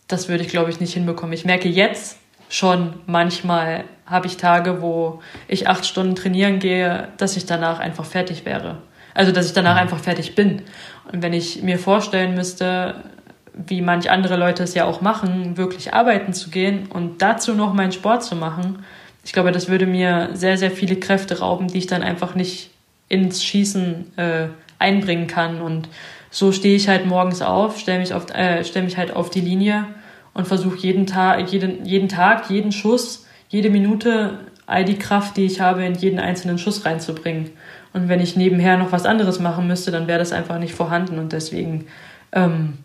das 0.09 0.28
würde 0.28 0.45
ich, 0.45 0.51
glaube 0.51 0.70
ich, 0.70 0.80
nicht 0.80 0.95
hinbekommen. 0.95 1.32
Ich 1.32 1.45
merke 1.45 1.68
jetzt 1.68 2.18
schon 2.49 2.95
manchmal, 3.07 3.85
habe 4.07 4.26
ich 4.26 4.37
Tage, 4.37 4.82
wo 4.82 5.20
ich 5.49 5.68
acht 5.68 5.87
Stunden 5.87 6.14
trainieren 6.14 6.59
gehe, 6.59 7.09
dass 7.16 7.37
ich 7.37 7.47
danach 7.47 7.78
einfach 7.80 8.05
fertig 8.05 8.45
wäre. 8.45 8.78
Also, 9.14 9.32
dass 9.32 9.47
ich 9.47 9.53
danach 9.53 9.76
einfach 9.76 9.99
fertig 9.99 10.35
bin. 10.35 10.62
Und 11.11 11.22
wenn 11.22 11.32
ich 11.32 11.62
mir 11.62 11.78
vorstellen 11.78 12.35
müsste, 12.35 12.97
wie 13.55 13.80
manch 13.80 14.11
andere 14.11 14.37
Leute 14.37 14.64
es 14.64 14.74
ja 14.74 14.85
auch 14.85 15.01
machen, 15.01 15.57
wirklich 15.57 15.95
arbeiten 15.95 16.32
zu 16.32 16.51
gehen 16.51 16.89
und 16.93 17.22
dazu 17.22 17.55
noch 17.55 17.72
meinen 17.72 17.93
Sport 17.93 18.24
zu 18.24 18.35
machen, 18.35 18.85
ich 19.24 19.32
glaube, 19.32 19.53
das 19.53 19.68
würde 19.68 19.87
mir 19.87 20.30
sehr, 20.35 20.59
sehr 20.59 20.70
viele 20.70 20.97
Kräfte 20.97 21.39
rauben, 21.39 21.68
die 21.68 21.78
ich 21.78 21.87
dann 21.87 22.03
einfach 22.03 22.35
nicht 22.35 22.70
ins 23.09 23.44
Schießen 23.44 24.18
äh, 24.18 24.48
einbringen 24.78 25.26
kann. 25.26 25.61
Und 25.61 25.88
so 26.30 26.52
stehe 26.52 26.76
ich 26.76 26.88
halt 26.88 27.07
morgens 27.07 27.42
auf, 27.42 27.78
stelle 27.78 28.00
mich, 28.00 28.14
auf, 28.14 28.30
äh, 28.34 28.64
stell 28.64 28.82
mich 28.82 28.96
halt 28.96 29.14
auf 29.14 29.30
die 29.30 29.40
Linie 29.40 29.86
und 30.32 30.46
versuche 30.48 30.78
jeden 30.78 31.07
Tag, 31.07 31.50
jeden, 31.50 31.84
jeden 31.84 32.09
Tag, 32.09 32.50
jeden 32.50 32.72
Schuss, 32.72 33.26
jede 33.48 33.70
Minute 33.70 34.38
all 34.66 34.84
die 34.84 34.98
Kraft, 34.98 35.36
die 35.36 35.44
ich 35.44 35.61
habe, 35.61 35.84
in 35.84 35.94
jeden 35.94 36.18
einzelnen 36.18 36.59
Schuss 36.59 36.84
reinzubringen. 36.84 37.50
Und 37.92 38.09
wenn 38.09 38.20
ich 38.20 38.34
nebenher 38.34 38.76
noch 38.76 38.92
was 38.92 39.07
anderes 39.07 39.38
machen 39.38 39.66
müsste, 39.66 39.90
dann 39.90 40.09
wäre 40.09 40.18
das 40.18 40.32
einfach 40.32 40.59
nicht 40.59 40.74
vorhanden. 40.74 41.18
Und 41.18 41.32
deswegen, 41.32 41.86
ähm, 42.32 42.78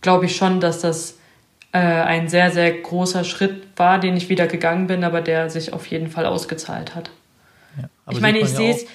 glaube 0.00 0.26
ich 0.26 0.36
schon, 0.36 0.60
dass 0.60 0.80
das 0.80 1.18
äh, 1.72 1.78
ein 1.78 2.28
sehr, 2.28 2.50
sehr 2.50 2.72
großer 2.72 3.24
Schritt 3.24 3.66
war, 3.76 3.98
den 3.98 4.16
ich 4.16 4.28
wieder 4.28 4.46
gegangen 4.46 4.86
bin, 4.86 5.04
aber 5.04 5.20
der 5.20 5.50
sich 5.50 5.72
auf 5.72 5.86
jeden 5.86 6.08
Fall 6.08 6.24
ausgezahlt 6.24 6.94
hat. 6.94 7.10
Ja, 7.76 7.88
ich 8.10 8.20
meine, 8.20 8.38
ich 8.38 8.48
sehe 8.48 8.72
es 8.72 8.86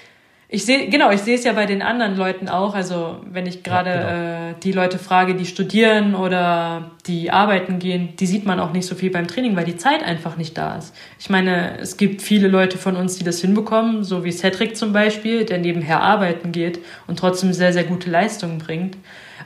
ich 0.54 0.66
sehe, 0.66 0.90
genau, 0.90 1.12
ich 1.12 1.22
sehe 1.22 1.36
es 1.36 1.46
ja 1.46 1.54
bei 1.54 1.66
den 1.66 1.82
anderen 1.82 2.18
Leuten 2.18 2.50
auch. 2.50 2.76
Also 2.76 3.22
wenn 3.32 3.46
ich 3.46 3.64
gerade 3.64 3.90
ja, 3.90 3.96
genau. 3.96 4.50
äh, 4.50 4.54
die 4.62 4.74
Leute 4.74 5.00
frage, 5.00 5.34
die 5.34 5.46
studieren 5.46 6.14
oder 6.14 6.92
die 7.08 7.32
arbeiten 7.32 7.80
gehen, 7.80 8.10
die 8.20 8.26
sieht 8.26 8.46
man 8.46 8.60
auch 8.60 8.74
nicht 8.74 8.86
so 8.86 8.94
viel 8.94 9.12
beim 9.12 9.28
Training, 9.28 9.56
weil 9.56 9.64
die 9.64 9.78
Zeit 9.78 10.04
einfach 10.04 10.36
nicht 10.36 10.58
da 10.58 10.76
ist. 10.76 10.94
Ich 11.18 11.30
meine, 11.30 11.80
es 11.80 11.96
gibt 11.96 12.22
viele 12.22 12.50
Leute 12.50 12.78
von 12.78 12.98
uns, 12.98 13.18
die 13.18 13.24
das 13.24 13.40
hinbekommen, 13.40 14.04
so 14.04 14.26
wie 14.26 14.34
Cedric 14.34 14.76
zum 14.76 14.92
Beispiel, 14.92 15.46
der 15.46 15.58
nebenher 15.58 16.02
arbeiten 16.02 16.52
geht 16.52 16.80
und 17.08 17.18
trotzdem 17.18 17.54
sehr, 17.54 17.72
sehr 17.72 17.86
gute 17.86 18.10
Leistungen 18.10 18.58
bringt. 18.58 18.98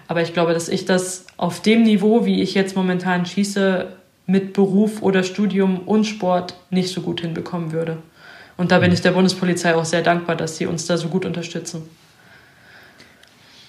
Aber 0.07 0.23
ich 0.23 0.33
glaube, 0.33 0.53
dass 0.53 0.69
ich 0.69 0.85
das 0.85 1.27
auf 1.37 1.61
dem 1.61 1.83
Niveau, 1.83 2.25
wie 2.25 2.41
ich 2.41 2.55
jetzt 2.55 2.75
momentan 2.75 3.27
schieße, 3.27 3.89
mit 4.25 4.53
Beruf 4.53 5.03
oder 5.03 5.21
Studium 5.21 5.81
und 5.85 6.05
Sport 6.05 6.55
nicht 6.71 6.89
so 6.89 7.01
gut 7.01 7.21
hinbekommen 7.21 7.71
würde. 7.73 7.97
Und 8.57 8.71
da 8.71 8.79
bin 8.79 8.91
ich 8.91 9.01
der 9.01 9.11
Bundespolizei 9.11 9.75
auch 9.75 9.85
sehr 9.85 10.01
dankbar, 10.01 10.35
dass 10.35 10.57
sie 10.57 10.65
uns 10.65 10.85
da 10.85 10.97
so 10.97 11.09
gut 11.09 11.25
unterstützen. 11.25 11.83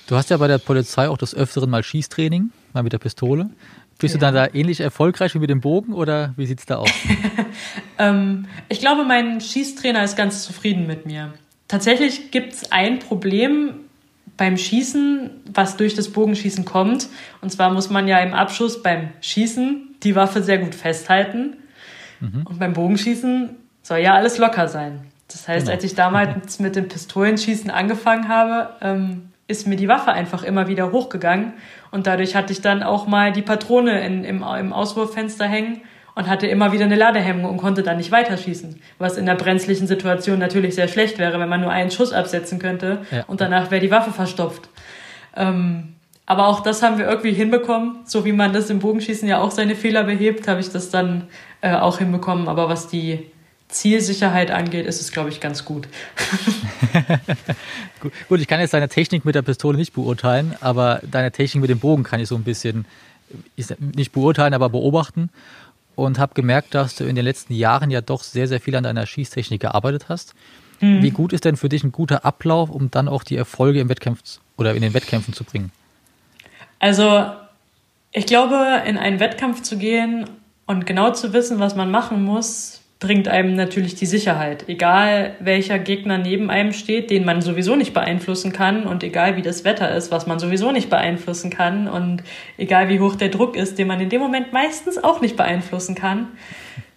Du 0.06 0.14
hast 0.14 0.30
ja 0.30 0.36
bei 0.36 0.46
der 0.46 0.58
Polizei 0.58 1.08
auch 1.08 1.18
des 1.18 1.34
Öfteren 1.34 1.68
mal 1.68 1.82
Schießtraining, 1.82 2.50
mal 2.72 2.84
mit 2.84 2.92
der 2.92 2.98
Pistole. 2.98 3.50
Bist 3.98 4.14
ja. 4.14 4.18
du 4.18 4.26
dann 4.26 4.34
da 4.34 4.54
ähnlich 4.54 4.80
erfolgreich 4.80 5.34
wie 5.34 5.38
mit 5.38 5.50
dem 5.50 5.60
Bogen 5.60 5.92
oder 5.92 6.34
wie 6.36 6.46
sieht 6.46 6.60
es 6.60 6.66
da 6.66 6.76
aus? 6.76 6.90
ähm, 7.98 8.46
ich 8.68 8.78
glaube, 8.78 9.04
mein 9.04 9.40
Schießtrainer 9.40 10.04
ist 10.04 10.16
ganz 10.16 10.44
zufrieden 10.44 10.86
mit 10.86 11.06
mir. 11.06 11.32
Tatsächlich 11.66 12.30
gibt 12.30 12.52
es 12.52 12.70
ein 12.70 13.00
Problem 13.00 13.80
beim 14.36 14.56
Schießen, 14.56 15.30
was 15.52 15.76
durch 15.76 15.94
das 15.94 16.10
Bogenschießen 16.10 16.64
kommt. 16.64 17.08
Und 17.40 17.50
zwar 17.50 17.72
muss 17.72 17.90
man 17.90 18.06
ja 18.06 18.18
im 18.20 18.34
Abschuss 18.34 18.82
beim 18.82 19.08
Schießen 19.20 19.96
die 20.02 20.14
Waffe 20.14 20.42
sehr 20.42 20.58
gut 20.58 20.74
festhalten. 20.74 21.56
Mhm. 22.20 22.42
Und 22.44 22.58
beim 22.58 22.74
Bogenschießen 22.74 23.56
soll 23.86 23.98
ja 23.98 24.14
alles 24.14 24.38
locker 24.38 24.66
sein. 24.66 25.06
Das 25.28 25.46
heißt, 25.46 25.66
genau. 25.66 25.76
als 25.76 25.84
ich 25.84 25.94
damals 25.94 26.58
mit 26.58 26.74
dem 26.74 26.88
Pistolenschießen 26.88 27.70
angefangen 27.70 28.28
habe, 28.28 28.70
ähm, 28.80 29.30
ist 29.46 29.68
mir 29.68 29.76
die 29.76 29.86
Waffe 29.86 30.12
einfach 30.12 30.42
immer 30.42 30.66
wieder 30.66 30.90
hochgegangen. 30.90 31.52
Und 31.92 32.08
dadurch 32.08 32.34
hatte 32.34 32.52
ich 32.52 32.60
dann 32.60 32.82
auch 32.82 33.06
mal 33.06 33.32
die 33.32 33.42
Patrone 33.42 34.04
in, 34.04 34.24
im, 34.24 34.42
im 34.42 34.72
Auswurffenster 34.72 35.46
hängen 35.46 35.82
und 36.16 36.28
hatte 36.28 36.48
immer 36.48 36.72
wieder 36.72 36.86
eine 36.86 36.96
Ladehemmung 36.96 37.48
und 37.48 37.58
konnte 37.58 37.84
dann 37.84 37.98
nicht 37.98 38.10
weiterschießen. 38.10 38.80
Was 38.98 39.18
in 39.18 39.26
der 39.26 39.36
brenzlichen 39.36 39.86
Situation 39.86 40.40
natürlich 40.40 40.74
sehr 40.74 40.88
schlecht 40.88 41.18
wäre, 41.18 41.38
wenn 41.38 41.48
man 41.48 41.60
nur 41.60 41.70
einen 41.70 41.92
Schuss 41.92 42.12
absetzen 42.12 42.58
könnte 42.58 43.02
ja. 43.12 43.24
und 43.28 43.40
danach 43.40 43.70
wäre 43.70 43.80
die 43.80 43.90
Waffe 43.92 44.10
verstopft. 44.10 44.68
Ähm, 45.36 45.94
aber 46.24 46.48
auch 46.48 46.60
das 46.60 46.82
haben 46.82 46.98
wir 46.98 47.06
irgendwie 47.06 47.32
hinbekommen. 47.32 48.00
So 48.04 48.24
wie 48.24 48.32
man 48.32 48.52
das 48.52 48.68
im 48.68 48.80
Bogenschießen 48.80 49.28
ja 49.28 49.40
auch 49.40 49.52
seine 49.52 49.76
Fehler 49.76 50.02
behebt, 50.02 50.48
habe 50.48 50.58
ich 50.58 50.70
das 50.70 50.90
dann 50.90 51.28
äh, 51.60 51.76
auch 51.76 51.98
hinbekommen. 51.98 52.48
Aber 52.48 52.68
was 52.68 52.88
die 52.88 53.30
Zielsicherheit 53.68 54.50
angeht, 54.50 54.86
ist 54.86 55.00
es, 55.00 55.10
glaube 55.10 55.30
ich, 55.30 55.40
ganz 55.40 55.64
gut. 55.64 55.88
gut. 58.28 58.40
ich 58.40 58.46
kann 58.46 58.60
jetzt 58.60 58.74
deine 58.74 58.88
Technik 58.88 59.24
mit 59.24 59.34
der 59.34 59.42
Pistole 59.42 59.76
nicht 59.76 59.92
beurteilen, 59.92 60.54
aber 60.60 61.00
deine 61.10 61.32
Technik 61.32 61.62
mit 61.62 61.70
dem 61.70 61.78
Bogen 61.78 62.04
kann 62.04 62.20
ich 62.20 62.28
so 62.28 62.36
ein 62.36 62.44
bisschen 62.44 62.86
nicht 63.56 64.12
beurteilen, 64.12 64.54
aber 64.54 64.68
beobachten 64.68 65.30
und 65.96 66.18
habe 66.18 66.34
gemerkt, 66.34 66.74
dass 66.74 66.94
du 66.94 67.04
in 67.04 67.16
den 67.16 67.24
letzten 67.24 67.54
Jahren 67.54 67.90
ja 67.90 68.00
doch 68.00 68.22
sehr, 68.22 68.46
sehr 68.46 68.60
viel 68.60 68.76
an 68.76 68.84
deiner 68.84 69.06
Schießtechnik 69.06 69.60
gearbeitet 69.60 70.08
hast. 70.08 70.34
Mhm. 70.80 71.02
Wie 71.02 71.10
gut 71.10 71.32
ist 71.32 71.44
denn 71.44 71.56
für 71.56 71.68
dich 71.68 71.82
ein 71.82 71.92
guter 71.92 72.24
Ablauf, 72.24 72.70
um 72.70 72.90
dann 72.90 73.08
auch 73.08 73.24
die 73.24 73.36
Erfolge 73.36 73.80
im 73.80 73.88
Wettkampf 73.88 74.38
oder 74.56 74.74
in 74.74 74.82
den 74.82 74.94
Wettkämpfen 74.94 75.34
zu 75.34 75.42
bringen? 75.42 75.72
Also, 76.78 77.30
ich 78.12 78.26
glaube, 78.26 78.82
in 78.86 78.98
einen 78.98 79.18
Wettkampf 79.18 79.62
zu 79.62 79.78
gehen 79.78 80.26
und 80.66 80.86
genau 80.86 81.12
zu 81.12 81.32
wissen, 81.32 81.58
was 81.58 81.74
man 81.74 81.90
machen 81.90 82.22
muss, 82.22 82.82
bringt 82.98 83.28
einem 83.28 83.56
natürlich 83.56 83.94
die 83.94 84.06
Sicherheit. 84.06 84.68
Egal 84.68 85.36
welcher 85.40 85.78
Gegner 85.78 86.16
neben 86.16 86.48
einem 86.48 86.72
steht, 86.72 87.10
den 87.10 87.26
man 87.26 87.42
sowieso 87.42 87.76
nicht 87.76 87.92
beeinflussen 87.92 88.52
kann 88.52 88.84
und 88.84 89.02
egal 89.04 89.36
wie 89.36 89.42
das 89.42 89.64
Wetter 89.64 89.94
ist, 89.94 90.10
was 90.10 90.26
man 90.26 90.38
sowieso 90.38 90.72
nicht 90.72 90.88
beeinflussen 90.88 91.50
kann 91.50 91.88
und 91.88 92.22
egal 92.56 92.88
wie 92.88 93.00
hoch 93.00 93.14
der 93.14 93.28
Druck 93.28 93.54
ist, 93.54 93.78
den 93.78 93.86
man 93.86 94.00
in 94.00 94.08
dem 94.08 94.22
Moment 94.22 94.52
meistens 94.52 95.02
auch 95.02 95.20
nicht 95.20 95.36
beeinflussen 95.36 95.94
kann, 95.94 96.28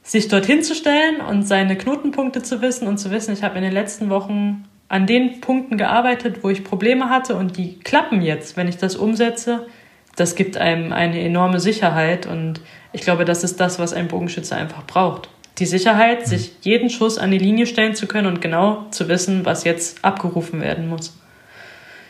sich 0.01 0.29
dorthin 0.29 0.63
zu 0.63 0.73
stellen 0.73 1.19
und 1.19 1.43
seine 1.43 1.77
Knotenpunkte 1.77 2.43
zu 2.43 2.61
wissen 2.61 2.87
und 2.87 2.97
zu 2.97 3.11
wissen, 3.11 3.33
ich 3.33 3.43
habe 3.43 3.57
in 3.57 3.63
den 3.63 3.73
letzten 3.73 4.09
Wochen 4.09 4.63
an 4.87 5.05
den 5.05 5.41
Punkten 5.41 5.77
gearbeitet, 5.77 6.43
wo 6.43 6.49
ich 6.49 6.63
Probleme 6.63 7.09
hatte 7.09 7.35
und 7.35 7.57
die 7.57 7.77
klappen 7.77 8.21
jetzt, 8.21 8.55
wenn 8.55 8.69
ich 8.69 8.77
das 8.77 8.95
umsetze, 8.95 9.67
das 10.15 10.35
gibt 10.35 10.55
einem 10.55 10.93
eine 10.93 11.19
enorme 11.19 11.59
Sicherheit 11.59 12.25
und 12.25 12.61
ich 12.93 13.01
glaube, 13.01 13.25
das 13.25 13.43
ist 13.43 13.59
das, 13.59 13.79
was 13.79 13.93
ein 13.93 14.07
Bogenschütze 14.07 14.55
einfach 14.55 14.87
braucht 14.87 15.29
die 15.59 15.65
Sicherheit, 15.65 16.27
sich 16.27 16.53
jeden 16.61 16.89
Schuss 16.89 17.17
an 17.17 17.31
die 17.31 17.37
Linie 17.37 17.65
stellen 17.65 17.95
zu 17.95 18.07
können 18.07 18.27
und 18.27 18.41
genau 18.41 18.85
zu 18.91 19.07
wissen, 19.09 19.45
was 19.45 19.63
jetzt 19.63 20.03
abgerufen 20.03 20.61
werden 20.61 20.87
muss. 20.87 21.13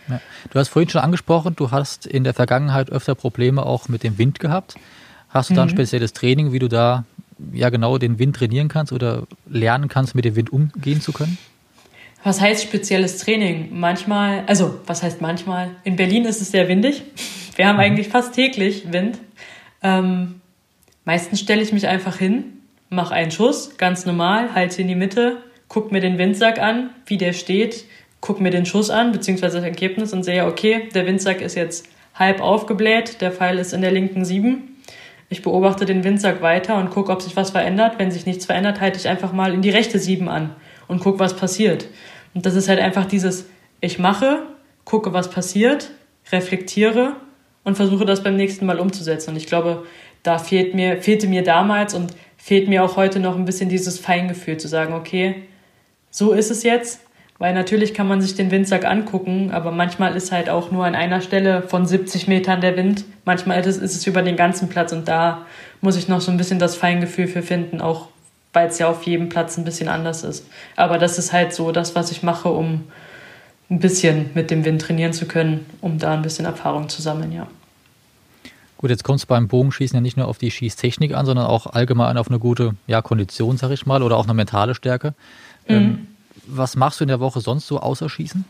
Ja. 0.08 0.22
Du 0.52 0.60
hast 0.60 0.70
vorhin 0.70 0.90
schon 0.90 1.02
angesprochen, 1.02 1.56
du 1.56 1.72
hast 1.72 2.06
in 2.06 2.24
der 2.24 2.34
Vergangenheit 2.34 2.92
öfter 2.92 3.16
Probleme 3.16 3.66
auch 3.66 3.90
mit 3.90 4.04
dem 4.04 4.18
Wind 4.18 4.40
gehabt. 4.40 4.76
Hast 5.30 5.50
du 5.50 5.54
da 5.54 5.64
ein 5.64 5.68
mhm. 5.68 5.74
spezielles 5.74 6.14
Training, 6.14 6.52
wie 6.52 6.60
du 6.60 6.68
da 6.68 7.06
ja 7.54 7.70
genau 7.70 7.98
den 7.98 8.20
Wind 8.20 8.36
trainieren 8.36 8.68
kannst 8.68 8.92
oder 8.92 9.24
lernen 9.48 9.88
kannst, 9.88 10.16
mit 10.16 10.26
dem 10.26 10.36
Wind 10.36 10.52
umgehen 10.52 11.02
zu 11.02 11.12
können? 11.12 11.38
Was 12.24 12.42
heißt 12.42 12.64
spezielles 12.64 13.18
Training? 13.18 13.70
Manchmal, 13.72 14.44
also 14.46 14.80
was 14.86 15.04
heißt 15.04 15.22
manchmal? 15.22 15.70
In 15.84 15.96
Berlin 15.96 16.26
ist 16.26 16.42
es 16.42 16.52
sehr 16.52 16.68
windig. 16.68 17.04
Wir 17.56 17.68
haben 17.68 17.76
mhm. 17.76 17.82
eigentlich 17.82 18.10
fast 18.10 18.34
täglich 18.34 18.92
Wind. 18.92 19.18
Ähm, 19.82 20.42
meistens 21.06 21.40
stelle 21.40 21.62
ich 21.62 21.72
mich 21.72 21.88
einfach 21.88 22.18
hin 22.18 22.59
mach 22.90 23.12
einen 23.12 23.32
Schuss, 23.32 23.78
ganz 23.78 24.06
normal, 24.06 24.54
halte 24.54 24.82
in 24.82 24.88
die 24.88 24.96
Mitte, 24.96 25.38
guck 25.68 25.92
mir 25.92 26.02
den 26.02 26.18
Windsack 26.18 26.60
an, 26.60 26.90
wie 27.06 27.18
der 27.18 27.34
steht, 27.34 27.86
guck 28.22 28.42
mir 28.42 28.50
den 28.50 28.66
Schuss 28.66 28.90
an, 28.90 29.12
beziehungsweise 29.12 29.58
das 29.58 29.66
Ergebnis 29.66 30.14
und 30.14 30.24
sehe, 30.24 30.46
okay, 30.46 30.90
der 30.94 31.06
Windsack 31.06 31.42
ist 31.42 31.56
jetzt 31.56 31.88
halb 32.16 32.42
aufgebläht, 32.42 33.22
der 33.22 33.32
Pfeil 33.32 33.60
ist 33.60 33.74
in 33.74 33.82
der 33.82 33.92
linken 33.92 34.26
7. 34.26 34.76
Ich 35.30 35.44
beobachte 35.44 35.86
den 35.86 36.04
Windsack 36.04 36.42
weiter 36.42 36.78
und 36.78 36.90
gucke, 36.90 37.12
ob 37.12 37.22
sich 37.22 37.36
was 37.36 37.52
verändert. 37.52 38.00
Wenn 38.00 38.12
sich 38.12 38.26
nichts 38.26 38.46
verändert, 38.46 38.82
halte 38.82 38.98
ich 38.98 39.08
einfach 39.08 39.32
mal 39.32 39.54
in 39.54 39.62
die 39.62 39.70
rechte 39.70 40.00
7 40.00 40.28
an 40.28 40.56
und 40.88 41.00
gucke, 41.02 41.20
was 41.20 41.36
passiert. 41.36 41.88
Und 42.34 42.46
das 42.46 42.56
ist 42.56 42.68
halt 42.68 42.80
einfach 42.80 43.06
dieses, 43.06 43.48
ich 43.80 44.00
mache, 44.00 44.44
gucke, 44.86 45.14
was 45.14 45.30
passiert, 45.30 45.92
reflektiere 46.32 47.16
und 47.64 47.76
versuche 47.76 48.06
das 48.06 48.24
beim 48.24 48.36
nächsten 48.36 48.66
Mal 48.66 48.80
umzusetzen. 48.80 49.32
Und 49.32 49.36
ich 49.38 49.46
glaube, 49.46 49.86
da 50.24 50.40
fehlt 50.40 50.74
mir, 50.74 51.02
fehlte 51.02 51.28
mir 51.28 51.44
damals 51.44 51.94
und 51.94 52.14
fehlt 52.50 52.68
mir 52.68 52.84
auch 52.84 52.96
heute 52.98 53.20
noch 53.20 53.36
ein 53.36 53.46
bisschen 53.46 53.70
dieses 53.70 54.00
Feingefühl 54.00 54.58
zu 54.58 54.68
sagen, 54.68 54.96
okay, 54.96 55.44
so 56.10 56.32
ist 56.32 56.50
es 56.50 56.64
jetzt. 56.64 57.02
Weil 57.38 57.54
natürlich 57.54 57.94
kann 57.94 58.08
man 58.08 58.22
sich 58.22 58.34
den 58.34 58.50
Windsack 58.50 58.86
angucken, 58.86 59.52
aber 59.52 59.70
manchmal 59.70 60.16
ist 60.16 60.32
halt 60.32 60.50
auch 60.50 60.72
nur 60.72 60.84
an 60.84 60.96
einer 60.96 61.22
Stelle 61.22 61.62
von 61.62 61.86
70 61.86 62.28
Metern 62.28 62.60
der 62.60 62.76
Wind. 62.76 63.06
Manchmal 63.24 63.64
ist 63.64 63.78
es 63.78 64.08
über 64.08 64.24
den 64.24 64.36
ganzen 64.36 64.68
Platz 64.68 64.92
und 64.94 65.08
da 65.08 65.46
muss 65.82 65.96
ich 65.96 66.08
noch 66.08 66.22
so 66.22 66.32
ein 66.32 66.38
bisschen 66.38 66.58
das 66.58 66.76
Feingefühl 66.76 67.28
für 67.28 67.44
finden, 67.44 67.82
auch 67.82 68.08
weil 68.52 68.70
es 68.70 68.80
ja 68.80 68.90
auf 68.90 69.04
jedem 69.04 69.30
Platz 69.30 69.56
ein 69.60 69.64
bisschen 69.64 69.88
anders 69.88 70.24
ist. 70.24 70.48
Aber 70.76 70.98
das 70.98 71.20
ist 71.20 71.32
halt 71.32 71.54
so 71.54 71.72
das, 71.72 71.94
was 71.94 72.10
ich 72.10 72.24
mache, 72.24 72.50
um 72.50 72.86
ein 73.70 73.80
bisschen 73.80 74.32
mit 74.34 74.50
dem 74.50 74.66
Wind 74.66 74.82
trainieren 74.82 75.14
zu 75.14 75.28
können, 75.28 75.68
um 75.82 76.00
da 76.00 76.16
ein 76.16 76.24
bisschen 76.24 76.46
Erfahrung 76.46 76.90
zu 76.90 77.04
sammeln, 77.04 77.32
ja. 77.32 77.48
Gut, 78.80 78.92
jetzt 78.92 79.04
kommt 79.04 79.20
es 79.20 79.26
beim 79.26 79.50
Bogenschießen 79.50 79.98
ja 79.98 80.00
nicht 80.00 80.16
nur 80.16 80.30
auf 80.30 80.38
die 80.38 80.50
Schießtechnik 80.50 81.14
an, 81.14 81.26
sondern 81.26 81.48
auch 81.48 81.66
allgemein 81.68 82.18
auf 82.18 82.30
eine 82.30 82.40
gute 82.40 82.76
ja, 82.88 83.02
Kondition, 83.02 83.58
sag 83.58 83.72
ich 83.72 83.86
mal, 83.86 84.02
oder 84.02 84.16
auch 84.16 84.24
eine 84.24 84.34
mentale 84.34 84.74
Stärke. 84.74 85.16
Mhm. 85.68 85.76
Ähm, 85.76 86.08
was 86.48 86.78
machst 86.78 87.02
du 87.02 87.04
in 87.04 87.10
der 87.10 87.20
Woche 87.20 87.42
sonst 87.42 87.68
so 87.68 87.82
außer 87.82 88.08
Schießen? 88.08 88.46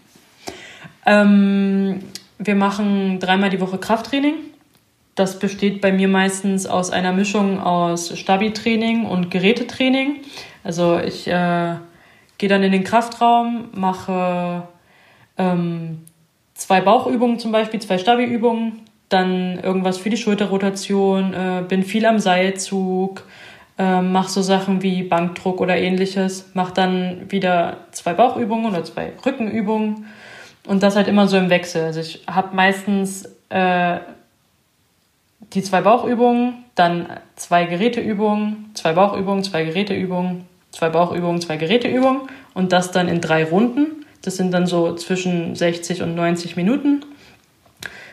Ähm, 1.07 2.03
wir 2.37 2.53
machen 2.53 3.19
dreimal 3.19 3.49
die 3.49 3.59
Woche 3.59 3.79
Krafttraining. 3.79 4.35
Das 5.15 5.39
besteht 5.39 5.81
bei 5.81 5.91
mir 5.91 6.07
meistens 6.07 6.67
aus 6.67 6.91
einer 6.91 7.11
Mischung 7.11 7.59
aus 7.59 8.15
Stabi-Training 8.15 9.07
und 9.07 9.31
Gerätetraining. 9.31 10.17
Also 10.63 10.99
ich 10.99 11.27
äh, 11.27 11.73
gehe 12.37 12.49
dann 12.49 12.61
in 12.61 12.71
den 12.71 12.83
Kraftraum, 12.83 13.69
mache 13.73 14.61
ähm, 15.39 16.03
zwei 16.53 16.81
Bauchübungen 16.81 17.39
zum 17.39 17.51
Beispiel, 17.51 17.81
zwei 17.81 17.97
Stabi-Übungen, 17.97 18.83
dann 19.09 19.59
irgendwas 19.59 19.97
für 19.97 20.09
die 20.09 20.17
Schulterrotation, 20.17 21.33
äh, 21.33 21.63
bin 21.67 21.83
viel 21.83 22.05
am 22.05 22.19
Seilzug, 22.19 23.23
äh, 23.77 24.01
mache 24.01 24.29
so 24.29 24.41
Sachen 24.41 24.83
wie 24.83 25.03
Bankdruck 25.03 25.59
oder 25.59 25.77
ähnliches, 25.77 26.51
mache 26.53 26.73
dann 26.73 27.25
wieder 27.29 27.77
zwei 27.91 28.13
Bauchübungen 28.13 28.67
oder 28.67 28.83
zwei 28.83 29.13
Rückenübungen 29.25 30.05
und 30.67 30.83
das 30.83 30.95
halt 30.95 31.07
immer 31.07 31.27
so 31.27 31.37
im 31.37 31.49
Wechsel. 31.49 31.85
Also 31.85 31.99
ich 31.99 32.23
habe 32.27 32.55
meistens 32.55 33.25
äh, 33.49 33.97
die 35.53 35.63
zwei 35.63 35.81
Bauchübungen, 35.81 36.65
dann 36.75 37.07
zwei 37.35 37.65
Geräteübungen, 37.65 38.71
zwei 38.75 38.93
Bauchübungen, 38.93 39.43
zwei 39.43 39.63
Geräteübungen, 39.63 40.45
zwei 40.71 40.89
Bauchübungen, 40.89 41.41
zwei 41.41 41.57
Geräteübungen 41.57 42.21
und 42.53 42.71
das 42.71 42.91
dann 42.91 43.07
in 43.07 43.21
drei 43.21 43.43
Runden. 43.43 44.05
Das 44.21 44.35
sind 44.35 44.51
dann 44.53 44.67
so 44.67 44.93
zwischen 44.95 45.55
60 45.55 46.03
und 46.03 46.13
90 46.13 46.55
Minuten 46.55 47.03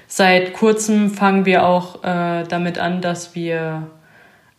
seit 0.07 0.53
kurzem 0.53 1.11
fangen 1.11 1.45
wir 1.45 1.67
auch 1.67 2.03
äh, 2.05 2.45
damit 2.45 2.79
an, 2.79 3.01
dass 3.01 3.35
wir 3.35 3.89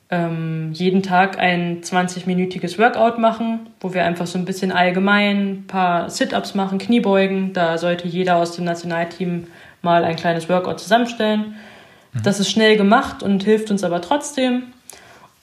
ähm, 0.10 0.72
jeden 0.74 1.04
Tag 1.04 1.38
ein 1.38 1.82
20-minütiges 1.82 2.80
Workout 2.80 3.20
machen, 3.20 3.70
wo 3.82 3.94
wir 3.94 4.06
einfach 4.06 4.26
so 4.28 4.38
ein 4.38 4.46
bisschen 4.46 4.72
allgemein 4.72 5.50
ein 5.50 5.68
paar 5.68 6.10
Sit-ups 6.10 6.56
machen, 6.56 6.78
Kniebeugen. 6.78 7.54
Da 7.54 7.78
sollte 7.78 8.08
jeder 8.08 8.38
aus 8.38 8.54
dem 8.54 8.64
Nationalteam 8.64 9.48
mal 9.82 10.06
ein 10.06 10.16
kleines 10.16 10.48
Workout 10.50 10.80
zusammenstellen. 10.80 11.56
Mhm. 12.14 12.24
Das 12.24 12.40
ist 12.40 12.50
schnell 12.50 12.78
gemacht 12.78 13.22
und 13.22 13.44
hilft 13.44 13.70
uns 13.70 13.84
aber 13.84 14.02
trotzdem. 14.02 14.64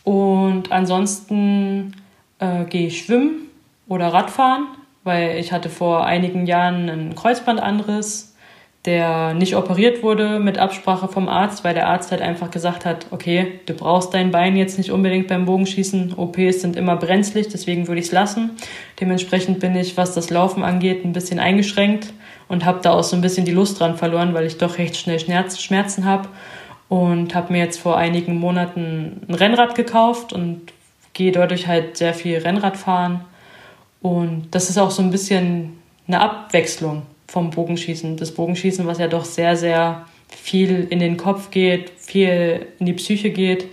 Und 0.02 0.72
ansonsten 0.72 1.94
äh, 2.38 2.64
gehe 2.64 2.86
ich 2.88 3.04
schwimmen 3.04 3.48
oder 3.86 4.08
Radfahren, 4.08 4.66
weil 5.02 5.38
ich 5.38 5.52
hatte 5.52 5.68
vor 5.68 6.06
einigen 6.06 6.46
Jahren 6.46 6.88
einen 6.88 7.14
Kreuzbandanriss 7.14 8.33
der 8.84 9.32
nicht 9.32 9.56
operiert 9.56 10.02
wurde 10.02 10.38
mit 10.38 10.58
Absprache 10.58 11.08
vom 11.08 11.28
Arzt, 11.28 11.64
weil 11.64 11.72
der 11.72 11.88
Arzt 11.88 12.10
halt 12.10 12.20
einfach 12.20 12.50
gesagt 12.50 12.84
hat, 12.84 13.06
okay, 13.10 13.60
du 13.64 13.72
brauchst 13.72 14.12
dein 14.12 14.30
Bein 14.30 14.56
jetzt 14.56 14.76
nicht 14.76 14.90
unbedingt 14.90 15.26
beim 15.26 15.46
Bogenschießen. 15.46 16.14
OPs 16.16 16.60
sind 16.60 16.76
immer 16.76 16.96
brenzlig, 16.96 17.48
deswegen 17.48 17.88
würde 17.88 18.00
ich 18.00 18.08
es 18.08 18.12
lassen. 18.12 18.50
Dementsprechend 19.00 19.58
bin 19.60 19.74
ich, 19.74 19.96
was 19.96 20.12
das 20.12 20.28
Laufen 20.28 20.62
angeht, 20.62 21.04
ein 21.04 21.14
bisschen 21.14 21.38
eingeschränkt 21.38 22.12
und 22.48 22.66
habe 22.66 22.80
da 22.82 22.92
auch 22.92 23.04
so 23.04 23.16
ein 23.16 23.22
bisschen 23.22 23.46
die 23.46 23.52
Lust 23.52 23.80
dran 23.80 23.96
verloren, 23.96 24.34
weil 24.34 24.44
ich 24.44 24.58
doch 24.58 24.76
recht 24.76 24.96
schnell 24.98 25.18
Schmerzen 25.18 26.04
habe 26.04 26.28
und 26.90 27.34
habe 27.34 27.54
mir 27.54 27.60
jetzt 27.60 27.80
vor 27.80 27.96
einigen 27.96 28.36
Monaten 28.38 29.22
ein 29.26 29.34
Rennrad 29.34 29.74
gekauft 29.74 30.34
und 30.34 30.60
gehe 31.14 31.32
dadurch 31.32 31.68
halt 31.68 31.96
sehr 31.96 32.12
viel 32.12 32.36
Rennrad 32.36 32.76
fahren 32.76 33.24
und 34.02 34.48
das 34.50 34.68
ist 34.68 34.76
auch 34.76 34.90
so 34.90 35.00
ein 35.00 35.10
bisschen 35.10 35.78
eine 36.06 36.20
Abwechslung 36.20 37.02
vom 37.34 37.50
Bogenschießen. 37.50 38.16
Das 38.16 38.30
Bogenschießen, 38.30 38.86
was 38.86 38.98
ja 38.98 39.08
doch 39.08 39.24
sehr, 39.24 39.56
sehr 39.56 40.06
viel 40.28 40.86
in 40.88 41.00
den 41.00 41.16
Kopf 41.16 41.50
geht, 41.50 41.90
viel 41.98 42.66
in 42.78 42.86
die 42.86 42.92
Psyche 42.92 43.30
geht. 43.30 43.66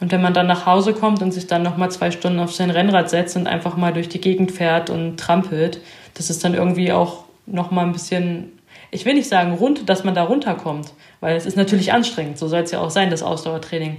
Und 0.00 0.10
wenn 0.12 0.22
man 0.22 0.32
dann 0.32 0.46
nach 0.46 0.64
Hause 0.64 0.94
kommt 0.94 1.20
und 1.20 1.30
sich 1.30 1.46
dann 1.46 1.62
nochmal 1.62 1.90
zwei 1.90 2.10
Stunden 2.10 2.40
auf 2.40 2.54
sein 2.54 2.70
Rennrad 2.70 3.10
setzt 3.10 3.36
und 3.36 3.46
einfach 3.46 3.76
mal 3.76 3.92
durch 3.92 4.08
die 4.08 4.20
Gegend 4.20 4.50
fährt 4.50 4.88
und 4.88 5.20
trampelt, 5.20 5.82
das 6.14 6.30
ist 6.30 6.42
dann 6.42 6.54
irgendwie 6.54 6.90
auch 6.90 7.24
nochmal 7.44 7.84
ein 7.84 7.92
bisschen, 7.92 8.58
ich 8.90 9.04
will 9.04 9.12
nicht 9.12 9.28
sagen 9.28 9.52
rund, 9.52 9.90
dass 9.90 10.04
man 10.04 10.14
da 10.14 10.22
runterkommt, 10.22 10.94
weil 11.20 11.36
es 11.36 11.44
ist 11.44 11.58
natürlich 11.58 11.92
anstrengend, 11.92 12.38
so 12.38 12.48
soll 12.48 12.62
es 12.62 12.70
ja 12.70 12.80
auch 12.80 12.90
sein, 12.90 13.10
das 13.10 13.22
Ausdauertraining. 13.22 13.98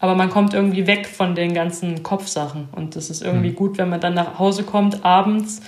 Aber 0.00 0.16
man 0.16 0.28
kommt 0.28 0.54
irgendwie 0.54 0.88
weg 0.88 1.06
von 1.06 1.36
den 1.36 1.54
ganzen 1.54 2.02
Kopfsachen 2.02 2.68
und 2.72 2.96
das 2.96 3.10
ist 3.10 3.22
irgendwie 3.22 3.50
mhm. 3.50 3.56
gut, 3.56 3.78
wenn 3.78 3.88
man 3.88 4.00
dann 4.00 4.14
nach 4.14 4.40
Hause 4.40 4.64
kommt, 4.64 5.04
abends 5.04 5.62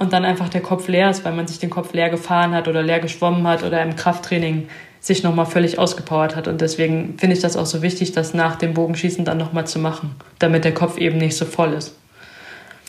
und 0.00 0.14
dann 0.14 0.24
einfach 0.24 0.48
der 0.48 0.62
Kopf 0.62 0.88
leer 0.88 1.10
ist, 1.10 1.26
weil 1.26 1.34
man 1.34 1.46
sich 1.46 1.58
den 1.58 1.68
Kopf 1.68 1.92
leer 1.92 2.08
gefahren 2.08 2.54
hat 2.54 2.68
oder 2.68 2.82
leer 2.82 3.00
geschwommen 3.00 3.46
hat 3.46 3.62
oder 3.62 3.82
im 3.82 3.96
Krafttraining 3.96 4.66
sich 4.98 5.22
nochmal 5.22 5.44
völlig 5.44 5.78
ausgepowert 5.78 6.36
hat. 6.36 6.48
Und 6.48 6.62
deswegen 6.62 7.18
finde 7.18 7.36
ich 7.36 7.42
das 7.42 7.54
auch 7.54 7.66
so 7.66 7.82
wichtig, 7.82 8.12
das 8.12 8.32
nach 8.32 8.56
dem 8.56 8.72
Bogenschießen 8.72 9.26
dann 9.26 9.36
nochmal 9.36 9.66
zu 9.66 9.78
machen, 9.78 10.16
damit 10.38 10.64
der 10.64 10.72
Kopf 10.72 10.96
eben 10.96 11.18
nicht 11.18 11.36
so 11.36 11.44
voll 11.44 11.74
ist. 11.74 11.94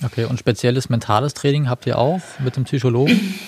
Okay, 0.05 0.23
und 0.23 0.39
spezielles 0.39 0.89
mentales 0.89 1.33
Training 1.33 1.69
habt 1.69 1.85
ihr 1.85 1.97
auch 1.97 2.21
mit 2.39 2.55
dem 2.55 2.63
Psychologen? 2.63 3.35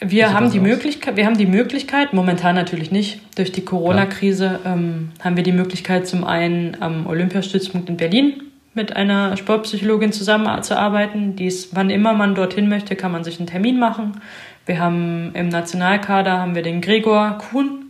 Wir 0.00 0.32
haben, 0.32 0.52
die 0.52 0.60
Möglichkeit, 0.60 1.16
wir 1.16 1.26
haben 1.26 1.36
die 1.36 1.46
Möglichkeit, 1.46 2.12
momentan 2.12 2.54
natürlich 2.54 2.92
nicht, 2.92 3.20
durch 3.34 3.50
die 3.50 3.64
Corona-Krise 3.64 4.60
ähm, 4.64 5.10
haben 5.18 5.36
wir 5.36 5.42
die 5.42 5.50
Möglichkeit, 5.50 6.06
zum 6.06 6.22
einen 6.22 6.76
am 6.78 7.08
Olympiastützpunkt 7.08 7.88
in 7.88 7.96
Berlin 7.96 8.47
mit 8.78 8.96
einer 8.96 9.36
Sportpsychologin 9.36 10.12
zusammenzuarbeiten. 10.12 11.36
Die 11.36 11.46
ist, 11.46 11.76
wann 11.76 11.90
immer 11.90 12.14
man 12.14 12.34
dorthin 12.34 12.70
möchte, 12.70 12.96
kann 12.96 13.12
man 13.12 13.24
sich 13.24 13.38
einen 13.38 13.48
Termin 13.48 13.78
machen. 13.78 14.22
Wir 14.64 14.78
haben 14.78 15.32
im 15.34 15.50
Nationalkader 15.50 16.38
haben 16.38 16.54
wir 16.54 16.62
den 16.62 16.80
Gregor 16.80 17.36
Kuhn, 17.50 17.84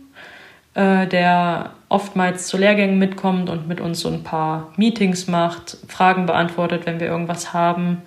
äh, 0.73 1.07
der 1.07 1.69
oftmals 1.87 2.47
zu 2.47 2.57
Lehrgängen 2.57 2.99
mitkommt 2.99 3.49
und 3.49 3.67
mit 3.67 3.79
uns 3.79 4.01
so 4.01 4.09
ein 4.09 4.23
paar 4.23 4.73
Meetings 4.75 5.27
macht, 5.27 5.77
Fragen 5.87 6.25
beantwortet, 6.25 6.85
wenn 6.85 6.99
wir 6.99 7.07
irgendwas 7.07 7.53
haben 7.53 8.01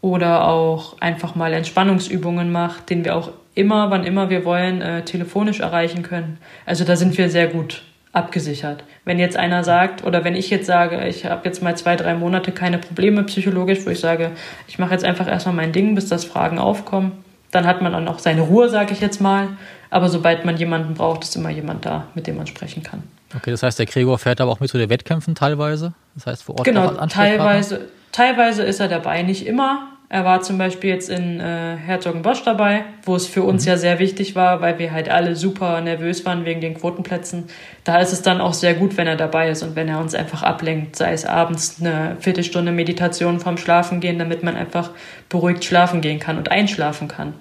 oder 0.00 0.46
auch 0.46 1.00
einfach 1.00 1.34
mal 1.34 1.52
Entspannungsübungen 1.52 2.52
macht, 2.52 2.90
den 2.90 3.04
wir 3.04 3.16
auch 3.16 3.30
immer, 3.54 3.90
wann 3.90 4.04
immer 4.04 4.30
wir 4.30 4.44
wollen, 4.44 4.82
äh, 4.82 5.04
telefonisch 5.04 5.60
erreichen 5.60 6.02
können. 6.02 6.38
Also 6.66 6.84
da 6.84 6.94
sind 6.94 7.18
wir 7.18 7.28
sehr 7.28 7.48
gut 7.48 7.82
abgesichert. 8.18 8.84
Wenn 9.04 9.18
jetzt 9.18 9.36
einer 9.36 9.64
sagt, 9.64 10.04
oder 10.04 10.24
wenn 10.24 10.34
ich 10.34 10.50
jetzt 10.50 10.66
sage, 10.66 11.06
ich 11.06 11.24
habe 11.24 11.42
jetzt 11.44 11.62
mal 11.62 11.76
zwei, 11.76 11.96
drei 11.96 12.14
Monate 12.14 12.52
keine 12.52 12.78
Probleme 12.78 13.22
psychologisch, 13.24 13.86
wo 13.86 13.90
ich 13.90 14.00
sage, 14.00 14.32
ich 14.66 14.78
mache 14.78 14.92
jetzt 14.92 15.04
einfach 15.04 15.26
erstmal 15.26 15.54
mein 15.54 15.72
Ding, 15.72 15.94
bis 15.94 16.08
das 16.08 16.24
Fragen 16.24 16.58
aufkommen, 16.58 17.12
dann 17.50 17.66
hat 17.66 17.80
man 17.80 17.92
dann 17.92 18.08
auch 18.08 18.18
seine 18.18 18.42
Ruhe, 18.42 18.68
sage 18.68 18.92
ich 18.92 19.00
jetzt 19.00 19.20
mal. 19.20 19.48
Aber 19.90 20.10
sobald 20.10 20.44
man 20.44 20.56
jemanden 20.56 20.94
braucht, 20.94 21.24
ist 21.24 21.34
immer 21.36 21.50
jemand 21.50 21.86
da, 21.86 22.06
mit 22.14 22.26
dem 22.26 22.36
man 22.36 22.46
sprechen 22.46 22.82
kann. 22.82 23.02
Okay, 23.34 23.50
das 23.50 23.62
heißt, 23.62 23.78
der 23.78 23.86
Gregor 23.86 24.18
fährt 24.18 24.40
aber 24.40 24.50
auch 24.50 24.60
mit 24.60 24.70
zu 24.70 24.78
den 24.78 24.90
Wettkämpfen 24.90 25.34
teilweise? 25.34 25.94
Das 26.14 26.26
heißt, 26.26 26.42
vor 26.42 26.56
Ort 26.56 26.64
Genau, 26.64 26.90
teilweise, 27.06 27.88
teilweise 28.12 28.62
ist 28.64 28.80
er 28.80 28.88
dabei, 28.88 29.22
nicht 29.22 29.46
immer. 29.46 29.88
Er 30.10 30.24
war 30.24 30.40
zum 30.40 30.56
Beispiel 30.56 30.88
jetzt 30.88 31.10
in 31.10 31.38
äh, 31.38 31.76
Herzogenbosch 31.76 32.42
dabei, 32.42 32.84
wo 33.02 33.14
es 33.14 33.26
für 33.26 33.42
uns 33.42 33.64
mhm. 33.64 33.68
ja 33.68 33.76
sehr 33.76 33.98
wichtig 33.98 34.34
war, 34.34 34.62
weil 34.62 34.78
wir 34.78 34.90
halt 34.92 35.10
alle 35.10 35.36
super 35.36 35.82
nervös 35.82 36.24
waren 36.24 36.46
wegen 36.46 36.62
den 36.62 36.74
Quotenplätzen. 36.74 37.44
Da 37.84 37.98
ist 37.98 38.12
es 38.12 38.22
dann 38.22 38.40
auch 38.40 38.54
sehr 38.54 38.72
gut, 38.72 38.96
wenn 38.96 39.06
er 39.06 39.16
dabei 39.16 39.50
ist 39.50 39.62
und 39.62 39.76
wenn 39.76 39.88
er 39.88 40.00
uns 40.00 40.14
einfach 40.14 40.42
ablenkt, 40.42 40.96
sei 40.96 41.12
es 41.12 41.26
abends 41.26 41.76
eine 41.80 42.16
Viertelstunde 42.20 42.72
Meditation 42.72 43.38
vorm 43.38 43.58
Schlafen 43.58 44.00
gehen, 44.00 44.18
damit 44.18 44.42
man 44.42 44.56
einfach 44.56 44.90
beruhigt 45.28 45.64
schlafen 45.64 46.00
gehen 46.00 46.20
kann 46.20 46.38
und 46.38 46.50
einschlafen 46.50 47.08
kann. 47.08 47.34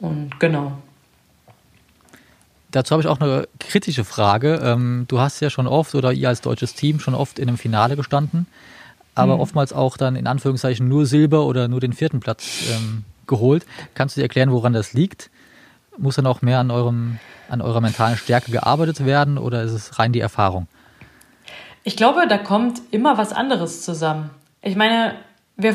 Und 0.00 0.40
genau. 0.40 0.72
Dazu 2.72 2.92
habe 2.92 3.02
ich 3.02 3.08
auch 3.08 3.20
eine 3.20 3.46
kritische 3.60 4.04
Frage. 4.04 4.60
Ähm, 4.62 5.04
du 5.06 5.20
hast 5.20 5.38
ja 5.38 5.50
schon 5.50 5.68
oft 5.68 5.94
oder 5.94 6.12
ihr 6.12 6.28
als 6.28 6.40
deutsches 6.40 6.74
Team 6.74 6.98
schon 6.98 7.14
oft 7.14 7.38
in 7.38 7.46
einem 7.48 7.58
Finale 7.58 7.94
gestanden 7.94 8.48
aber 9.16 9.36
mhm. 9.36 9.40
oftmals 9.40 9.72
auch 9.72 9.96
dann 9.96 10.14
in 10.14 10.26
Anführungszeichen 10.26 10.86
nur 10.86 11.06
Silber 11.06 11.46
oder 11.46 11.66
nur 11.66 11.80
den 11.80 11.92
vierten 11.92 12.20
Platz 12.20 12.70
ähm, 12.70 13.04
geholt. 13.26 13.66
Kannst 13.94 14.16
du 14.16 14.20
dir 14.20 14.24
erklären, 14.24 14.52
woran 14.52 14.72
das 14.72 14.92
liegt? 14.92 15.30
Muss 15.98 16.16
dann 16.16 16.26
auch 16.26 16.42
mehr 16.42 16.60
an, 16.60 16.70
eurem, 16.70 17.18
an 17.48 17.62
eurer 17.62 17.80
mentalen 17.80 18.16
Stärke 18.16 18.52
gearbeitet 18.52 19.04
werden 19.04 19.38
oder 19.38 19.62
ist 19.62 19.72
es 19.72 19.98
rein 19.98 20.12
die 20.12 20.20
Erfahrung? 20.20 20.68
Ich 21.82 21.96
glaube, 21.96 22.26
da 22.28 22.36
kommt 22.38 22.80
immer 22.90 23.16
was 23.16 23.32
anderes 23.32 23.82
zusammen. 23.82 24.30
Ich 24.60 24.76
meine, 24.76 25.14
wir 25.56 25.74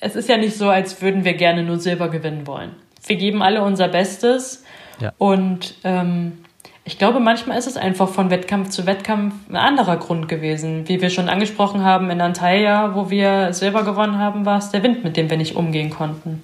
es 0.00 0.16
ist 0.16 0.28
ja 0.28 0.36
nicht 0.36 0.56
so, 0.56 0.70
als 0.70 1.02
würden 1.02 1.24
wir 1.24 1.34
gerne 1.34 1.64
nur 1.64 1.78
Silber 1.78 2.08
gewinnen 2.08 2.46
wollen. 2.46 2.70
Wir 3.04 3.16
geben 3.16 3.42
alle 3.42 3.62
unser 3.62 3.88
Bestes 3.88 4.64
ja. 5.00 5.12
und 5.18 5.74
ähm, 5.84 6.44
ich 6.88 6.96
glaube, 6.96 7.20
manchmal 7.20 7.58
ist 7.58 7.66
es 7.66 7.76
einfach 7.76 8.08
von 8.08 8.30
Wettkampf 8.30 8.70
zu 8.70 8.86
Wettkampf 8.86 9.34
ein 9.50 9.56
anderer 9.56 9.98
Grund 9.98 10.26
gewesen. 10.26 10.88
Wie 10.88 11.02
wir 11.02 11.10
schon 11.10 11.28
angesprochen 11.28 11.84
haben, 11.84 12.08
in 12.08 12.22
Antalya, 12.22 12.94
wo 12.94 13.10
wir 13.10 13.52
Silber 13.52 13.82
gewonnen 13.82 14.16
haben, 14.16 14.46
war 14.46 14.56
es 14.56 14.70
der 14.70 14.82
Wind, 14.82 15.04
mit 15.04 15.18
dem 15.18 15.28
wir 15.28 15.36
nicht 15.36 15.54
umgehen 15.54 15.90
konnten. 15.90 16.40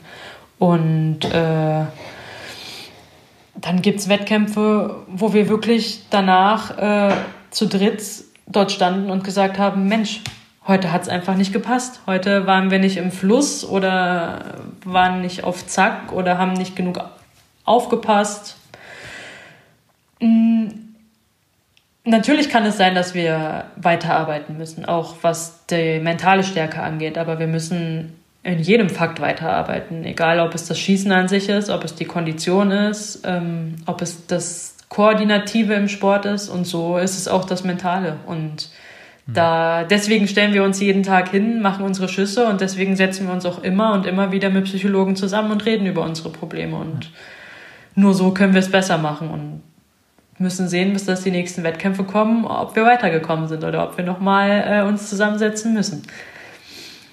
Und 0.58 1.24
äh, 1.24 1.84
dann 3.54 3.80
gibt 3.80 4.00
es 4.00 4.10
Wettkämpfe, 4.10 4.96
wo 5.06 5.32
wir 5.32 5.48
wirklich 5.48 6.02
danach 6.10 6.76
äh, 6.76 7.14
zu 7.50 7.66
dritt 7.66 8.02
dort 8.46 8.70
standen 8.70 9.10
und 9.10 9.24
gesagt 9.24 9.58
haben, 9.58 9.88
Mensch, 9.88 10.20
heute 10.66 10.92
hat 10.92 11.00
es 11.00 11.08
einfach 11.08 11.36
nicht 11.36 11.54
gepasst. 11.54 12.02
Heute 12.06 12.46
waren 12.46 12.70
wir 12.70 12.80
nicht 12.80 12.98
im 12.98 13.12
Fluss 13.12 13.64
oder 13.66 14.56
waren 14.84 15.22
nicht 15.22 15.42
auf 15.42 15.66
Zack 15.66 16.12
oder 16.12 16.36
haben 16.36 16.52
nicht 16.52 16.76
genug 16.76 17.00
aufgepasst 17.64 18.58
natürlich 22.04 22.48
kann 22.48 22.64
es 22.64 22.76
sein, 22.76 22.94
dass 22.94 23.14
wir 23.14 23.64
weiterarbeiten 23.76 24.56
müssen, 24.56 24.84
auch 24.84 25.16
was 25.22 25.66
die 25.66 25.98
mentale 26.00 26.44
Stärke 26.44 26.82
angeht, 26.82 27.18
aber 27.18 27.38
wir 27.38 27.46
müssen 27.46 28.12
in 28.42 28.58
jedem 28.58 28.90
Fakt 28.90 29.20
weiterarbeiten, 29.20 30.04
egal 30.04 30.38
ob 30.38 30.54
es 30.54 30.68
das 30.68 30.78
Schießen 30.78 31.10
an 31.10 31.28
sich 31.28 31.48
ist, 31.48 31.70
ob 31.70 31.82
es 31.82 31.94
die 31.94 32.04
Kondition 32.04 32.70
ist, 32.70 33.22
ähm, 33.24 33.76
ob 33.86 34.02
es 34.02 34.26
das 34.26 34.76
Koordinative 34.90 35.72
im 35.72 35.88
Sport 35.88 36.26
ist 36.26 36.50
und 36.50 36.66
so 36.66 36.98
ist 36.98 37.18
es 37.18 37.26
auch 37.26 37.46
das 37.46 37.64
Mentale 37.64 38.18
und 38.26 38.68
hm. 39.24 39.34
da, 39.34 39.84
deswegen 39.84 40.28
stellen 40.28 40.52
wir 40.52 40.62
uns 40.62 40.78
jeden 40.78 41.02
Tag 41.02 41.30
hin, 41.30 41.62
machen 41.62 41.86
unsere 41.86 42.08
Schüsse 42.08 42.46
und 42.46 42.60
deswegen 42.60 42.96
setzen 42.96 43.26
wir 43.26 43.32
uns 43.32 43.46
auch 43.46 43.62
immer 43.62 43.94
und 43.94 44.04
immer 44.04 44.30
wieder 44.30 44.50
mit 44.50 44.64
Psychologen 44.64 45.16
zusammen 45.16 45.50
und 45.50 45.64
reden 45.64 45.86
über 45.86 46.02
unsere 46.02 46.28
Probleme 46.28 46.76
und 46.76 47.10
nur 47.94 48.12
so 48.12 48.32
können 48.32 48.52
wir 48.52 48.60
es 48.60 48.70
besser 48.70 48.98
machen 48.98 49.30
und 49.30 49.62
müssen 50.38 50.68
sehen, 50.68 50.92
bis 50.92 51.04
dass 51.04 51.22
die 51.22 51.30
nächsten 51.30 51.62
Wettkämpfe 51.62 52.04
kommen, 52.04 52.44
ob 52.44 52.76
wir 52.76 52.84
weitergekommen 52.84 53.48
sind 53.48 53.64
oder 53.64 53.88
ob 53.88 53.96
wir 53.96 54.04
nochmal 54.04 54.64
äh, 54.66 54.88
uns 54.88 55.08
zusammensetzen 55.08 55.74
müssen. 55.74 56.02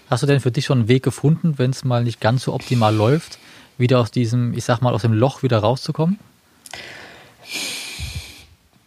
Hast 0.09 0.23
du 0.23 0.27
denn 0.27 0.39
für 0.39 0.51
dich 0.51 0.65
schon 0.65 0.79
einen 0.79 0.87
Weg 0.87 1.03
gefunden, 1.03 1.57
wenn 1.57 1.71
es 1.71 1.85
mal 1.85 2.03
nicht 2.03 2.19
ganz 2.19 2.43
so 2.43 2.53
optimal 2.53 2.93
läuft, 2.93 3.39
wieder 3.77 3.99
aus 3.99 4.11
diesem, 4.11 4.53
ich 4.53 4.65
sag 4.65 4.81
mal, 4.81 4.93
aus 4.93 5.03
dem 5.03 5.13
Loch 5.13 5.43
wieder 5.43 5.59
rauszukommen? 5.59 6.19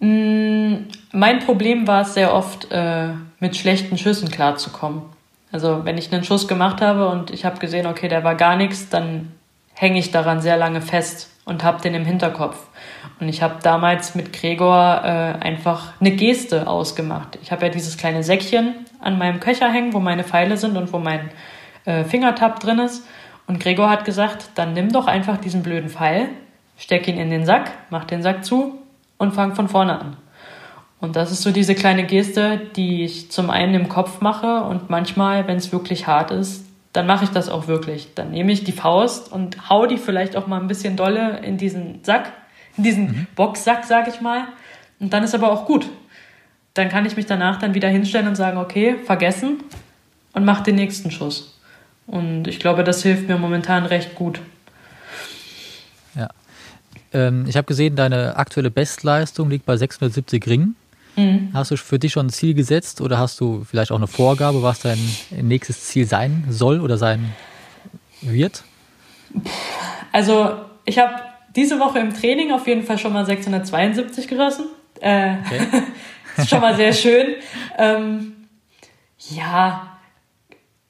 Mm, 0.01 0.87
mein 1.13 1.39
Problem 1.39 1.87
war 1.87 2.03
es 2.03 2.15
sehr 2.15 2.35
oft, 2.35 2.71
äh, 2.71 3.09
mit 3.41 3.57
schlechten 3.57 3.97
Schüssen 3.97 4.31
klarzukommen. 4.31 5.03
Also 5.51 5.85
wenn 5.85 5.97
ich 5.97 6.13
einen 6.13 6.25
Schuss 6.25 6.49
gemacht 6.49 6.81
habe 6.81 7.09
und 7.09 7.31
ich 7.31 7.45
habe 7.45 7.59
gesehen, 7.59 7.87
okay, 7.87 8.09
der 8.09 8.25
war 8.25 8.35
gar 8.35 8.57
nichts, 8.57 8.89
dann 8.89 9.33
hänge 9.73 9.99
ich 9.99 10.11
daran 10.11 10.41
sehr 10.41 10.57
lange 10.57 10.83
fest 10.83 11.31
und 11.45 11.63
habe 11.63 11.81
den 11.81 11.95
im 11.95 12.05
Hinterkopf. 12.05 12.57
Und 13.21 13.29
ich 13.29 13.43
habe 13.43 13.57
damals 13.63 14.15
mit 14.15 14.33
Gregor 14.33 15.03
äh, 15.05 15.09
einfach 15.45 15.93
eine 16.01 16.13
Geste 16.13 16.67
ausgemacht. 16.67 17.39
Ich 17.43 17.53
habe 17.53 17.67
ja 17.67 17.73
dieses 17.73 17.97
kleine 17.97 18.23
Säckchen 18.23 18.75
an 19.01 19.19
meinem 19.19 19.41
Köcher 19.41 19.71
hängen, 19.71 19.93
wo 19.93 20.01
meine 20.01 20.25
Pfeile 20.25 20.57
sind 20.57 20.77
und 20.77 20.93
wo 20.93 20.99
mein 20.99 21.31
äh, 21.85 22.05
Fingertab 22.05 22.61
drin 22.61 22.79
ist. 22.79 23.07
Und 23.47 23.61
Gregor 23.61 23.91
hat 23.91 24.05
gesagt, 24.05 24.51
dann 24.55 24.73
nimm 24.73 24.91
doch 24.91 25.07
einfach 25.07 25.37
diesen 25.37 25.63
blöden 25.63 25.91
Pfeil, 25.91 26.29
steck 26.77 27.07
ihn 27.09 27.19
in 27.19 27.31
den 27.31 27.45
Sack, 27.45 27.71
mach 27.91 28.05
den 28.05 28.23
Sack 28.23 28.45
zu 28.45 28.79
und 29.19 29.35
fang 29.35 29.55
von 29.55 29.69
vorne 29.69 30.01
an. 30.01 30.17
Und 31.01 31.17
das 31.17 31.31
ist 31.31 31.43
so 31.43 31.51
diese 31.51 31.75
kleine 31.75 32.05
Geste, 32.05 32.61
die 32.77 33.05
ich 33.05 33.31
zum 33.31 33.51
einen 33.51 33.75
im 33.75 33.89
Kopf 33.91 34.23
mache 34.23 34.63
und 34.63 34.89
manchmal, 34.89 35.47
wenn 35.47 35.59
es 35.59 35.71
wirklich 35.71 36.07
hart 36.07 36.31
ist, 36.31 36.65
dann 36.95 37.07
mache 37.07 37.25
ich 37.25 37.31
das 37.31 37.51
auch 37.51 37.67
wirklich. 37.67 38.15
Dann 38.15 38.31
nehme 38.31 38.53
ich 38.53 38.65
die 38.65 38.73
Faust 38.73 39.31
und 39.31 39.69
hau 39.69 39.85
die 39.85 39.99
vielleicht 39.99 40.37
auch 40.37 40.47
mal 40.47 40.61
ein 40.61 40.69
bisschen 40.69 40.97
dolle 40.97 41.41
in 41.41 41.59
diesen 41.59 42.03
Sack, 42.05 42.33
in 42.77 42.85
diesen 42.85 43.05
mhm. 43.07 43.27
Boxsack, 43.35 43.85
sag 43.85 44.09
ich 44.09 44.21
mal. 44.21 44.49
Und 45.01 45.13
dann 45.13 45.23
ist 45.23 45.35
aber 45.35 45.51
auch 45.53 45.67
gut. 45.67 45.89
Dann 46.75 46.89
kann 46.89 47.07
ich 47.07 47.17
mich 47.17 47.27
danach 47.27 47.59
dann 47.59 47.75
wieder 47.75 47.89
hinstellen 47.89 48.27
und 48.27 48.37
sagen, 48.37 48.59
okay, 48.59 48.97
vergessen 49.05 49.63
und 50.33 50.45
mach 50.45 50.63
den 50.63 50.75
nächsten 50.75 51.11
Schuss. 51.11 51.59
Und 52.07 52.49
ich 52.49 52.59
glaube, 52.59 52.85
das 52.85 53.03
hilft 53.03 53.29
mir 53.29 53.39
momentan 53.39 53.87
recht 53.87 54.15
gut. 54.15 54.41
Ja. 56.15 56.29
Ähm, 57.13 57.47
ich 57.49 57.57
habe 57.57 57.67
gesehen, 57.67 57.97
deine 57.97 58.37
aktuelle 58.37 58.71
Bestleistung 58.71 59.49
liegt 59.51 59.65
bei 59.67 59.77
670 59.77 60.47
Ringen. 60.47 60.77
Mhm. 61.17 61.51
Hast 61.53 61.71
du 61.71 61.77
für 61.77 61.99
dich 61.99 62.13
schon 62.13 62.27
ein 62.27 62.31
Ziel 62.31 62.55
gesetzt 62.55 63.01
oder 63.01 63.19
hast 63.19 63.41
du 63.41 63.65
vielleicht 63.65 63.93
auch 63.93 63.97
eine 63.97 64.09
Vorgabe, 64.09 64.63
was 64.63 64.81
dein 64.81 64.99
nächstes 65.31 65.85
Ziel 65.85 66.07
sein 66.07 66.45
soll 66.51 66.81
oder 66.81 66.99
sein 66.99 67.33
wird? 68.21 68.65
Also, 70.13 70.57
ich 70.85 70.99
habe 70.99 71.15
diese 71.57 71.79
Woche 71.79 71.99
im 71.99 72.15
Training 72.15 72.53
auf 72.53 72.67
jeden 72.67 72.83
Fall 72.83 72.99
schon 72.99 73.13
mal 73.13 73.25
672 73.25 74.29
gerissen. 74.29 74.67
Äh, 75.01 75.37
okay. 75.45 75.61
ist 76.37 76.51
schon 76.51 76.61
mal 76.61 76.75
sehr 76.75 76.93
schön. 76.93 77.35
Ähm, 77.79 78.47
ja, 79.31 79.99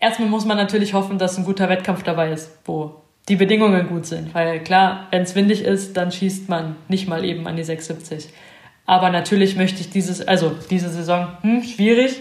erstmal 0.01 0.29
muss 0.29 0.45
man 0.45 0.57
natürlich 0.57 0.95
hoffen, 0.95 1.19
dass 1.19 1.39
ein 1.39 1.45
guter 1.45 1.69
Wettkampf 1.69 2.03
dabei 2.03 2.33
ist, 2.33 2.51
wo 2.65 3.03
die 3.29 3.37
Bedingungen 3.37 3.89
gut 3.89 4.07
sind. 4.07 4.35
Weil 4.35 4.61
klar, 4.62 5.09
wenn 5.11 5.23
es 5.23 5.35
windig 5.35 5.62
ist, 5.62 5.97
dann 5.97 6.12
schießt 6.12 6.49
man 6.49 6.77
nicht 6.89 7.09
mal 7.09 7.25
eben 7.25 7.47
an 7.47 7.57
die 7.57 7.65
670. 7.65 8.33
Aber 8.87 9.11
natürlich 9.11 9.57
möchte 9.57 9.81
ich 9.81 9.91
dieses, 9.91 10.27
also 10.27 10.53
diese 10.71 10.91
Saison, 10.91 11.29
hm, 11.41 11.62
schwierig, 11.62 12.21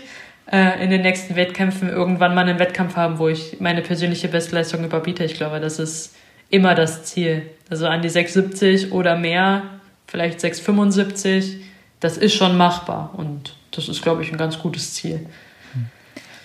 äh, 0.49 0.81
in 0.83 0.89
den 0.89 1.01
nächsten 1.01 1.35
Wettkämpfen 1.35 1.89
irgendwann 1.89 2.35
mal 2.35 2.47
einen 2.47 2.59
Wettkampf 2.59 2.95
haben, 2.95 3.19
wo 3.19 3.27
ich 3.27 3.59
meine 3.59 3.81
persönliche 3.81 4.29
Bestleistung 4.29 4.83
überbiete. 4.83 5.23
Ich 5.25 5.33
glaube, 5.33 5.59
das 5.59 5.79
ist 5.79 6.15
immer 6.53 6.75
das 6.75 7.03
Ziel. 7.03 7.49
Also 7.69 7.87
an 7.87 8.03
die 8.03 8.09
670 8.09 8.91
oder 8.91 9.17
mehr, 9.17 9.63
vielleicht 10.05 10.39
675, 10.39 11.57
das 11.99 12.17
ist 12.17 12.35
schon 12.35 12.55
machbar. 12.55 13.15
Und 13.17 13.55
das 13.71 13.89
ist, 13.89 14.03
glaube 14.03 14.21
ich, 14.21 14.31
ein 14.31 14.37
ganz 14.37 14.59
gutes 14.59 14.93
Ziel. 14.93 15.25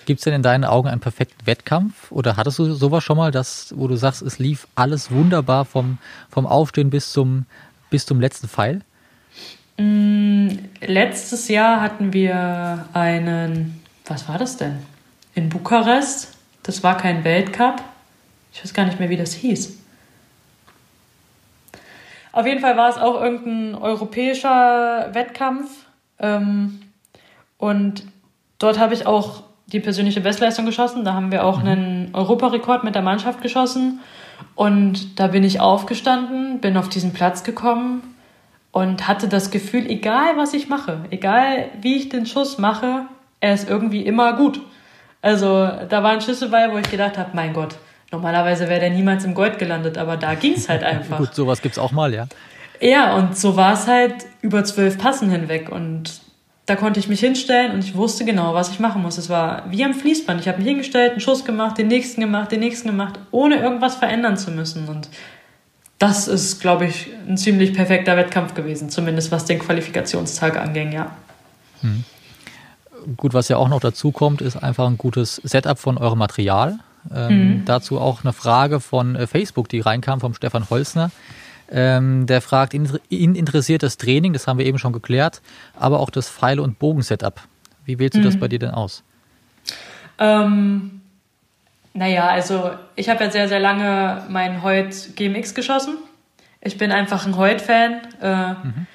Gibt 0.05 0.21
es 0.21 0.23
denn 0.23 0.33
in 0.33 0.41
deinen 0.41 0.65
Augen 0.65 0.87
einen 0.87 0.99
perfekten 0.99 1.45
Wettkampf? 1.45 2.11
Oder 2.11 2.35
hattest 2.35 2.57
du 2.57 2.73
sowas 2.73 3.03
schon 3.03 3.17
mal, 3.17 3.29
dass, 3.29 3.71
wo 3.77 3.87
du 3.87 3.95
sagst, 3.95 4.23
es 4.23 4.39
lief 4.39 4.67
alles 4.73 5.11
wunderbar 5.11 5.65
vom, 5.65 5.99
vom 6.31 6.47
Aufstehen 6.47 6.89
bis 6.89 7.11
zum, 7.11 7.45
bis 7.91 8.07
zum 8.07 8.19
letzten 8.19 8.47
Pfeil? 8.47 8.81
Mm, 9.77 10.47
letztes 10.81 11.47
Jahr 11.49 11.81
hatten 11.81 12.13
wir 12.13 12.87
einen, 12.93 13.83
was 14.07 14.27
war 14.27 14.39
das 14.39 14.57
denn? 14.57 14.79
In 15.35 15.49
Bukarest. 15.49 16.35
Das 16.63 16.81
war 16.81 16.97
kein 16.97 17.23
Weltcup. 17.23 17.83
Ich 18.51 18.63
weiß 18.63 18.73
gar 18.73 18.85
nicht 18.85 18.99
mehr, 18.99 19.09
wie 19.09 19.17
das 19.17 19.33
hieß. 19.33 19.77
Auf 22.39 22.45
jeden 22.45 22.61
Fall 22.61 22.77
war 22.77 22.89
es 22.89 22.97
auch 22.97 23.21
irgendein 23.21 23.75
europäischer 23.75 25.09
Wettkampf. 25.11 25.69
Ähm, 26.19 26.79
und 27.57 28.03
dort 28.59 28.79
habe 28.79 28.93
ich 28.93 29.05
auch 29.05 29.43
die 29.67 29.81
persönliche 29.81 30.21
Bestleistung 30.21 30.65
geschossen. 30.65 31.03
Da 31.03 31.15
haben 31.15 31.33
wir 31.33 31.43
auch 31.43 31.61
mhm. 31.61 31.67
einen 31.67 32.09
Europarekord 32.13 32.85
mit 32.85 32.95
der 32.95 33.01
Mannschaft 33.01 33.41
geschossen. 33.41 33.99
Und 34.55 35.19
da 35.19 35.27
bin 35.27 35.43
ich 35.43 35.59
aufgestanden, 35.59 36.61
bin 36.61 36.77
auf 36.77 36.87
diesen 36.87 37.11
Platz 37.11 37.43
gekommen 37.43 38.03
und 38.71 39.05
hatte 39.05 39.27
das 39.27 39.51
Gefühl, 39.51 39.85
egal 39.87 40.37
was 40.37 40.53
ich 40.53 40.69
mache, 40.69 41.01
egal 41.09 41.65
wie 41.81 41.97
ich 41.97 42.07
den 42.07 42.25
Schuss 42.25 42.57
mache, 42.57 43.01
er 43.41 43.53
ist 43.53 43.69
irgendwie 43.69 44.03
immer 44.03 44.31
gut. 44.31 44.61
Also 45.21 45.69
da 45.89 46.03
waren 46.03 46.21
Schüsse 46.21 46.47
bei, 46.47 46.71
wo 46.71 46.77
ich 46.77 46.89
gedacht 46.89 47.17
habe, 47.17 47.31
mein 47.33 47.51
Gott, 47.51 47.75
normalerweise 48.11 48.67
wäre 48.67 48.79
der 48.79 48.89
niemals 48.89 49.25
im 49.25 49.33
Gold 49.33 49.59
gelandet, 49.59 49.97
aber 49.97 50.17
da 50.17 50.35
ging 50.35 50.53
es 50.53 50.69
halt 50.69 50.83
einfach. 50.83 51.17
gut, 51.17 51.33
sowas 51.33 51.61
gibt 51.61 51.73
es 51.73 51.79
auch 51.79 51.91
mal, 51.91 52.13
ja. 52.13 52.27
Ja, 52.81 53.15
und 53.15 53.37
so 53.37 53.55
war 53.55 53.73
es 53.73 53.87
halt 53.87 54.13
über 54.41 54.63
zwölf 54.63 54.97
Passen 54.97 55.29
hinweg 55.29 55.69
und 55.69 56.21
da 56.65 56.75
konnte 56.75 56.99
ich 56.99 57.07
mich 57.07 57.19
hinstellen 57.19 57.71
und 57.73 57.83
ich 57.83 57.95
wusste 57.95 58.25
genau, 58.25 58.53
was 58.53 58.69
ich 58.69 58.79
machen 58.79 59.01
muss. 59.01 59.17
Es 59.17 59.27
war 59.27 59.63
wie 59.69 59.83
am 59.83 59.93
Fließband. 59.93 60.39
Ich 60.39 60.47
habe 60.47 60.59
mich 60.59 60.67
hingestellt, 60.67 61.11
einen 61.11 61.19
Schuss 61.19 61.43
gemacht, 61.43 61.77
den 61.79 61.87
nächsten 61.87 62.21
gemacht, 62.21 62.51
den 62.51 62.59
nächsten 62.59 62.89
gemacht, 62.89 63.19
ohne 63.31 63.55
irgendwas 63.55 63.95
verändern 63.95 64.37
zu 64.37 64.51
müssen. 64.51 64.87
Und 64.87 65.09
das 65.97 66.27
ist, 66.27 66.61
glaube 66.61 66.85
ich, 66.85 67.07
ein 67.27 67.37
ziemlich 67.37 67.73
perfekter 67.73 68.15
Wettkampf 68.15 68.53
gewesen, 68.53 68.89
zumindest 68.89 69.31
was 69.31 69.45
den 69.45 69.57
Qualifikationstag 69.57 70.57
anging, 70.57 70.91
ja. 70.91 71.11
Hm. 71.81 72.03
Gut, 73.17 73.33
was 73.33 73.49
ja 73.49 73.57
auch 73.57 73.69
noch 73.69 73.79
dazu 73.79 74.11
kommt, 74.11 74.41
ist 74.41 74.55
einfach 74.55 74.87
ein 74.87 74.97
gutes 74.97 75.41
Setup 75.43 75.79
von 75.79 75.97
eurem 75.97 76.19
Material. 76.19 76.79
Ähm, 77.13 77.59
mhm. 77.59 77.65
Dazu 77.65 77.99
auch 77.99 78.23
eine 78.23 78.33
Frage 78.33 78.79
von 78.79 79.15
äh, 79.15 79.27
Facebook, 79.27 79.69
die 79.69 79.79
reinkam 79.79 80.19
vom 80.19 80.33
Stefan 80.33 80.69
Holzner. 80.69 81.11
Ähm, 81.71 82.25
der 82.25 82.41
fragt, 82.41 82.73
ihn, 82.73 82.89
ihn, 83.09 83.35
interessiert 83.35 83.83
das 83.83 83.97
Training, 83.97 84.33
das 84.33 84.47
haben 84.47 84.57
wir 84.57 84.65
eben 84.65 84.79
schon 84.79 84.91
geklärt, 84.91 85.41
aber 85.77 85.99
auch 85.99 86.09
das 86.09 86.29
Pfeile- 86.29 86.63
und 86.63 86.79
Bogen-Setup. 86.79 87.41
Wie 87.85 87.99
wählst 87.99 88.15
du 88.15 88.19
mhm. 88.19 88.23
das 88.23 88.37
bei 88.37 88.47
dir 88.47 88.59
denn 88.59 88.71
aus? 88.71 89.03
Ähm, 90.17 91.01
naja, 91.93 92.27
also 92.27 92.71
ich 92.95 93.09
habe 93.09 93.23
ja 93.23 93.31
sehr, 93.31 93.47
sehr 93.47 93.59
lange 93.59 94.23
mein 94.29 94.63
Heut 94.63 95.15
GMX 95.15 95.53
geschossen. 95.53 95.97
Ich 96.61 96.77
bin 96.77 96.91
einfach 96.91 97.25
ein 97.25 97.37
Heut-Fan. 97.37 98.01
Äh, 98.21 98.49
mhm. 98.53 98.87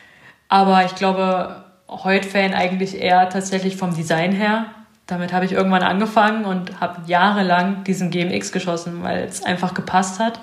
Aber 0.49 0.85
ich 0.85 0.95
glaube, 0.95 1.65
Heut-Fan 1.89 2.55
eigentlich 2.55 3.01
eher 3.01 3.29
tatsächlich 3.29 3.77
vom 3.77 3.95
Design 3.95 4.33
her. 4.33 4.67
Damit 5.07 5.33
habe 5.33 5.45
ich 5.45 5.53
irgendwann 5.53 5.83
angefangen 5.83 6.45
und 6.45 6.81
habe 6.81 7.03
jahrelang 7.07 7.85
diesen 7.85 8.11
GMX 8.11 8.53
geschossen, 8.53 9.03
weil 9.03 9.25
es 9.25 9.43
einfach 9.43 9.75
gepasst 9.75 10.19
hat. 10.19 10.41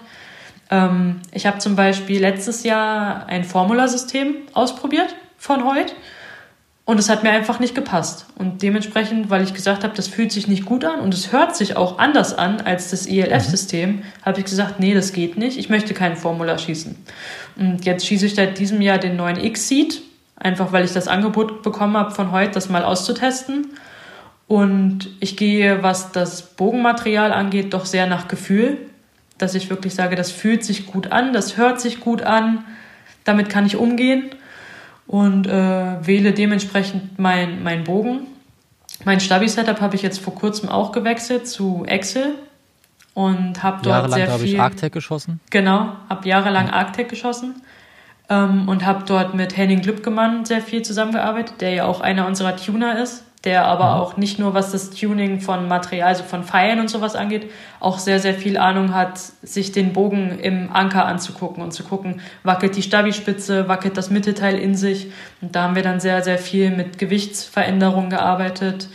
Ähm, 0.69 1.21
ich 1.31 1.45
habe 1.47 1.57
zum 1.57 1.75
Beispiel 1.75 2.21
letztes 2.21 2.63
Jahr 2.63 3.25
ein 3.27 3.43
Formulasystem 3.43 4.35
ausprobiert 4.53 5.15
von 5.37 5.65
Heut. 5.65 5.95
Und 6.83 6.99
es 6.99 7.09
hat 7.09 7.23
mir 7.23 7.29
einfach 7.29 7.59
nicht 7.59 7.75
gepasst. 7.75 8.25
Und 8.35 8.63
dementsprechend, 8.63 9.29
weil 9.29 9.43
ich 9.43 9.53
gesagt 9.53 9.83
habe, 9.83 9.95
das 9.95 10.07
fühlt 10.07 10.31
sich 10.31 10.47
nicht 10.47 10.65
gut 10.65 10.83
an 10.83 10.99
und 10.99 11.13
es 11.13 11.31
hört 11.31 11.55
sich 11.55 11.77
auch 11.77 11.99
anders 11.99 12.33
an 12.33 12.59
als 12.61 12.89
das 12.89 13.05
ELF-System, 13.05 13.89
mhm. 13.89 14.03
habe 14.23 14.39
ich 14.39 14.45
gesagt, 14.45 14.79
nee, 14.79 14.93
das 14.93 15.13
geht 15.13 15.37
nicht. 15.37 15.57
Ich 15.57 15.69
möchte 15.69 15.93
kein 15.93 16.17
Formular 16.17 16.57
schießen. 16.57 16.95
Und 17.55 17.85
jetzt 17.85 18.05
schieße 18.05 18.25
ich 18.25 18.35
seit 18.35 18.57
diesem 18.57 18.81
Jahr 18.81 18.97
den 18.97 19.15
neuen 19.15 19.37
X-Seed, 19.37 20.01
einfach 20.35 20.71
weil 20.71 20.83
ich 20.83 20.91
das 20.91 21.07
Angebot 21.07 21.61
bekommen 21.61 21.95
habe, 21.95 22.11
von 22.11 22.31
heute 22.31 22.51
das 22.51 22.67
mal 22.67 22.83
auszutesten. 22.83 23.67
Und 24.51 25.07
ich 25.21 25.37
gehe, 25.37 25.81
was 25.81 26.11
das 26.11 26.41
Bogenmaterial 26.41 27.31
angeht, 27.31 27.73
doch 27.73 27.85
sehr 27.85 28.05
nach 28.05 28.27
Gefühl, 28.27 28.79
dass 29.37 29.55
ich 29.55 29.69
wirklich 29.69 29.95
sage, 29.95 30.17
das 30.17 30.29
fühlt 30.29 30.65
sich 30.65 30.87
gut 30.87 31.09
an, 31.09 31.31
das 31.31 31.55
hört 31.55 31.79
sich 31.79 32.01
gut 32.01 32.23
an, 32.23 32.65
damit 33.23 33.47
kann 33.47 33.65
ich 33.65 33.77
umgehen 33.77 34.25
und 35.07 35.47
äh, 35.47 36.05
wähle 36.05 36.33
dementsprechend 36.33 37.17
meinen 37.17 37.63
mein 37.63 37.85
Bogen. 37.85 38.27
Mein 39.05 39.21
Stabi-Setup 39.21 39.79
habe 39.79 39.95
ich 39.95 40.01
jetzt 40.01 40.19
vor 40.19 40.35
kurzem 40.35 40.67
auch 40.67 40.91
gewechselt 40.91 41.47
zu 41.47 41.85
Excel 41.87 42.35
und 43.13 43.63
habe 43.63 43.77
dort 43.83 44.11
jahrelang, 44.11 44.27
sehr 44.27 44.37
viel. 44.37 44.53
Ich 44.55 44.59
Arctec 44.59 44.91
geschossen. 44.91 45.39
Genau, 45.49 45.93
habe 46.09 46.27
jahrelang 46.27 46.67
ja. 46.67 46.73
Arctec 46.73 47.07
geschossen 47.07 47.61
ähm, 48.27 48.67
und 48.67 48.85
habe 48.85 49.05
dort 49.05 49.33
mit 49.33 49.55
Henning 49.55 49.79
Glübgemann 49.79 50.43
sehr 50.43 50.61
viel 50.61 50.81
zusammengearbeitet, 50.81 51.61
der 51.61 51.73
ja 51.73 51.85
auch 51.85 52.01
einer 52.01 52.27
unserer 52.27 52.57
Tuner 52.57 53.01
ist 53.01 53.23
der 53.43 53.65
aber 53.65 53.95
mhm. 53.95 54.01
auch 54.01 54.17
nicht 54.17 54.37
nur 54.37 54.53
was 54.53 54.71
das 54.71 54.91
Tuning 54.91 55.41
von 55.41 55.67
Material, 55.67 56.07
also 56.07 56.23
von 56.23 56.43
Pfeilen 56.43 56.79
und 56.79 56.89
sowas 56.89 57.15
angeht, 57.15 57.49
auch 57.79 57.97
sehr, 57.97 58.19
sehr 58.19 58.35
viel 58.35 58.57
Ahnung 58.57 58.93
hat, 58.93 59.17
sich 59.41 59.71
den 59.71 59.93
Bogen 59.93 60.39
im 60.39 60.71
Anker 60.71 61.05
anzugucken 61.05 61.63
und 61.63 61.71
zu 61.71 61.83
gucken, 61.83 62.21
wackelt 62.43 62.75
die 62.75 62.83
Stabispitze, 62.83 63.67
wackelt 63.67 63.97
das 63.97 64.11
Mittelteil 64.11 64.59
in 64.59 64.75
sich. 64.75 65.11
Und 65.41 65.55
da 65.55 65.63
haben 65.63 65.75
wir 65.75 65.83
dann 65.83 65.99
sehr, 65.99 66.21
sehr 66.23 66.37
viel 66.37 66.69
mit 66.69 66.99
Gewichtsveränderungen 66.99 68.11
gearbeitet. 68.11 68.89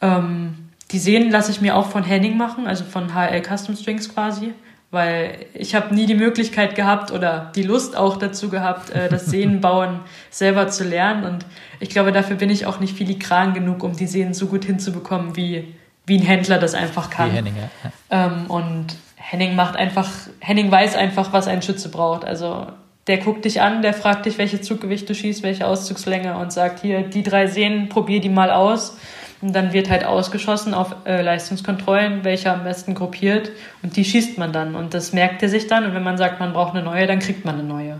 Ähm, 0.00 0.70
die 0.92 0.98
Sehnen 0.98 1.30
lasse 1.30 1.50
ich 1.50 1.60
mir 1.60 1.74
auch 1.74 1.86
von 1.86 2.04
Henning 2.04 2.36
machen, 2.36 2.66
also 2.68 2.84
von 2.84 3.14
HL 3.14 3.42
Custom 3.42 3.74
Strings 3.74 4.12
quasi 4.14 4.54
weil 4.92 5.46
ich 5.54 5.74
habe 5.74 5.94
nie 5.94 6.04
die 6.04 6.14
Möglichkeit 6.14 6.74
gehabt 6.74 7.10
oder 7.10 7.50
die 7.56 7.62
Lust 7.62 7.96
auch 7.96 8.18
dazu 8.18 8.50
gehabt, 8.50 8.90
äh, 8.90 9.08
das 9.08 9.26
Sehnenbauen 9.32 10.00
selber 10.30 10.68
zu 10.68 10.84
lernen. 10.84 11.24
Und 11.24 11.46
ich 11.80 11.88
glaube, 11.88 12.12
dafür 12.12 12.36
bin 12.36 12.50
ich 12.50 12.66
auch 12.66 12.78
nicht 12.78 12.96
filigran 12.96 13.54
genug, 13.54 13.82
um 13.82 13.96
die 13.96 14.06
Sehnen 14.06 14.34
so 14.34 14.46
gut 14.46 14.66
hinzubekommen, 14.66 15.34
wie, 15.34 15.74
wie 16.06 16.18
ein 16.18 16.22
Händler 16.22 16.58
das 16.58 16.74
einfach 16.74 17.08
kann. 17.08 17.32
Wie 17.32 17.36
Henning, 17.36 17.54
ja. 17.56 17.90
Ähm, 18.10 18.46
und 18.48 18.94
Henning 19.16 19.56
macht 19.56 19.76
einfach, 19.76 20.10
Henning 20.40 20.70
weiß 20.70 20.94
einfach, 20.94 21.32
was 21.32 21.48
ein 21.48 21.62
Schütze 21.62 21.88
braucht. 21.88 22.26
Also 22.26 22.66
der 23.06 23.16
guckt 23.16 23.46
dich 23.46 23.62
an, 23.62 23.80
der 23.80 23.94
fragt 23.94 24.26
dich, 24.26 24.36
welches 24.36 24.60
Zuggewicht 24.60 25.08
du 25.08 25.14
schießt, 25.14 25.42
welche 25.42 25.66
Auszugslänge 25.66 26.36
und 26.36 26.52
sagt, 26.52 26.80
hier, 26.82 27.00
die 27.00 27.22
drei 27.22 27.46
Sehnen, 27.46 27.88
probier 27.88 28.20
die 28.20 28.28
mal 28.28 28.50
aus. 28.50 28.98
Und 29.42 29.52
dann 29.54 29.72
wird 29.72 29.90
halt 29.90 30.04
ausgeschossen 30.04 30.72
auf 30.72 30.94
äh, 31.04 31.20
Leistungskontrollen, 31.20 32.22
welcher 32.22 32.54
am 32.54 32.62
besten 32.62 32.94
gruppiert 32.94 33.50
und 33.82 33.96
die 33.96 34.04
schießt 34.04 34.38
man 34.38 34.52
dann. 34.52 34.76
Und 34.76 34.94
das 34.94 35.12
merkt 35.12 35.42
er 35.42 35.48
sich 35.48 35.66
dann 35.66 35.84
und 35.84 35.94
wenn 35.94 36.04
man 36.04 36.16
sagt, 36.16 36.38
man 36.38 36.52
braucht 36.52 36.74
eine 36.74 36.84
neue, 36.84 37.08
dann 37.08 37.18
kriegt 37.18 37.44
man 37.44 37.56
eine 37.56 37.64
neue. 37.64 37.98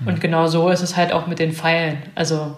Mhm. 0.00 0.06
Und 0.06 0.20
genau 0.20 0.46
so 0.48 0.68
ist 0.68 0.82
es 0.82 0.94
halt 0.94 1.12
auch 1.12 1.26
mit 1.26 1.38
den 1.38 1.52
Pfeilen. 1.52 2.02
Also 2.14 2.56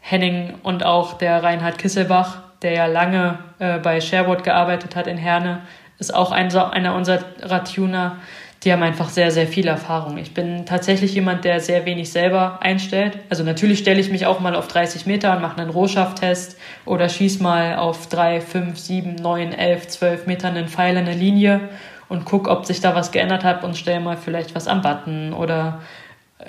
Henning 0.00 0.54
und 0.62 0.82
auch 0.82 1.18
der 1.18 1.42
Reinhard 1.42 1.76
Kisselbach, 1.76 2.38
der 2.62 2.72
ja 2.72 2.86
lange 2.86 3.38
äh, 3.58 3.78
bei 3.78 4.00
Sherwood 4.00 4.44
gearbeitet 4.44 4.96
hat 4.96 5.06
in 5.06 5.18
Herne, 5.18 5.60
ist 5.98 6.14
auch 6.14 6.32
ein, 6.32 6.54
einer 6.56 6.94
unserer 6.94 7.64
Tuner 7.64 8.16
die 8.64 8.72
haben 8.72 8.82
einfach 8.82 9.08
sehr, 9.08 9.30
sehr 9.30 9.46
viel 9.46 9.68
Erfahrung. 9.68 10.18
Ich 10.18 10.34
bin 10.34 10.66
tatsächlich 10.66 11.14
jemand, 11.14 11.44
der 11.44 11.60
sehr 11.60 11.84
wenig 11.84 12.10
selber 12.10 12.58
einstellt. 12.60 13.18
Also 13.30 13.44
natürlich 13.44 13.78
stelle 13.78 14.00
ich 14.00 14.10
mich 14.10 14.26
auch 14.26 14.40
mal 14.40 14.56
auf 14.56 14.66
30 14.66 15.06
Meter 15.06 15.34
und 15.36 15.42
mache 15.42 15.60
einen 15.60 15.70
Rohschafttest 15.70 16.58
oder 16.84 17.08
schieße 17.08 17.42
mal 17.42 17.76
auf 17.76 18.08
3, 18.08 18.40
5, 18.40 18.76
7, 18.76 19.14
9, 19.14 19.52
11, 19.52 19.88
12 19.88 20.26
Metern 20.26 20.56
einen 20.56 20.68
Pfeil 20.68 20.96
in 20.96 21.06
eine 21.06 21.14
Linie 21.14 21.60
und 22.08 22.24
gucke, 22.24 22.50
ob 22.50 22.66
sich 22.66 22.80
da 22.80 22.96
was 22.96 23.12
geändert 23.12 23.44
hat 23.44 23.62
und 23.62 23.76
stelle 23.76 24.00
mal 24.00 24.16
vielleicht 24.16 24.54
was 24.56 24.66
am 24.66 24.82
Button 24.82 25.32
oder 25.32 25.80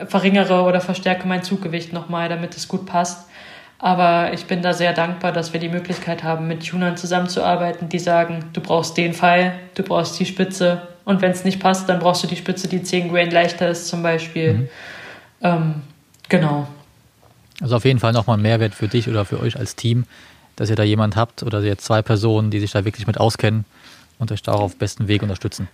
verringere 0.07 0.64
oder 0.64 0.82
verstärke 0.82 1.28
mein 1.28 1.43
Zuggewicht 1.43 1.93
nochmal, 1.93 2.30
damit 2.30 2.55
es 2.55 2.68
gut 2.68 2.86
passt. 2.86 3.28
Aber 3.78 4.34
ich 4.34 4.45
bin 4.45 4.62
da 4.62 4.74
sehr 4.74 4.93
dankbar, 4.93 5.32
dass 5.32 5.53
wir 5.53 5.60
die 5.60 5.70
Möglichkeit 5.70 6.24
haben, 6.24 6.47
mit 6.47 6.68
Tunern 6.68 6.97
zusammenzuarbeiten, 6.97 7.88
die 7.88 7.99
sagen, 7.99 8.45
du 8.51 8.62
brauchst 8.62 8.97
den 8.97 9.14
Pfeil, 9.14 9.53
du 9.76 9.84
brauchst 9.84 10.20
die 10.20 10.26
Spitze 10.26 10.82
und 11.10 11.24
wenn 11.24 11.32
es 11.32 11.43
nicht 11.43 11.60
passt, 11.60 11.89
dann 11.89 11.97
brauchst 11.97 12.24
du 12.24 12.28
die 12.28 12.36
Spitze, 12.36 12.68
die 12.68 12.84
10 12.84 13.10
Grain 13.10 13.32
leichter 13.32 13.68
ist 13.68 13.88
zum 13.88 14.03
Beispiel. 14.03 14.53
Mhm. 14.53 14.70
Ähm, 15.41 15.76
genau. 16.30 16.68
Also 17.60 17.78
auf 17.78 17.84
jeden 17.84 17.97
Fall 17.97 18.14
nochmal 18.14 18.38
ein 18.38 18.43
Mehrwert 18.43 18.76
für 18.76 18.88
dich 18.88 19.10
oder 19.10 19.26
für 19.26 19.39
euch 19.39 19.57
als 19.57 19.76
Team, 19.76 20.03
dass 20.55 20.70
ihr 20.70 20.76
da 20.76 20.84
jemand 20.84 21.16
habt 21.16 21.41
oder 21.41 21.62
jetzt 21.62 21.84
zwei 21.84 22.03
Personen, 22.03 22.51
die 22.51 22.60
sich 22.60 22.72
da 22.74 22.86
wirklich 22.86 23.07
mit 23.07 23.20
auskennen 23.20 23.66
und 24.20 24.32
euch 24.32 24.43
da 24.43 24.51
auch 24.51 24.62
auf 24.62 24.76
besten 24.76 25.07
Weg 25.07 25.24
unterstützen. 25.24 25.68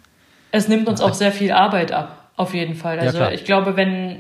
Es 0.52 0.70
nimmt 0.70 0.88
uns 0.88 1.02
auch 1.02 1.14
sehr 1.14 1.34
viel 1.34 1.52
Arbeit 1.52 1.92
ab, 1.92 2.30
auf 2.38 2.54
jeden 2.54 2.76
Fall. 2.76 2.98
Also 2.98 3.18
ja, 3.18 3.30
ich 3.30 3.44
glaube, 3.44 3.76
wenn 3.76 4.20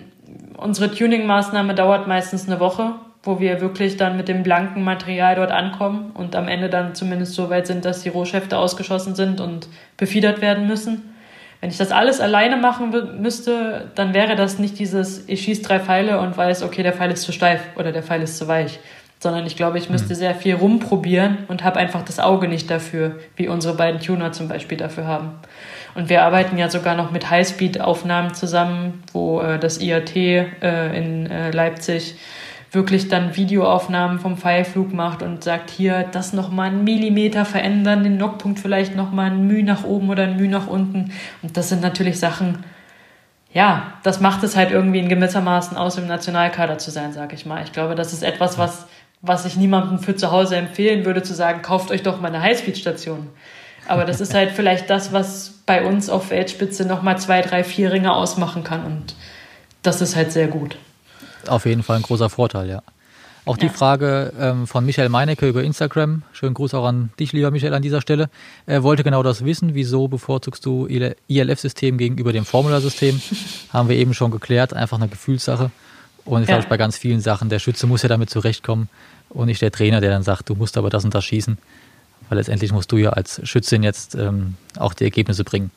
unsere 0.57 0.93
Tuning-Maßnahme 0.93 1.75
dauert 1.75 2.07
meistens 2.09 2.45
eine 2.45 2.59
Woche 2.59 2.91
wo 3.25 3.39
wir 3.39 3.59
wirklich 3.59 3.97
dann 3.97 4.15
mit 4.15 4.27
dem 4.27 4.43
blanken 4.43 4.83
Material 4.83 5.35
dort 5.35 5.51
ankommen 5.51 6.11
und 6.13 6.35
am 6.35 6.47
Ende 6.47 6.69
dann 6.69 6.93
zumindest 6.93 7.33
so 7.33 7.49
weit 7.49 7.65
sind, 7.65 7.83
dass 7.83 8.03
die 8.03 8.09
Rohschäfte 8.09 8.57
ausgeschossen 8.57 9.15
sind 9.15 9.41
und 9.41 9.67
befiedert 9.97 10.41
werden 10.41 10.67
müssen. 10.67 11.15
Wenn 11.59 11.71
ich 11.71 11.77
das 11.77 11.91
alles 11.91 12.21
alleine 12.21 12.57
machen 12.57 12.93
müsste, 13.19 13.89
dann 13.95 14.13
wäre 14.13 14.35
das 14.35 14.59
nicht 14.59 14.77
dieses, 14.77 15.27
ich 15.27 15.41
schieße 15.41 15.63
drei 15.63 15.79
Pfeile 15.79 16.19
und 16.19 16.37
weiß, 16.37 16.61
okay, 16.61 16.83
der 16.83 16.93
Pfeil 16.93 17.11
ist 17.11 17.23
zu 17.23 17.31
steif 17.31 17.61
oder 17.75 17.91
der 17.91 18.03
Pfeil 18.03 18.21
ist 18.21 18.37
zu 18.37 18.47
weich. 18.47 18.79
Sondern 19.17 19.47
ich 19.47 19.55
glaube, 19.55 19.79
ich 19.79 19.89
müsste 19.89 20.13
mhm. 20.13 20.17
sehr 20.17 20.35
viel 20.35 20.55
rumprobieren 20.55 21.39
und 21.47 21.63
habe 21.63 21.79
einfach 21.79 22.03
das 22.03 22.19
Auge 22.19 22.47
nicht 22.47 22.69
dafür, 22.69 23.19
wie 23.35 23.47
unsere 23.47 23.73
beiden 23.73 23.99
Tuner 23.99 24.31
zum 24.33 24.47
Beispiel 24.47 24.77
dafür 24.77 25.07
haben. 25.07 25.31
Und 25.95 26.09
wir 26.09 26.23
arbeiten 26.23 26.57
ja 26.59 26.69
sogar 26.69 26.95
noch 26.95 27.09
mit 27.09 27.31
Highspeed-Aufnahmen 27.31 28.35
zusammen, 28.35 29.01
wo 29.13 29.41
äh, 29.41 29.57
das 29.57 29.81
IAT 29.81 30.15
äh, 30.15 30.95
in 30.95 31.31
äh, 31.31 31.49
Leipzig 31.49 32.15
wirklich 32.75 33.07
dann 33.07 33.35
Videoaufnahmen 33.35 34.19
vom 34.19 34.37
Pfeilflug 34.37 34.93
macht 34.93 35.23
und 35.23 35.43
sagt, 35.43 35.71
hier 35.71 36.05
das 36.11 36.33
nochmal 36.33 36.67
einen 36.67 36.83
Millimeter 36.83 37.45
verändern, 37.45 38.03
den 38.03 38.17
Knockpunkt 38.17 38.59
vielleicht 38.59 38.95
nochmal 38.95 39.31
ein 39.31 39.47
Mühe 39.47 39.63
nach 39.63 39.83
oben 39.83 40.09
oder 40.09 40.23
ein 40.23 40.37
Mühe 40.37 40.49
nach 40.49 40.67
unten. 40.67 41.11
Und 41.41 41.57
das 41.57 41.69
sind 41.69 41.81
natürlich 41.81 42.19
Sachen, 42.19 42.63
ja, 43.51 43.93
das 44.03 44.19
macht 44.19 44.43
es 44.43 44.55
halt 44.55 44.71
irgendwie 44.71 44.99
in 44.99 45.09
gewissermaßen 45.09 45.77
aus, 45.77 45.97
im 45.97 46.07
Nationalkader 46.07 46.77
zu 46.77 46.91
sein, 46.91 47.13
sage 47.13 47.35
ich 47.35 47.45
mal. 47.45 47.63
Ich 47.63 47.71
glaube, 47.71 47.95
das 47.95 48.13
ist 48.13 48.21
etwas, 48.21 48.57
was, 48.57 48.85
was 49.21 49.45
ich 49.45 49.55
niemandem 49.55 49.99
für 49.99 50.15
zu 50.15 50.31
Hause 50.31 50.57
empfehlen 50.57 51.05
würde, 51.05 51.23
zu 51.23 51.33
sagen, 51.33 51.61
kauft 51.61 51.89
euch 51.89 52.03
doch 52.03 52.19
mal 52.19 52.27
eine 52.27 52.41
Highspeed-Station. 52.41 53.29
Aber 53.87 54.05
das 54.05 54.19
ist 54.19 54.33
halt 54.35 54.51
vielleicht 54.51 54.89
das, 54.89 55.13
was 55.13 55.61
bei 55.65 55.85
uns 55.85 56.09
auf 56.09 56.31
Weltspitze 56.31 56.85
nochmal 56.85 57.17
zwei, 57.17 57.41
drei, 57.41 57.63
vier 57.63 57.91
Ringe 57.91 58.13
ausmachen 58.13 58.63
kann. 58.63 58.85
Und 58.85 59.15
das 59.83 60.01
ist 60.01 60.15
halt 60.15 60.31
sehr 60.31 60.47
gut. 60.47 60.77
Auf 61.49 61.65
jeden 61.65 61.83
Fall 61.83 61.97
ein 61.97 62.01
großer 62.01 62.29
Vorteil, 62.29 62.69
ja. 62.69 62.81
Auch 63.45 63.57
die 63.57 63.69
Frage 63.69 64.33
ähm, 64.39 64.65
von 64.65 64.83
Michael 64.87 65.09
Meinecke 65.09 65.47
über 65.47 65.63
Instagram. 65.63 66.23
Schönen 66.33 66.55
Gruß 66.55 66.73
auch 66.73 66.85
an 66.85 67.11
dich, 67.19 67.31
lieber 67.31 67.51
Michael, 67.51 67.75
an 67.75 67.83
dieser 67.83 68.01
Stelle. 68.01 68.29
Er 68.65 68.81
wollte 68.81 69.03
genau 69.03 69.21
das 69.21 69.45
wissen. 69.45 69.75
Wieso 69.75 70.07
bevorzugst 70.07 70.65
du 70.65 70.87
ILF-System 70.87 71.99
gegenüber 71.99 72.33
dem 72.33 72.43
Formula-System? 72.43 73.21
Haben 73.69 73.87
wir 73.87 73.97
eben 73.97 74.15
schon 74.15 74.31
geklärt. 74.31 74.73
Einfach 74.73 74.97
eine 74.97 75.07
Gefühlssache. 75.07 75.69
Und 76.25 76.41
ich 76.41 76.49
ja. 76.49 76.55
glaube, 76.55 76.69
bei 76.69 76.77
ganz 76.77 76.97
vielen 76.97 77.21
Sachen, 77.21 77.49
der 77.49 77.59
Schütze 77.59 77.85
muss 77.85 78.01
ja 78.01 78.09
damit 78.09 78.31
zurechtkommen 78.31 78.89
und 79.29 79.45
nicht 79.45 79.61
der 79.61 79.71
Trainer, 79.71 80.01
der 80.01 80.09
dann 80.09 80.23
sagt, 80.23 80.49
du 80.49 80.55
musst 80.55 80.75
aber 80.75 80.89
das 80.89 81.05
und 81.05 81.13
das 81.13 81.23
schießen. 81.23 81.59
Weil 82.29 82.39
letztendlich 82.39 82.71
musst 82.71 82.91
du 82.91 82.97
ja 82.97 83.11
als 83.11 83.47
Schützin 83.47 83.83
jetzt 83.83 84.15
ähm, 84.15 84.55
auch 84.79 84.95
die 84.95 85.03
Ergebnisse 85.03 85.43
bringen. 85.43 85.69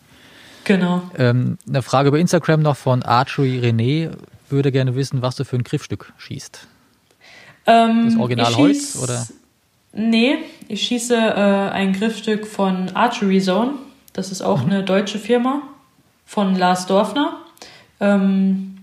Genau. 0.65 1.03
Ähm, 1.19 1.59
eine 1.69 1.83
Frage 1.83 2.09
über 2.09 2.19
Instagram 2.19 2.63
noch 2.63 2.79
von 2.79 3.03
Archery 3.03 3.61
René 3.61 4.11
würde 4.51 4.73
gerne 4.73 4.95
wissen, 4.95 5.23
was 5.23 5.37
du 5.37 5.45
für 5.45 5.57
ein 5.57 5.65
Griffstück 5.65 6.13
schießt. 6.19 6.67
Ähm, 7.67 8.07
das 8.07 8.17
Original 8.17 8.57
Holz 8.57 8.77
schieß, 8.77 9.03
oder? 9.03 9.27
Nee, 9.93 10.39
ich 10.69 10.83
schieße 10.83 11.15
äh, 11.15 11.71
ein 11.71 11.93
Griffstück 11.93 12.47
von 12.47 12.91
Archery 12.95 13.41
Zone. 13.41 13.75
Das 14.13 14.31
ist 14.31 14.43
auch 14.43 14.65
mhm. 14.65 14.71
eine 14.71 14.83
deutsche 14.83 15.19
Firma 15.19 15.63
von 16.25 16.55
Lars 16.57 16.87
Dorfner. 16.87 17.39
Ähm, 18.01 18.79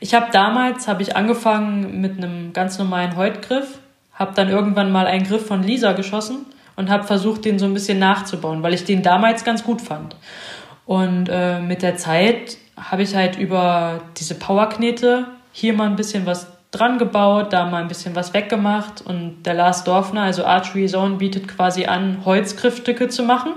ich 0.00 0.14
habe 0.14 0.26
damals 0.32 0.88
habe 0.88 1.02
ich 1.02 1.16
angefangen 1.16 2.00
mit 2.00 2.18
einem 2.18 2.52
ganz 2.52 2.78
normalen 2.78 3.16
Häutgriff, 3.16 3.78
habe 4.12 4.32
dann 4.34 4.48
irgendwann 4.48 4.92
mal 4.92 5.06
einen 5.06 5.24
Griff 5.24 5.46
von 5.46 5.62
Lisa 5.62 5.92
geschossen 5.92 6.46
und 6.76 6.90
habe 6.90 7.04
versucht, 7.04 7.44
den 7.44 7.58
so 7.58 7.66
ein 7.66 7.74
bisschen 7.74 7.98
nachzubauen, 7.98 8.62
weil 8.62 8.74
ich 8.74 8.84
den 8.84 9.02
damals 9.02 9.44
ganz 9.44 9.64
gut 9.64 9.80
fand. 9.80 10.16
Und 10.86 11.28
äh, 11.30 11.60
mit 11.60 11.82
der 11.82 11.96
Zeit 11.96 12.58
habe 12.76 13.02
ich 13.02 13.14
halt 13.14 13.38
über 13.38 14.00
diese 14.16 14.34
Powerknete 14.34 15.26
hier 15.52 15.72
mal 15.72 15.88
ein 15.88 15.96
bisschen 15.96 16.26
was 16.26 16.48
dran 16.70 16.98
gebaut, 16.98 17.52
da 17.52 17.66
mal 17.66 17.82
ein 17.82 17.88
bisschen 17.88 18.16
was 18.16 18.34
weggemacht 18.34 19.00
und 19.00 19.44
der 19.44 19.54
Lars 19.54 19.84
Dorfner, 19.84 20.22
also 20.22 20.44
Archery 20.44 20.86
Zone, 20.86 21.16
bietet 21.16 21.46
quasi 21.46 21.86
an, 21.86 22.22
Holzgriffstücke 22.24 23.08
zu 23.08 23.22
machen 23.22 23.52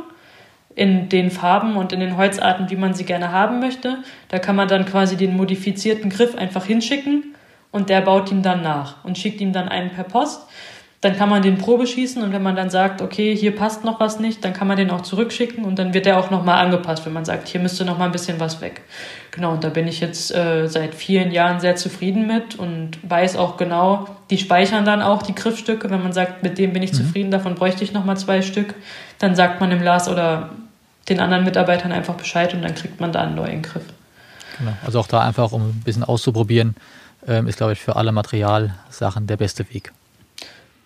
in 0.76 1.10
den 1.10 1.32
Farben 1.32 1.76
und 1.76 1.92
in 1.92 2.00
den 2.00 2.18
Holzarten, 2.18 2.70
wie 2.70 2.76
man 2.76 2.94
sie 2.94 3.06
gerne 3.06 3.32
haben 3.32 3.60
möchte. 3.60 3.98
Da 4.30 4.38
kann 4.38 4.56
man 4.56 4.68
dann 4.68 4.86
quasi 4.86 5.18
den 5.18 5.36
modifizierten 5.36 6.12
Griff 6.12 6.38
einfach 6.38 6.66
hinschicken 6.66 7.36
und 7.72 7.90
der 7.90 8.02
baut 8.02 8.32
ihn 8.32 8.44
dann 8.44 8.62
nach 8.62 9.04
und 9.04 9.18
schickt 9.18 9.42
ihm 9.42 9.54
dann 9.54 9.68
einen 9.68 9.90
per 9.90 10.04
Post. 10.04 10.48
Dann 11.02 11.16
kann 11.16 11.30
man 11.30 11.44
den 11.44 11.60
Probe 11.60 11.86
schießen 11.86 12.24
und 12.24 12.34
wenn 12.34 12.42
man 12.42 12.56
dann 12.56 12.72
sagt, 12.72 13.04
okay, 13.04 13.36
hier 13.36 13.56
passt 13.56 13.84
noch 13.84 14.00
was 14.00 14.20
nicht, 14.20 14.44
dann 14.44 14.54
kann 14.54 14.68
man 14.68 14.78
den 14.78 14.90
auch 14.90 15.02
zurückschicken 15.02 15.64
und 15.64 15.78
dann 15.78 15.94
wird 15.94 16.08
der 16.08 16.18
auch 16.18 16.32
nochmal 16.32 16.66
angepasst, 16.66 17.06
wenn 17.06 17.14
man 17.14 17.24
sagt, 17.24 17.48
hier 17.48 17.62
müsste 17.62 17.86
noch 17.86 18.00
mal 18.00 18.06
ein 18.06 18.12
bisschen 18.12 18.40
was 18.40 18.62
weg. 18.62 18.82
Genau, 19.30 19.52
und 19.52 19.64
da 19.64 19.70
bin 19.70 19.88
ich 19.88 20.00
jetzt 20.00 20.34
äh, 20.34 20.68
seit 20.68 20.96
vielen 20.96 21.32
Jahren 21.32 21.60
sehr 21.60 21.76
zufrieden 21.76 22.26
mit 22.26 22.56
und 22.56 22.98
weiß 23.08 23.36
auch 23.36 23.58
genau, 23.58 24.08
die 24.32 24.40
speichern 24.40 24.86
dann 24.86 25.04
auch 25.04 25.22
die 25.22 25.36
Griffstücke. 25.36 25.88
Wenn 25.92 26.02
man 26.02 26.14
sagt, 26.14 26.42
mit 26.42 26.58
dem 26.58 26.74
bin 26.74 26.82
ich 26.82 26.94
mhm. 26.94 26.98
zufrieden, 26.98 27.30
davon 27.30 27.54
bräuchte 27.54 27.84
ich 27.84 27.94
nochmal 27.94 28.18
zwei 28.18 28.42
Stück, 28.42 28.74
dann 29.20 29.36
sagt 29.36 29.62
man 29.62 29.70
dem 29.70 29.84
Lars 29.84 30.10
oder 30.10 30.50
den 31.10 31.20
anderen 31.20 31.44
Mitarbeitern 31.44 31.92
einfach 31.92 32.16
Bescheid 32.16 32.56
und 32.56 32.64
dann 32.64 32.74
kriegt 32.74 33.00
man 33.00 33.12
da 33.12 33.22
einen 33.22 33.36
neuen 33.36 33.62
Griff. 33.62 33.84
Genau, 34.58 34.74
also 34.84 35.00
auch 35.00 35.08
da 35.08 35.22
einfach, 35.22 35.52
um 35.52 35.70
ein 35.70 35.82
bisschen 35.86 36.04
auszuprobieren, 36.04 36.76
ähm, 37.28 37.48
ist, 37.48 37.58
glaube 37.58 37.74
ich, 37.74 37.80
für 37.80 37.96
alle 37.96 38.12
Materialsachen 38.12 39.28
der 39.28 39.38
beste 39.38 39.72
Weg. 39.72 39.92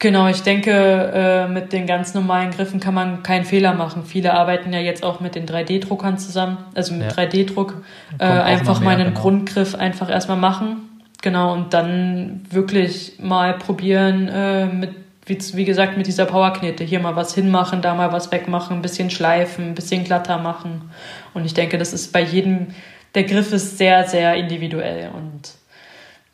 Genau, 0.02 0.28
ich 0.28 0.42
denke, 0.42 0.72
äh, 0.72 1.48
mit 1.48 1.74
den 1.74 1.86
ganz 1.86 2.16
normalen 2.16 2.50
Griffen 2.50 2.80
kann 2.80 2.96
man 2.96 3.22
keinen 3.22 3.46
Fehler 3.46 3.76
machen. 3.76 4.04
Viele 4.04 4.34
arbeiten 4.34 4.74
ja 4.74 4.80
jetzt 4.80 5.04
auch 5.04 5.20
mit 5.20 5.36
den 5.36 5.46
3D-Druckern 5.46 6.18
zusammen, 6.18 6.58
also 6.74 6.96
mit 6.96 7.16
ja. 7.16 7.24
3D-Druck 7.24 7.84
äh, 8.18 8.24
einfach 8.24 8.80
mehr, 8.80 8.90
meinen 8.90 9.10
genau. 9.10 9.22
Grundgriff 9.22 9.76
einfach 9.76 10.10
erstmal 10.10 10.38
machen. 10.38 10.90
Genau, 11.22 11.54
und 11.54 11.76
dann 11.76 12.42
wirklich 12.50 13.20
mal 13.20 13.54
probieren, 13.54 14.28
äh, 14.28 14.66
mit, 14.66 14.90
wie, 15.28 15.38
wie 15.54 15.66
gesagt, 15.66 15.98
mit 15.98 16.08
dieser 16.08 16.26
Powerknete 16.26 16.84
hier 16.84 17.00
mal 17.00 17.16
was 17.16 17.36
hinmachen, 17.36 17.84
da 17.84 17.94
mal 17.94 18.12
was 18.12 18.32
wegmachen, 18.32 18.78
ein 18.78 18.82
bisschen 18.82 19.12
schleifen, 19.12 19.66
ein 19.66 19.76
bisschen 19.76 20.04
glatter 20.04 20.40
machen. 20.40 20.90
Und 21.36 21.46
ich 21.46 21.54
denke, 21.54 21.78
das 21.78 21.94
ist 21.94 22.12
bei 22.12 22.24
jedem, 22.24 22.70
der 23.14 23.26
Griff 23.26 23.54
ist 23.54 23.78
sehr, 23.78 24.08
sehr 24.08 24.34
individuell 24.34 25.12
und 25.14 25.52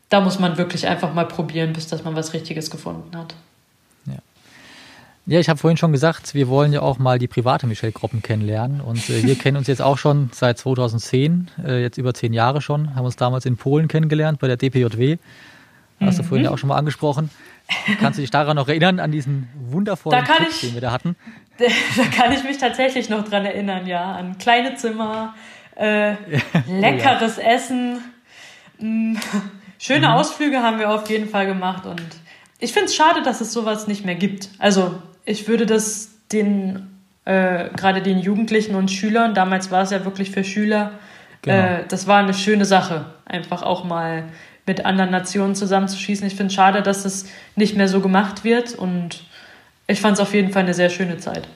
da 0.08 0.22
muss 0.22 0.40
man 0.40 0.58
wirklich 0.58 0.88
einfach 0.88 1.14
mal 1.14 1.26
probieren, 1.28 1.74
bis 1.74 1.88
dass 1.88 2.06
man 2.06 2.16
was 2.16 2.34
Richtiges 2.34 2.72
gefunden 2.72 3.18
hat. 3.18 3.36
Ja, 5.28 5.42
ich 5.42 5.50
habe 5.50 5.60
vorhin 5.60 5.76
schon 5.78 5.92
gesagt, 5.92 6.34
wir 6.34 6.48
wollen 6.48 6.72
ja 6.72 6.82
auch 6.82 7.00
mal 7.00 7.20
die 7.20 7.28
private 7.28 7.68
Michelle 7.68 7.92
Kroppen 7.92 8.22
kennenlernen. 8.22 8.80
Und 8.82 9.10
äh, 9.10 9.24
wir 9.24 9.36
kennen 9.38 9.58
uns 9.58 9.68
jetzt 9.68 9.82
auch 9.82 9.98
schon 9.98 10.30
seit 10.34 10.58
2010, 10.58 11.52
äh, 11.66 11.82
jetzt 11.82 11.98
über 11.98 12.14
zehn 12.14 12.34
Jahre 12.34 12.62
schon, 12.62 12.96
haben 12.96 13.06
uns 13.06 13.18
damals 13.18 13.46
in 13.46 13.58
Polen 13.58 13.88
kennengelernt 13.88 14.40
bei 14.40 14.48
der 14.48 14.58
DPJW. 14.58 15.18
Hast 16.00 16.14
mhm. 16.14 16.18
du 16.18 16.24
vorhin 16.24 16.46
ja 16.46 16.52
auch 16.52 16.58
schon 16.58 16.70
mal 16.70 16.78
angesprochen. 16.78 17.30
Kannst 18.00 18.18
du 18.18 18.22
dich 18.22 18.32
daran 18.32 18.56
noch 18.56 18.70
erinnern, 18.70 19.02
an 19.02 19.12
diesen 19.12 19.50
wundervollen 19.70 20.24
Trip, 20.24 20.48
ich, 20.50 20.62
den 20.62 20.74
wir 20.74 20.82
da 20.82 20.92
hatten? 20.92 21.16
Da 21.58 22.04
kann 22.16 22.32
ich 22.32 22.44
mich 22.44 22.60
tatsächlich 22.60 23.10
noch 23.10 23.28
dran 23.28 23.44
erinnern, 23.44 23.88
ja. 23.88 24.12
An 24.12 24.38
kleine 24.38 24.76
Zimmer, 24.76 25.34
äh, 25.76 26.12
leckeres 26.70 27.40
oh, 27.40 27.42
ja. 27.42 27.48
Essen 27.48 28.00
Schöne 28.80 30.08
mhm. 30.08 30.14
Ausflüge 30.14 30.62
haben 30.62 30.80
wir 30.80 30.92
auf 30.92 31.10
jeden 31.10 31.30
Fall 31.30 31.48
gemacht 31.48 31.86
und 31.86 32.06
ich 32.60 32.74
finde 32.74 32.86
es 32.86 32.96
schade, 32.96 33.22
dass 33.22 33.42
es 33.42 33.54
sowas 33.54 33.88
nicht 33.88 34.06
mehr 34.06 34.16
gibt. 34.16 34.50
Also 34.60 35.02
ich 35.28 35.48
würde 35.48 35.66
das 35.66 36.10
den 36.32 36.88
äh, 37.26 37.70
gerade 37.76 38.02
den 38.02 38.20
Jugendlichen 38.20 38.76
und 38.76 38.90
Schülern, 38.90 39.34
damals 39.34 39.70
war 39.70 39.84
es 39.84 39.92
ja 39.92 40.06
wirklich 40.06 40.32
für 40.32 40.44
Schüler, 40.44 40.92
genau. 41.42 41.58
äh, 41.58 41.84
das 41.88 42.08
war 42.08 42.20
eine 42.20 42.34
schöne 42.34 42.66
Sache, 42.66 43.06
einfach 43.26 43.62
auch 43.62 43.84
mal 43.84 44.24
mit 44.66 44.86
anderen 44.86 45.12
Nationen 45.12 45.56
zusammenzuschießen. 45.56 46.26
Ich 46.26 46.36
finde 46.36 46.48
es 46.48 46.54
schade, 46.54 46.82
dass 46.82 47.06
es 47.06 47.26
nicht 47.56 47.76
mehr 47.76 47.88
so 47.88 48.00
gemacht 48.00 48.44
wird 48.44 48.76
und 48.76 49.24
ich 49.88 50.00
fand 50.00 50.16
es 50.16 50.20
auf 50.22 50.34
jeden 50.34 50.52
Fall 50.52 50.64
eine 50.64 50.74
sehr 50.74 50.90
schöne 50.90 51.18
Zeit. 51.18 51.48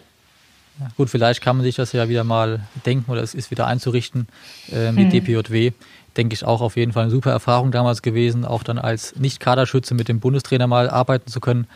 Ja, 0.80 0.88
gut, 0.97 1.09
vielleicht 1.09 1.41
kann 1.41 1.57
man 1.57 1.63
sich 1.63 1.76
das 1.76 1.91
ja 1.93 2.09
wieder 2.09 2.24
mal 2.24 2.61
denken 2.86 3.09
oder 3.11 3.22
es 3.22 3.34
ist 3.34 3.51
wieder 3.51 3.67
einzurichten 3.67 4.28
äh, 4.72 4.91
mit 4.91 5.11
hm. 5.11 5.24
DPJW. 5.24 5.72
Denke 6.17 6.34
ich 6.34 6.43
auch 6.43 6.59
auf 6.59 6.76
jeden 6.76 6.91
Fall 6.91 7.03
eine 7.03 7.11
super 7.11 7.32
Erfahrung 7.32 7.72
damals 7.72 8.01
gewesen, 8.01 8.43
auch 8.43 8.63
dann 8.63 8.78
als 8.78 9.15
Nicht-Kaderschütze 9.15 9.93
mit 9.93 10.09
dem 10.09 10.19
Bundestrainer 10.19 10.67
mal 10.67 10.89
arbeiten 10.89 11.32
zu 11.32 11.39
können. 11.39 11.67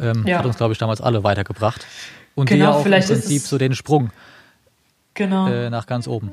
Ähm, 0.00 0.24
ja. 0.26 0.38
Hat 0.38 0.46
uns, 0.46 0.56
glaube 0.56 0.72
ich, 0.72 0.78
damals 0.78 1.00
alle 1.00 1.24
weitergebracht 1.24 1.86
und 2.34 2.48
genau, 2.48 2.64
dir 2.64 2.74
auch 2.76 2.86
im 2.86 2.92
Prinzip 2.92 3.42
so 3.42 3.58
den 3.58 3.74
Sprung 3.74 4.10
genau. 5.14 5.48
äh, 5.48 5.70
nach 5.70 5.86
ganz 5.86 6.08
oben. 6.08 6.32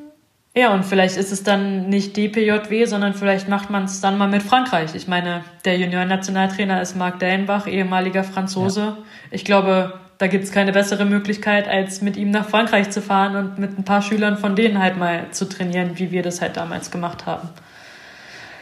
Ja, 0.55 0.74
und 0.74 0.84
vielleicht 0.84 1.16
ist 1.16 1.32
es 1.32 1.43
dann 1.43 1.89
nicht 1.89 2.18
DPJW, 2.18 2.86
sondern 2.86 3.14
vielleicht 3.14 3.47
macht 3.47 3.70
man 3.70 3.84
es 3.84 4.01
dann 4.01 4.18
mal 4.18 4.28
mit 4.28 4.41
Frankreich. 4.41 4.95
Ich 4.95 5.07
meine, 5.07 5.43
der 5.64 5.78
Juniorennationaltrainer 5.78 6.82
ist 6.82 6.95
Marc 6.95 7.20
Dellenbach, 7.20 7.68
ehemaliger 7.68 8.24
Franzose. 8.24 8.82
Ja. 8.82 8.97
Ich 9.30 9.45
glaube, 9.45 9.93
da 10.18 10.28
gibt 10.28 10.43
es 10.43 10.51
keine 10.51 10.74
bessere 10.74 11.05
Möglichkeit, 11.05 11.68
als 11.68 12.01
mit 12.01 12.18
ihm 12.18 12.32
nach 12.32 12.49
Frankreich 12.49 12.89
zu 12.89 13.01
fahren 13.01 13.36
und 13.36 13.60
mit 13.60 13.78
ein 13.78 13.86
paar 13.86 14.01
Schülern 14.01 14.38
von 14.38 14.55
denen 14.55 14.80
halt 14.80 14.97
mal 14.97 15.32
zu 15.32 15.47
trainieren, 15.47 15.97
wie 15.99 16.12
wir 16.12 16.24
das 16.24 16.41
halt 16.41 16.57
damals 16.57 16.89
gemacht 16.89 17.26
haben. 17.26 17.49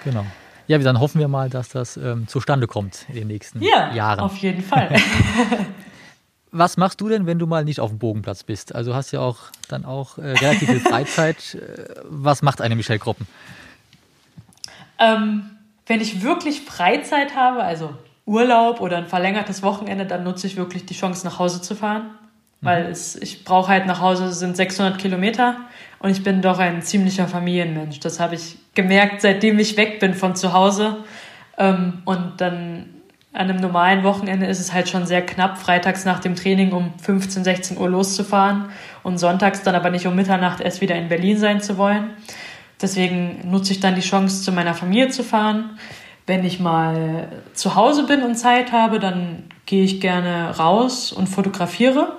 Genau. 0.03 0.25
Ja, 0.68 0.78
dann 0.78 0.99
hoffen 0.99 1.20
wir 1.20 1.28
mal, 1.28 1.49
dass 1.49 1.70
das 1.70 1.97
ähm, 1.97 2.28
zustande 2.28 2.68
kommt 2.68 3.05
in 3.09 3.15
den 3.15 3.28
nächsten 3.28 3.61
ja, 3.61 3.93
Jahren. 3.93 4.20
Ja, 4.20 4.26
auf 4.26 4.38
jeden 4.38 4.61
Fall. 4.61 4.89
Was 6.51 6.78
machst 6.78 7.01
du 7.01 7.09
denn, 7.09 7.26
wenn 7.26 7.39
du 7.39 7.45
mal 7.45 7.65
nicht 7.65 7.80
auf 7.80 7.89
dem 7.89 7.99
Bogenplatz 7.99 8.43
bist? 8.43 8.74
Also 8.74 8.95
hast 8.95 9.11
ja 9.11 9.20
auch 9.20 9.38
dann 9.68 9.86
auch 9.86 10.18
äh, 10.18 10.32
relativ 10.32 10.70
viel 10.70 10.80
Freizeit. 10.80 11.38
Äh, 11.57 12.01
was 12.03 12.41
macht 12.41 12.61
eine 12.61 12.76
Michelle 12.76 12.99
Kroppen? 12.99 13.28
Ähm, 14.99 15.43
wenn 15.86 16.01
ich 16.01 16.22
wirklich 16.22 16.61
Freizeit 16.61 17.36
habe, 17.36 17.63
also 17.63 17.93
Urlaub 18.26 18.82
oder 18.82 18.97
ein 18.97 19.07
verlängertes 19.07 19.63
Wochenende, 19.63 20.05
dann 20.05 20.24
nutze 20.24 20.47
ich 20.47 20.57
wirklich 20.57 20.86
die 20.86 20.93
Chance, 20.93 21.26
nach 21.26 21.39
Hause 21.39 21.61
zu 21.61 21.76
fahren. 21.76 22.11
Weil 22.61 22.86
mhm. 22.86 22.91
es, 22.91 23.15
ich 23.15 23.43
brauche 23.43 23.70
halt 23.70 23.86
nach 23.86 24.01
Hause, 24.01 24.34
sind 24.34 24.55
600 24.55 24.97
Kilometer 24.99 25.57
und 25.99 26.09
ich 26.09 26.24
bin 26.24 26.41
doch 26.41 26.59
ein 26.59 26.82
ziemlicher 26.82 27.28
Familienmensch. 27.28 27.99
Das 27.99 28.20
habe 28.20 28.36
ich 28.36 28.57
gemerkt, 28.78 29.21
seitdem 29.21 29.59
ich 29.59 29.75
weg 29.75 29.99
bin 29.99 30.13
von 30.13 30.38
zu 30.38 30.53
Hause. 30.53 31.03
Ähm, 31.57 32.01
und 32.05 32.39
dann 32.39 32.86
an 33.34 33.49
einem 33.49 33.59
normalen 33.59 34.03
Wochenende 34.03 34.45
ist 34.45 34.61
es 34.61 34.71
halt 34.71 34.88
schon 34.88 35.05
sehr 35.05 35.25
knapp, 35.25 35.57
freitags 35.57 36.05
nach 36.05 36.19
dem 36.19 36.36
Training 36.36 36.71
um 36.71 36.93
15, 36.99 37.43
16 37.43 37.78
Uhr 37.78 37.89
loszufahren 37.89 38.69
und 39.03 39.17
sonntags 39.17 39.63
dann 39.63 39.75
aber 39.75 39.89
nicht 39.89 40.07
um 40.07 40.15
Mitternacht 40.15 40.61
erst 40.61 40.80
wieder 40.80 40.95
in 40.95 41.09
Berlin 41.09 41.38
sein 41.38 41.59
zu 41.59 41.78
wollen. 41.78 42.11
Deswegen 42.82 43.49
nutze 43.49 43.73
ich 43.73 43.80
dann 43.80 43.95
die 43.95 44.01
Chance, 44.01 44.43
zu 44.43 44.51
meiner 44.51 44.73
Familie 44.73 45.09
zu 45.09 45.23
fahren. 45.23 45.78
Wenn 46.25 46.45
ich 46.45 46.59
mal 46.59 47.28
zu 47.53 47.75
Hause 47.75 48.05
bin 48.05 48.23
und 48.23 48.36
Zeit 48.36 48.71
habe, 48.71 48.99
dann 48.99 49.43
gehe 49.65 49.84
ich 49.84 49.99
gerne 49.99 50.57
raus 50.57 51.11
und 51.11 51.28
fotografiere. 51.28 52.17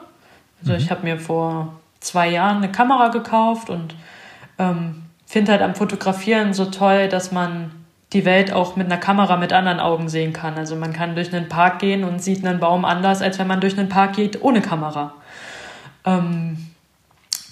Also 0.61 0.72
mhm. 0.72 0.78
ich 0.78 0.90
habe 0.90 1.04
mir 1.04 1.18
vor 1.18 1.78
zwei 2.00 2.28
Jahren 2.28 2.59
eine 2.59 2.70
Kamera 2.70 3.09
gekauft 3.09 3.70
und 3.70 3.94
ähm, 4.59 5.02
finde 5.28 5.52
halt 5.52 5.62
am 5.62 5.74
Fotografieren 5.74 6.54
so 6.54 6.64
toll, 6.64 7.08
dass 7.08 7.32
man 7.32 7.70
die 8.14 8.24
Welt 8.24 8.50
auch 8.50 8.76
mit 8.76 8.86
einer 8.86 8.96
Kamera 8.96 9.36
mit 9.36 9.52
anderen 9.52 9.78
Augen 9.78 10.08
sehen 10.08 10.32
kann. 10.32 10.56
Also 10.56 10.74
man 10.74 10.94
kann 10.94 11.14
durch 11.14 11.34
einen 11.34 11.50
Park 11.50 11.80
gehen 11.80 12.04
und 12.04 12.22
sieht 12.22 12.44
einen 12.44 12.58
Baum 12.58 12.86
anders, 12.86 13.20
als 13.20 13.38
wenn 13.38 13.46
man 13.46 13.60
durch 13.60 13.78
einen 13.78 13.90
Park 13.90 14.14
geht 14.14 14.40
ohne 14.40 14.62
Kamera. 14.62 15.12
Ähm, 16.06 16.56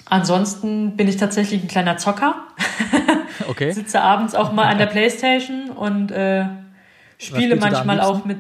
ansonsten 0.07 0.97
bin 0.97 1.07
ich 1.07 1.19
tatsächlich 1.19 1.63
ein 1.63 1.69
kleiner 1.69 1.99
Zocker. 1.99 2.37
Okay. 3.49 3.71
Sitze 3.71 4.01
abends 4.01 4.35
auch 4.35 4.53
mal 4.53 4.65
an 4.65 4.79
der 4.79 4.87
Playstation 4.87 5.71
und 5.71 6.11
äh, 6.11 6.47
spiele 7.19 7.57
manchmal 7.57 8.01
auch 8.01 8.25
mit. 8.25 8.39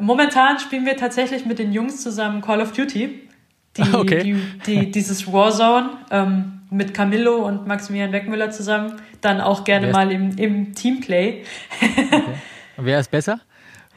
Momentan 0.00 0.58
spielen 0.60 0.86
wir 0.86 0.96
tatsächlich 0.96 1.44
mit 1.44 1.58
den 1.58 1.72
Jungs 1.72 2.02
zusammen 2.02 2.40
Call 2.40 2.62
of 2.62 2.72
Duty. 2.72 3.28
Die, 3.76 3.94
okay. 3.94 4.22
die, 4.22 4.42
die 4.64 4.90
dieses 4.90 5.30
Warzone. 5.30 5.90
Ähm, 6.10 6.59
mit 6.70 6.94
Camillo 6.94 7.36
und 7.36 7.66
Maximilian 7.66 8.12
Weckmüller 8.12 8.50
zusammen, 8.50 9.00
dann 9.20 9.40
auch 9.40 9.64
gerne 9.64 9.88
mal 9.88 10.10
im, 10.12 10.36
im 10.38 10.74
Teamplay. 10.74 11.44
okay. 11.80 12.22
Wer 12.76 13.00
ist 13.00 13.10
besser? 13.10 13.40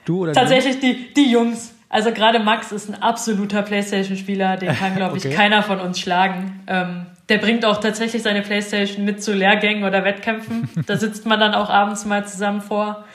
Du 0.05 0.23
oder 0.23 0.33
Tatsächlich 0.33 0.79
die, 0.79 1.13
die 1.13 1.31
Jungs. 1.31 1.73
Also 1.89 2.11
gerade 2.11 2.39
Max 2.39 2.71
ist 2.71 2.89
ein 2.89 3.01
absoluter 3.01 3.61
Playstation-Spieler, 3.61 4.57
den 4.57 4.75
kann, 4.75 4.95
glaube 4.95 5.17
ich, 5.17 5.25
okay. 5.27 5.35
keiner 5.35 5.61
von 5.61 5.79
uns 5.79 5.99
schlagen. 5.99 6.63
Ähm, 6.67 7.05
der 7.29 7.37
bringt 7.37 7.65
auch 7.65 7.77
tatsächlich 7.77 8.23
seine 8.23 8.41
Playstation 8.41 9.05
mit 9.05 9.23
zu 9.23 9.33
Lehrgängen 9.33 9.83
oder 9.83 10.03
Wettkämpfen. 10.03 10.69
da 10.87 10.97
sitzt 10.97 11.25
man 11.25 11.39
dann 11.39 11.53
auch 11.53 11.69
abends 11.69 12.05
mal 12.05 12.25
zusammen 12.27 12.61
vor. 12.61 13.05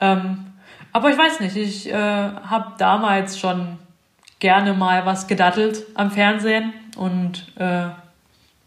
Ähm, 0.00 0.46
aber 0.92 1.10
ich 1.10 1.18
weiß 1.18 1.40
nicht, 1.40 1.56
ich 1.56 1.90
äh, 1.90 1.94
habe 1.94 2.72
damals 2.78 3.38
schon 3.38 3.78
gerne 4.40 4.74
mal 4.74 5.06
was 5.06 5.26
gedattelt 5.26 5.84
am 5.94 6.10
Fernsehen 6.10 6.72
und 6.96 7.46
äh, 7.56 7.88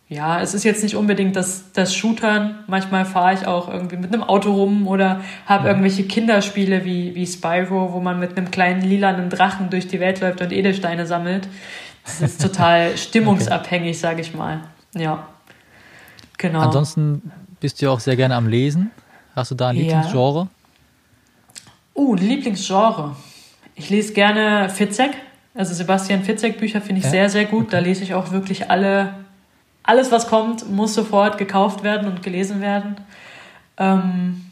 ja, 0.09 0.39
es 0.39 0.53
ist 0.53 0.63
jetzt 0.63 0.83
nicht 0.83 0.95
unbedingt 0.95 1.35
das, 1.35 1.73
das 1.73 1.93
Shootern. 1.93 2.59
Manchmal 2.67 3.03
fahre 3.03 3.33
ich 3.33 3.45
auch 3.45 3.67
irgendwie 3.67 3.97
mit 3.97 4.13
einem 4.13 4.23
Auto 4.23 4.53
rum 4.53 4.87
oder 4.87 5.19
habe 5.45 5.65
ja. 5.65 5.71
irgendwelche 5.71 6.03
Kinderspiele 6.03 6.85
wie, 6.85 7.13
wie 7.13 7.27
Spyro, 7.27 7.91
wo 7.91 7.99
man 7.99 8.17
mit 8.17 8.37
einem 8.37 8.49
kleinen 8.49 8.81
lilanen 8.81 9.29
Drachen 9.29 9.69
durch 9.69 9.87
die 9.87 9.99
Welt 9.99 10.21
läuft 10.21 10.39
und 10.39 10.53
Edelsteine 10.53 11.05
sammelt. 11.05 11.49
Das 12.05 12.21
ist 12.21 12.41
total 12.41 12.95
stimmungsabhängig, 12.97 13.89
okay. 13.89 13.97
sage 13.97 14.21
ich 14.21 14.33
mal. 14.33 14.61
Ja. 14.95 15.27
Genau. 16.37 16.61
Ansonsten 16.61 17.33
bist 17.59 17.81
du 17.81 17.87
ja 17.87 17.91
auch 17.91 17.99
sehr 17.99 18.15
gerne 18.15 18.35
am 18.35 18.47
Lesen. 18.47 18.91
Hast 19.35 19.51
du 19.51 19.55
da 19.55 19.69
ein 19.69 19.75
Lieblingsgenre? 19.75 20.47
Ja. 21.55 21.61
Uh, 21.95 22.15
Lieblingsgenre. 22.15 23.13
Ich 23.75 23.89
lese 23.89 24.13
gerne 24.13 24.69
Fitzek. 24.69 25.11
Also 25.53 25.73
Sebastian 25.73 26.23
Fitzek 26.23 26.59
Bücher 26.59 26.79
finde 26.79 26.99
ich 26.99 27.05
ja? 27.05 27.11
sehr, 27.11 27.29
sehr 27.29 27.45
gut. 27.45 27.63
Okay. 27.63 27.71
Da 27.71 27.79
lese 27.79 28.03
ich 28.03 28.13
auch 28.13 28.31
wirklich 28.31 28.71
alle 28.71 29.26
alles, 29.87 30.11
was 30.11 30.27
kommt, 30.27 30.69
muss 30.69 30.93
sofort 30.93 31.37
gekauft 31.37 31.81
werden 31.81 32.07
und 32.07 32.21
gelesen 32.21 32.61
werden. 32.61 32.97
Ähm, 33.77 34.45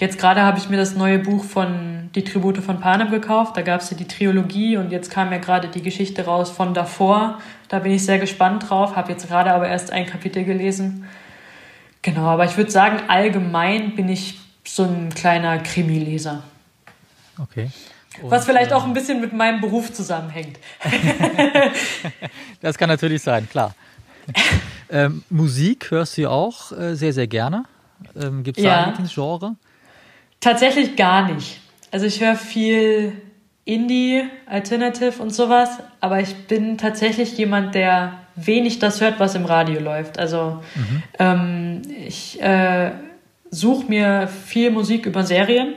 jetzt 0.00 0.18
gerade 0.18 0.42
habe 0.42 0.56
ich 0.58 0.68
mir 0.70 0.76
das 0.76 0.94
neue 0.94 1.18
Buch 1.18 1.44
von 1.44 2.10
Die 2.14 2.22
Tribute 2.22 2.58
von 2.58 2.80
Panem 2.80 3.10
gekauft. 3.10 3.56
Da 3.56 3.62
gab 3.62 3.80
es 3.80 3.90
ja 3.90 3.96
die 3.96 4.06
Trilogie 4.06 4.76
und 4.76 4.92
jetzt 4.92 5.10
kam 5.10 5.32
ja 5.32 5.38
gerade 5.38 5.68
die 5.68 5.82
Geschichte 5.82 6.24
raus 6.24 6.50
von 6.50 6.74
davor. 6.74 7.38
Da 7.68 7.80
bin 7.80 7.92
ich 7.92 8.04
sehr 8.04 8.20
gespannt 8.20 8.70
drauf. 8.70 8.94
Habe 8.94 9.10
jetzt 9.10 9.26
gerade 9.26 9.52
aber 9.52 9.68
erst 9.68 9.90
ein 9.90 10.06
Kapitel 10.06 10.44
gelesen. 10.44 11.06
Genau, 12.02 12.26
aber 12.26 12.44
ich 12.44 12.56
würde 12.56 12.70
sagen, 12.70 13.00
allgemein 13.08 13.96
bin 13.96 14.08
ich 14.08 14.38
so 14.64 14.84
ein 14.84 15.12
kleiner 15.12 15.58
Krimileser. 15.58 16.44
Okay. 17.40 17.70
Und, 18.22 18.30
Was 18.30 18.44
vielleicht 18.44 18.72
auch 18.72 18.84
ein 18.84 18.94
bisschen 18.94 19.20
mit 19.20 19.32
meinem 19.32 19.60
Beruf 19.60 19.92
zusammenhängt. 19.92 20.58
das 22.60 22.78
kann 22.78 22.88
natürlich 22.88 23.22
sein, 23.22 23.48
klar. 23.48 23.74
ähm, 24.90 25.22
Musik 25.30 25.90
hörst 25.90 26.16
du 26.16 26.22
ja 26.22 26.28
auch 26.30 26.72
äh, 26.72 26.94
sehr, 26.94 27.12
sehr 27.12 27.26
gerne. 27.26 27.64
Ähm, 28.20 28.42
Gibt 28.42 28.58
es 28.58 28.64
da 28.64 28.70
ja. 28.70 28.78
ein 28.82 28.88
Lieblingsgenre? 28.90 29.56
Tatsächlich 30.40 30.96
gar 30.96 31.32
nicht. 31.32 31.60
Also 31.90 32.06
ich 32.06 32.20
höre 32.20 32.36
viel 32.36 33.12
Indie, 33.64 34.22
Alternative 34.46 35.20
und 35.22 35.30
sowas, 35.30 35.78
aber 36.00 36.20
ich 36.20 36.34
bin 36.46 36.78
tatsächlich 36.78 37.36
jemand, 37.36 37.74
der 37.74 38.14
wenig 38.36 38.78
das 38.78 39.00
hört, 39.00 39.20
was 39.20 39.34
im 39.34 39.44
Radio 39.44 39.80
läuft. 39.80 40.18
Also 40.18 40.62
mhm. 40.74 41.02
ähm, 41.18 41.82
ich 42.06 42.40
äh, 42.40 42.92
suche 43.50 43.86
mir 43.86 44.28
viel 44.28 44.70
Musik 44.70 45.06
über 45.06 45.24
Serien. 45.24 45.74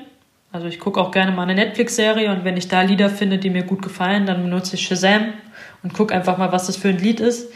Also 0.51 0.67
ich 0.67 0.79
gucke 0.79 0.99
auch 0.99 1.11
gerne 1.11 1.31
mal 1.31 1.43
eine 1.43 1.55
Netflix-Serie 1.55 2.31
und 2.31 2.43
wenn 2.43 2.57
ich 2.57 2.67
da 2.67 2.81
Lieder 2.81 3.09
finde, 3.09 3.37
die 3.37 3.49
mir 3.49 3.63
gut 3.63 3.81
gefallen, 3.81 4.25
dann 4.25 4.43
benutze 4.43 4.75
ich 4.75 4.85
Shazam 4.85 5.33
und 5.81 5.93
gucke 5.93 6.13
einfach 6.13 6.37
mal, 6.37 6.51
was 6.51 6.67
das 6.67 6.77
für 6.77 6.89
ein 6.89 6.97
Lied 6.97 7.19
ist. 7.19 7.51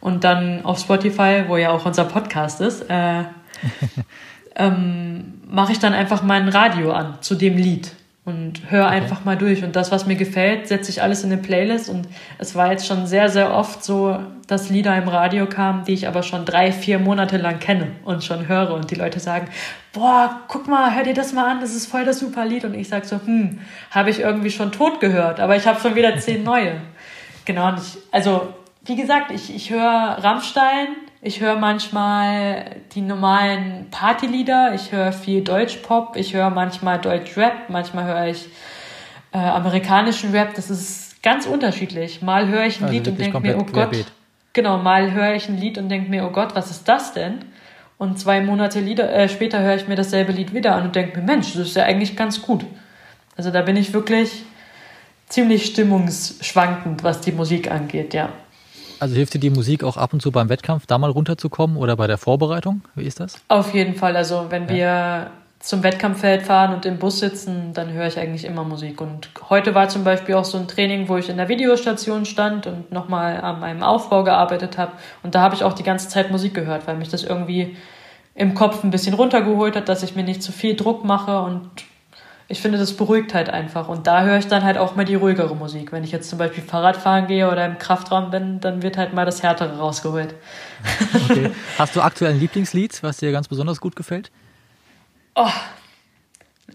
Und 0.00 0.24
dann 0.24 0.64
auf 0.64 0.78
Spotify, 0.78 1.44
wo 1.46 1.56
ja 1.56 1.70
auch 1.70 1.84
unser 1.84 2.04
Podcast 2.04 2.60
ist, 2.60 2.88
äh, 2.88 3.24
ähm, 4.56 5.40
mache 5.48 5.72
ich 5.72 5.78
dann 5.78 5.92
einfach 5.92 6.22
mein 6.22 6.48
Radio 6.48 6.92
an 6.92 7.18
zu 7.20 7.34
dem 7.34 7.56
Lied 7.56 7.92
und 8.24 8.70
höre 8.70 8.86
okay. 8.86 8.94
einfach 8.96 9.24
mal 9.24 9.36
durch. 9.36 9.64
Und 9.64 9.76
das, 9.76 9.90
was 9.90 10.06
mir 10.06 10.16
gefällt, 10.16 10.68
setze 10.68 10.90
ich 10.90 11.02
alles 11.02 11.24
in 11.24 11.32
eine 11.32 11.40
Playlist. 11.40 11.88
Und 11.88 12.06
es 12.38 12.54
war 12.54 12.70
jetzt 12.70 12.86
schon 12.86 13.06
sehr, 13.06 13.28
sehr 13.28 13.54
oft 13.54 13.82
so, 13.82 14.18
dass 14.46 14.68
Lieder 14.68 14.96
im 14.96 15.08
Radio 15.08 15.46
kamen, 15.46 15.84
die 15.84 15.94
ich 15.94 16.06
aber 16.06 16.22
schon 16.22 16.44
drei, 16.44 16.72
vier 16.72 16.98
Monate 16.98 17.38
lang 17.38 17.58
kenne 17.60 17.88
und 18.04 18.22
schon 18.22 18.46
höre. 18.46 18.72
Und 18.74 18.90
die 18.90 18.94
Leute 18.94 19.20
sagen, 19.20 19.48
boah, 19.92 20.40
guck 20.48 20.68
mal, 20.68 20.94
hör 20.94 21.02
dir 21.02 21.14
das 21.14 21.32
mal 21.32 21.50
an, 21.50 21.60
das 21.60 21.74
ist 21.74 21.86
voll 21.86 22.04
das 22.04 22.20
super 22.20 22.44
Lied. 22.44 22.64
Und 22.64 22.74
ich 22.74 22.88
sage 22.88 23.06
so, 23.06 23.20
hm, 23.24 23.60
habe 23.90 24.10
ich 24.10 24.20
irgendwie 24.20 24.50
schon 24.50 24.72
tot 24.72 25.00
gehört, 25.00 25.40
aber 25.40 25.56
ich 25.56 25.66
habe 25.66 25.80
schon 25.80 25.94
wieder 25.94 26.18
zehn 26.18 26.42
neue. 26.44 26.80
Genau, 27.46 27.68
und 27.68 27.78
ich, 27.78 27.98
also 28.12 28.54
wie 28.90 28.96
gesagt, 28.96 29.30
ich, 29.30 29.54
ich 29.54 29.70
höre 29.70 30.18
Rammstein, 30.20 30.88
Ich 31.22 31.40
höre 31.40 31.54
manchmal 31.54 32.76
die 32.92 33.02
normalen 33.02 33.86
Partylieder. 33.92 34.74
Ich 34.74 34.90
höre 34.90 35.12
viel 35.12 35.44
Deutschpop. 35.44 36.16
Ich 36.16 36.34
höre 36.34 36.50
manchmal 36.50 36.98
Deutschrap. 36.98 37.68
Manchmal 37.68 38.04
höre 38.06 38.26
ich 38.26 38.48
äh, 39.32 39.38
amerikanischen 39.38 40.32
Rap. 40.32 40.54
Das 40.54 40.70
ist 40.70 41.22
ganz 41.22 41.46
unterschiedlich. 41.46 42.20
Mal 42.20 42.48
höre 42.48 42.64
ich 42.64 42.80
ein 42.80 42.84
also 42.84 42.94
Lied 42.94 43.06
und 43.06 43.20
denke 43.20 43.38
mir, 43.38 43.58
oh 43.58 43.66
Gott. 43.70 43.94
Genau, 44.54 44.78
mal 44.78 45.12
höre 45.12 45.34
ich 45.34 45.48
ein 45.48 45.56
Lied 45.56 45.78
und 45.78 45.88
denke 45.88 46.10
mir, 46.10 46.24
oh 46.24 46.30
Gott, 46.30 46.56
was 46.56 46.72
ist 46.72 46.88
das 46.88 47.12
denn? 47.12 47.44
Und 47.96 48.18
zwei 48.18 48.40
Monate 48.40 48.80
Lieder, 48.80 49.12
äh, 49.12 49.28
später 49.28 49.60
höre 49.60 49.76
ich 49.76 49.86
mir 49.86 49.94
dasselbe 49.94 50.32
Lied 50.32 50.52
wieder 50.52 50.74
an 50.74 50.86
und 50.86 50.96
denke 50.96 51.20
mir, 51.20 51.24
Mensch, 51.24 51.52
das 51.52 51.68
ist 51.68 51.76
ja 51.76 51.84
eigentlich 51.84 52.16
ganz 52.16 52.42
gut. 52.42 52.64
Also 53.36 53.52
da 53.52 53.62
bin 53.62 53.76
ich 53.76 53.92
wirklich 53.92 54.42
ziemlich 55.28 55.66
stimmungsschwankend, 55.66 57.04
was 57.04 57.20
die 57.20 57.32
Musik 57.32 57.70
angeht, 57.70 58.14
ja. 58.14 58.30
Also 59.00 59.14
hilft 59.14 59.34
dir 59.34 59.40
die 59.40 59.50
Musik 59.50 59.82
auch 59.82 59.96
ab 59.96 60.12
und 60.12 60.20
zu 60.20 60.30
beim 60.30 60.48
Wettkampf, 60.48 60.86
da 60.86 60.98
mal 60.98 61.10
runterzukommen 61.10 61.76
oder 61.76 61.96
bei 61.96 62.06
der 62.06 62.18
Vorbereitung? 62.18 62.82
Wie 62.94 63.04
ist 63.04 63.18
das? 63.18 63.40
Auf 63.48 63.74
jeden 63.74 63.94
Fall. 63.94 64.16
Also 64.16 64.46
wenn 64.50 64.64
ja. 64.64 64.68
wir 64.68 65.30
zum 65.58 65.82
Wettkampffeld 65.82 66.42
fahren 66.42 66.74
und 66.74 66.86
im 66.86 66.98
Bus 66.98 67.18
sitzen, 67.20 67.72
dann 67.74 67.92
höre 67.92 68.06
ich 68.06 68.18
eigentlich 68.18 68.44
immer 68.44 68.64
Musik. 68.64 69.00
Und 69.00 69.30
heute 69.48 69.74
war 69.74 69.88
zum 69.88 70.04
Beispiel 70.04 70.34
auch 70.34 70.44
so 70.44 70.58
ein 70.58 70.68
Training, 70.68 71.08
wo 71.08 71.16
ich 71.16 71.28
in 71.28 71.38
der 71.38 71.48
Videostation 71.48 72.24
stand 72.24 72.66
und 72.66 72.92
nochmal 72.92 73.40
an 73.40 73.60
meinem 73.60 73.82
Aufbau 73.82 74.22
gearbeitet 74.22 74.78
habe. 74.78 74.92
Und 75.22 75.34
da 75.34 75.40
habe 75.40 75.54
ich 75.54 75.64
auch 75.64 75.74
die 75.74 75.82
ganze 75.82 76.08
Zeit 76.08 76.30
Musik 76.30 76.54
gehört, 76.54 76.86
weil 76.86 76.96
mich 76.96 77.08
das 77.08 77.24
irgendwie 77.24 77.76
im 78.34 78.54
Kopf 78.54 78.84
ein 78.84 78.90
bisschen 78.90 79.14
runtergeholt 79.14 79.76
hat, 79.76 79.88
dass 79.88 80.02
ich 80.02 80.14
mir 80.14 80.24
nicht 80.24 80.42
zu 80.42 80.52
viel 80.52 80.76
Druck 80.76 81.04
mache 81.04 81.40
und 81.40 81.68
ich 82.50 82.60
finde, 82.60 82.78
das 82.78 82.96
beruhigt 82.96 83.32
halt 83.32 83.48
einfach. 83.48 83.88
Und 83.88 84.08
da 84.08 84.24
höre 84.24 84.36
ich 84.36 84.48
dann 84.48 84.64
halt 84.64 84.76
auch 84.76 84.96
mal 84.96 85.04
die 85.04 85.14
ruhigere 85.14 85.54
Musik. 85.54 85.92
Wenn 85.92 86.02
ich 86.02 86.10
jetzt 86.10 86.28
zum 86.28 86.40
Beispiel 86.40 86.64
Fahrrad 86.64 86.96
fahren 86.96 87.28
gehe 87.28 87.48
oder 87.48 87.64
im 87.64 87.78
Kraftraum 87.78 88.32
bin, 88.32 88.58
dann 88.58 88.82
wird 88.82 88.96
halt 88.96 89.14
mal 89.14 89.24
das 89.24 89.44
Härtere 89.44 89.78
rausgeholt. 89.78 90.34
Okay. 91.14 91.52
Hast 91.78 91.94
du 91.94 92.00
aktuell 92.00 92.32
ein 92.32 92.40
Lieblingslied, 92.40 93.04
was 93.04 93.18
dir 93.18 93.30
ganz 93.30 93.46
besonders 93.46 93.80
gut 93.80 93.94
gefällt? 93.94 94.32
Oh, 95.36 95.46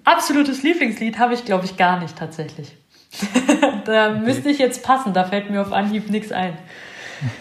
absolutes 0.06 0.64
Lieblingslied 0.64 1.20
habe 1.20 1.34
ich, 1.34 1.44
glaube 1.44 1.66
ich, 1.66 1.76
gar 1.76 2.00
nicht 2.00 2.16
tatsächlich. 2.18 2.78
da 3.86 4.12
okay. 4.12 4.20
müsste 4.20 4.50
ich 4.50 4.60
jetzt 4.60 4.82
passen, 4.82 5.14
da 5.14 5.26
fällt 5.26 5.50
mir 5.50 5.62
auf 5.62 5.74
Anhieb 5.74 6.10
nichts 6.10 6.32
ein. 6.32 6.58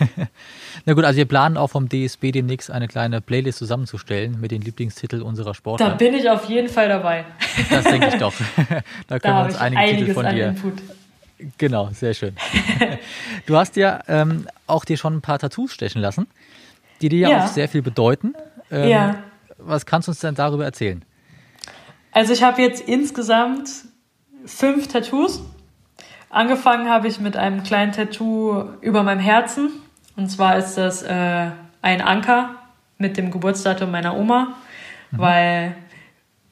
Na 0.87 0.93
gut, 0.93 1.05
also 1.05 1.17
wir 1.17 1.25
planen 1.25 1.57
auch 1.57 1.69
vom 1.69 1.89
DSB 1.89 2.31
demnächst 2.31 2.71
eine 2.71 2.89
kleine 2.89 3.23
Playlist 3.23 3.59
zusammenzustellen 3.59 4.39
mit 4.41 4.51
den 4.51 4.61
Lieblingstiteln 4.61 5.23
unserer 5.23 5.55
Sportler. 5.55 5.91
Da 5.91 5.95
bin 5.95 6.15
ich 6.15 6.29
auf 6.29 6.45
jeden 6.49 6.69
Fall 6.69 6.89
dabei. 6.89 7.25
Das 7.71 7.85
denke 7.85 8.09
ich 8.09 8.15
doch. 8.17 8.35
da 9.09 9.19
können 9.19 9.35
da 9.35 9.41
wir 9.41 9.45
uns 9.47 9.57
einige 9.57 9.97
Titel 9.97 10.15
von 10.15 10.29
dir. 10.29 10.49
Input. 10.49 10.75
Genau, 11.59 11.89
sehr 11.93 12.15
schön. 12.15 12.37
Du 13.47 13.57
hast 13.57 13.77
ja 13.77 14.01
ähm, 14.09 14.47
auch 14.67 14.87
dir 14.87 14.97
schon 14.97 15.17
ein 15.17 15.21
paar 15.21 15.39
Tattoos 15.39 15.73
stechen 15.73 16.01
lassen, 16.01 16.27
die 17.03 17.11
dir 17.11 17.19
ja, 17.19 17.31
ja 17.31 17.45
auch 17.45 17.49
sehr 17.49 17.69
viel 17.69 17.83
bedeuten. 17.83 18.35
Ähm, 18.71 18.89
ja. 18.89 19.17
Was 19.59 19.85
kannst 19.85 20.09
du 20.09 20.13
uns 20.13 20.21
denn 20.21 20.35
darüber 20.35 20.65
erzählen? 20.65 21.05
Also 22.13 22.33
ich 22.33 22.43
habe 22.43 22.63
jetzt 22.63 22.89
insgesamt 22.89 23.69
fünf 24.47 24.89
Tattoos. 24.89 25.43
Angefangen 26.31 26.89
habe 26.89 27.07
ich 27.09 27.21
mit 27.21 27.37
einem 27.37 27.63
kleinen 27.65 27.93
Tattoo 27.93 28.65
über 28.81 29.03
meinem 29.03 29.21
Herzen. 29.21 29.71
Und 30.17 30.31
zwar 30.31 30.57
ist 30.57 30.75
das 30.77 31.03
äh, 31.03 31.51
ein 31.83 32.01
Anker 32.01 32.51
mit 32.99 33.17
dem 33.17 33.31
Geburtsdatum 33.31 33.91
meiner 33.91 34.17
Oma, 34.17 34.55
mhm. 35.11 35.19
weil 35.19 35.77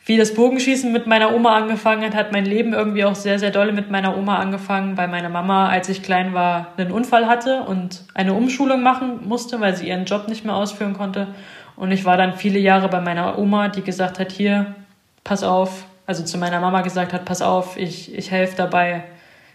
wie 0.04 0.16
das 0.16 0.34
Bogenschießen 0.34 0.90
mit 0.90 1.06
meiner 1.06 1.32
Oma 1.32 1.56
angefangen 1.56 2.04
hat, 2.04 2.14
hat 2.16 2.32
mein 2.32 2.44
Leben 2.44 2.72
irgendwie 2.72 3.04
auch 3.04 3.14
sehr, 3.14 3.38
sehr 3.38 3.52
doll 3.52 3.70
mit 3.72 3.88
meiner 3.88 4.16
Oma 4.16 4.38
angefangen, 4.38 4.96
weil 4.96 5.06
meine 5.06 5.28
Mama, 5.28 5.68
als 5.68 5.88
ich 5.88 6.02
klein 6.02 6.34
war, 6.34 6.72
einen 6.76 6.90
Unfall 6.90 7.28
hatte 7.28 7.62
und 7.62 8.02
eine 8.12 8.34
Umschulung 8.34 8.82
machen 8.82 9.20
musste, 9.28 9.60
weil 9.60 9.76
sie 9.76 9.88
ihren 9.88 10.04
Job 10.04 10.26
nicht 10.26 10.44
mehr 10.44 10.56
ausführen 10.56 10.94
konnte. 10.94 11.28
Und 11.76 11.92
ich 11.92 12.04
war 12.04 12.16
dann 12.16 12.34
viele 12.34 12.58
Jahre 12.58 12.88
bei 12.88 13.00
meiner 13.00 13.38
Oma, 13.38 13.68
die 13.68 13.82
gesagt 13.82 14.18
hat, 14.18 14.32
hier, 14.32 14.74
pass 15.22 15.44
auf, 15.44 15.84
also 16.04 16.24
zu 16.24 16.36
meiner 16.36 16.60
Mama 16.60 16.82
gesagt 16.82 17.12
hat, 17.12 17.24
pass 17.24 17.40
auf, 17.40 17.76
ich, 17.76 18.12
ich 18.12 18.32
helfe 18.32 18.56
dabei, 18.56 19.04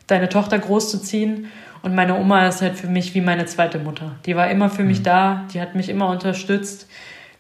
deine 0.08 0.30
Tochter 0.30 0.58
großzuziehen. 0.60 1.52
Und 1.82 1.96
meine 1.96 2.18
Oma 2.18 2.48
ist 2.48 2.62
halt 2.62 2.76
für 2.76 2.88
mich 2.88 3.14
wie 3.14 3.22
meine 3.22 3.46
zweite 3.46 3.80
Mutter. 3.80 4.16
Die 4.26 4.36
war 4.36 4.50
immer 4.50 4.70
für 4.70 4.84
mich 4.84 5.00
mhm. 5.00 5.04
da, 5.04 5.44
die 5.54 5.62
hat 5.62 5.76
mich 5.76 5.90
immer 5.90 6.10
unterstützt. 6.10 6.90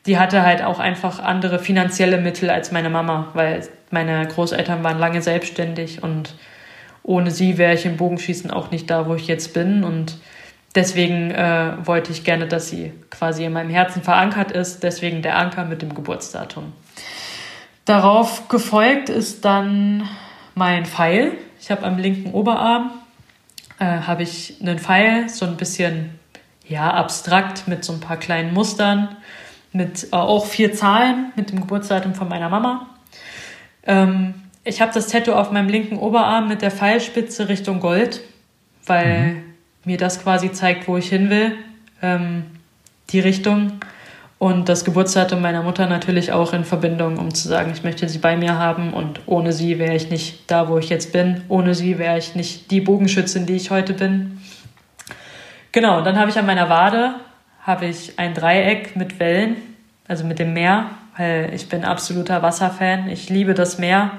Die 0.05 0.17
hatte 0.17 0.43
halt 0.43 0.63
auch 0.63 0.79
einfach 0.79 1.19
andere 1.19 1.59
finanzielle 1.59 2.17
Mittel 2.17 2.49
als 2.49 2.71
meine 2.71 2.89
Mama, 2.89 3.27
weil 3.33 3.67
meine 3.91 4.25
Großeltern 4.25 4.83
waren 4.83 4.99
lange 4.99 5.21
selbstständig 5.21 6.03
und 6.03 6.35
ohne 7.03 7.31
sie 7.31 7.57
wäre 7.57 7.73
ich 7.73 7.85
im 7.85 7.97
Bogenschießen 7.97 8.51
auch 8.51 8.69
nicht 8.69 8.89
da, 8.89 9.07
wo 9.07 9.15
ich 9.15 9.27
jetzt 9.27 9.53
bin. 9.53 9.85
Und 9.85 10.17
deswegen 10.75 11.31
äh, 11.31 11.73
wollte 11.83 12.11
ich 12.11 12.25
gerne, 12.25 12.47
dass 12.47 12.69
sie 12.69 12.91
quasi 13.09 13.45
in 13.45 13.53
meinem 13.53 13.69
Herzen 13.69 14.01
verankert 14.01 14.51
ist. 14.51 14.83
Deswegen 14.83 15.21
der 15.21 15.37
Anker 15.37 15.63
mit 15.63 15.81
dem 15.81 15.95
Geburtsdatum. 15.95 16.73
Darauf 17.85 18.49
gefolgt 18.49 19.07
ist 19.07 19.45
dann 19.45 20.03
mein 20.53 20.85
Pfeil. 20.85 21.31
Ich 21.61 21.71
habe 21.71 21.83
am 21.83 21.97
linken 21.97 22.33
Oberarm 22.33 22.91
äh, 23.79 23.85
habe 23.85 24.23
ich 24.23 24.55
einen 24.61 24.79
Pfeil, 24.79 25.29
so 25.29 25.45
ein 25.45 25.57
bisschen 25.57 26.11
ja, 26.67 26.91
abstrakt 26.91 27.67
mit 27.67 27.83
so 27.83 27.93
ein 27.93 27.99
paar 27.99 28.17
kleinen 28.17 28.53
Mustern, 28.53 29.15
mit 29.71 30.05
äh, 30.11 30.15
auch 30.15 30.45
vier 30.45 30.73
Zahlen 30.73 31.31
mit 31.35 31.51
dem 31.51 31.61
Geburtsdatum 31.61 32.13
von 32.13 32.27
meiner 32.27 32.49
Mama. 32.49 32.89
Ähm, 33.85 34.33
ich 34.63 34.81
habe 34.81 34.93
das 34.93 35.07
Tattoo 35.07 35.33
auf 35.33 35.51
meinem 35.51 35.69
linken 35.69 35.97
Oberarm 35.97 36.47
mit 36.47 36.61
der 36.61 36.71
Pfeilspitze 36.71 37.47
Richtung 37.47 37.79
Gold, 37.79 38.21
weil 38.85 39.33
mhm. 39.33 39.43
mir 39.85 39.97
das 39.97 40.21
quasi 40.21 40.51
zeigt, 40.51 40.87
wo 40.87 40.97
ich 40.97 41.09
hin 41.09 41.29
will, 41.29 41.53
ähm, 42.01 42.43
die 43.09 43.19
Richtung. 43.19 43.79
Und 44.39 44.69
das 44.69 44.85
Geburtsdatum 44.85 45.41
meiner 45.41 45.63
Mutter 45.63 45.87
natürlich 45.87 46.31
auch 46.31 46.53
in 46.53 46.63
Verbindung, 46.63 47.17
um 47.17 47.33
zu 47.33 47.47
sagen, 47.47 47.71
ich 47.73 47.83
möchte 47.83 48.07
sie 48.07 48.19
bei 48.19 48.37
mir 48.37 48.59
haben 48.59 48.93
und 48.93 49.21
ohne 49.25 49.51
sie 49.51 49.79
wäre 49.79 49.95
ich 49.95 50.11
nicht 50.11 50.51
da, 50.51 50.69
wo 50.69 50.77
ich 50.77 50.89
jetzt 50.89 51.11
bin. 51.11 51.41
Ohne 51.49 51.73
sie 51.73 51.97
wäre 51.97 52.17
ich 52.19 52.35
nicht 52.35 52.69
die 52.69 52.81
Bogenschützin, 52.81 53.47
die 53.47 53.55
ich 53.55 53.71
heute 53.71 53.93
bin. 53.93 54.39
Genau, 55.71 56.01
dann 56.01 56.19
habe 56.19 56.29
ich 56.29 56.37
an 56.37 56.45
meiner 56.45 56.69
Wade 56.69 57.15
habe 57.67 57.85
ich 57.85 58.17
ein 58.17 58.33
Dreieck 58.33 58.95
mit 58.95 59.19
Wellen, 59.19 59.57
also 60.07 60.23
mit 60.23 60.39
dem 60.39 60.53
Meer, 60.53 60.85
weil 61.17 61.51
ich 61.53 61.67
bin 61.67 61.83
absoluter 61.83 62.41
Wasserfan. 62.41 63.09
Ich 63.09 63.29
liebe 63.29 63.53
das 63.53 63.77
Meer. 63.77 64.11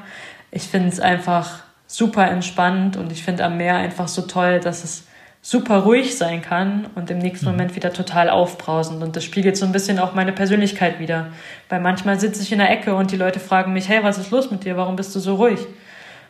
Ich 0.51 0.65
finde 0.65 0.89
es 0.89 1.01
einfach 1.01 1.61
super 1.87 2.31
entspannend 2.31 2.99
und 2.99 3.11
ich 3.11 3.23
finde 3.23 3.45
am 3.45 3.57
Meer 3.57 3.77
einfach 3.77 4.07
so 4.07 4.23
toll, 4.23 4.61
dass 4.61 4.85
es 4.85 5.07
super 5.41 5.79
ruhig 5.79 6.17
sein 6.17 6.43
kann 6.43 6.89
und 6.95 7.11
im 7.11 7.19
nächsten 7.19 7.47
mhm. 7.47 7.53
Moment 7.53 7.77
wieder 7.77 7.93
total 7.93 8.29
aufbrausend. 8.31 9.03
Und 9.03 9.17
das 9.17 9.25
spiegelt 9.25 9.57
so 9.57 9.67
ein 9.67 9.73
bisschen 9.73 9.99
auch 9.99 10.15
meine 10.15 10.33
Persönlichkeit 10.33 10.99
wieder. 10.99 11.29
Weil 11.69 11.81
manchmal 11.81 12.19
sitze 12.19 12.43
ich 12.43 12.53
in 12.53 12.59
der 12.59 12.71
Ecke 12.71 12.95
und 12.95 13.13
die 13.13 13.17
Leute 13.17 13.41
fragen 13.41 13.73
mich, 13.73 13.89
hey, 13.89 14.03
was 14.03 14.19
ist 14.19 14.31
los 14.31 14.51
mit 14.51 14.65
dir? 14.65 14.77
Warum 14.77 14.97
bist 14.97 15.15
du 15.15 15.21
so 15.21 15.37
ruhig? 15.37 15.61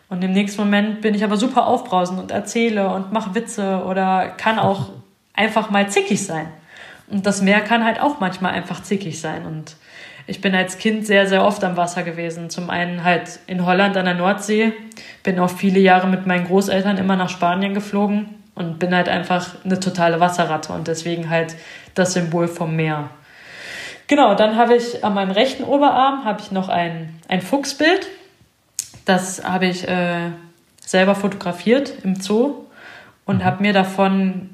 Und 0.08 0.22
im 0.24 0.32
nächsten 0.32 0.60
Moment 0.60 1.00
bin 1.00 1.14
ich 1.14 1.24
aber 1.24 1.36
super 1.36 1.66
aufbrausend 1.66 2.18
und 2.18 2.30
erzähle 2.30 2.88
und 2.90 3.12
mache 3.12 3.34
Witze 3.34 3.82
oder 3.84 4.28
kann 4.36 4.58
auch 4.58 4.90
einfach 5.34 5.70
mal 5.70 5.88
zickig 5.88 6.24
sein. 6.24 6.48
Und 7.10 7.24
das 7.24 7.40
Meer 7.40 7.60
kann 7.60 7.84
halt 7.84 8.00
auch 8.00 8.20
manchmal 8.20 8.52
einfach 8.52 8.82
zickig 8.82 9.20
sein. 9.20 9.46
Und 9.46 9.76
ich 10.26 10.42
bin 10.42 10.54
als 10.54 10.76
Kind 10.76 11.06
sehr, 11.06 11.26
sehr 11.26 11.42
oft 11.42 11.64
am 11.64 11.78
Wasser 11.78 12.02
gewesen. 12.02 12.50
Zum 12.50 12.68
einen 12.68 13.02
halt 13.02 13.40
in 13.46 13.64
Holland 13.64 13.96
an 13.96 14.04
der 14.04 14.14
Nordsee, 14.14 14.74
bin 15.22 15.38
auch 15.38 15.48
viele 15.48 15.80
Jahre 15.80 16.06
mit 16.06 16.26
meinen 16.26 16.46
Großeltern 16.46 16.98
immer 16.98 17.16
nach 17.16 17.30
Spanien 17.30 17.72
geflogen 17.72 18.38
und 18.58 18.78
bin 18.78 18.94
halt 18.94 19.08
einfach 19.08 19.54
eine 19.64 19.78
totale 19.78 20.18
Wasserratte 20.18 20.72
und 20.72 20.88
deswegen 20.88 21.30
halt 21.30 21.54
das 21.94 22.12
Symbol 22.12 22.48
vom 22.48 22.74
Meer. 22.74 23.10
Genau, 24.08 24.34
dann 24.34 24.56
habe 24.56 24.74
ich 24.74 25.04
an 25.04 25.14
meinem 25.14 25.30
rechten 25.30 25.62
Oberarm 25.62 26.24
habe 26.24 26.40
ich 26.40 26.50
noch 26.50 26.68
ein, 26.68 27.20
ein 27.28 27.40
Fuchsbild. 27.40 28.08
Das 29.04 29.44
habe 29.44 29.66
ich 29.66 29.86
äh, 29.86 30.30
selber 30.80 31.14
fotografiert 31.14 31.92
im 32.02 32.16
Zoo 32.16 32.64
und 33.24 33.38
mhm. 33.38 33.44
habe 33.44 33.62
mir 33.62 33.72
davon 33.72 34.50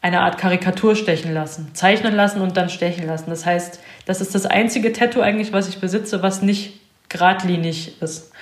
eine 0.00 0.20
Art 0.20 0.38
Karikatur 0.38 0.96
stechen 0.96 1.34
lassen, 1.34 1.74
zeichnen 1.74 2.14
lassen 2.14 2.40
und 2.40 2.56
dann 2.56 2.70
stechen 2.70 3.06
lassen. 3.06 3.30
Das 3.30 3.44
heißt, 3.44 3.80
das 4.06 4.20
ist 4.20 4.34
das 4.34 4.46
einzige 4.46 4.92
Tattoo 4.92 5.20
eigentlich, 5.20 5.52
was 5.52 5.68
ich 5.68 5.78
besitze, 5.78 6.22
was 6.22 6.42
nicht 6.42 6.80
geradlinig 7.08 8.00
ist. 8.00 8.32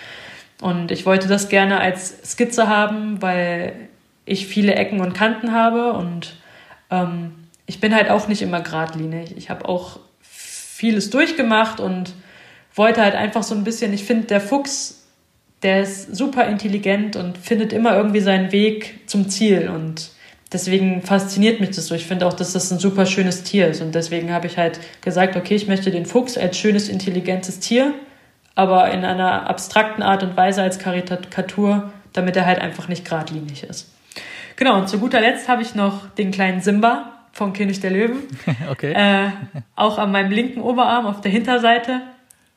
Und 0.63 0.91
ich 0.91 1.05
wollte 1.05 1.27
das 1.27 1.49
gerne 1.49 1.81
als 1.81 2.31
Skizze 2.31 2.69
haben, 2.69 3.21
weil 3.21 3.90
ich 4.31 4.47
viele 4.47 4.75
Ecken 4.75 5.01
und 5.01 5.13
Kanten 5.13 5.53
habe 5.53 5.93
und 5.93 6.37
ähm, 6.91 7.33
ich 7.67 7.81
bin 7.81 7.95
halt 7.95 8.11
auch 8.11 8.29
nicht 8.29 8.43
immer 8.43 8.61
geradlinig. 8.61 9.37
Ich 9.37 9.51
habe 9.51 9.69
auch 9.69 10.01
vieles 10.21 11.11
durchgemacht 11.11 11.81
und 11.81 12.15
wollte 12.75 13.03
halt 13.03 13.15
einfach 13.15 13.43
so 13.43 13.55
ein 13.55 13.65
bisschen, 13.65 13.93
ich 13.93 14.05
finde, 14.05 14.29
der 14.29 14.41
Fuchs, 14.41 15.07
der 15.63 15.83
ist 15.83 16.15
super 16.17 16.47
intelligent 16.47 17.17
und 17.17 17.39
findet 17.39 17.73
immer 17.73 17.97
irgendwie 17.97 18.21
seinen 18.21 18.53
Weg 18.53 19.01
zum 19.07 19.29
Ziel 19.29 19.69
und 19.69 20.11
deswegen 20.53 21.03
fasziniert 21.03 21.61
mich 21.61 21.71
das 21.71 21.89
so. 21.89 21.95
Ich 21.95 22.07
finde 22.07 22.27
auch, 22.27 22.33
dass 22.33 22.53
das 22.53 22.71
ein 22.71 22.79
super 22.79 23.07
schönes 23.07 23.43
Tier 23.43 23.69
ist 23.69 23.83
und 23.83 23.95
deswegen 23.95 24.33
habe 24.33 24.47
ich 24.47 24.57
halt 24.57 24.81
gesagt, 25.01 25.37
okay, 25.37 25.57
ich 25.57 25.67
möchte 25.67 25.91
den 25.91 26.07
Fuchs 26.07 26.39
als 26.39 26.57
schönes, 26.57 26.89
intelligentes 26.89 27.61
Tier, 27.61 27.95
aber 28.55 28.91
in 28.91 29.05
einer 29.05 29.49
abstrakten 29.51 30.03
Art 30.03 30.23
und 30.23 30.37
Weise 30.37 30.63
als 30.63 30.79
Karikatur, 30.79 31.93
damit 32.13 32.37
er 32.37 32.47
halt 32.47 32.61
einfach 32.61 32.89
nicht 32.89 33.05
geradlinig 33.05 33.65
ist. 33.65 33.91
Genau, 34.61 34.77
und 34.77 34.91
zu 34.91 34.99
guter 34.99 35.23
Letzt 35.23 35.49
habe 35.49 35.63
ich 35.63 35.75
noch 35.75 36.11
den 36.11 36.33
kleinen 36.33 36.61
Simba 36.61 37.13
von 37.33 37.55
König 37.55 37.81
der 37.81 37.91
Löwen. 37.93 38.25
Okay. 38.71 38.93
Äh, 38.93 39.31
auch 39.75 39.97
an 39.97 40.13
meinem 40.13 40.31
linken 40.31 40.61
Oberarm 40.61 41.07
auf 41.07 41.23
der 41.23 41.33
Hinterseite. 41.33 42.03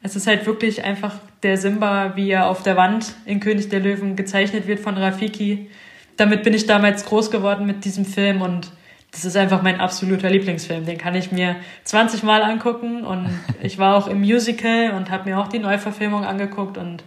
Es 0.02 0.18
ist 0.18 0.28
halt 0.28 0.46
wirklich 0.46 0.84
einfach 0.84 1.16
der 1.44 1.58
Simba, 1.58 2.18
wie 2.18 2.30
er 2.30 2.50
auf 2.50 2.62
der 2.62 2.76
Wand 2.76 3.14
in 3.26 3.40
König 3.40 3.70
der 3.70 3.80
Löwen 3.80 4.18
gezeichnet 4.18 4.68
wird 4.68 4.82
von 4.82 4.98
Rafiki. 4.98 5.70
Damit 6.18 6.44
bin 6.44 6.54
ich 6.54 6.66
damals 6.66 7.06
groß 7.06 7.32
geworden 7.32 7.66
mit 7.66 7.86
diesem 7.86 8.04
Film 8.04 8.42
und 8.42 8.72
das 9.12 9.24
ist 9.24 9.38
einfach 9.38 9.62
mein 9.62 9.80
absoluter 9.80 10.30
Lieblingsfilm. 10.30 10.86
Den 10.86 10.98
kann 10.98 11.16
ich 11.16 11.32
mir 11.32 11.56
20 11.86 12.24
Mal 12.24 12.44
angucken 12.44 13.06
und 13.06 13.30
ich 13.62 13.80
war 13.80 13.96
auch 13.96 14.08
im 14.08 14.20
Musical 14.20 14.92
und 14.92 15.10
habe 15.10 15.30
mir 15.30 15.40
auch 15.40 15.48
die 15.48 15.60
Neuverfilmung 15.60 16.26
angeguckt 16.26 16.78
und 16.78 17.02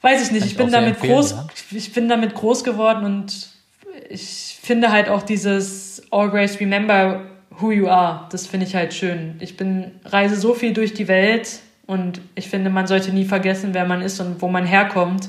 weiß 0.00 0.22
ich 0.22 0.30
nicht, 0.32 0.44
ich, 0.44 0.52
ich 0.52 0.56
bin 0.56 0.70
damit 0.70 1.00
groß, 1.00 1.30
ja. 1.32 1.46
ich 1.72 1.92
bin 1.92 2.08
damit 2.08 2.34
groß 2.34 2.64
geworden 2.64 3.04
und 3.04 3.48
ich 4.08 4.58
finde 4.62 4.90
halt 4.90 5.08
auch 5.08 5.22
dieses 5.22 6.02
Always 6.10 6.58
Remember 6.60 7.22
Who 7.58 7.72
You 7.72 7.88
Are, 7.88 8.26
das 8.30 8.46
finde 8.46 8.66
ich 8.66 8.74
halt 8.74 8.94
schön. 8.94 9.36
Ich 9.40 9.56
bin, 9.56 9.92
reise 10.04 10.36
so 10.36 10.54
viel 10.54 10.72
durch 10.72 10.94
die 10.94 11.08
Welt 11.08 11.60
und 11.86 12.20
ich 12.34 12.48
finde, 12.48 12.70
man 12.70 12.86
sollte 12.86 13.12
nie 13.12 13.24
vergessen, 13.24 13.74
wer 13.74 13.84
man 13.84 14.02
ist 14.02 14.20
und 14.20 14.40
wo 14.40 14.48
man 14.48 14.64
herkommt. 14.64 15.28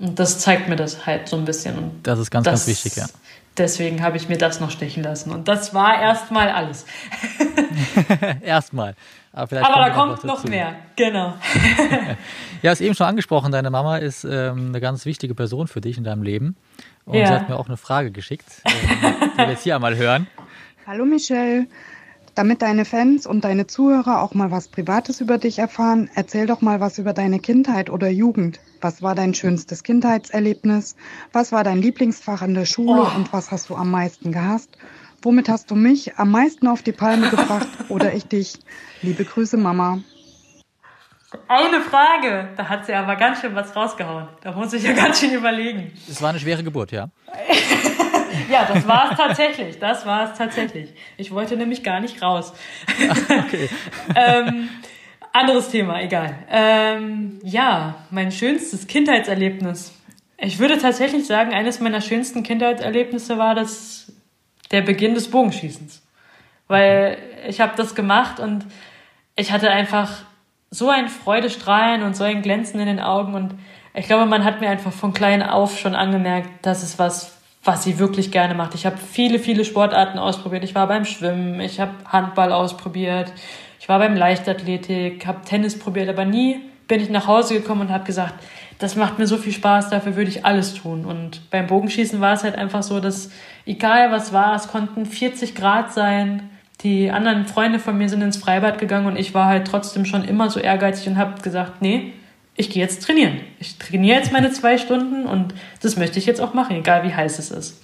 Und 0.00 0.18
das 0.18 0.38
zeigt 0.38 0.68
mir 0.68 0.76
das 0.76 1.06
halt 1.06 1.28
so 1.28 1.36
ein 1.36 1.44
bisschen. 1.44 1.76
Und 1.76 2.06
das 2.06 2.18
ist 2.18 2.30
ganz, 2.30 2.44
das, 2.44 2.52
ganz 2.52 2.66
wichtig, 2.66 2.96
ja. 2.96 3.06
Deswegen 3.56 4.02
habe 4.02 4.16
ich 4.16 4.28
mir 4.28 4.38
das 4.38 4.58
noch 4.58 4.70
stechen 4.70 5.02
lassen. 5.02 5.30
Und 5.30 5.46
das 5.46 5.74
war 5.74 6.00
erstmal 6.00 6.48
alles. 6.48 6.86
erstmal. 8.42 8.94
Aber, 9.32 9.64
Aber 9.64 9.84
da 9.84 9.90
kommt 9.90 10.24
noch 10.24 10.44
mehr, 10.44 10.74
genau. 10.96 11.34
ja, 12.62 12.70
hast 12.70 12.80
eben 12.80 12.96
schon 12.96 13.06
angesprochen, 13.06 13.52
deine 13.52 13.70
Mama 13.70 13.98
ist 13.98 14.24
ähm, 14.24 14.68
eine 14.68 14.80
ganz 14.80 15.06
wichtige 15.06 15.36
Person 15.36 15.68
für 15.68 15.80
dich 15.80 15.98
in 15.98 16.04
deinem 16.04 16.22
Leben. 16.22 16.56
Und 17.04 17.14
ja. 17.14 17.26
sie 17.26 17.32
hat 17.34 17.48
mir 17.48 17.56
auch 17.56 17.68
eine 17.68 17.76
Frage 17.76 18.10
geschickt, 18.10 18.46
äh, 18.64 18.70
die 18.70 19.38
wir 19.38 19.50
jetzt 19.50 19.62
hier 19.62 19.76
einmal 19.76 19.96
hören. 19.96 20.26
Hallo 20.86 21.04
Michelle. 21.04 21.66
Damit 22.34 22.62
deine 22.62 22.84
Fans 22.84 23.26
und 23.26 23.44
deine 23.44 23.66
Zuhörer 23.66 24.22
auch 24.22 24.34
mal 24.34 24.50
was 24.50 24.68
Privates 24.68 25.20
über 25.20 25.38
dich 25.38 25.58
erfahren, 25.58 26.08
erzähl 26.14 26.46
doch 26.46 26.60
mal 26.60 26.80
was 26.80 26.98
über 26.98 27.12
deine 27.12 27.38
Kindheit 27.38 27.90
oder 27.90 28.08
Jugend. 28.08 28.60
Was 28.80 29.02
war 29.02 29.14
dein 29.14 29.34
schönstes 29.34 29.82
Kindheitserlebnis? 29.82 30.96
Was 31.32 31.52
war 31.52 31.64
dein 31.64 31.82
Lieblingsfach 31.82 32.42
in 32.42 32.54
der 32.54 32.64
Schule 32.66 33.02
oh. 33.02 33.16
und 33.16 33.32
was 33.32 33.50
hast 33.50 33.68
du 33.68 33.76
am 33.76 33.90
meisten 33.90 34.32
gehasst? 34.32 34.70
Womit 35.22 35.50
hast 35.50 35.70
du 35.70 35.74
mich 35.74 36.16
am 36.16 36.30
meisten 36.30 36.66
auf 36.66 36.82
die 36.82 36.92
Palme 36.92 37.28
gebracht 37.28 37.68
oder 37.90 38.14
ich 38.14 38.24
dich? 38.24 38.54
Liebe 39.02 39.24
Grüße, 39.24 39.58
Mama. 39.58 39.98
Eine 41.46 41.82
Frage, 41.82 42.48
da 42.56 42.68
hat 42.68 42.86
sie 42.86 42.94
aber 42.94 43.16
ganz 43.16 43.40
schön 43.40 43.54
was 43.54 43.76
rausgehauen. 43.76 44.28
Da 44.42 44.52
muss 44.52 44.72
ich 44.72 44.82
ja 44.82 44.92
ganz 44.92 45.20
schön 45.20 45.32
überlegen. 45.32 45.92
Es 46.08 46.22
war 46.22 46.30
eine 46.30 46.40
schwere 46.40 46.64
Geburt, 46.64 46.90
ja. 46.90 47.10
ja, 48.50 48.64
das 48.64 48.88
war 48.88 49.12
es 49.12 49.18
tatsächlich. 49.18 49.78
Das 49.78 50.06
war 50.06 50.30
es 50.30 50.38
tatsächlich. 50.38 50.94
Ich 51.18 51.30
wollte 51.30 51.56
nämlich 51.56 51.82
gar 51.82 52.00
nicht 52.00 52.22
raus. 52.22 52.54
okay. 53.46 53.68
ähm, 54.16 54.70
anderes 55.32 55.68
Thema, 55.68 56.00
egal. 56.00 56.34
Ähm, 56.48 57.40
ja, 57.44 58.06
mein 58.10 58.32
schönstes 58.32 58.86
Kindheitserlebnis. 58.86 59.92
Ich 60.38 60.58
würde 60.58 60.78
tatsächlich 60.78 61.26
sagen, 61.26 61.52
eines 61.52 61.78
meiner 61.78 62.00
schönsten 62.00 62.42
Kindheitserlebnisse 62.42 63.36
war 63.36 63.54
das 63.54 64.10
der 64.70 64.82
Beginn 64.82 65.14
des 65.14 65.30
Bogenschießens. 65.30 66.02
Weil 66.68 67.18
ich 67.48 67.60
habe 67.60 67.72
das 67.76 67.94
gemacht 67.94 68.40
und 68.40 68.64
ich 69.36 69.52
hatte 69.52 69.70
einfach 69.70 70.10
so 70.70 70.88
ein 70.88 71.08
Freudestrahlen 71.08 72.02
und 72.02 72.16
so 72.16 72.24
ein 72.24 72.42
Glänzen 72.42 72.78
in 72.78 72.86
den 72.86 73.00
Augen 73.00 73.34
und 73.34 73.54
ich 73.92 74.06
glaube, 74.06 74.26
man 74.26 74.44
hat 74.44 74.60
mir 74.60 74.68
einfach 74.68 74.92
von 74.92 75.12
klein 75.12 75.42
auf 75.42 75.78
schon 75.78 75.96
angemerkt, 75.96 76.64
dass 76.64 76.84
es 76.84 76.98
was, 76.98 77.36
was 77.64 77.82
sie 77.82 77.98
wirklich 77.98 78.30
gerne 78.30 78.54
macht. 78.54 78.76
Ich 78.76 78.86
habe 78.86 78.96
viele, 78.96 79.40
viele 79.40 79.64
Sportarten 79.64 80.18
ausprobiert. 80.18 80.62
Ich 80.62 80.76
war 80.76 80.86
beim 80.86 81.04
Schwimmen, 81.04 81.60
ich 81.60 81.80
habe 81.80 81.92
Handball 82.06 82.52
ausprobiert, 82.52 83.32
ich 83.80 83.88
war 83.88 83.98
beim 83.98 84.14
Leichtathletik, 84.14 85.26
habe 85.26 85.44
Tennis 85.44 85.76
probiert, 85.76 86.08
aber 86.08 86.24
nie 86.24 86.60
bin 86.86 87.00
ich 87.00 87.08
nach 87.08 87.26
Hause 87.26 87.54
gekommen 87.54 87.82
und 87.82 87.90
habe 87.90 88.04
gesagt, 88.04 88.34
das 88.78 88.96
macht 88.96 89.18
mir 89.18 89.26
so 89.26 89.36
viel 89.36 89.52
Spaß, 89.52 89.90
dafür 89.90 90.16
würde 90.16 90.30
ich 90.30 90.44
alles 90.44 90.74
tun. 90.74 91.04
Und 91.04 91.50
beim 91.50 91.66
Bogenschießen 91.66 92.20
war 92.20 92.34
es 92.34 92.44
halt 92.44 92.56
einfach 92.56 92.82
so, 92.82 93.00
dass 93.00 93.30
egal 93.66 94.10
was 94.12 94.32
war, 94.32 94.54
es 94.54 94.68
konnten 94.68 95.06
40 95.06 95.54
Grad 95.54 95.92
sein, 95.92 96.50
die 96.82 97.10
anderen 97.10 97.46
Freunde 97.46 97.78
von 97.78 97.98
mir 97.98 98.08
sind 98.08 98.22
ins 98.22 98.38
Freibad 98.38 98.78
gegangen 98.78 99.06
und 99.06 99.16
ich 99.16 99.34
war 99.34 99.46
halt 99.46 99.66
trotzdem 99.66 100.06
schon 100.06 100.24
immer 100.24 100.48
so 100.50 100.60
ehrgeizig 100.60 101.08
und 101.08 101.18
habe 101.18 101.40
gesagt, 101.42 101.82
nee, 101.82 102.14
ich 102.56 102.70
gehe 102.70 102.82
jetzt 102.82 103.02
trainieren. 103.02 103.40
Ich 103.58 103.78
trainiere 103.78 104.18
jetzt 104.18 104.32
meine 104.32 104.50
zwei 104.50 104.78
Stunden 104.78 105.26
und 105.26 105.54
das 105.82 105.96
möchte 105.96 106.18
ich 106.18 106.26
jetzt 106.26 106.40
auch 106.40 106.54
machen, 106.54 106.76
egal 106.76 107.04
wie 107.04 107.14
heiß 107.14 107.38
es 107.38 107.50
ist. 107.50 107.82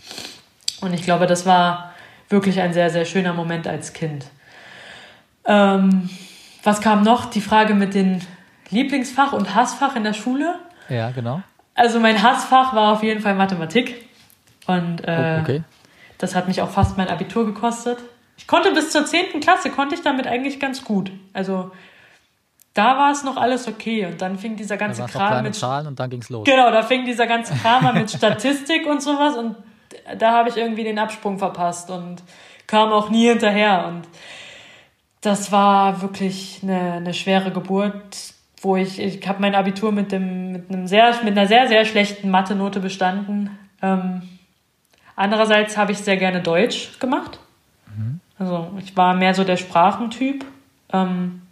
Und 0.80 0.94
ich 0.94 1.02
glaube, 1.02 1.26
das 1.26 1.46
war 1.46 1.94
wirklich 2.28 2.60
ein 2.60 2.72
sehr, 2.72 2.90
sehr 2.90 3.04
schöner 3.04 3.32
Moment 3.32 3.66
als 3.66 3.92
Kind. 3.92 4.26
Ähm, 5.46 6.10
was 6.62 6.80
kam 6.80 7.02
noch? 7.02 7.26
Die 7.26 7.40
Frage 7.40 7.74
mit 7.74 7.94
dem 7.94 8.20
Lieblingsfach 8.70 9.32
und 9.32 9.54
Hassfach 9.54 9.94
in 9.96 10.04
der 10.04 10.14
Schule. 10.14 10.56
Ja, 10.88 11.10
genau. 11.10 11.42
Also 11.74 12.00
mein 12.00 12.22
Hassfach 12.22 12.74
war 12.74 12.92
auf 12.92 13.02
jeden 13.02 13.20
Fall 13.20 13.34
Mathematik. 13.34 14.06
Und 14.66 15.06
äh, 15.06 15.36
oh, 15.38 15.40
okay. 15.42 15.62
das 16.18 16.34
hat 16.34 16.48
mich 16.48 16.62
auch 16.62 16.70
fast 16.70 16.96
mein 16.96 17.08
Abitur 17.08 17.46
gekostet. 17.46 17.98
Ich 18.36 18.46
konnte 18.46 18.72
bis 18.72 18.90
zur 18.90 19.06
10. 19.06 19.40
Klasse, 19.40 19.70
konnte 19.70 19.94
ich 19.94 20.02
damit 20.02 20.26
eigentlich 20.26 20.60
ganz 20.60 20.84
gut. 20.84 21.10
Also 21.32 21.70
da 22.76 22.98
war 22.98 23.10
es 23.10 23.24
noch 23.24 23.38
alles 23.38 23.66
okay 23.68 24.04
und 24.04 24.20
dann 24.20 24.38
fing 24.38 24.56
dieser 24.56 24.76
ganze 24.76 25.02
da 25.02 25.08
Kram 25.08 25.42
mit 25.42 25.54
Zahlen 25.54 25.86
und 25.86 25.98
dann 25.98 26.10
ging's 26.10 26.28
los. 26.28 26.44
Genau, 26.44 26.70
da 26.70 26.82
fing 26.82 27.06
dieser 27.06 27.26
ganze 27.26 27.54
Kram 27.54 27.86
an 27.86 27.94
mit 27.94 28.10
Statistik 28.10 28.86
und 28.86 29.02
sowas 29.02 29.34
und 29.36 29.56
da 30.18 30.32
habe 30.32 30.50
ich 30.50 30.58
irgendwie 30.58 30.84
den 30.84 30.98
Absprung 30.98 31.38
verpasst 31.38 31.90
und 31.90 32.22
kam 32.66 32.92
auch 32.92 33.08
nie 33.08 33.28
hinterher 33.28 33.86
und 33.86 34.02
das 35.22 35.50
war 35.50 36.02
wirklich 36.02 36.60
eine, 36.62 36.92
eine 36.92 37.14
schwere 37.14 37.50
Geburt, 37.50 38.34
wo 38.60 38.76
ich 38.76 39.00
ich 39.00 39.26
habe 39.26 39.40
mein 39.40 39.54
Abitur 39.54 39.90
mit 39.90 40.12
dem 40.12 40.52
mit 40.52 40.70
einem 40.70 40.86
sehr 40.86 41.14
mit 41.24 41.32
einer 41.32 41.46
sehr 41.46 41.68
sehr 41.68 41.86
schlechten 41.86 42.30
Mathe-Note 42.30 42.80
bestanden. 42.80 43.58
Ähm, 43.80 44.22
andererseits 45.16 45.76
habe 45.76 45.92
ich 45.92 45.98
sehr 45.98 46.16
gerne 46.16 46.40
Deutsch 46.40 46.98
gemacht. 47.00 47.40
Mhm. 47.96 48.20
Also 48.38 48.70
ich 48.78 48.96
war 48.96 49.14
mehr 49.14 49.34
so 49.34 49.42
der 49.42 49.56
Sprachentyp. 49.56 50.44
Ähm, 50.92 51.42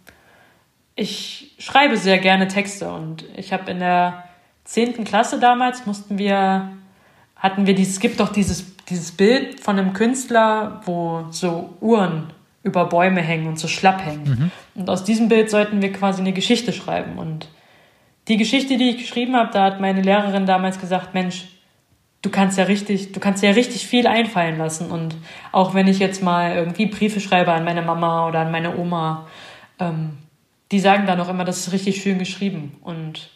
ich 0.95 1.53
schreibe 1.59 1.97
sehr 1.97 2.19
gerne 2.19 2.47
Texte 2.47 2.89
und 2.89 3.25
ich 3.35 3.51
habe 3.51 3.69
in 3.71 3.79
der 3.79 4.23
zehnten 4.63 5.03
Klasse 5.03 5.39
damals 5.39 5.85
mussten 5.85 6.17
wir, 6.17 6.69
hatten 7.35 7.67
wir 7.67 7.75
dieses, 7.75 7.95
es 7.95 7.99
gibt 7.99 8.19
doch 8.19 8.29
dieses, 8.29 8.77
dieses 8.85 9.11
Bild 9.11 9.59
von 9.59 9.77
einem 9.77 9.93
Künstler, 9.93 10.81
wo 10.85 11.25
so 11.31 11.75
Uhren 11.81 12.31
über 12.63 12.85
Bäume 12.85 13.21
hängen 13.21 13.47
und 13.47 13.59
so 13.59 13.67
schlapp 13.67 14.03
hängen. 14.03 14.51
Mhm. 14.75 14.81
Und 14.81 14.89
aus 14.89 15.03
diesem 15.03 15.27
Bild 15.29 15.49
sollten 15.51 15.81
wir 15.81 15.91
quasi 15.91 16.21
eine 16.21 16.33
Geschichte 16.33 16.73
schreiben. 16.73 17.19
Und 17.19 17.47
die 18.27 18.37
Geschichte, 18.37 18.77
die 18.77 18.91
ich 18.91 18.97
geschrieben 18.97 19.35
habe, 19.35 19.51
da 19.53 19.65
hat 19.65 19.79
meine 19.79 20.01
Lehrerin 20.01 20.47
damals 20.47 20.79
gesagt, 20.79 21.13
Mensch, 21.13 21.45
du 22.25 22.31
kannst 22.31 22.57
ja 22.57 22.63
richtig, 22.63 23.11
du 23.11 23.19
kannst 23.19 23.43
ja 23.43 23.51
richtig 23.51 23.85
viel 23.85 24.07
einfallen 24.07 24.57
lassen. 24.57 24.89
Und 24.89 25.15
auch 25.51 25.75
wenn 25.75 25.87
ich 25.87 25.99
jetzt 25.99 26.23
mal 26.23 26.55
irgendwie 26.55 26.87
Briefe 26.87 27.19
schreibe 27.19 27.51
an 27.51 27.63
meine 27.63 27.83
Mama 27.83 28.27
oder 28.27 28.39
an 28.39 28.51
meine 28.51 28.77
Oma, 28.77 29.27
ähm, 29.79 30.17
die 30.71 30.79
sagen 30.79 31.05
dann 31.05 31.19
auch 31.21 31.29
immer, 31.29 31.45
das 31.45 31.59
ist 31.59 31.71
richtig 31.71 32.01
schön 32.01 32.17
geschrieben. 32.17 32.77
Und 32.81 33.29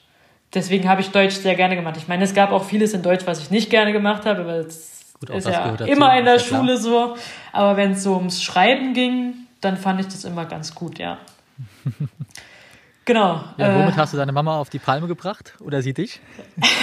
deswegen 0.56 0.90
habe 0.90 1.02
ich 1.02 1.12
Deutsch 1.12 1.36
sehr 1.36 1.56
gerne 1.56 1.76
gemacht. 1.76 1.98
Ich 1.98 2.08
meine, 2.08 2.24
es 2.24 2.34
gab 2.34 2.52
auch 2.52 2.64
vieles 2.64 2.94
in 2.94 3.04
Deutsch, 3.04 3.28
was 3.28 3.40
ich 3.40 3.52
nicht 3.52 3.70
gerne 3.70 3.94
gemacht 3.94 4.26
habe, 4.26 4.48
weil 4.48 4.62
es 4.62 5.14
Gut, 5.20 5.30
ist 5.30 5.48
ja 5.48 5.76
immer 5.86 6.18
in 6.18 6.26
der 6.26 6.40
Schule 6.40 6.78
so. 6.78 7.16
Aber 7.52 7.78
wenn 7.78 7.92
es 7.92 8.04
so 8.04 8.16
ums 8.16 8.42
Schreiben 8.42 8.94
ging, 8.94 9.36
dann 9.62 9.78
fand 9.78 10.00
ich 10.00 10.08
das 10.08 10.24
immer 10.24 10.46
ganz 10.46 10.74
gut, 10.74 10.98
ja. 10.98 11.20
Genau. 13.10 13.44
Ja, 13.58 13.74
womit 13.74 13.96
äh, 13.96 13.98
hast 13.98 14.14
du 14.14 14.18
deine 14.18 14.32
Mama 14.32 14.60
auf 14.60 14.70
die 14.70 14.78
Palme 14.78 15.08
gebracht 15.08 15.56
oder 15.62 15.82
sie 15.82 15.96
dich? 15.96 16.22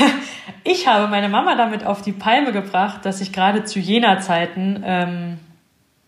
ich 0.65 0.89
habe 0.89 1.07
meine 1.07 1.29
Mama 1.29 1.55
damit 1.55 1.87
auf 1.87 2.03
die 2.03 2.11
Palme 2.11 2.51
gebracht, 2.51 3.07
dass 3.07 3.21
ich 3.21 3.33
gerade 3.33 3.63
zu 3.63 3.79
jener 3.79 4.19
Zeiten 4.19 4.83
ähm, 4.85 5.39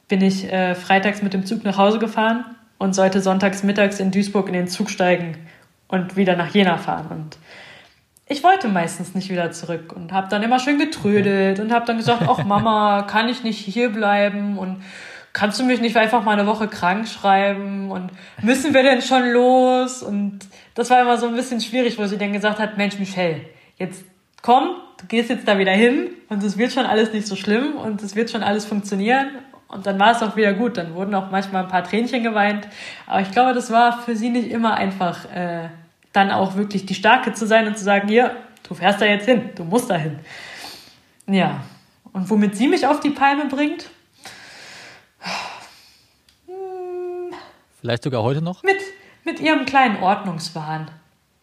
bin 0.08 0.20
ich 0.20 0.52
äh, 0.52 0.74
freitags 0.74 1.22
mit 1.22 1.34
dem 1.34 1.46
Zug 1.46 1.62
nach 1.62 1.78
Hause 1.78 2.00
gefahren 2.00 2.44
und 2.78 2.96
sollte 2.96 3.20
sonntags 3.20 3.62
mittags 3.62 4.00
in 4.00 4.10
Duisburg 4.10 4.48
in 4.48 4.54
den 4.54 4.66
Zug 4.66 4.90
steigen 4.90 5.38
und 5.86 6.16
wieder 6.16 6.34
nach 6.34 6.52
Jena 6.52 6.78
fahren. 6.78 7.06
Und 7.10 7.38
ich 8.26 8.42
wollte 8.42 8.66
meistens 8.66 9.14
nicht 9.14 9.30
wieder 9.30 9.52
zurück 9.52 9.92
und 9.94 10.12
habe 10.12 10.26
dann 10.28 10.42
immer 10.42 10.58
schön 10.58 10.80
getrödelt 10.80 11.60
und 11.60 11.70
habe 11.70 11.86
dann 11.86 11.96
gesagt, 11.96 12.24
ach 12.26 12.42
Mama, 12.44 13.02
kann 13.02 13.28
ich 13.28 13.44
nicht 13.44 13.60
hier 13.60 13.90
bleiben 13.90 14.58
und 14.58 14.82
kannst 15.38 15.60
du 15.60 15.64
mich 15.64 15.80
nicht 15.80 15.96
einfach 15.96 16.24
mal 16.24 16.32
eine 16.32 16.48
Woche 16.48 16.66
krank 16.66 17.06
schreiben 17.06 17.92
und 17.92 18.10
müssen 18.42 18.74
wir 18.74 18.82
denn 18.82 19.02
schon 19.02 19.30
los? 19.30 20.02
Und 20.02 20.40
das 20.74 20.90
war 20.90 21.00
immer 21.00 21.16
so 21.16 21.28
ein 21.28 21.36
bisschen 21.36 21.60
schwierig, 21.60 21.96
wo 21.96 22.06
sie 22.06 22.18
dann 22.18 22.32
gesagt 22.32 22.58
hat, 22.58 22.76
Mensch, 22.76 22.98
Michelle, 22.98 23.42
jetzt 23.76 24.04
komm, 24.42 24.70
du 25.00 25.06
gehst 25.06 25.30
jetzt 25.30 25.46
da 25.46 25.56
wieder 25.58 25.70
hin 25.70 26.08
und 26.28 26.42
es 26.42 26.58
wird 26.58 26.72
schon 26.72 26.86
alles 26.86 27.12
nicht 27.12 27.28
so 27.28 27.36
schlimm 27.36 27.76
und 27.76 28.02
es 28.02 28.16
wird 28.16 28.30
schon 28.30 28.42
alles 28.42 28.64
funktionieren. 28.64 29.28
Und 29.68 29.86
dann 29.86 30.00
war 30.00 30.10
es 30.10 30.22
auch 30.22 30.34
wieder 30.34 30.54
gut. 30.54 30.76
Dann 30.76 30.94
wurden 30.94 31.14
auch 31.14 31.30
manchmal 31.30 31.64
ein 31.64 31.68
paar 31.68 31.84
Tränchen 31.84 32.22
geweint. 32.24 32.66
Aber 33.06 33.20
ich 33.20 33.30
glaube, 33.30 33.52
das 33.52 33.70
war 33.70 34.00
für 34.00 34.16
sie 34.16 34.30
nicht 34.30 34.50
immer 34.50 34.74
einfach, 34.74 35.24
äh, 35.32 35.68
dann 36.12 36.32
auch 36.32 36.56
wirklich 36.56 36.84
die 36.86 36.94
Starke 36.94 37.32
zu 37.34 37.46
sein 37.46 37.68
und 37.68 37.78
zu 37.78 37.84
sagen, 37.84 38.08
hier, 38.08 38.34
du 38.66 38.74
fährst 38.74 39.00
da 39.00 39.04
jetzt 39.04 39.26
hin, 39.26 39.50
du 39.54 39.64
musst 39.64 39.88
da 39.88 39.94
hin. 39.94 40.18
Ja. 41.26 41.60
Und 42.12 42.28
womit 42.30 42.56
sie 42.56 42.66
mich 42.66 42.86
auf 42.86 43.00
die 43.00 43.10
Palme 43.10 43.44
bringt, 43.44 43.90
Vielleicht 47.80 48.02
sogar 48.02 48.22
heute 48.22 48.42
noch? 48.42 48.62
Mit, 48.62 48.78
mit 49.24 49.40
ihrem 49.40 49.64
kleinen 49.64 50.02
Ordnungswahn. 50.02 50.90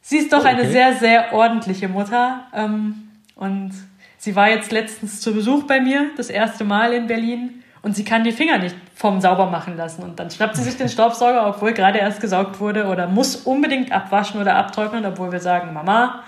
Sie 0.01 0.17
ist 0.17 0.33
doch 0.33 0.39
oh, 0.39 0.41
okay. 0.41 0.49
eine 0.49 0.69
sehr, 0.69 0.93
sehr 0.95 1.33
ordentliche 1.33 1.87
Mutter. 1.87 2.45
Ähm, 2.53 3.09
und 3.35 3.71
sie 4.17 4.35
war 4.35 4.49
jetzt 4.49 4.71
letztens 4.71 5.21
zu 5.21 5.33
Besuch 5.33 5.63
bei 5.63 5.79
mir, 5.79 6.11
das 6.17 6.29
erste 6.29 6.63
Mal 6.63 6.93
in 6.93 7.07
Berlin. 7.07 7.63
Und 7.81 7.95
sie 7.95 8.03
kann 8.03 8.23
die 8.23 8.31
Finger 8.31 8.57
nicht 8.57 8.75
vom 8.95 9.21
sauber 9.21 9.45
machen 9.45 9.77
lassen. 9.77 10.03
Und 10.03 10.19
dann 10.19 10.29
schnappt 10.29 10.57
sie 10.57 10.63
sich 10.63 10.77
den 10.77 10.89
Staubsauger, 10.89 11.47
obwohl 11.55 11.73
gerade 11.73 11.99
erst 11.99 12.19
gesaugt 12.19 12.59
wurde, 12.59 12.87
oder 12.87 13.07
muss 13.07 13.37
unbedingt 13.37 13.91
abwaschen 13.91 14.41
oder 14.41 14.55
abtrocknen, 14.55 15.05
obwohl 15.05 15.31
wir 15.31 15.39
sagen, 15.39 15.73
Mama, 15.73 16.23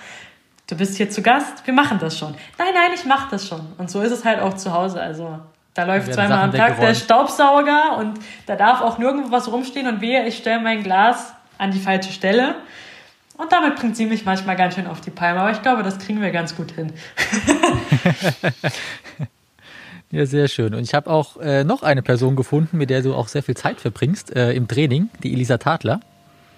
du 0.67 0.77
bist 0.77 0.95
hier 0.97 1.09
zu 1.09 1.21
Gast, 1.21 1.65
wir 1.65 1.73
machen 1.73 1.99
das 1.99 2.17
schon. 2.17 2.33
Nein, 2.57 2.73
nein, 2.73 2.91
ich 2.95 3.05
mache 3.05 3.27
das 3.31 3.47
schon. 3.47 3.61
Und 3.77 3.91
so 3.91 4.01
ist 4.01 4.11
es 4.11 4.23
halt 4.23 4.39
auch 4.39 4.55
zu 4.55 4.71
Hause. 4.71 5.01
Also 5.01 5.39
da 5.77 5.83
läuft 5.83 6.11
zweimal 6.11 6.39
am 6.39 6.51
Tag 6.51 6.79
der 6.79 6.95
Staubsauger 6.95 7.97
und 7.99 8.19
da 8.47 8.55
darf 8.55 8.81
auch 8.81 8.97
nirgendwo 8.97 9.31
was 9.31 9.51
rumstehen 9.51 9.87
und 9.87 10.01
wehe, 10.01 10.25
ich 10.25 10.37
stelle 10.37 10.59
mein 10.59 10.81
Glas 10.81 11.33
an 11.59 11.69
die 11.69 11.79
falsche 11.79 12.11
Stelle. 12.11 12.55
Und 13.37 13.51
damit 13.51 13.75
bringt 13.75 13.95
sie 13.95 14.07
mich 14.07 14.25
manchmal 14.25 14.55
ganz 14.55 14.73
schön 14.73 14.87
auf 14.87 15.01
die 15.01 15.11
Palme. 15.11 15.39
Aber 15.39 15.51
ich 15.51 15.61
glaube, 15.61 15.83
das 15.83 15.99
kriegen 15.99 16.19
wir 16.19 16.31
ganz 16.31 16.55
gut 16.55 16.71
hin. 16.71 16.91
ja, 20.11 20.25
sehr 20.25 20.47
schön. 20.47 20.73
Und 20.73 20.81
ich 20.81 20.95
habe 20.95 21.11
auch 21.11 21.37
äh, 21.37 21.63
noch 21.63 21.83
eine 21.83 22.01
Person 22.01 22.35
gefunden, 22.35 22.79
mit 22.79 22.89
der 22.89 23.03
du 23.03 23.13
auch 23.13 23.27
sehr 23.27 23.43
viel 23.43 23.55
Zeit 23.55 23.79
verbringst 23.79 24.35
äh, 24.35 24.53
im 24.53 24.67
Training, 24.67 25.11
die 25.21 25.31
Elisa 25.31 25.59
Tadler. 25.59 25.99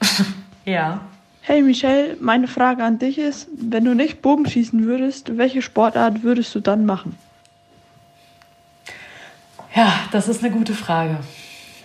ja. 0.63 1.01
Hey 1.41 1.61
Michelle, 1.61 2.15
meine 2.21 2.47
Frage 2.47 2.85
an 2.85 2.99
dich 2.99 3.17
ist, 3.17 3.49
wenn 3.53 3.83
du 3.83 3.95
nicht 3.95 4.21
Bogenschießen 4.21 4.85
würdest, 4.85 5.37
welche 5.37 5.61
Sportart 5.61 6.23
würdest 6.23 6.55
du 6.55 6.61
dann 6.61 6.85
machen? 6.85 7.17
Ja, 9.75 9.93
das 10.11 10.27
ist 10.27 10.43
eine 10.43 10.51
gute 10.51 10.73
Frage. 10.73 11.17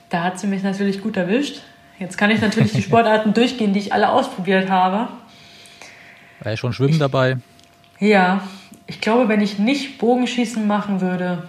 Da 0.09 0.23
hat 0.23 0.39
sie 0.39 0.47
mich 0.47 0.63
natürlich 0.63 1.03
gut 1.03 1.17
erwischt. 1.17 1.61
Jetzt 1.99 2.19
kann 2.19 2.31
ich 2.31 2.41
natürlich 2.41 2.73
die 2.73 2.83
Sportarten 2.83 3.35
durchgehen, 3.35 3.73
die 3.73 3.81
ich 3.81 3.93
alle 3.93 4.11
ausprobiert 4.11 4.71
habe. 4.71 5.09
War 6.41 6.53
ja 6.53 6.57
schon 6.57 6.73
Schwimmen 6.73 6.99
dabei. 6.99 7.39
Ja, 8.01 8.41
ich 8.87 9.01
glaube, 9.01 9.29
wenn 9.29 9.41
ich 9.41 9.59
nicht 9.59 9.99
Bogenschießen 9.99 10.67
machen 10.67 11.01
würde, 11.01 11.45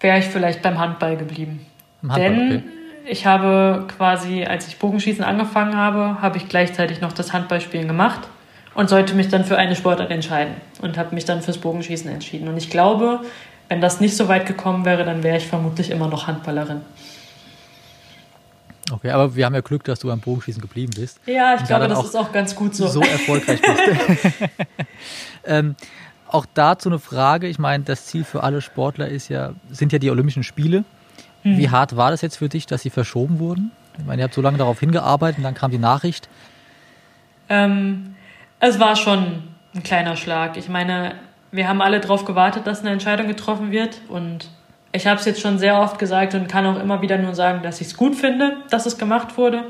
wäre 0.00 0.18
ich 0.18 0.26
vielleicht 0.26 0.62
beim 0.62 0.78
Handball 0.78 1.16
geblieben. 1.16 1.64
Handball, 2.02 2.20
Denn 2.20 2.46
okay. 2.48 2.62
ich 3.06 3.26
habe 3.26 3.86
quasi, 3.96 4.44
als 4.44 4.68
ich 4.68 4.78
Bogenschießen 4.78 5.24
angefangen 5.24 5.76
habe, 5.76 6.20
habe 6.20 6.36
ich 6.36 6.48
gleichzeitig 6.48 7.00
noch 7.00 7.12
das 7.12 7.32
Handballspielen 7.32 7.86
gemacht 7.86 8.28
und 8.74 8.90
sollte 8.90 9.14
mich 9.14 9.28
dann 9.28 9.44
für 9.44 9.56
eine 9.56 9.74
Sportart 9.74 10.10
entscheiden 10.10 10.54
und 10.82 10.98
habe 10.98 11.14
mich 11.14 11.24
dann 11.24 11.40
fürs 11.40 11.58
Bogenschießen 11.58 12.10
entschieden. 12.10 12.48
Und 12.48 12.56
ich 12.58 12.68
glaube, 12.68 13.20
wenn 13.68 13.80
das 13.80 14.00
nicht 14.00 14.16
so 14.16 14.28
weit 14.28 14.46
gekommen 14.46 14.84
wäre, 14.84 15.04
dann 15.04 15.22
wäre 15.22 15.36
ich 15.36 15.46
vermutlich 15.46 15.90
immer 15.90 16.08
noch 16.08 16.26
Handballerin. 16.26 16.82
Okay, 18.92 19.10
aber 19.10 19.34
wir 19.34 19.44
haben 19.46 19.54
ja 19.54 19.62
Glück, 19.62 19.82
dass 19.84 19.98
du 19.98 20.10
am 20.10 20.20
Bogenschießen 20.20 20.62
geblieben 20.62 20.92
bist. 20.94 21.20
Ja, 21.26 21.56
ich 21.56 21.64
glaube, 21.64 21.88
das 21.88 21.98
auch 21.98 22.04
ist 22.04 22.16
auch 22.16 22.32
ganz 22.32 22.54
gut 22.54 22.74
so. 22.76 22.86
So 22.86 23.00
erfolgreich 23.00 23.60
bist. 23.60 24.50
ähm, 25.44 25.74
auch 26.28 26.46
dazu 26.54 26.88
eine 26.88 27.00
Frage. 27.00 27.48
Ich 27.48 27.58
meine, 27.58 27.82
das 27.82 28.06
Ziel 28.06 28.22
für 28.22 28.44
alle 28.44 28.60
Sportler 28.60 29.08
ist 29.08 29.28
ja, 29.28 29.54
sind 29.70 29.92
ja 29.92 29.98
die 29.98 30.10
Olympischen 30.10 30.44
Spiele. 30.44 30.84
Hm. 31.42 31.58
Wie 31.58 31.70
hart 31.70 31.96
war 31.96 32.10
das 32.10 32.22
jetzt 32.22 32.36
für 32.36 32.48
dich, 32.48 32.66
dass 32.66 32.82
sie 32.82 32.90
verschoben 32.90 33.40
wurden? 33.40 33.72
Ich 33.98 34.04
meine, 34.04 34.22
ihr 34.22 34.24
habt 34.24 34.34
so 34.34 34.42
lange 34.42 34.58
darauf 34.58 34.78
hingearbeitet 34.78 35.38
und 35.38 35.44
dann 35.44 35.54
kam 35.54 35.70
die 35.70 35.78
Nachricht. 35.78 36.28
Ähm, 37.48 38.14
es 38.60 38.78
war 38.78 38.94
schon 38.94 39.42
ein 39.74 39.82
kleiner 39.82 40.16
Schlag. 40.16 40.56
Ich 40.56 40.68
meine, 40.68 41.14
wir 41.56 41.68
haben 41.68 41.80
alle 41.80 42.00
darauf 42.00 42.24
gewartet, 42.24 42.66
dass 42.66 42.80
eine 42.80 42.90
Entscheidung 42.90 43.26
getroffen 43.26 43.70
wird. 43.70 44.00
Und 44.08 44.48
ich 44.92 45.06
habe 45.06 45.18
es 45.18 45.26
jetzt 45.26 45.40
schon 45.40 45.58
sehr 45.58 45.80
oft 45.80 45.98
gesagt 45.98 46.34
und 46.34 46.48
kann 46.48 46.66
auch 46.66 46.80
immer 46.80 47.02
wieder 47.02 47.18
nur 47.18 47.34
sagen, 47.34 47.62
dass 47.62 47.80
ich 47.80 47.88
es 47.88 47.96
gut 47.96 48.14
finde, 48.14 48.58
dass 48.70 48.86
es 48.86 48.98
gemacht 48.98 49.36
wurde, 49.36 49.64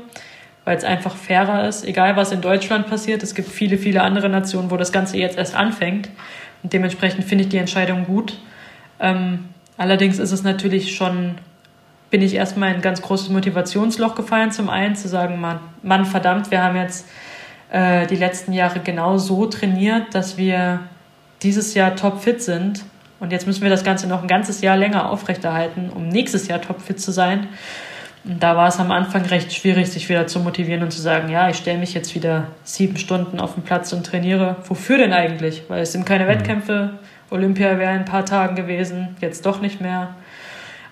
weil 0.65 0.77
es 0.77 0.83
einfach 0.83 1.15
fairer 1.15 1.67
ist. 1.67 1.85
Egal, 1.85 2.15
was 2.15 2.31
in 2.31 2.41
Deutschland 2.41 2.87
passiert, 2.87 3.23
es 3.23 3.33
gibt 3.33 3.49
viele, 3.49 3.77
viele 3.77 4.01
andere 4.01 4.29
Nationen, 4.29 4.69
wo 4.69 4.77
das 4.77 4.91
Ganze 4.91 5.17
jetzt 5.17 5.37
erst 5.37 5.55
anfängt. 5.55 6.09
Und 6.63 6.73
dementsprechend 6.73 7.23
finde 7.23 7.45
ich 7.45 7.49
die 7.49 7.57
Entscheidung 7.57 8.05
gut. 8.05 8.37
Ähm, 8.99 9.45
allerdings 9.77 10.19
ist 10.19 10.31
es 10.31 10.43
natürlich 10.43 10.95
schon, 10.95 11.35
bin 12.09 12.21
ich 12.21 12.35
erstmal 12.35 12.69
in 12.69 12.75
ein 12.77 12.81
ganz 12.81 13.01
großes 13.01 13.29
Motivationsloch 13.29 14.15
gefallen. 14.15 14.51
Zum 14.51 14.69
einen 14.69 14.95
zu 14.95 15.07
sagen, 15.07 15.39
Mann, 15.39 15.59
Mann 15.83 16.05
verdammt, 16.05 16.51
wir 16.51 16.63
haben 16.63 16.75
jetzt 16.75 17.07
äh, 17.69 18.07
die 18.07 18.15
letzten 18.15 18.53
Jahre 18.53 18.79
genau 18.79 19.17
so 19.17 19.45
trainiert, 19.45 20.13
dass 20.13 20.37
wir 20.37 20.81
dieses 21.43 21.73
Jahr 21.73 21.95
topfit 21.95 22.41
sind 22.41 22.83
und 23.19 23.31
jetzt 23.31 23.47
müssen 23.47 23.63
wir 23.63 23.69
das 23.69 23.83
Ganze 23.83 24.07
noch 24.07 24.21
ein 24.21 24.27
ganzes 24.27 24.61
Jahr 24.61 24.77
länger 24.77 25.09
aufrechterhalten, 25.09 25.89
um 25.93 26.07
nächstes 26.07 26.47
Jahr 26.47 26.61
topfit 26.61 26.99
zu 26.99 27.11
sein. 27.11 27.47
Und 28.23 28.43
da 28.43 28.55
war 28.55 28.67
es 28.67 28.79
am 28.79 28.91
Anfang 28.91 29.23
recht 29.25 29.53
schwierig, 29.53 29.89
sich 29.89 30.09
wieder 30.09 30.27
zu 30.27 30.39
motivieren 30.39 30.83
und 30.83 30.91
zu 30.91 31.01
sagen, 31.01 31.29
ja, 31.29 31.49
ich 31.49 31.57
stelle 31.57 31.79
mich 31.79 31.93
jetzt 31.93 32.13
wieder 32.13 32.47
sieben 32.63 32.97
Stunden 32.97 33.39
auf 33.39 33.53
den 33.53 33.63
Platz 33.63 33.93
und 33.93 34.05
trainiere. 34.05 34.57
Wofür 34.67 34.97
denn 34.97 35.13
eigentlich? 35.13 35.63
Weil 35.69 35.81
es 35.81 35.93
sind 35.93 36.05
keine 36.05 36.25
mhm. 36.25 36.29
Wettkämpfe. 36.29 36.99
Olympia 37.29 37.77
wäre 37.77 37.93
in 37.93 37.99
ein 37.99 38.05
paar 38.05 38.25
Tagen 38.25 38.55
gewesen, 38.55 39.15
jetzt 39.21 39.45
doch 39.45 39.61
nicht 39.61 39.81
mehr. 39.81 40.15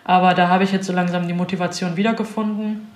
Aber 0.03 0.34
da 0.34 0.47
habe 0.49 0.63
ich 0.63 0.72
jetzt 0.72 0.88
so 0.88 0.93
langsam 0.93 1.27
die 1.27 1.34
Motivation 1.34 1.97
wiedergefunden. 1.97 2.88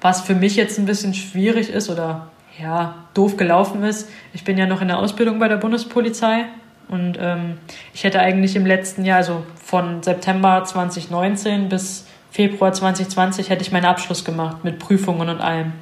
Was 0.00 0.20
für 0.20 0.34
mich 0.34 0.56
jetzt 0.56 0.78
ein 0.78 0.86
bisschen 0.86 1.14
schwierig 1.14 1.70
ist 1.70 1.90
oder 1.90 2.28
ja, 2.60 2.94
doof 3.14 3.36
gelaufen 3.36 3.82
ist. 3.82 4.08
Ich 4.32 4.44
bin 4.44 4.56
ja 4.56 4.66
noch 4.66 4.80
in 4.80 4.88
der 4.88 4.98
Ausbildung 4.98 5.38
bei 5.38 5.48
der 5.48 5.56
Bundespolizei 5.56 6.46
und 6.88 7.18
ähm, 7.20 7.58
ich 7.92 8.04
hätte 8.04 8.20
eigentlich 8.20 8.56
im 8.56 8.66
letzten 8.66 9.04
Jahr, 9.04 9.18
also 9.18 9.42
von 9.62 10.02
September 10.02 10.62
2019 10.64 11.68
bis 11.68 12.06
Februar 12.30 12.72
2020, 12.72 13.48
hätte 13.48 13.62
ich 13.62 13.72
meinen 13.72 13.86
Abschluss 13.86 14.24
gemacht 14.24 14.64
mit 14.64 14.78
Prüfungen 14.78 15.28
und 15.28 15.40
allem. 15.40 15.72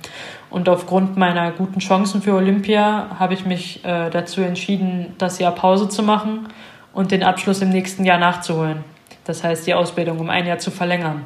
Und 0.51 0.69
aufgrund 0.69 1.17
meiner 1.17 1.51
guten 1.51 1.81
Chancen 1.81 2.21
für 2.21 2.35
Olympia 2.35 3.17
habe 3.19 3.35
ich 3.35 3.47
mich 3.47 3.85
äh, 3.85 4.11
dazu 4.11 4.43
entschieden, 4.43 5.15
das 5.19 5.39
Jahr 5.39 5.53
Pause 5.53 5.89
zu 5.89 6.03
machen 6.03 6.49
und 6.93 7.11
den 7.11 7.23
Abschluss 7.23 7.63
im 7.63 7.71
nächsten 7.71 8.05
Jahr 8.05 8.19
nachzuholen. 8.19 8.85
Das 9.25 9.43
heißt, 9.43 9.67
die 9.67 9.75
Ausbildung 9.75 10.19
um 10.19 10.29
ein 10.29 10.47
Jahr 10.47 10.59
zu 10.59 10.71
verlängern. 10.71 11.25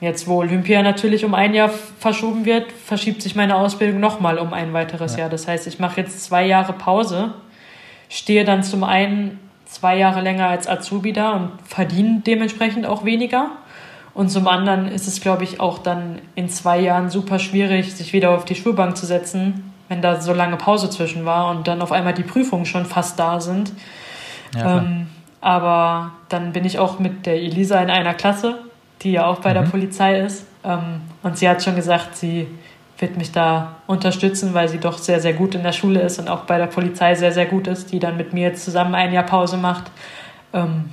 Jetzt, 0.00 0.26
wo 0.26 0.38
Olympia 0.38 0.82
natürlich 0.82 1.24
um 1.24 1.34
ein 1.34 1.54
Jahr 1.54 1.70
verschoben 1.98 2.44
wird, 2.44 2.70
verschiebt 2.70 3.22
sich 3.22 3.34
meine 3.34 3.56
Ausbildung 3.56 3.98
nochmal 3.98 4.38
um 4.38 4.52
ein 4.52 4.72
weiteres 4.72 5.14
ja. 5.14 5.20
Jahr. 5.20 5.30
Das 5.30 5.48
heißt, 5.48 5.66
ich 5.66 5.78
mache 5.78 6.00
jetzt 6.00 6.22
zwei 6.24 6.46
Jahre 6.46 6.74
Pause 6.74 7.32
stehe 8.08 8.44
dann 8.44 8.62
zum 8.62 8.84
einen 8.84 9.38
zwei 9.66 9.96
Jahre 9.96 10.20
länger 10.20 10.48
als 10.48 10.68
Azubi 10.68 11.12
da 11.12 11.32
und 11.32 11.50
verdiene 11.64 12.22
dementsprechend 12.26 12.86
auch 12.86 13.04
weniger. 13.04 13.50
Und 14.14 14.30
zum 14.30 14.48
anderen 14.48 14.88
ist 14.88 15.06
es, 15.06 15.20
glaube 15.20 15.44
ich, 15.44 15.60
auch 15.60 15.78
dann 15.78 16.20
in 16.34 16.48
zwei 16.48 16.80
Jahren 16.80 17.10
super 17.10 17.38
schwierig, 17.38 17.94
sich 17.94 18.12
wieder 18.14 18.30
auf 18.30 18.46
die 18.46 18.54
Schulbank 18.54 18.96
zu 18.96 19.04
setzen, 19.04 19.74
wenn 19.88 20.00
da 20.00 20.20
so 20.20 20.32
lange 20.32 20.56
Pause 20.56 20.88
zwischen 20.88 21.26
war 21.26 21.50
und 21.50 21.68
dann 21.68 21.82
auf 21.82 21.92
einmal 21.92 22.14
die 22.14 22.22
Prüfungen 22.22 22.64
schon 22.64 22.86
fast 22.86 23.18
da 23.18 23.40
sind. 23.40 23.72
Ja, 24.54 24.78
ähm, 24.78 25.08
aber 25.42 26.12
dann 26.28 26.52
bin 26.52 26.64
ich 26.64 26.78
auch 26.78 26.98
mit 26.98 27.26
der 27.26 27.34
Elisa 27.34 27.80
in 27.80 27.90
einer 27.90 28.14
Klasse, 28.14 28.58
die 29.02 29.12
ja 29.12 29.26
auch 29.26 29.40
bei 29.40 29.50
mhm. 29.50 29.54
der 29.54 29.62
Polizei 29.62 30.20
ist. 30.20 30.46
Ähm, 30.64 31.02
und 31.22 31.36
sie 31.36 31.48
hat 31.48 31.62
schon 31.62 31.76
gesagt, 31.76 32.16
sie 32.16 32.46
wird 32.98 33.16
mich 33.16 33.32
da 33.32 33.76
unterstützen, 33.86 34.54
weil 34.54 34.68
sie 34.68 34.78
doch 34.78 34.98
sehr, 34.98 35.20
sehr 35.20 35.34
gut 35.34 35.54
in 35.54 35.62
der 35.62 35.72
Schule 35.72 36.00
ist 36.00 36.18
und 36.18 36.28
auch 36.28 36.44
bei 36.44 36.58
der 36.58 36.66
Polizei 36.66 37.14
sehr, 37.14 37.32
sehr 37.32 37.46
gut 37.46 37.66
ist, 37.66 37.92
die 37.92 37.98
dann 37.98 38.16
mit 38.16 38.32
mir 38.32 38.48
jetzt 38.48 38.64
zusammen 38.64 38.94
ein 38.94 39.12
Jahr 39.12 39.24
Pause 39.24 39.56
macht. 39.58 39.90
Ähm, 40.54 40.90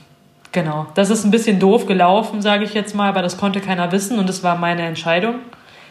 genau, 0.51 0.87
das 0.95 1.09
ist 1.09 1.23
ein 1.23 1.31
bisschen 1.31 1.59
doof 1.59 1.85
gelaufen, 1.85 2.41
sage 2.41 2.65
ich 2.65 2.73
jetzt 2.73 2.93
mal, 2.93 3.07
aber 3.07 3.21
das 3.21 3.37
konnte 3.37 3.61
keiner 3.61 3.91
wissen 3.91 4.19
und 4.19 4.29
es 4.29 4.43
war 4.43 4.57
meine 4.57 4.81
Entscheidung. 4.83 5.35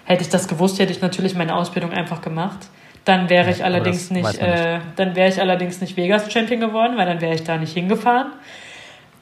Hätte 0.05 0.23
ich 0.23 0.29
das 0.29 0.49
gewusst, 0.49 0.79
hätte 0.79 0.93
ich 0.93 1.01
natürlich 1.01 1.35
meine 1.35 1.55
Ausbildung 1.55 1.93
einfach 1.93 2.21
gemacht. 2.21 2.59
Dann 3.05 3.31
wäre 3.31 3.51
ich 3.51 3.65
allerdings 3.65 4.11
nicht, 4.11 4.27
nicht. 4.27 4.41
Äh, 4.41 4.79
dann 4.97 5.17
wäre 5.17 5.29
ich 5.29 5.41
allerdings 5.41 5.81
nicht 5.81 5.97
Vegas 5.97 6.31
Champion 6.31 6.61
geworden, 6.61 6.97
weil 6.97 7.07
dann 7.07 7.21
wäre 7.21 7.35
ich 7.35 7.43
da 7.43 7.57
nicht 7.57 7.73
hingefahren. 7.73 8.33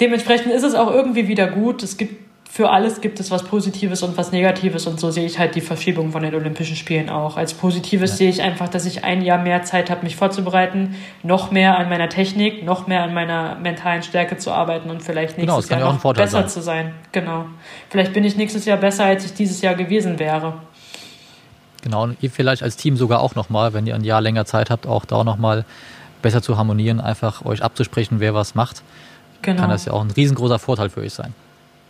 Dementsprechend 0.00 0.52
ist 0.52 0.64
es 0.64 0.74
auch 0.74 0.90
irgendwie 0.90 1.28
wieder 1.28 1.46
gut. 1.46 1.82
Es 1.82 1.96
gibt 1.96 2.29
für 2.52 2.68
alles 2.70 3.00
gibt 3.00 3.20
es 3.20 3.30
was 3.30 3.44
Positives 3.44 4.02
und 4.02 4.16
was 4.16 4.32
Negatives 4.32 4.88
und 4.88 4.98
so 4.98 5.12
sehe 5.12 5.24
ich 5.24 5.38
halt 5.38 5.54
die 5.54 5.60
Verschiebung 5.60 6.10
von 6.10 6.24
den 6.24 6.34
Olympischen 6.34 6.74
Spielen 6.74 7.08
auch. 7.08 7.36
Als 7.36 7.54
Positives 7.54 8.10
ja. 8.10 8.16
sehe 8.16 8.28
ich 8.28 8.42
einfach, 8.42 8.68
dass 8.68 8.86
ich 8.86 9.04
ein 9.04 9.22
Jahr 9.22 9.38
mehr 9.38 9.62
Zeit 9.62 9.88
habe, 9.88 10.02
mich 10.02 10.16
vorzubereiten, 10.16 10.96
noch 11.22 11.52
mehr 11.52 11.78
an 11.78 11.88
meiner 11.88 12.08
Technik, 12.08 12.64
noch 12.64 12.88
mehr 12.88 13.04
an 13.04 13.14
meiner 13.14 13.54
mentalen 13.54 14.02
Stärke 14.02 14.36
zu 14.36 14.50
arbeiten 14.50 14.90
und 14.90 15.00
vielleicht 15.00 15.36
genau, 15.36 15.58
nächstes 15.58 15.68
genau, 15.68 15.92
Jahr 15.92 16.00
noch 16.02 16.14
besser 16.14 16.40
sein. 16.40 16.48
zu 16.48 16.60
sein. 16.60 16.94
Genau. 17.12 17.44
Vielleicht 17.88 18.12
bin 18.14 18.24
ich 18.24 18.36
nächstes 18.36 18.64
Jahr 18.64 18.78
besser, 18.78 19.04
als 19.04 19.24
ich 19.24 19.32
dieses 19.32 19.60
Jahr 19.60 19.76
gewesen 19.76 20.18
wäre. 20.18 20.54
Genau, 21.82 22.02
und 22.02 22.16
ihr 22.20 22.32
vielleicht 22.32 22.64
als 22.64 22.76
Team 22.76 22.96
sogar 22.96 23.20
auch 23.20 23.36
nochmal, 23.36 23.74
wenn 23.74 23.86
ihr 23.86 23.94
ein 23.94 24.02
Jahr 24.02 24.20
länger 24.20 24.44
Zeit 24.44 24.70
habt, 24.70 24.88
auch 24.88 25.04
da 25.04 25.22
nochmal 25.22 25.64
besser 26.20 26.42
zu 26.42 26.58
harmonieren, 26.58 27.00
einfach 27.00 27.44
euch 27.44 27.62
abzusprechen, 27.62 28.18
wer 28.18 28.34
was 28.34 28.56
macht. 28.56 28.82
Genau. 29.42 29.60
Kann 29.60 29.70
das 29.70 29.84
ja 29.84 29.92
auch 29.92 30.02
ein 30.02 30.10
riesengroßer 30.10 30.58
Vorteil 30.58 30.90
für 30.90 31.00
euch 31.00 31.14
sein. 31.14 31.32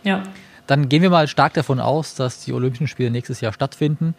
Ja. 0.03 0.21
Dann 0.67 0.89
gehen 0.89 1.01
wir 1.01 1.09
mal 1.09 1.27
stark 1.27 1.53
davon 1.53 1.79
aus, 1.79 2.15
dass 2.15 2.43
die 2.43 2.53
Olympischen 2.53 2.87
Spiele 2.87 3.11
nächstes 3.11 3.41
Jahr 3.41 3.53
stattfinden. 3.53 4.15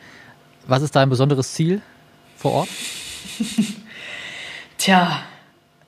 Was 0.66 0.82
ist 0.82 0.94
dein 0.96 1.08
besonderes 1.08 1.54
Ziel 1.54 1.80
vor 2.36 2.52
Ort? 2.52 2.68
Tja, 4.78 5.22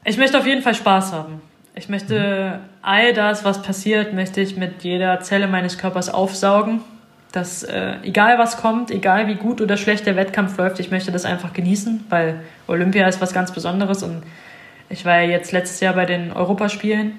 ich 0.04 0.16
möchte 0.16 0.38
auf 0.38 0.46
jeden 0.46 0.62
Fall 0.62 0.74
Spaß 0.74 1.12
haben. 1.12 1.40
Ich 1.74 1.88
möchte 1.88 2.60
all 2.82 3.12
das, 3.12 3.44
was 3.44 3.62
passiert, 3.62 4.14
möchte 4.14 4.40
ich 4.40 4.56
mit 4.56 4.84
jeder 4.84 5.20
Zelle 5.20 5.48
meines 5.48 5.78
Körpers 5.78 6.08
aufsaugen. 6.08 6.80
dass 7.32 7.64
äh, 7.64 7.96
egal 8.04 8.38
was 8.38 8.58
kommt, 8.58 8.92
egal 8.92 9.26
wie 9.26 9.34
gut 9.34 9.60
oder 9.60 9.76
schlecht 9.76 10.06
der 10.06 10.14
Wettkampf 10.14 10.56
läuft, 10.56 10.78
ich 10.78 10.92
möchte 10.92 11.10
das 11.10 11.24
einfach 11.24 11.52
genießen, 11.52 12.04
weil 12.08 12.40
Olympia 12.68 13.08
ist 13.08 13.20
was 13.20 13.32
ganz 13.32 13.50
Besonderes 13.50 14.04
und 14.04 14.22
ich 14.88 15.04
war 15.04 15.20
ja 15.20 15.28
jetzt 15.28 15.50
letztes 15.50 15.80
Jahr 15.80 15.94
bei 15.94 16.06
den 16.06 16.30
Europaspielen, 16.30 17.18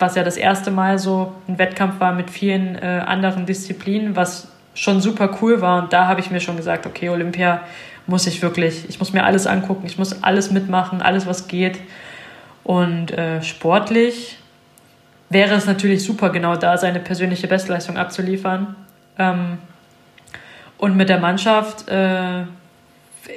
was 0.00 0.16
ja 0.16 0.24
das 0.24 0.36
erste 0.36 0.70
Mal 0.70 0.98
so 0.98 1.32
ein 1.46 1.58
Wettkampf 1.58 2.00
war 2.00 2.12
mit 2.12 2.30
vielen 2.30 2.74
äh, 2.76 3.02
anderen 3.06 3.46
Disziplinen, 3.46 4.16
was 4.16 4.48
schon 4.74 5.00
super 5.00 5.38
cool 5.40 5.60
war 5.60 5.82
und 5.82 5.92
da 5.92 6.06
habe 6.06 6.20
ich 6.20 6.30
mir 6.30 6.40
schon 6.40 6.56
gesagt, 6.56 6.86
okay, 6.86 7.08
Olympia 7.10 7.60
muss 8.06 8.26
ich 8.26 8.42
wirklich, 8.42 8.88
ich 8.88 8.98
muss 8.98 9.12
mir 9.12 9.24
alles 9.24 9.46
angucken, 9.46 9.86
ich 9.86 9.98
muss 9.98 10.22
alles 10.22 10.50
mitmachen, 10.50 11.02
alles 11.02 11.26
was 11.26 11.48
geht 11.48 11.78
und 12.64 13.12
äh, 13.12 13.42
sportlich 13.42 14.38
wäre 15.28 15.54
es 15.54 15.66
natürlich 15.66 16.02
super, 16.04 16.30
genau 16.30 16.56
da 16.56 16.76
seine 16.76 17.00
persönliche 17.00 17.46
Bestleistung 17.46 17.96
abzuliefern. 17.96 18.74
Ähm, 19.18 19.58
und 20.76 20.96
mit 20.96 21.08
der 21.08 21.20
Mannschaft 21.20 21.88
äh, 21.88 22.42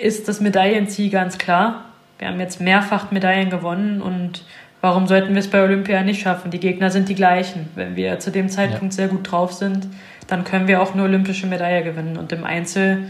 ist 0.01 0.27
das 0.27 0.39
Medaillenziel 0.41 1.09
ganz 1.09 1.37
klar. 1.37 1.85
Wir 2.17 2.29
haben 2.29 2.39
jetzt 2.39 2.59
mehrfach 2.59 3.11
Medaillen 3.11 3.49
gewonnen 3.49 4.01
und 4.01 4.43
warum 4.83 5.07
sollten 5.07 5.29
wir 5.33 5.39
es 5.39 5.49
bei 5.49 5.63
Olympia 5.63 6.03
nicht 6.03 6.21
schaffen? 6.21 6.51
Die 6.51 6.59
Gegner 6.59 6.91
sind 6.91 7.07
die 7.07 7.15
gleichen. 7.15 7.69
Wenn 7.73 7.95
wir 7.95 8.19
zu 8.19 8.31
dem 8.31 8.49
Zeitpunkt 8.49 8.93
ja. 8.93 8.97
sehr 8.97 9.07
gut 9.07 9.31
drauf 9.31 9.53
sind, 9.53 9.87
dann 10.27 10.43
können 10.43 10.67
wir 10.67 10.81
auch 10.81 10.93
eine 10.93 11.03
olympische 11.03 11.47
Medaille 11.47 11.85
gewinnen. 11.85 12.17
Und 12.17 12.33
im 12.33 12.43
Einzel 12.43 13.05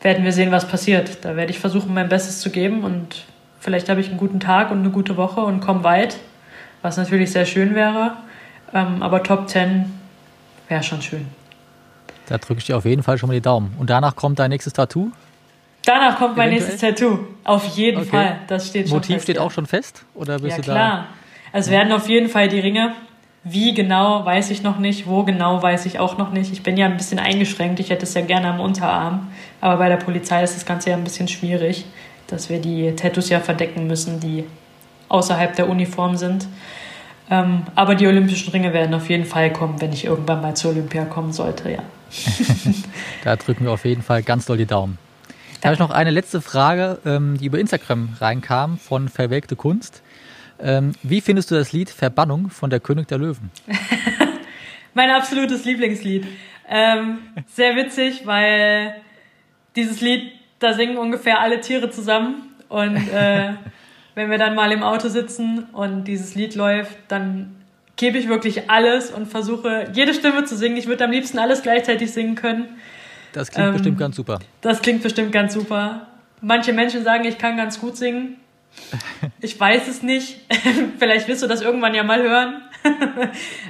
werden 0.00 0.24
wir 0.24 0.32
sehen, 0.32 0.52
was 0.52 0.68
passiert. 0.68 1.24
Da 1.24 1.34
werde 1.34 1.50
ich 1.50 1.58
versuchen, 1.58 1.92
mein 1.92 2.08
Bestes 2.08 2.40
zu 2.40 2.50
geben 2.50 2.84
und 2.84 3.24
vielleicht 3.58 3.88
habe 3.88 4.00
ich 4.00 4.10
einen 4.10 4.16
guten 4.16 4.38
Tag 4.38 4.70
und 4.70 4.78
eine 4.78 4.90
gute 4.90 5.16
Woche 5.16 5.40
und 5.40 5.58
komme 5.58 5.82
weit, 5.82 6.18
was 6.82 6.96
natürlich 6.96 7.32
sehr 7.32 7.46
schön 7.46 7.74
wäre. 7.74 8.12
Ähm, 8.72 9.02
aber 9.02 9.24
Top 9.24 9.48
10 9.48 9.86
wäre 10.68 10.84
schon 10.84 11.02
schön. 11.02 11.26
Da 12.26 12.38
drücke 12.38 12.60
ich 12.60 12.66
dir 12.66 12.76
auf 12.76 12.84
jeden 12.84 13.02
Fall 13.02 13.18
schon 13.18 13.26
mal 13.26 13.34
die 13.34 13.40
Daumen. 13.40 13.74
Und 13.76 13.90
danach 13.90 14.14
kommt 14.14 14.38
dein 14.38 14.50
nächstes 14.50 14.72
Tattoo? 14.72 15.10
Danach 15.84 16.16
kommt 16.16 16.36
mein 16.36 16.50
nächstes 16.50 16.80
Tattoo. 16.80 17.18
Auf 17.44 17.64
jeden 17.76 18.02
okay. 18.02 18.10
Fall. 18.10 18.38
Das 18.46 18.68
steht 18.68 18.88
schon 18.88 18.98
Motiv 18.98 19.14
fest, 19.14 19.24
steht 19.24 19.36
ja. 19.36 19.42
auch 19.42 19.50
schon 19.50 19.66
fest? 19.66 20.04
Oder 20.14 20.38
bist 20.38 20.50
ja, 20.50 20.56
du 20.56 20.62
klar. 20.62 21.06
Da? 21.52 21.58
Es 21.58 21.70
werden 21.70 21.92
auf 21.92 22.08
jeden 22.08 22.28
Fall 22.28 22.48
die 22.48 22.60
Ringe. 22.60 22.94
Wie 23.44 23.74
genau, 23.74 24.24
weiß 24.24 24.50
ich 24.50 24.62
noch 24.62 24.78
nicht. 24.78 25.06
Wo 25.08 25.24
genau, 25.24 25.60
weiß 25.60 25.86
ich 25.86 25.98
auch 25.98 26.16
noch 26.16 26.30
nicht. 26.30 26.52
Ich 26.52 26.62
bin 26.62 26.76
ja 26.76 26.86
ein 26.86 26.96
bisschen 26.96 27.18
eingeschränkt. 27.18 27.80
Ich 27.80 27.90
hätte 27.90 28.04
es 28.04 28.14
ja 28.14 28.20
gerne 28.20 28.48
am 28.48 28.60
Unterarm. 28.60 29.32
Aber 29.60 29.78
bei 29.78 29.88
der 29.88 29.96
Polizei 29.96 30.42
ist 30.44 30.54
das 30.54 30.64
Ganze 30.64 30.90
ja 30.90 30.96
ein 30.96 31.04
bisschen 31.04 31.26
schwierig, 31.26 31.84
dass 32.28 32.48
wir 32.48 32.60
die 32.60 32.94
Tattoos 32.94 33.28
ja 33.28 33.40
verdecken 33.40 33.88
müssen, 33.88 34.20
die 34.20 34.44
außerhalb 35.08 35.56
der 35.56 35.68
Uniform 35.68 36.16
sind. 36.16 36.46
Ähm, 37.30 37.62
aber 37.74 37.94
die 37.94 38.06
Olympischen 38.06 38.50
Ringe 38.52 38.72
werden 38.72 38.94
auf 38.94 39.08
jeden 39.10 39.24
Fall 39.24 39.52
kommen, 39.52 39.80
wenn 39.80 39.92
ich 39.92 40.04
irgendwann 40.04 40.40
mal 40.42 40.54
zur 40.54 40.70
Olympia 40.72 41.04
kommen 41.04 41.32
sollte, 41.32 41.70
ja. 41.70 41.82
da 43.24 43.36
drücken 43.36 43.64
wir 43.64 43.72
auf 43.72 43.84
jeden 43.84 44.02
Fall 44.02 44.22
ganz 44.22 44.46
doll 44.46 44.58
die 44.58 44.66
Daumen. 44.66 44.98
Da 45.62 45.68
habe 45.68 45.74
ich 45.74 45.78
noch 45.78 45.90
eine 45.90 46.10
letzte 46.10 46.40
Frage, 46.40 46.98
ähm, 47.06 47.38
die 47.38 47.46
über 47.46 47.60
Instagram 47.60 48.16
reinkam 48.20 48.78
von 48.78 49.08
Verwelkte 49.08 49.54
Kunst. 49.54 50.02
Ähm, 50.60 50.90
wie 51.04 51.20
findest 51.20 51.52
du 51.52 51.54
das 51.54 51.72
Lied 51.72 51.88
Verbannung 51.88 52.50
von 52.50 52.68
der 52.68 52.80
König 52.80 53.06
der 53.06 53.18
Löwen? 53.18 53.52
mein 54.94 55.08
absolutes 55.10 55.64
Lieblingslied. 55.64 56.26
Ähm, 56.68 57.18
sehr 57.46 57.76
witzig, 57.76 58.26
weil 58.26 58.96
dieses 59.76 60.00
Lied, 60.00 60.32
da 60.58 60.72
singen 60.72 60.98
ungefähr 60.98 61.38
alle 61.38 61.60
Tiere 61.60 61.90
zusammen. 61.90 62.42
Und 62.68 62.96
äh, 62.96 63.52
wenn 64.16 64.30
wir 64.32 64.38
dann 64.38 64.56
mal 64.56 64.72
im 64.72 64.82
Auto 64.82 65.06
sitzen 65.06 65.68
und 65.72 66.08
dieses 66.08 66.34
Lied 66.34 66.56
läuft, 66.56 66.96
dann 67.06 67.54
gebe 67.94 68.18
ich 68.18 68.26
wirklich 68.26 68.68
alles 68.68 69.12
und 69.12 69.28
versuche 69.28 69.92
jede 69.92 70.12
Stimme 70.12 70.44
zu 70.44 70.56
singen. 70.56 70.76
Ich 70.76 70.88
würde 70.88 71.04
am 71.04 71.12
liebsten 71.12 71.38
alles 71.38 71.62
gleichzeitig 71.62 72.10
singen 72.10 72.34
können. 72.34 72.66
Das 73.32 73.50
klingt 73.50 73.68
ähm, 73.68 73.72
bestimmt 73.74 73.98
ganz 73.98 74.16
super. 74.16 74.38
Das 74.60 74.82
klingt 74.82 75.02
bestimmt 75.02 75.32
ganz 75.32 75.54
super. 75.54 76.06
Manche 76.40 76.72
Menschen 76.72 77.04
sagen, 77.04 77.24
ich 77.24 77.38
kann 77.38 77.56
ganz 77.56 77.80
gut 77.80 77.96
singen. 77.96 78.36
Ich 79.40 79.58
weiß 79.58 79.88
es 79.88 80.02
nicht. 80.02 80.40
Vielleicht 80.98 81.28
wirst 81.28 81.42
du 81.42 81.46
das 81.46 81.60
irgendwann 81.60 81.94
ja 81.94 82.02
mal 82.02 82.22
hören. 82.22 82.62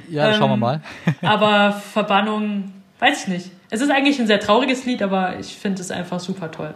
ja, 0.09 0.29
ähm, 0.29 0.35
schauen 0.35 0.49
wir 0.51 0.57
mal. 0.57 0.81
aber 1.21 1.73
Verbannung, 1.73 2.73
weiß 2.99 3.23
ich 3.23 3.27
nicht. 3.27 3.51
Es 3.69 3.81
ist 3.81 3.89
eigentlich 3.89 4.19
ein 4.19 4.27
sehr 4.27 4.39
trauriges 4.39 4.85
Lied, 4.85 5.01
aber 5.01 5.39
ich 5.39 5.55
finde 5.55 5.81
es 5.81 5.91
einfach 5.91 6.19
super 6.19 6.51
toll. 6.51 6.73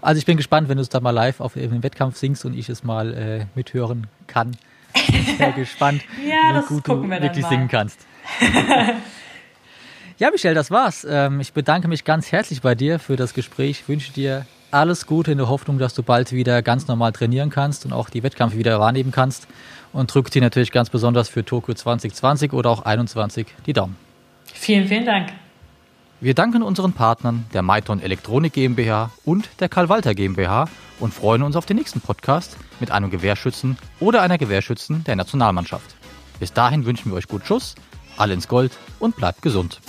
Also 0.00 0.18
ich 0.18 0.26
bin 0.26 0.36
gespannt, 0.36 0.68
wenn 0.68 0.76
du 0.76 0.82
es 0.82 0.88
da 0.88 1.00
mal 1.00 1.10
live 1.10 1.40
auf 1.40 1.54
dem 1.54 1.82
Wettkampf 1.82 2.16
singst 2.16 2.44
und 2.44 2.54
ich 2.54 2.68
es 2.68 2.82
mal 2.82 3.14
äh, 3.14 3.46
mithören 3.54 4.08
kann. 4.26 4.56
Ich 4.94 5.06
bin 5.06 5.24
sehr 5.38 5.52
gespannt, 5.52 6.02
ja, 6.26 6.60
wie 6.60 6.74
gut 6.74 6.88
du 6.88 7.08
wirklich 7.08 7.46
singen 7.46 7.68
kannst. 7.68 8.00
Ja, 10.18 10.30
Michelle, 10.30 10.54
das 10.54 10.70
war's. 10.70 11.06
Ähm, 11.08 11.40
ich 11.40 11.52
bedanke 11.52 11.88
mich 11.88 12.04
ganz 12.04 12.32
herzlich 12.32 12.62
bei 12.62 12.74
dir 12.74 12.98
für 12.98 13.16
das 13.16 13.34
Gespräch. 13.34 13.82
Ich 13.82 13.88
wünsche 13.88 14.12
dir 14.12 14.46
alles 14.70 15.06
Gute 15.06 15.32
in 15.32 15.38
der 15.38 15.48
Hoffnung, 15.48 15.78
dass 15.78 15.94
du 15.94 16.02
bald 16.02 16.32
wieder 16.32 16.62
ganz 16.62 16.88
normal 16.88 17.12
trainieren 17.12 17.50
kannst 17.50 17.84
und 17.84 17.92
auch 17.92 18.08
die 18.08 18.22
Wettkämpfe 18.22 18.56
wieder 18.56 18.80
wahrnehmen 18.80 19.12
kannst. 19.12 19.46
Und 19.92 20.12
drücke 20.12 20.30
dir 20.30 20.40
natürlich 20.40 20.72
ganz 20.72 20.88
besonders 20.88 21.28
für 21.28 21.44
Tokio 21.44 21.74
2020 21.74 22.52
oder 22.52 22.70
auch 22.70 22.82
2021 22.82 23.46
die 23.66 23.74
Daumen. 23.74 23.96
Vielen, 24.46 24.88
vielen 24.88 25.04
Dank. 25.04 25.28
Wir 26.20 26.34
danken 26.34 26.62
unseren 26.62 26.92
Partnern 26.92 27.46
der 27.52 27.62
Maiton 27.62 28.00
Elektronik 28.00 28.52
GmbH 28.52 29.10
und 29.24 29.48
der 29.58 29.68
Karl 29.68 29.88
Walter 29.88 30.14
GmbH 30.14 30.68
und 31.00 31.12
freuen 31.12 31.42
uns 31.42 31.56
auf 31.56 31.66
den 31.66 31.76
nächsten 31.76 32.00
Podcast 32.00 32.56
mit 32.78 32.92
einem 32.92 33.10
Gewehrschützen 33.10 33.76
oder 33.98 34.22
einer 34.22 34.38
Gewehrschützen 34.38 35.02
der 35.04 35.16
Nationalmannschaft. 35.16 35.96
Bis 36.38 36.52
dahin 36.52 36.86
wünschen 36.86 37.10
wir 37.10 37.16
euch 37.16 37.26
gut 37.26 37.44
Schuss, 37.44 37.74
All 38.16 38.30
ins 38.30 38.48
Gold 38.48 38.72
und 38.98 39.16
bleibt 39.16 39.42
gesund. 39.42 39.80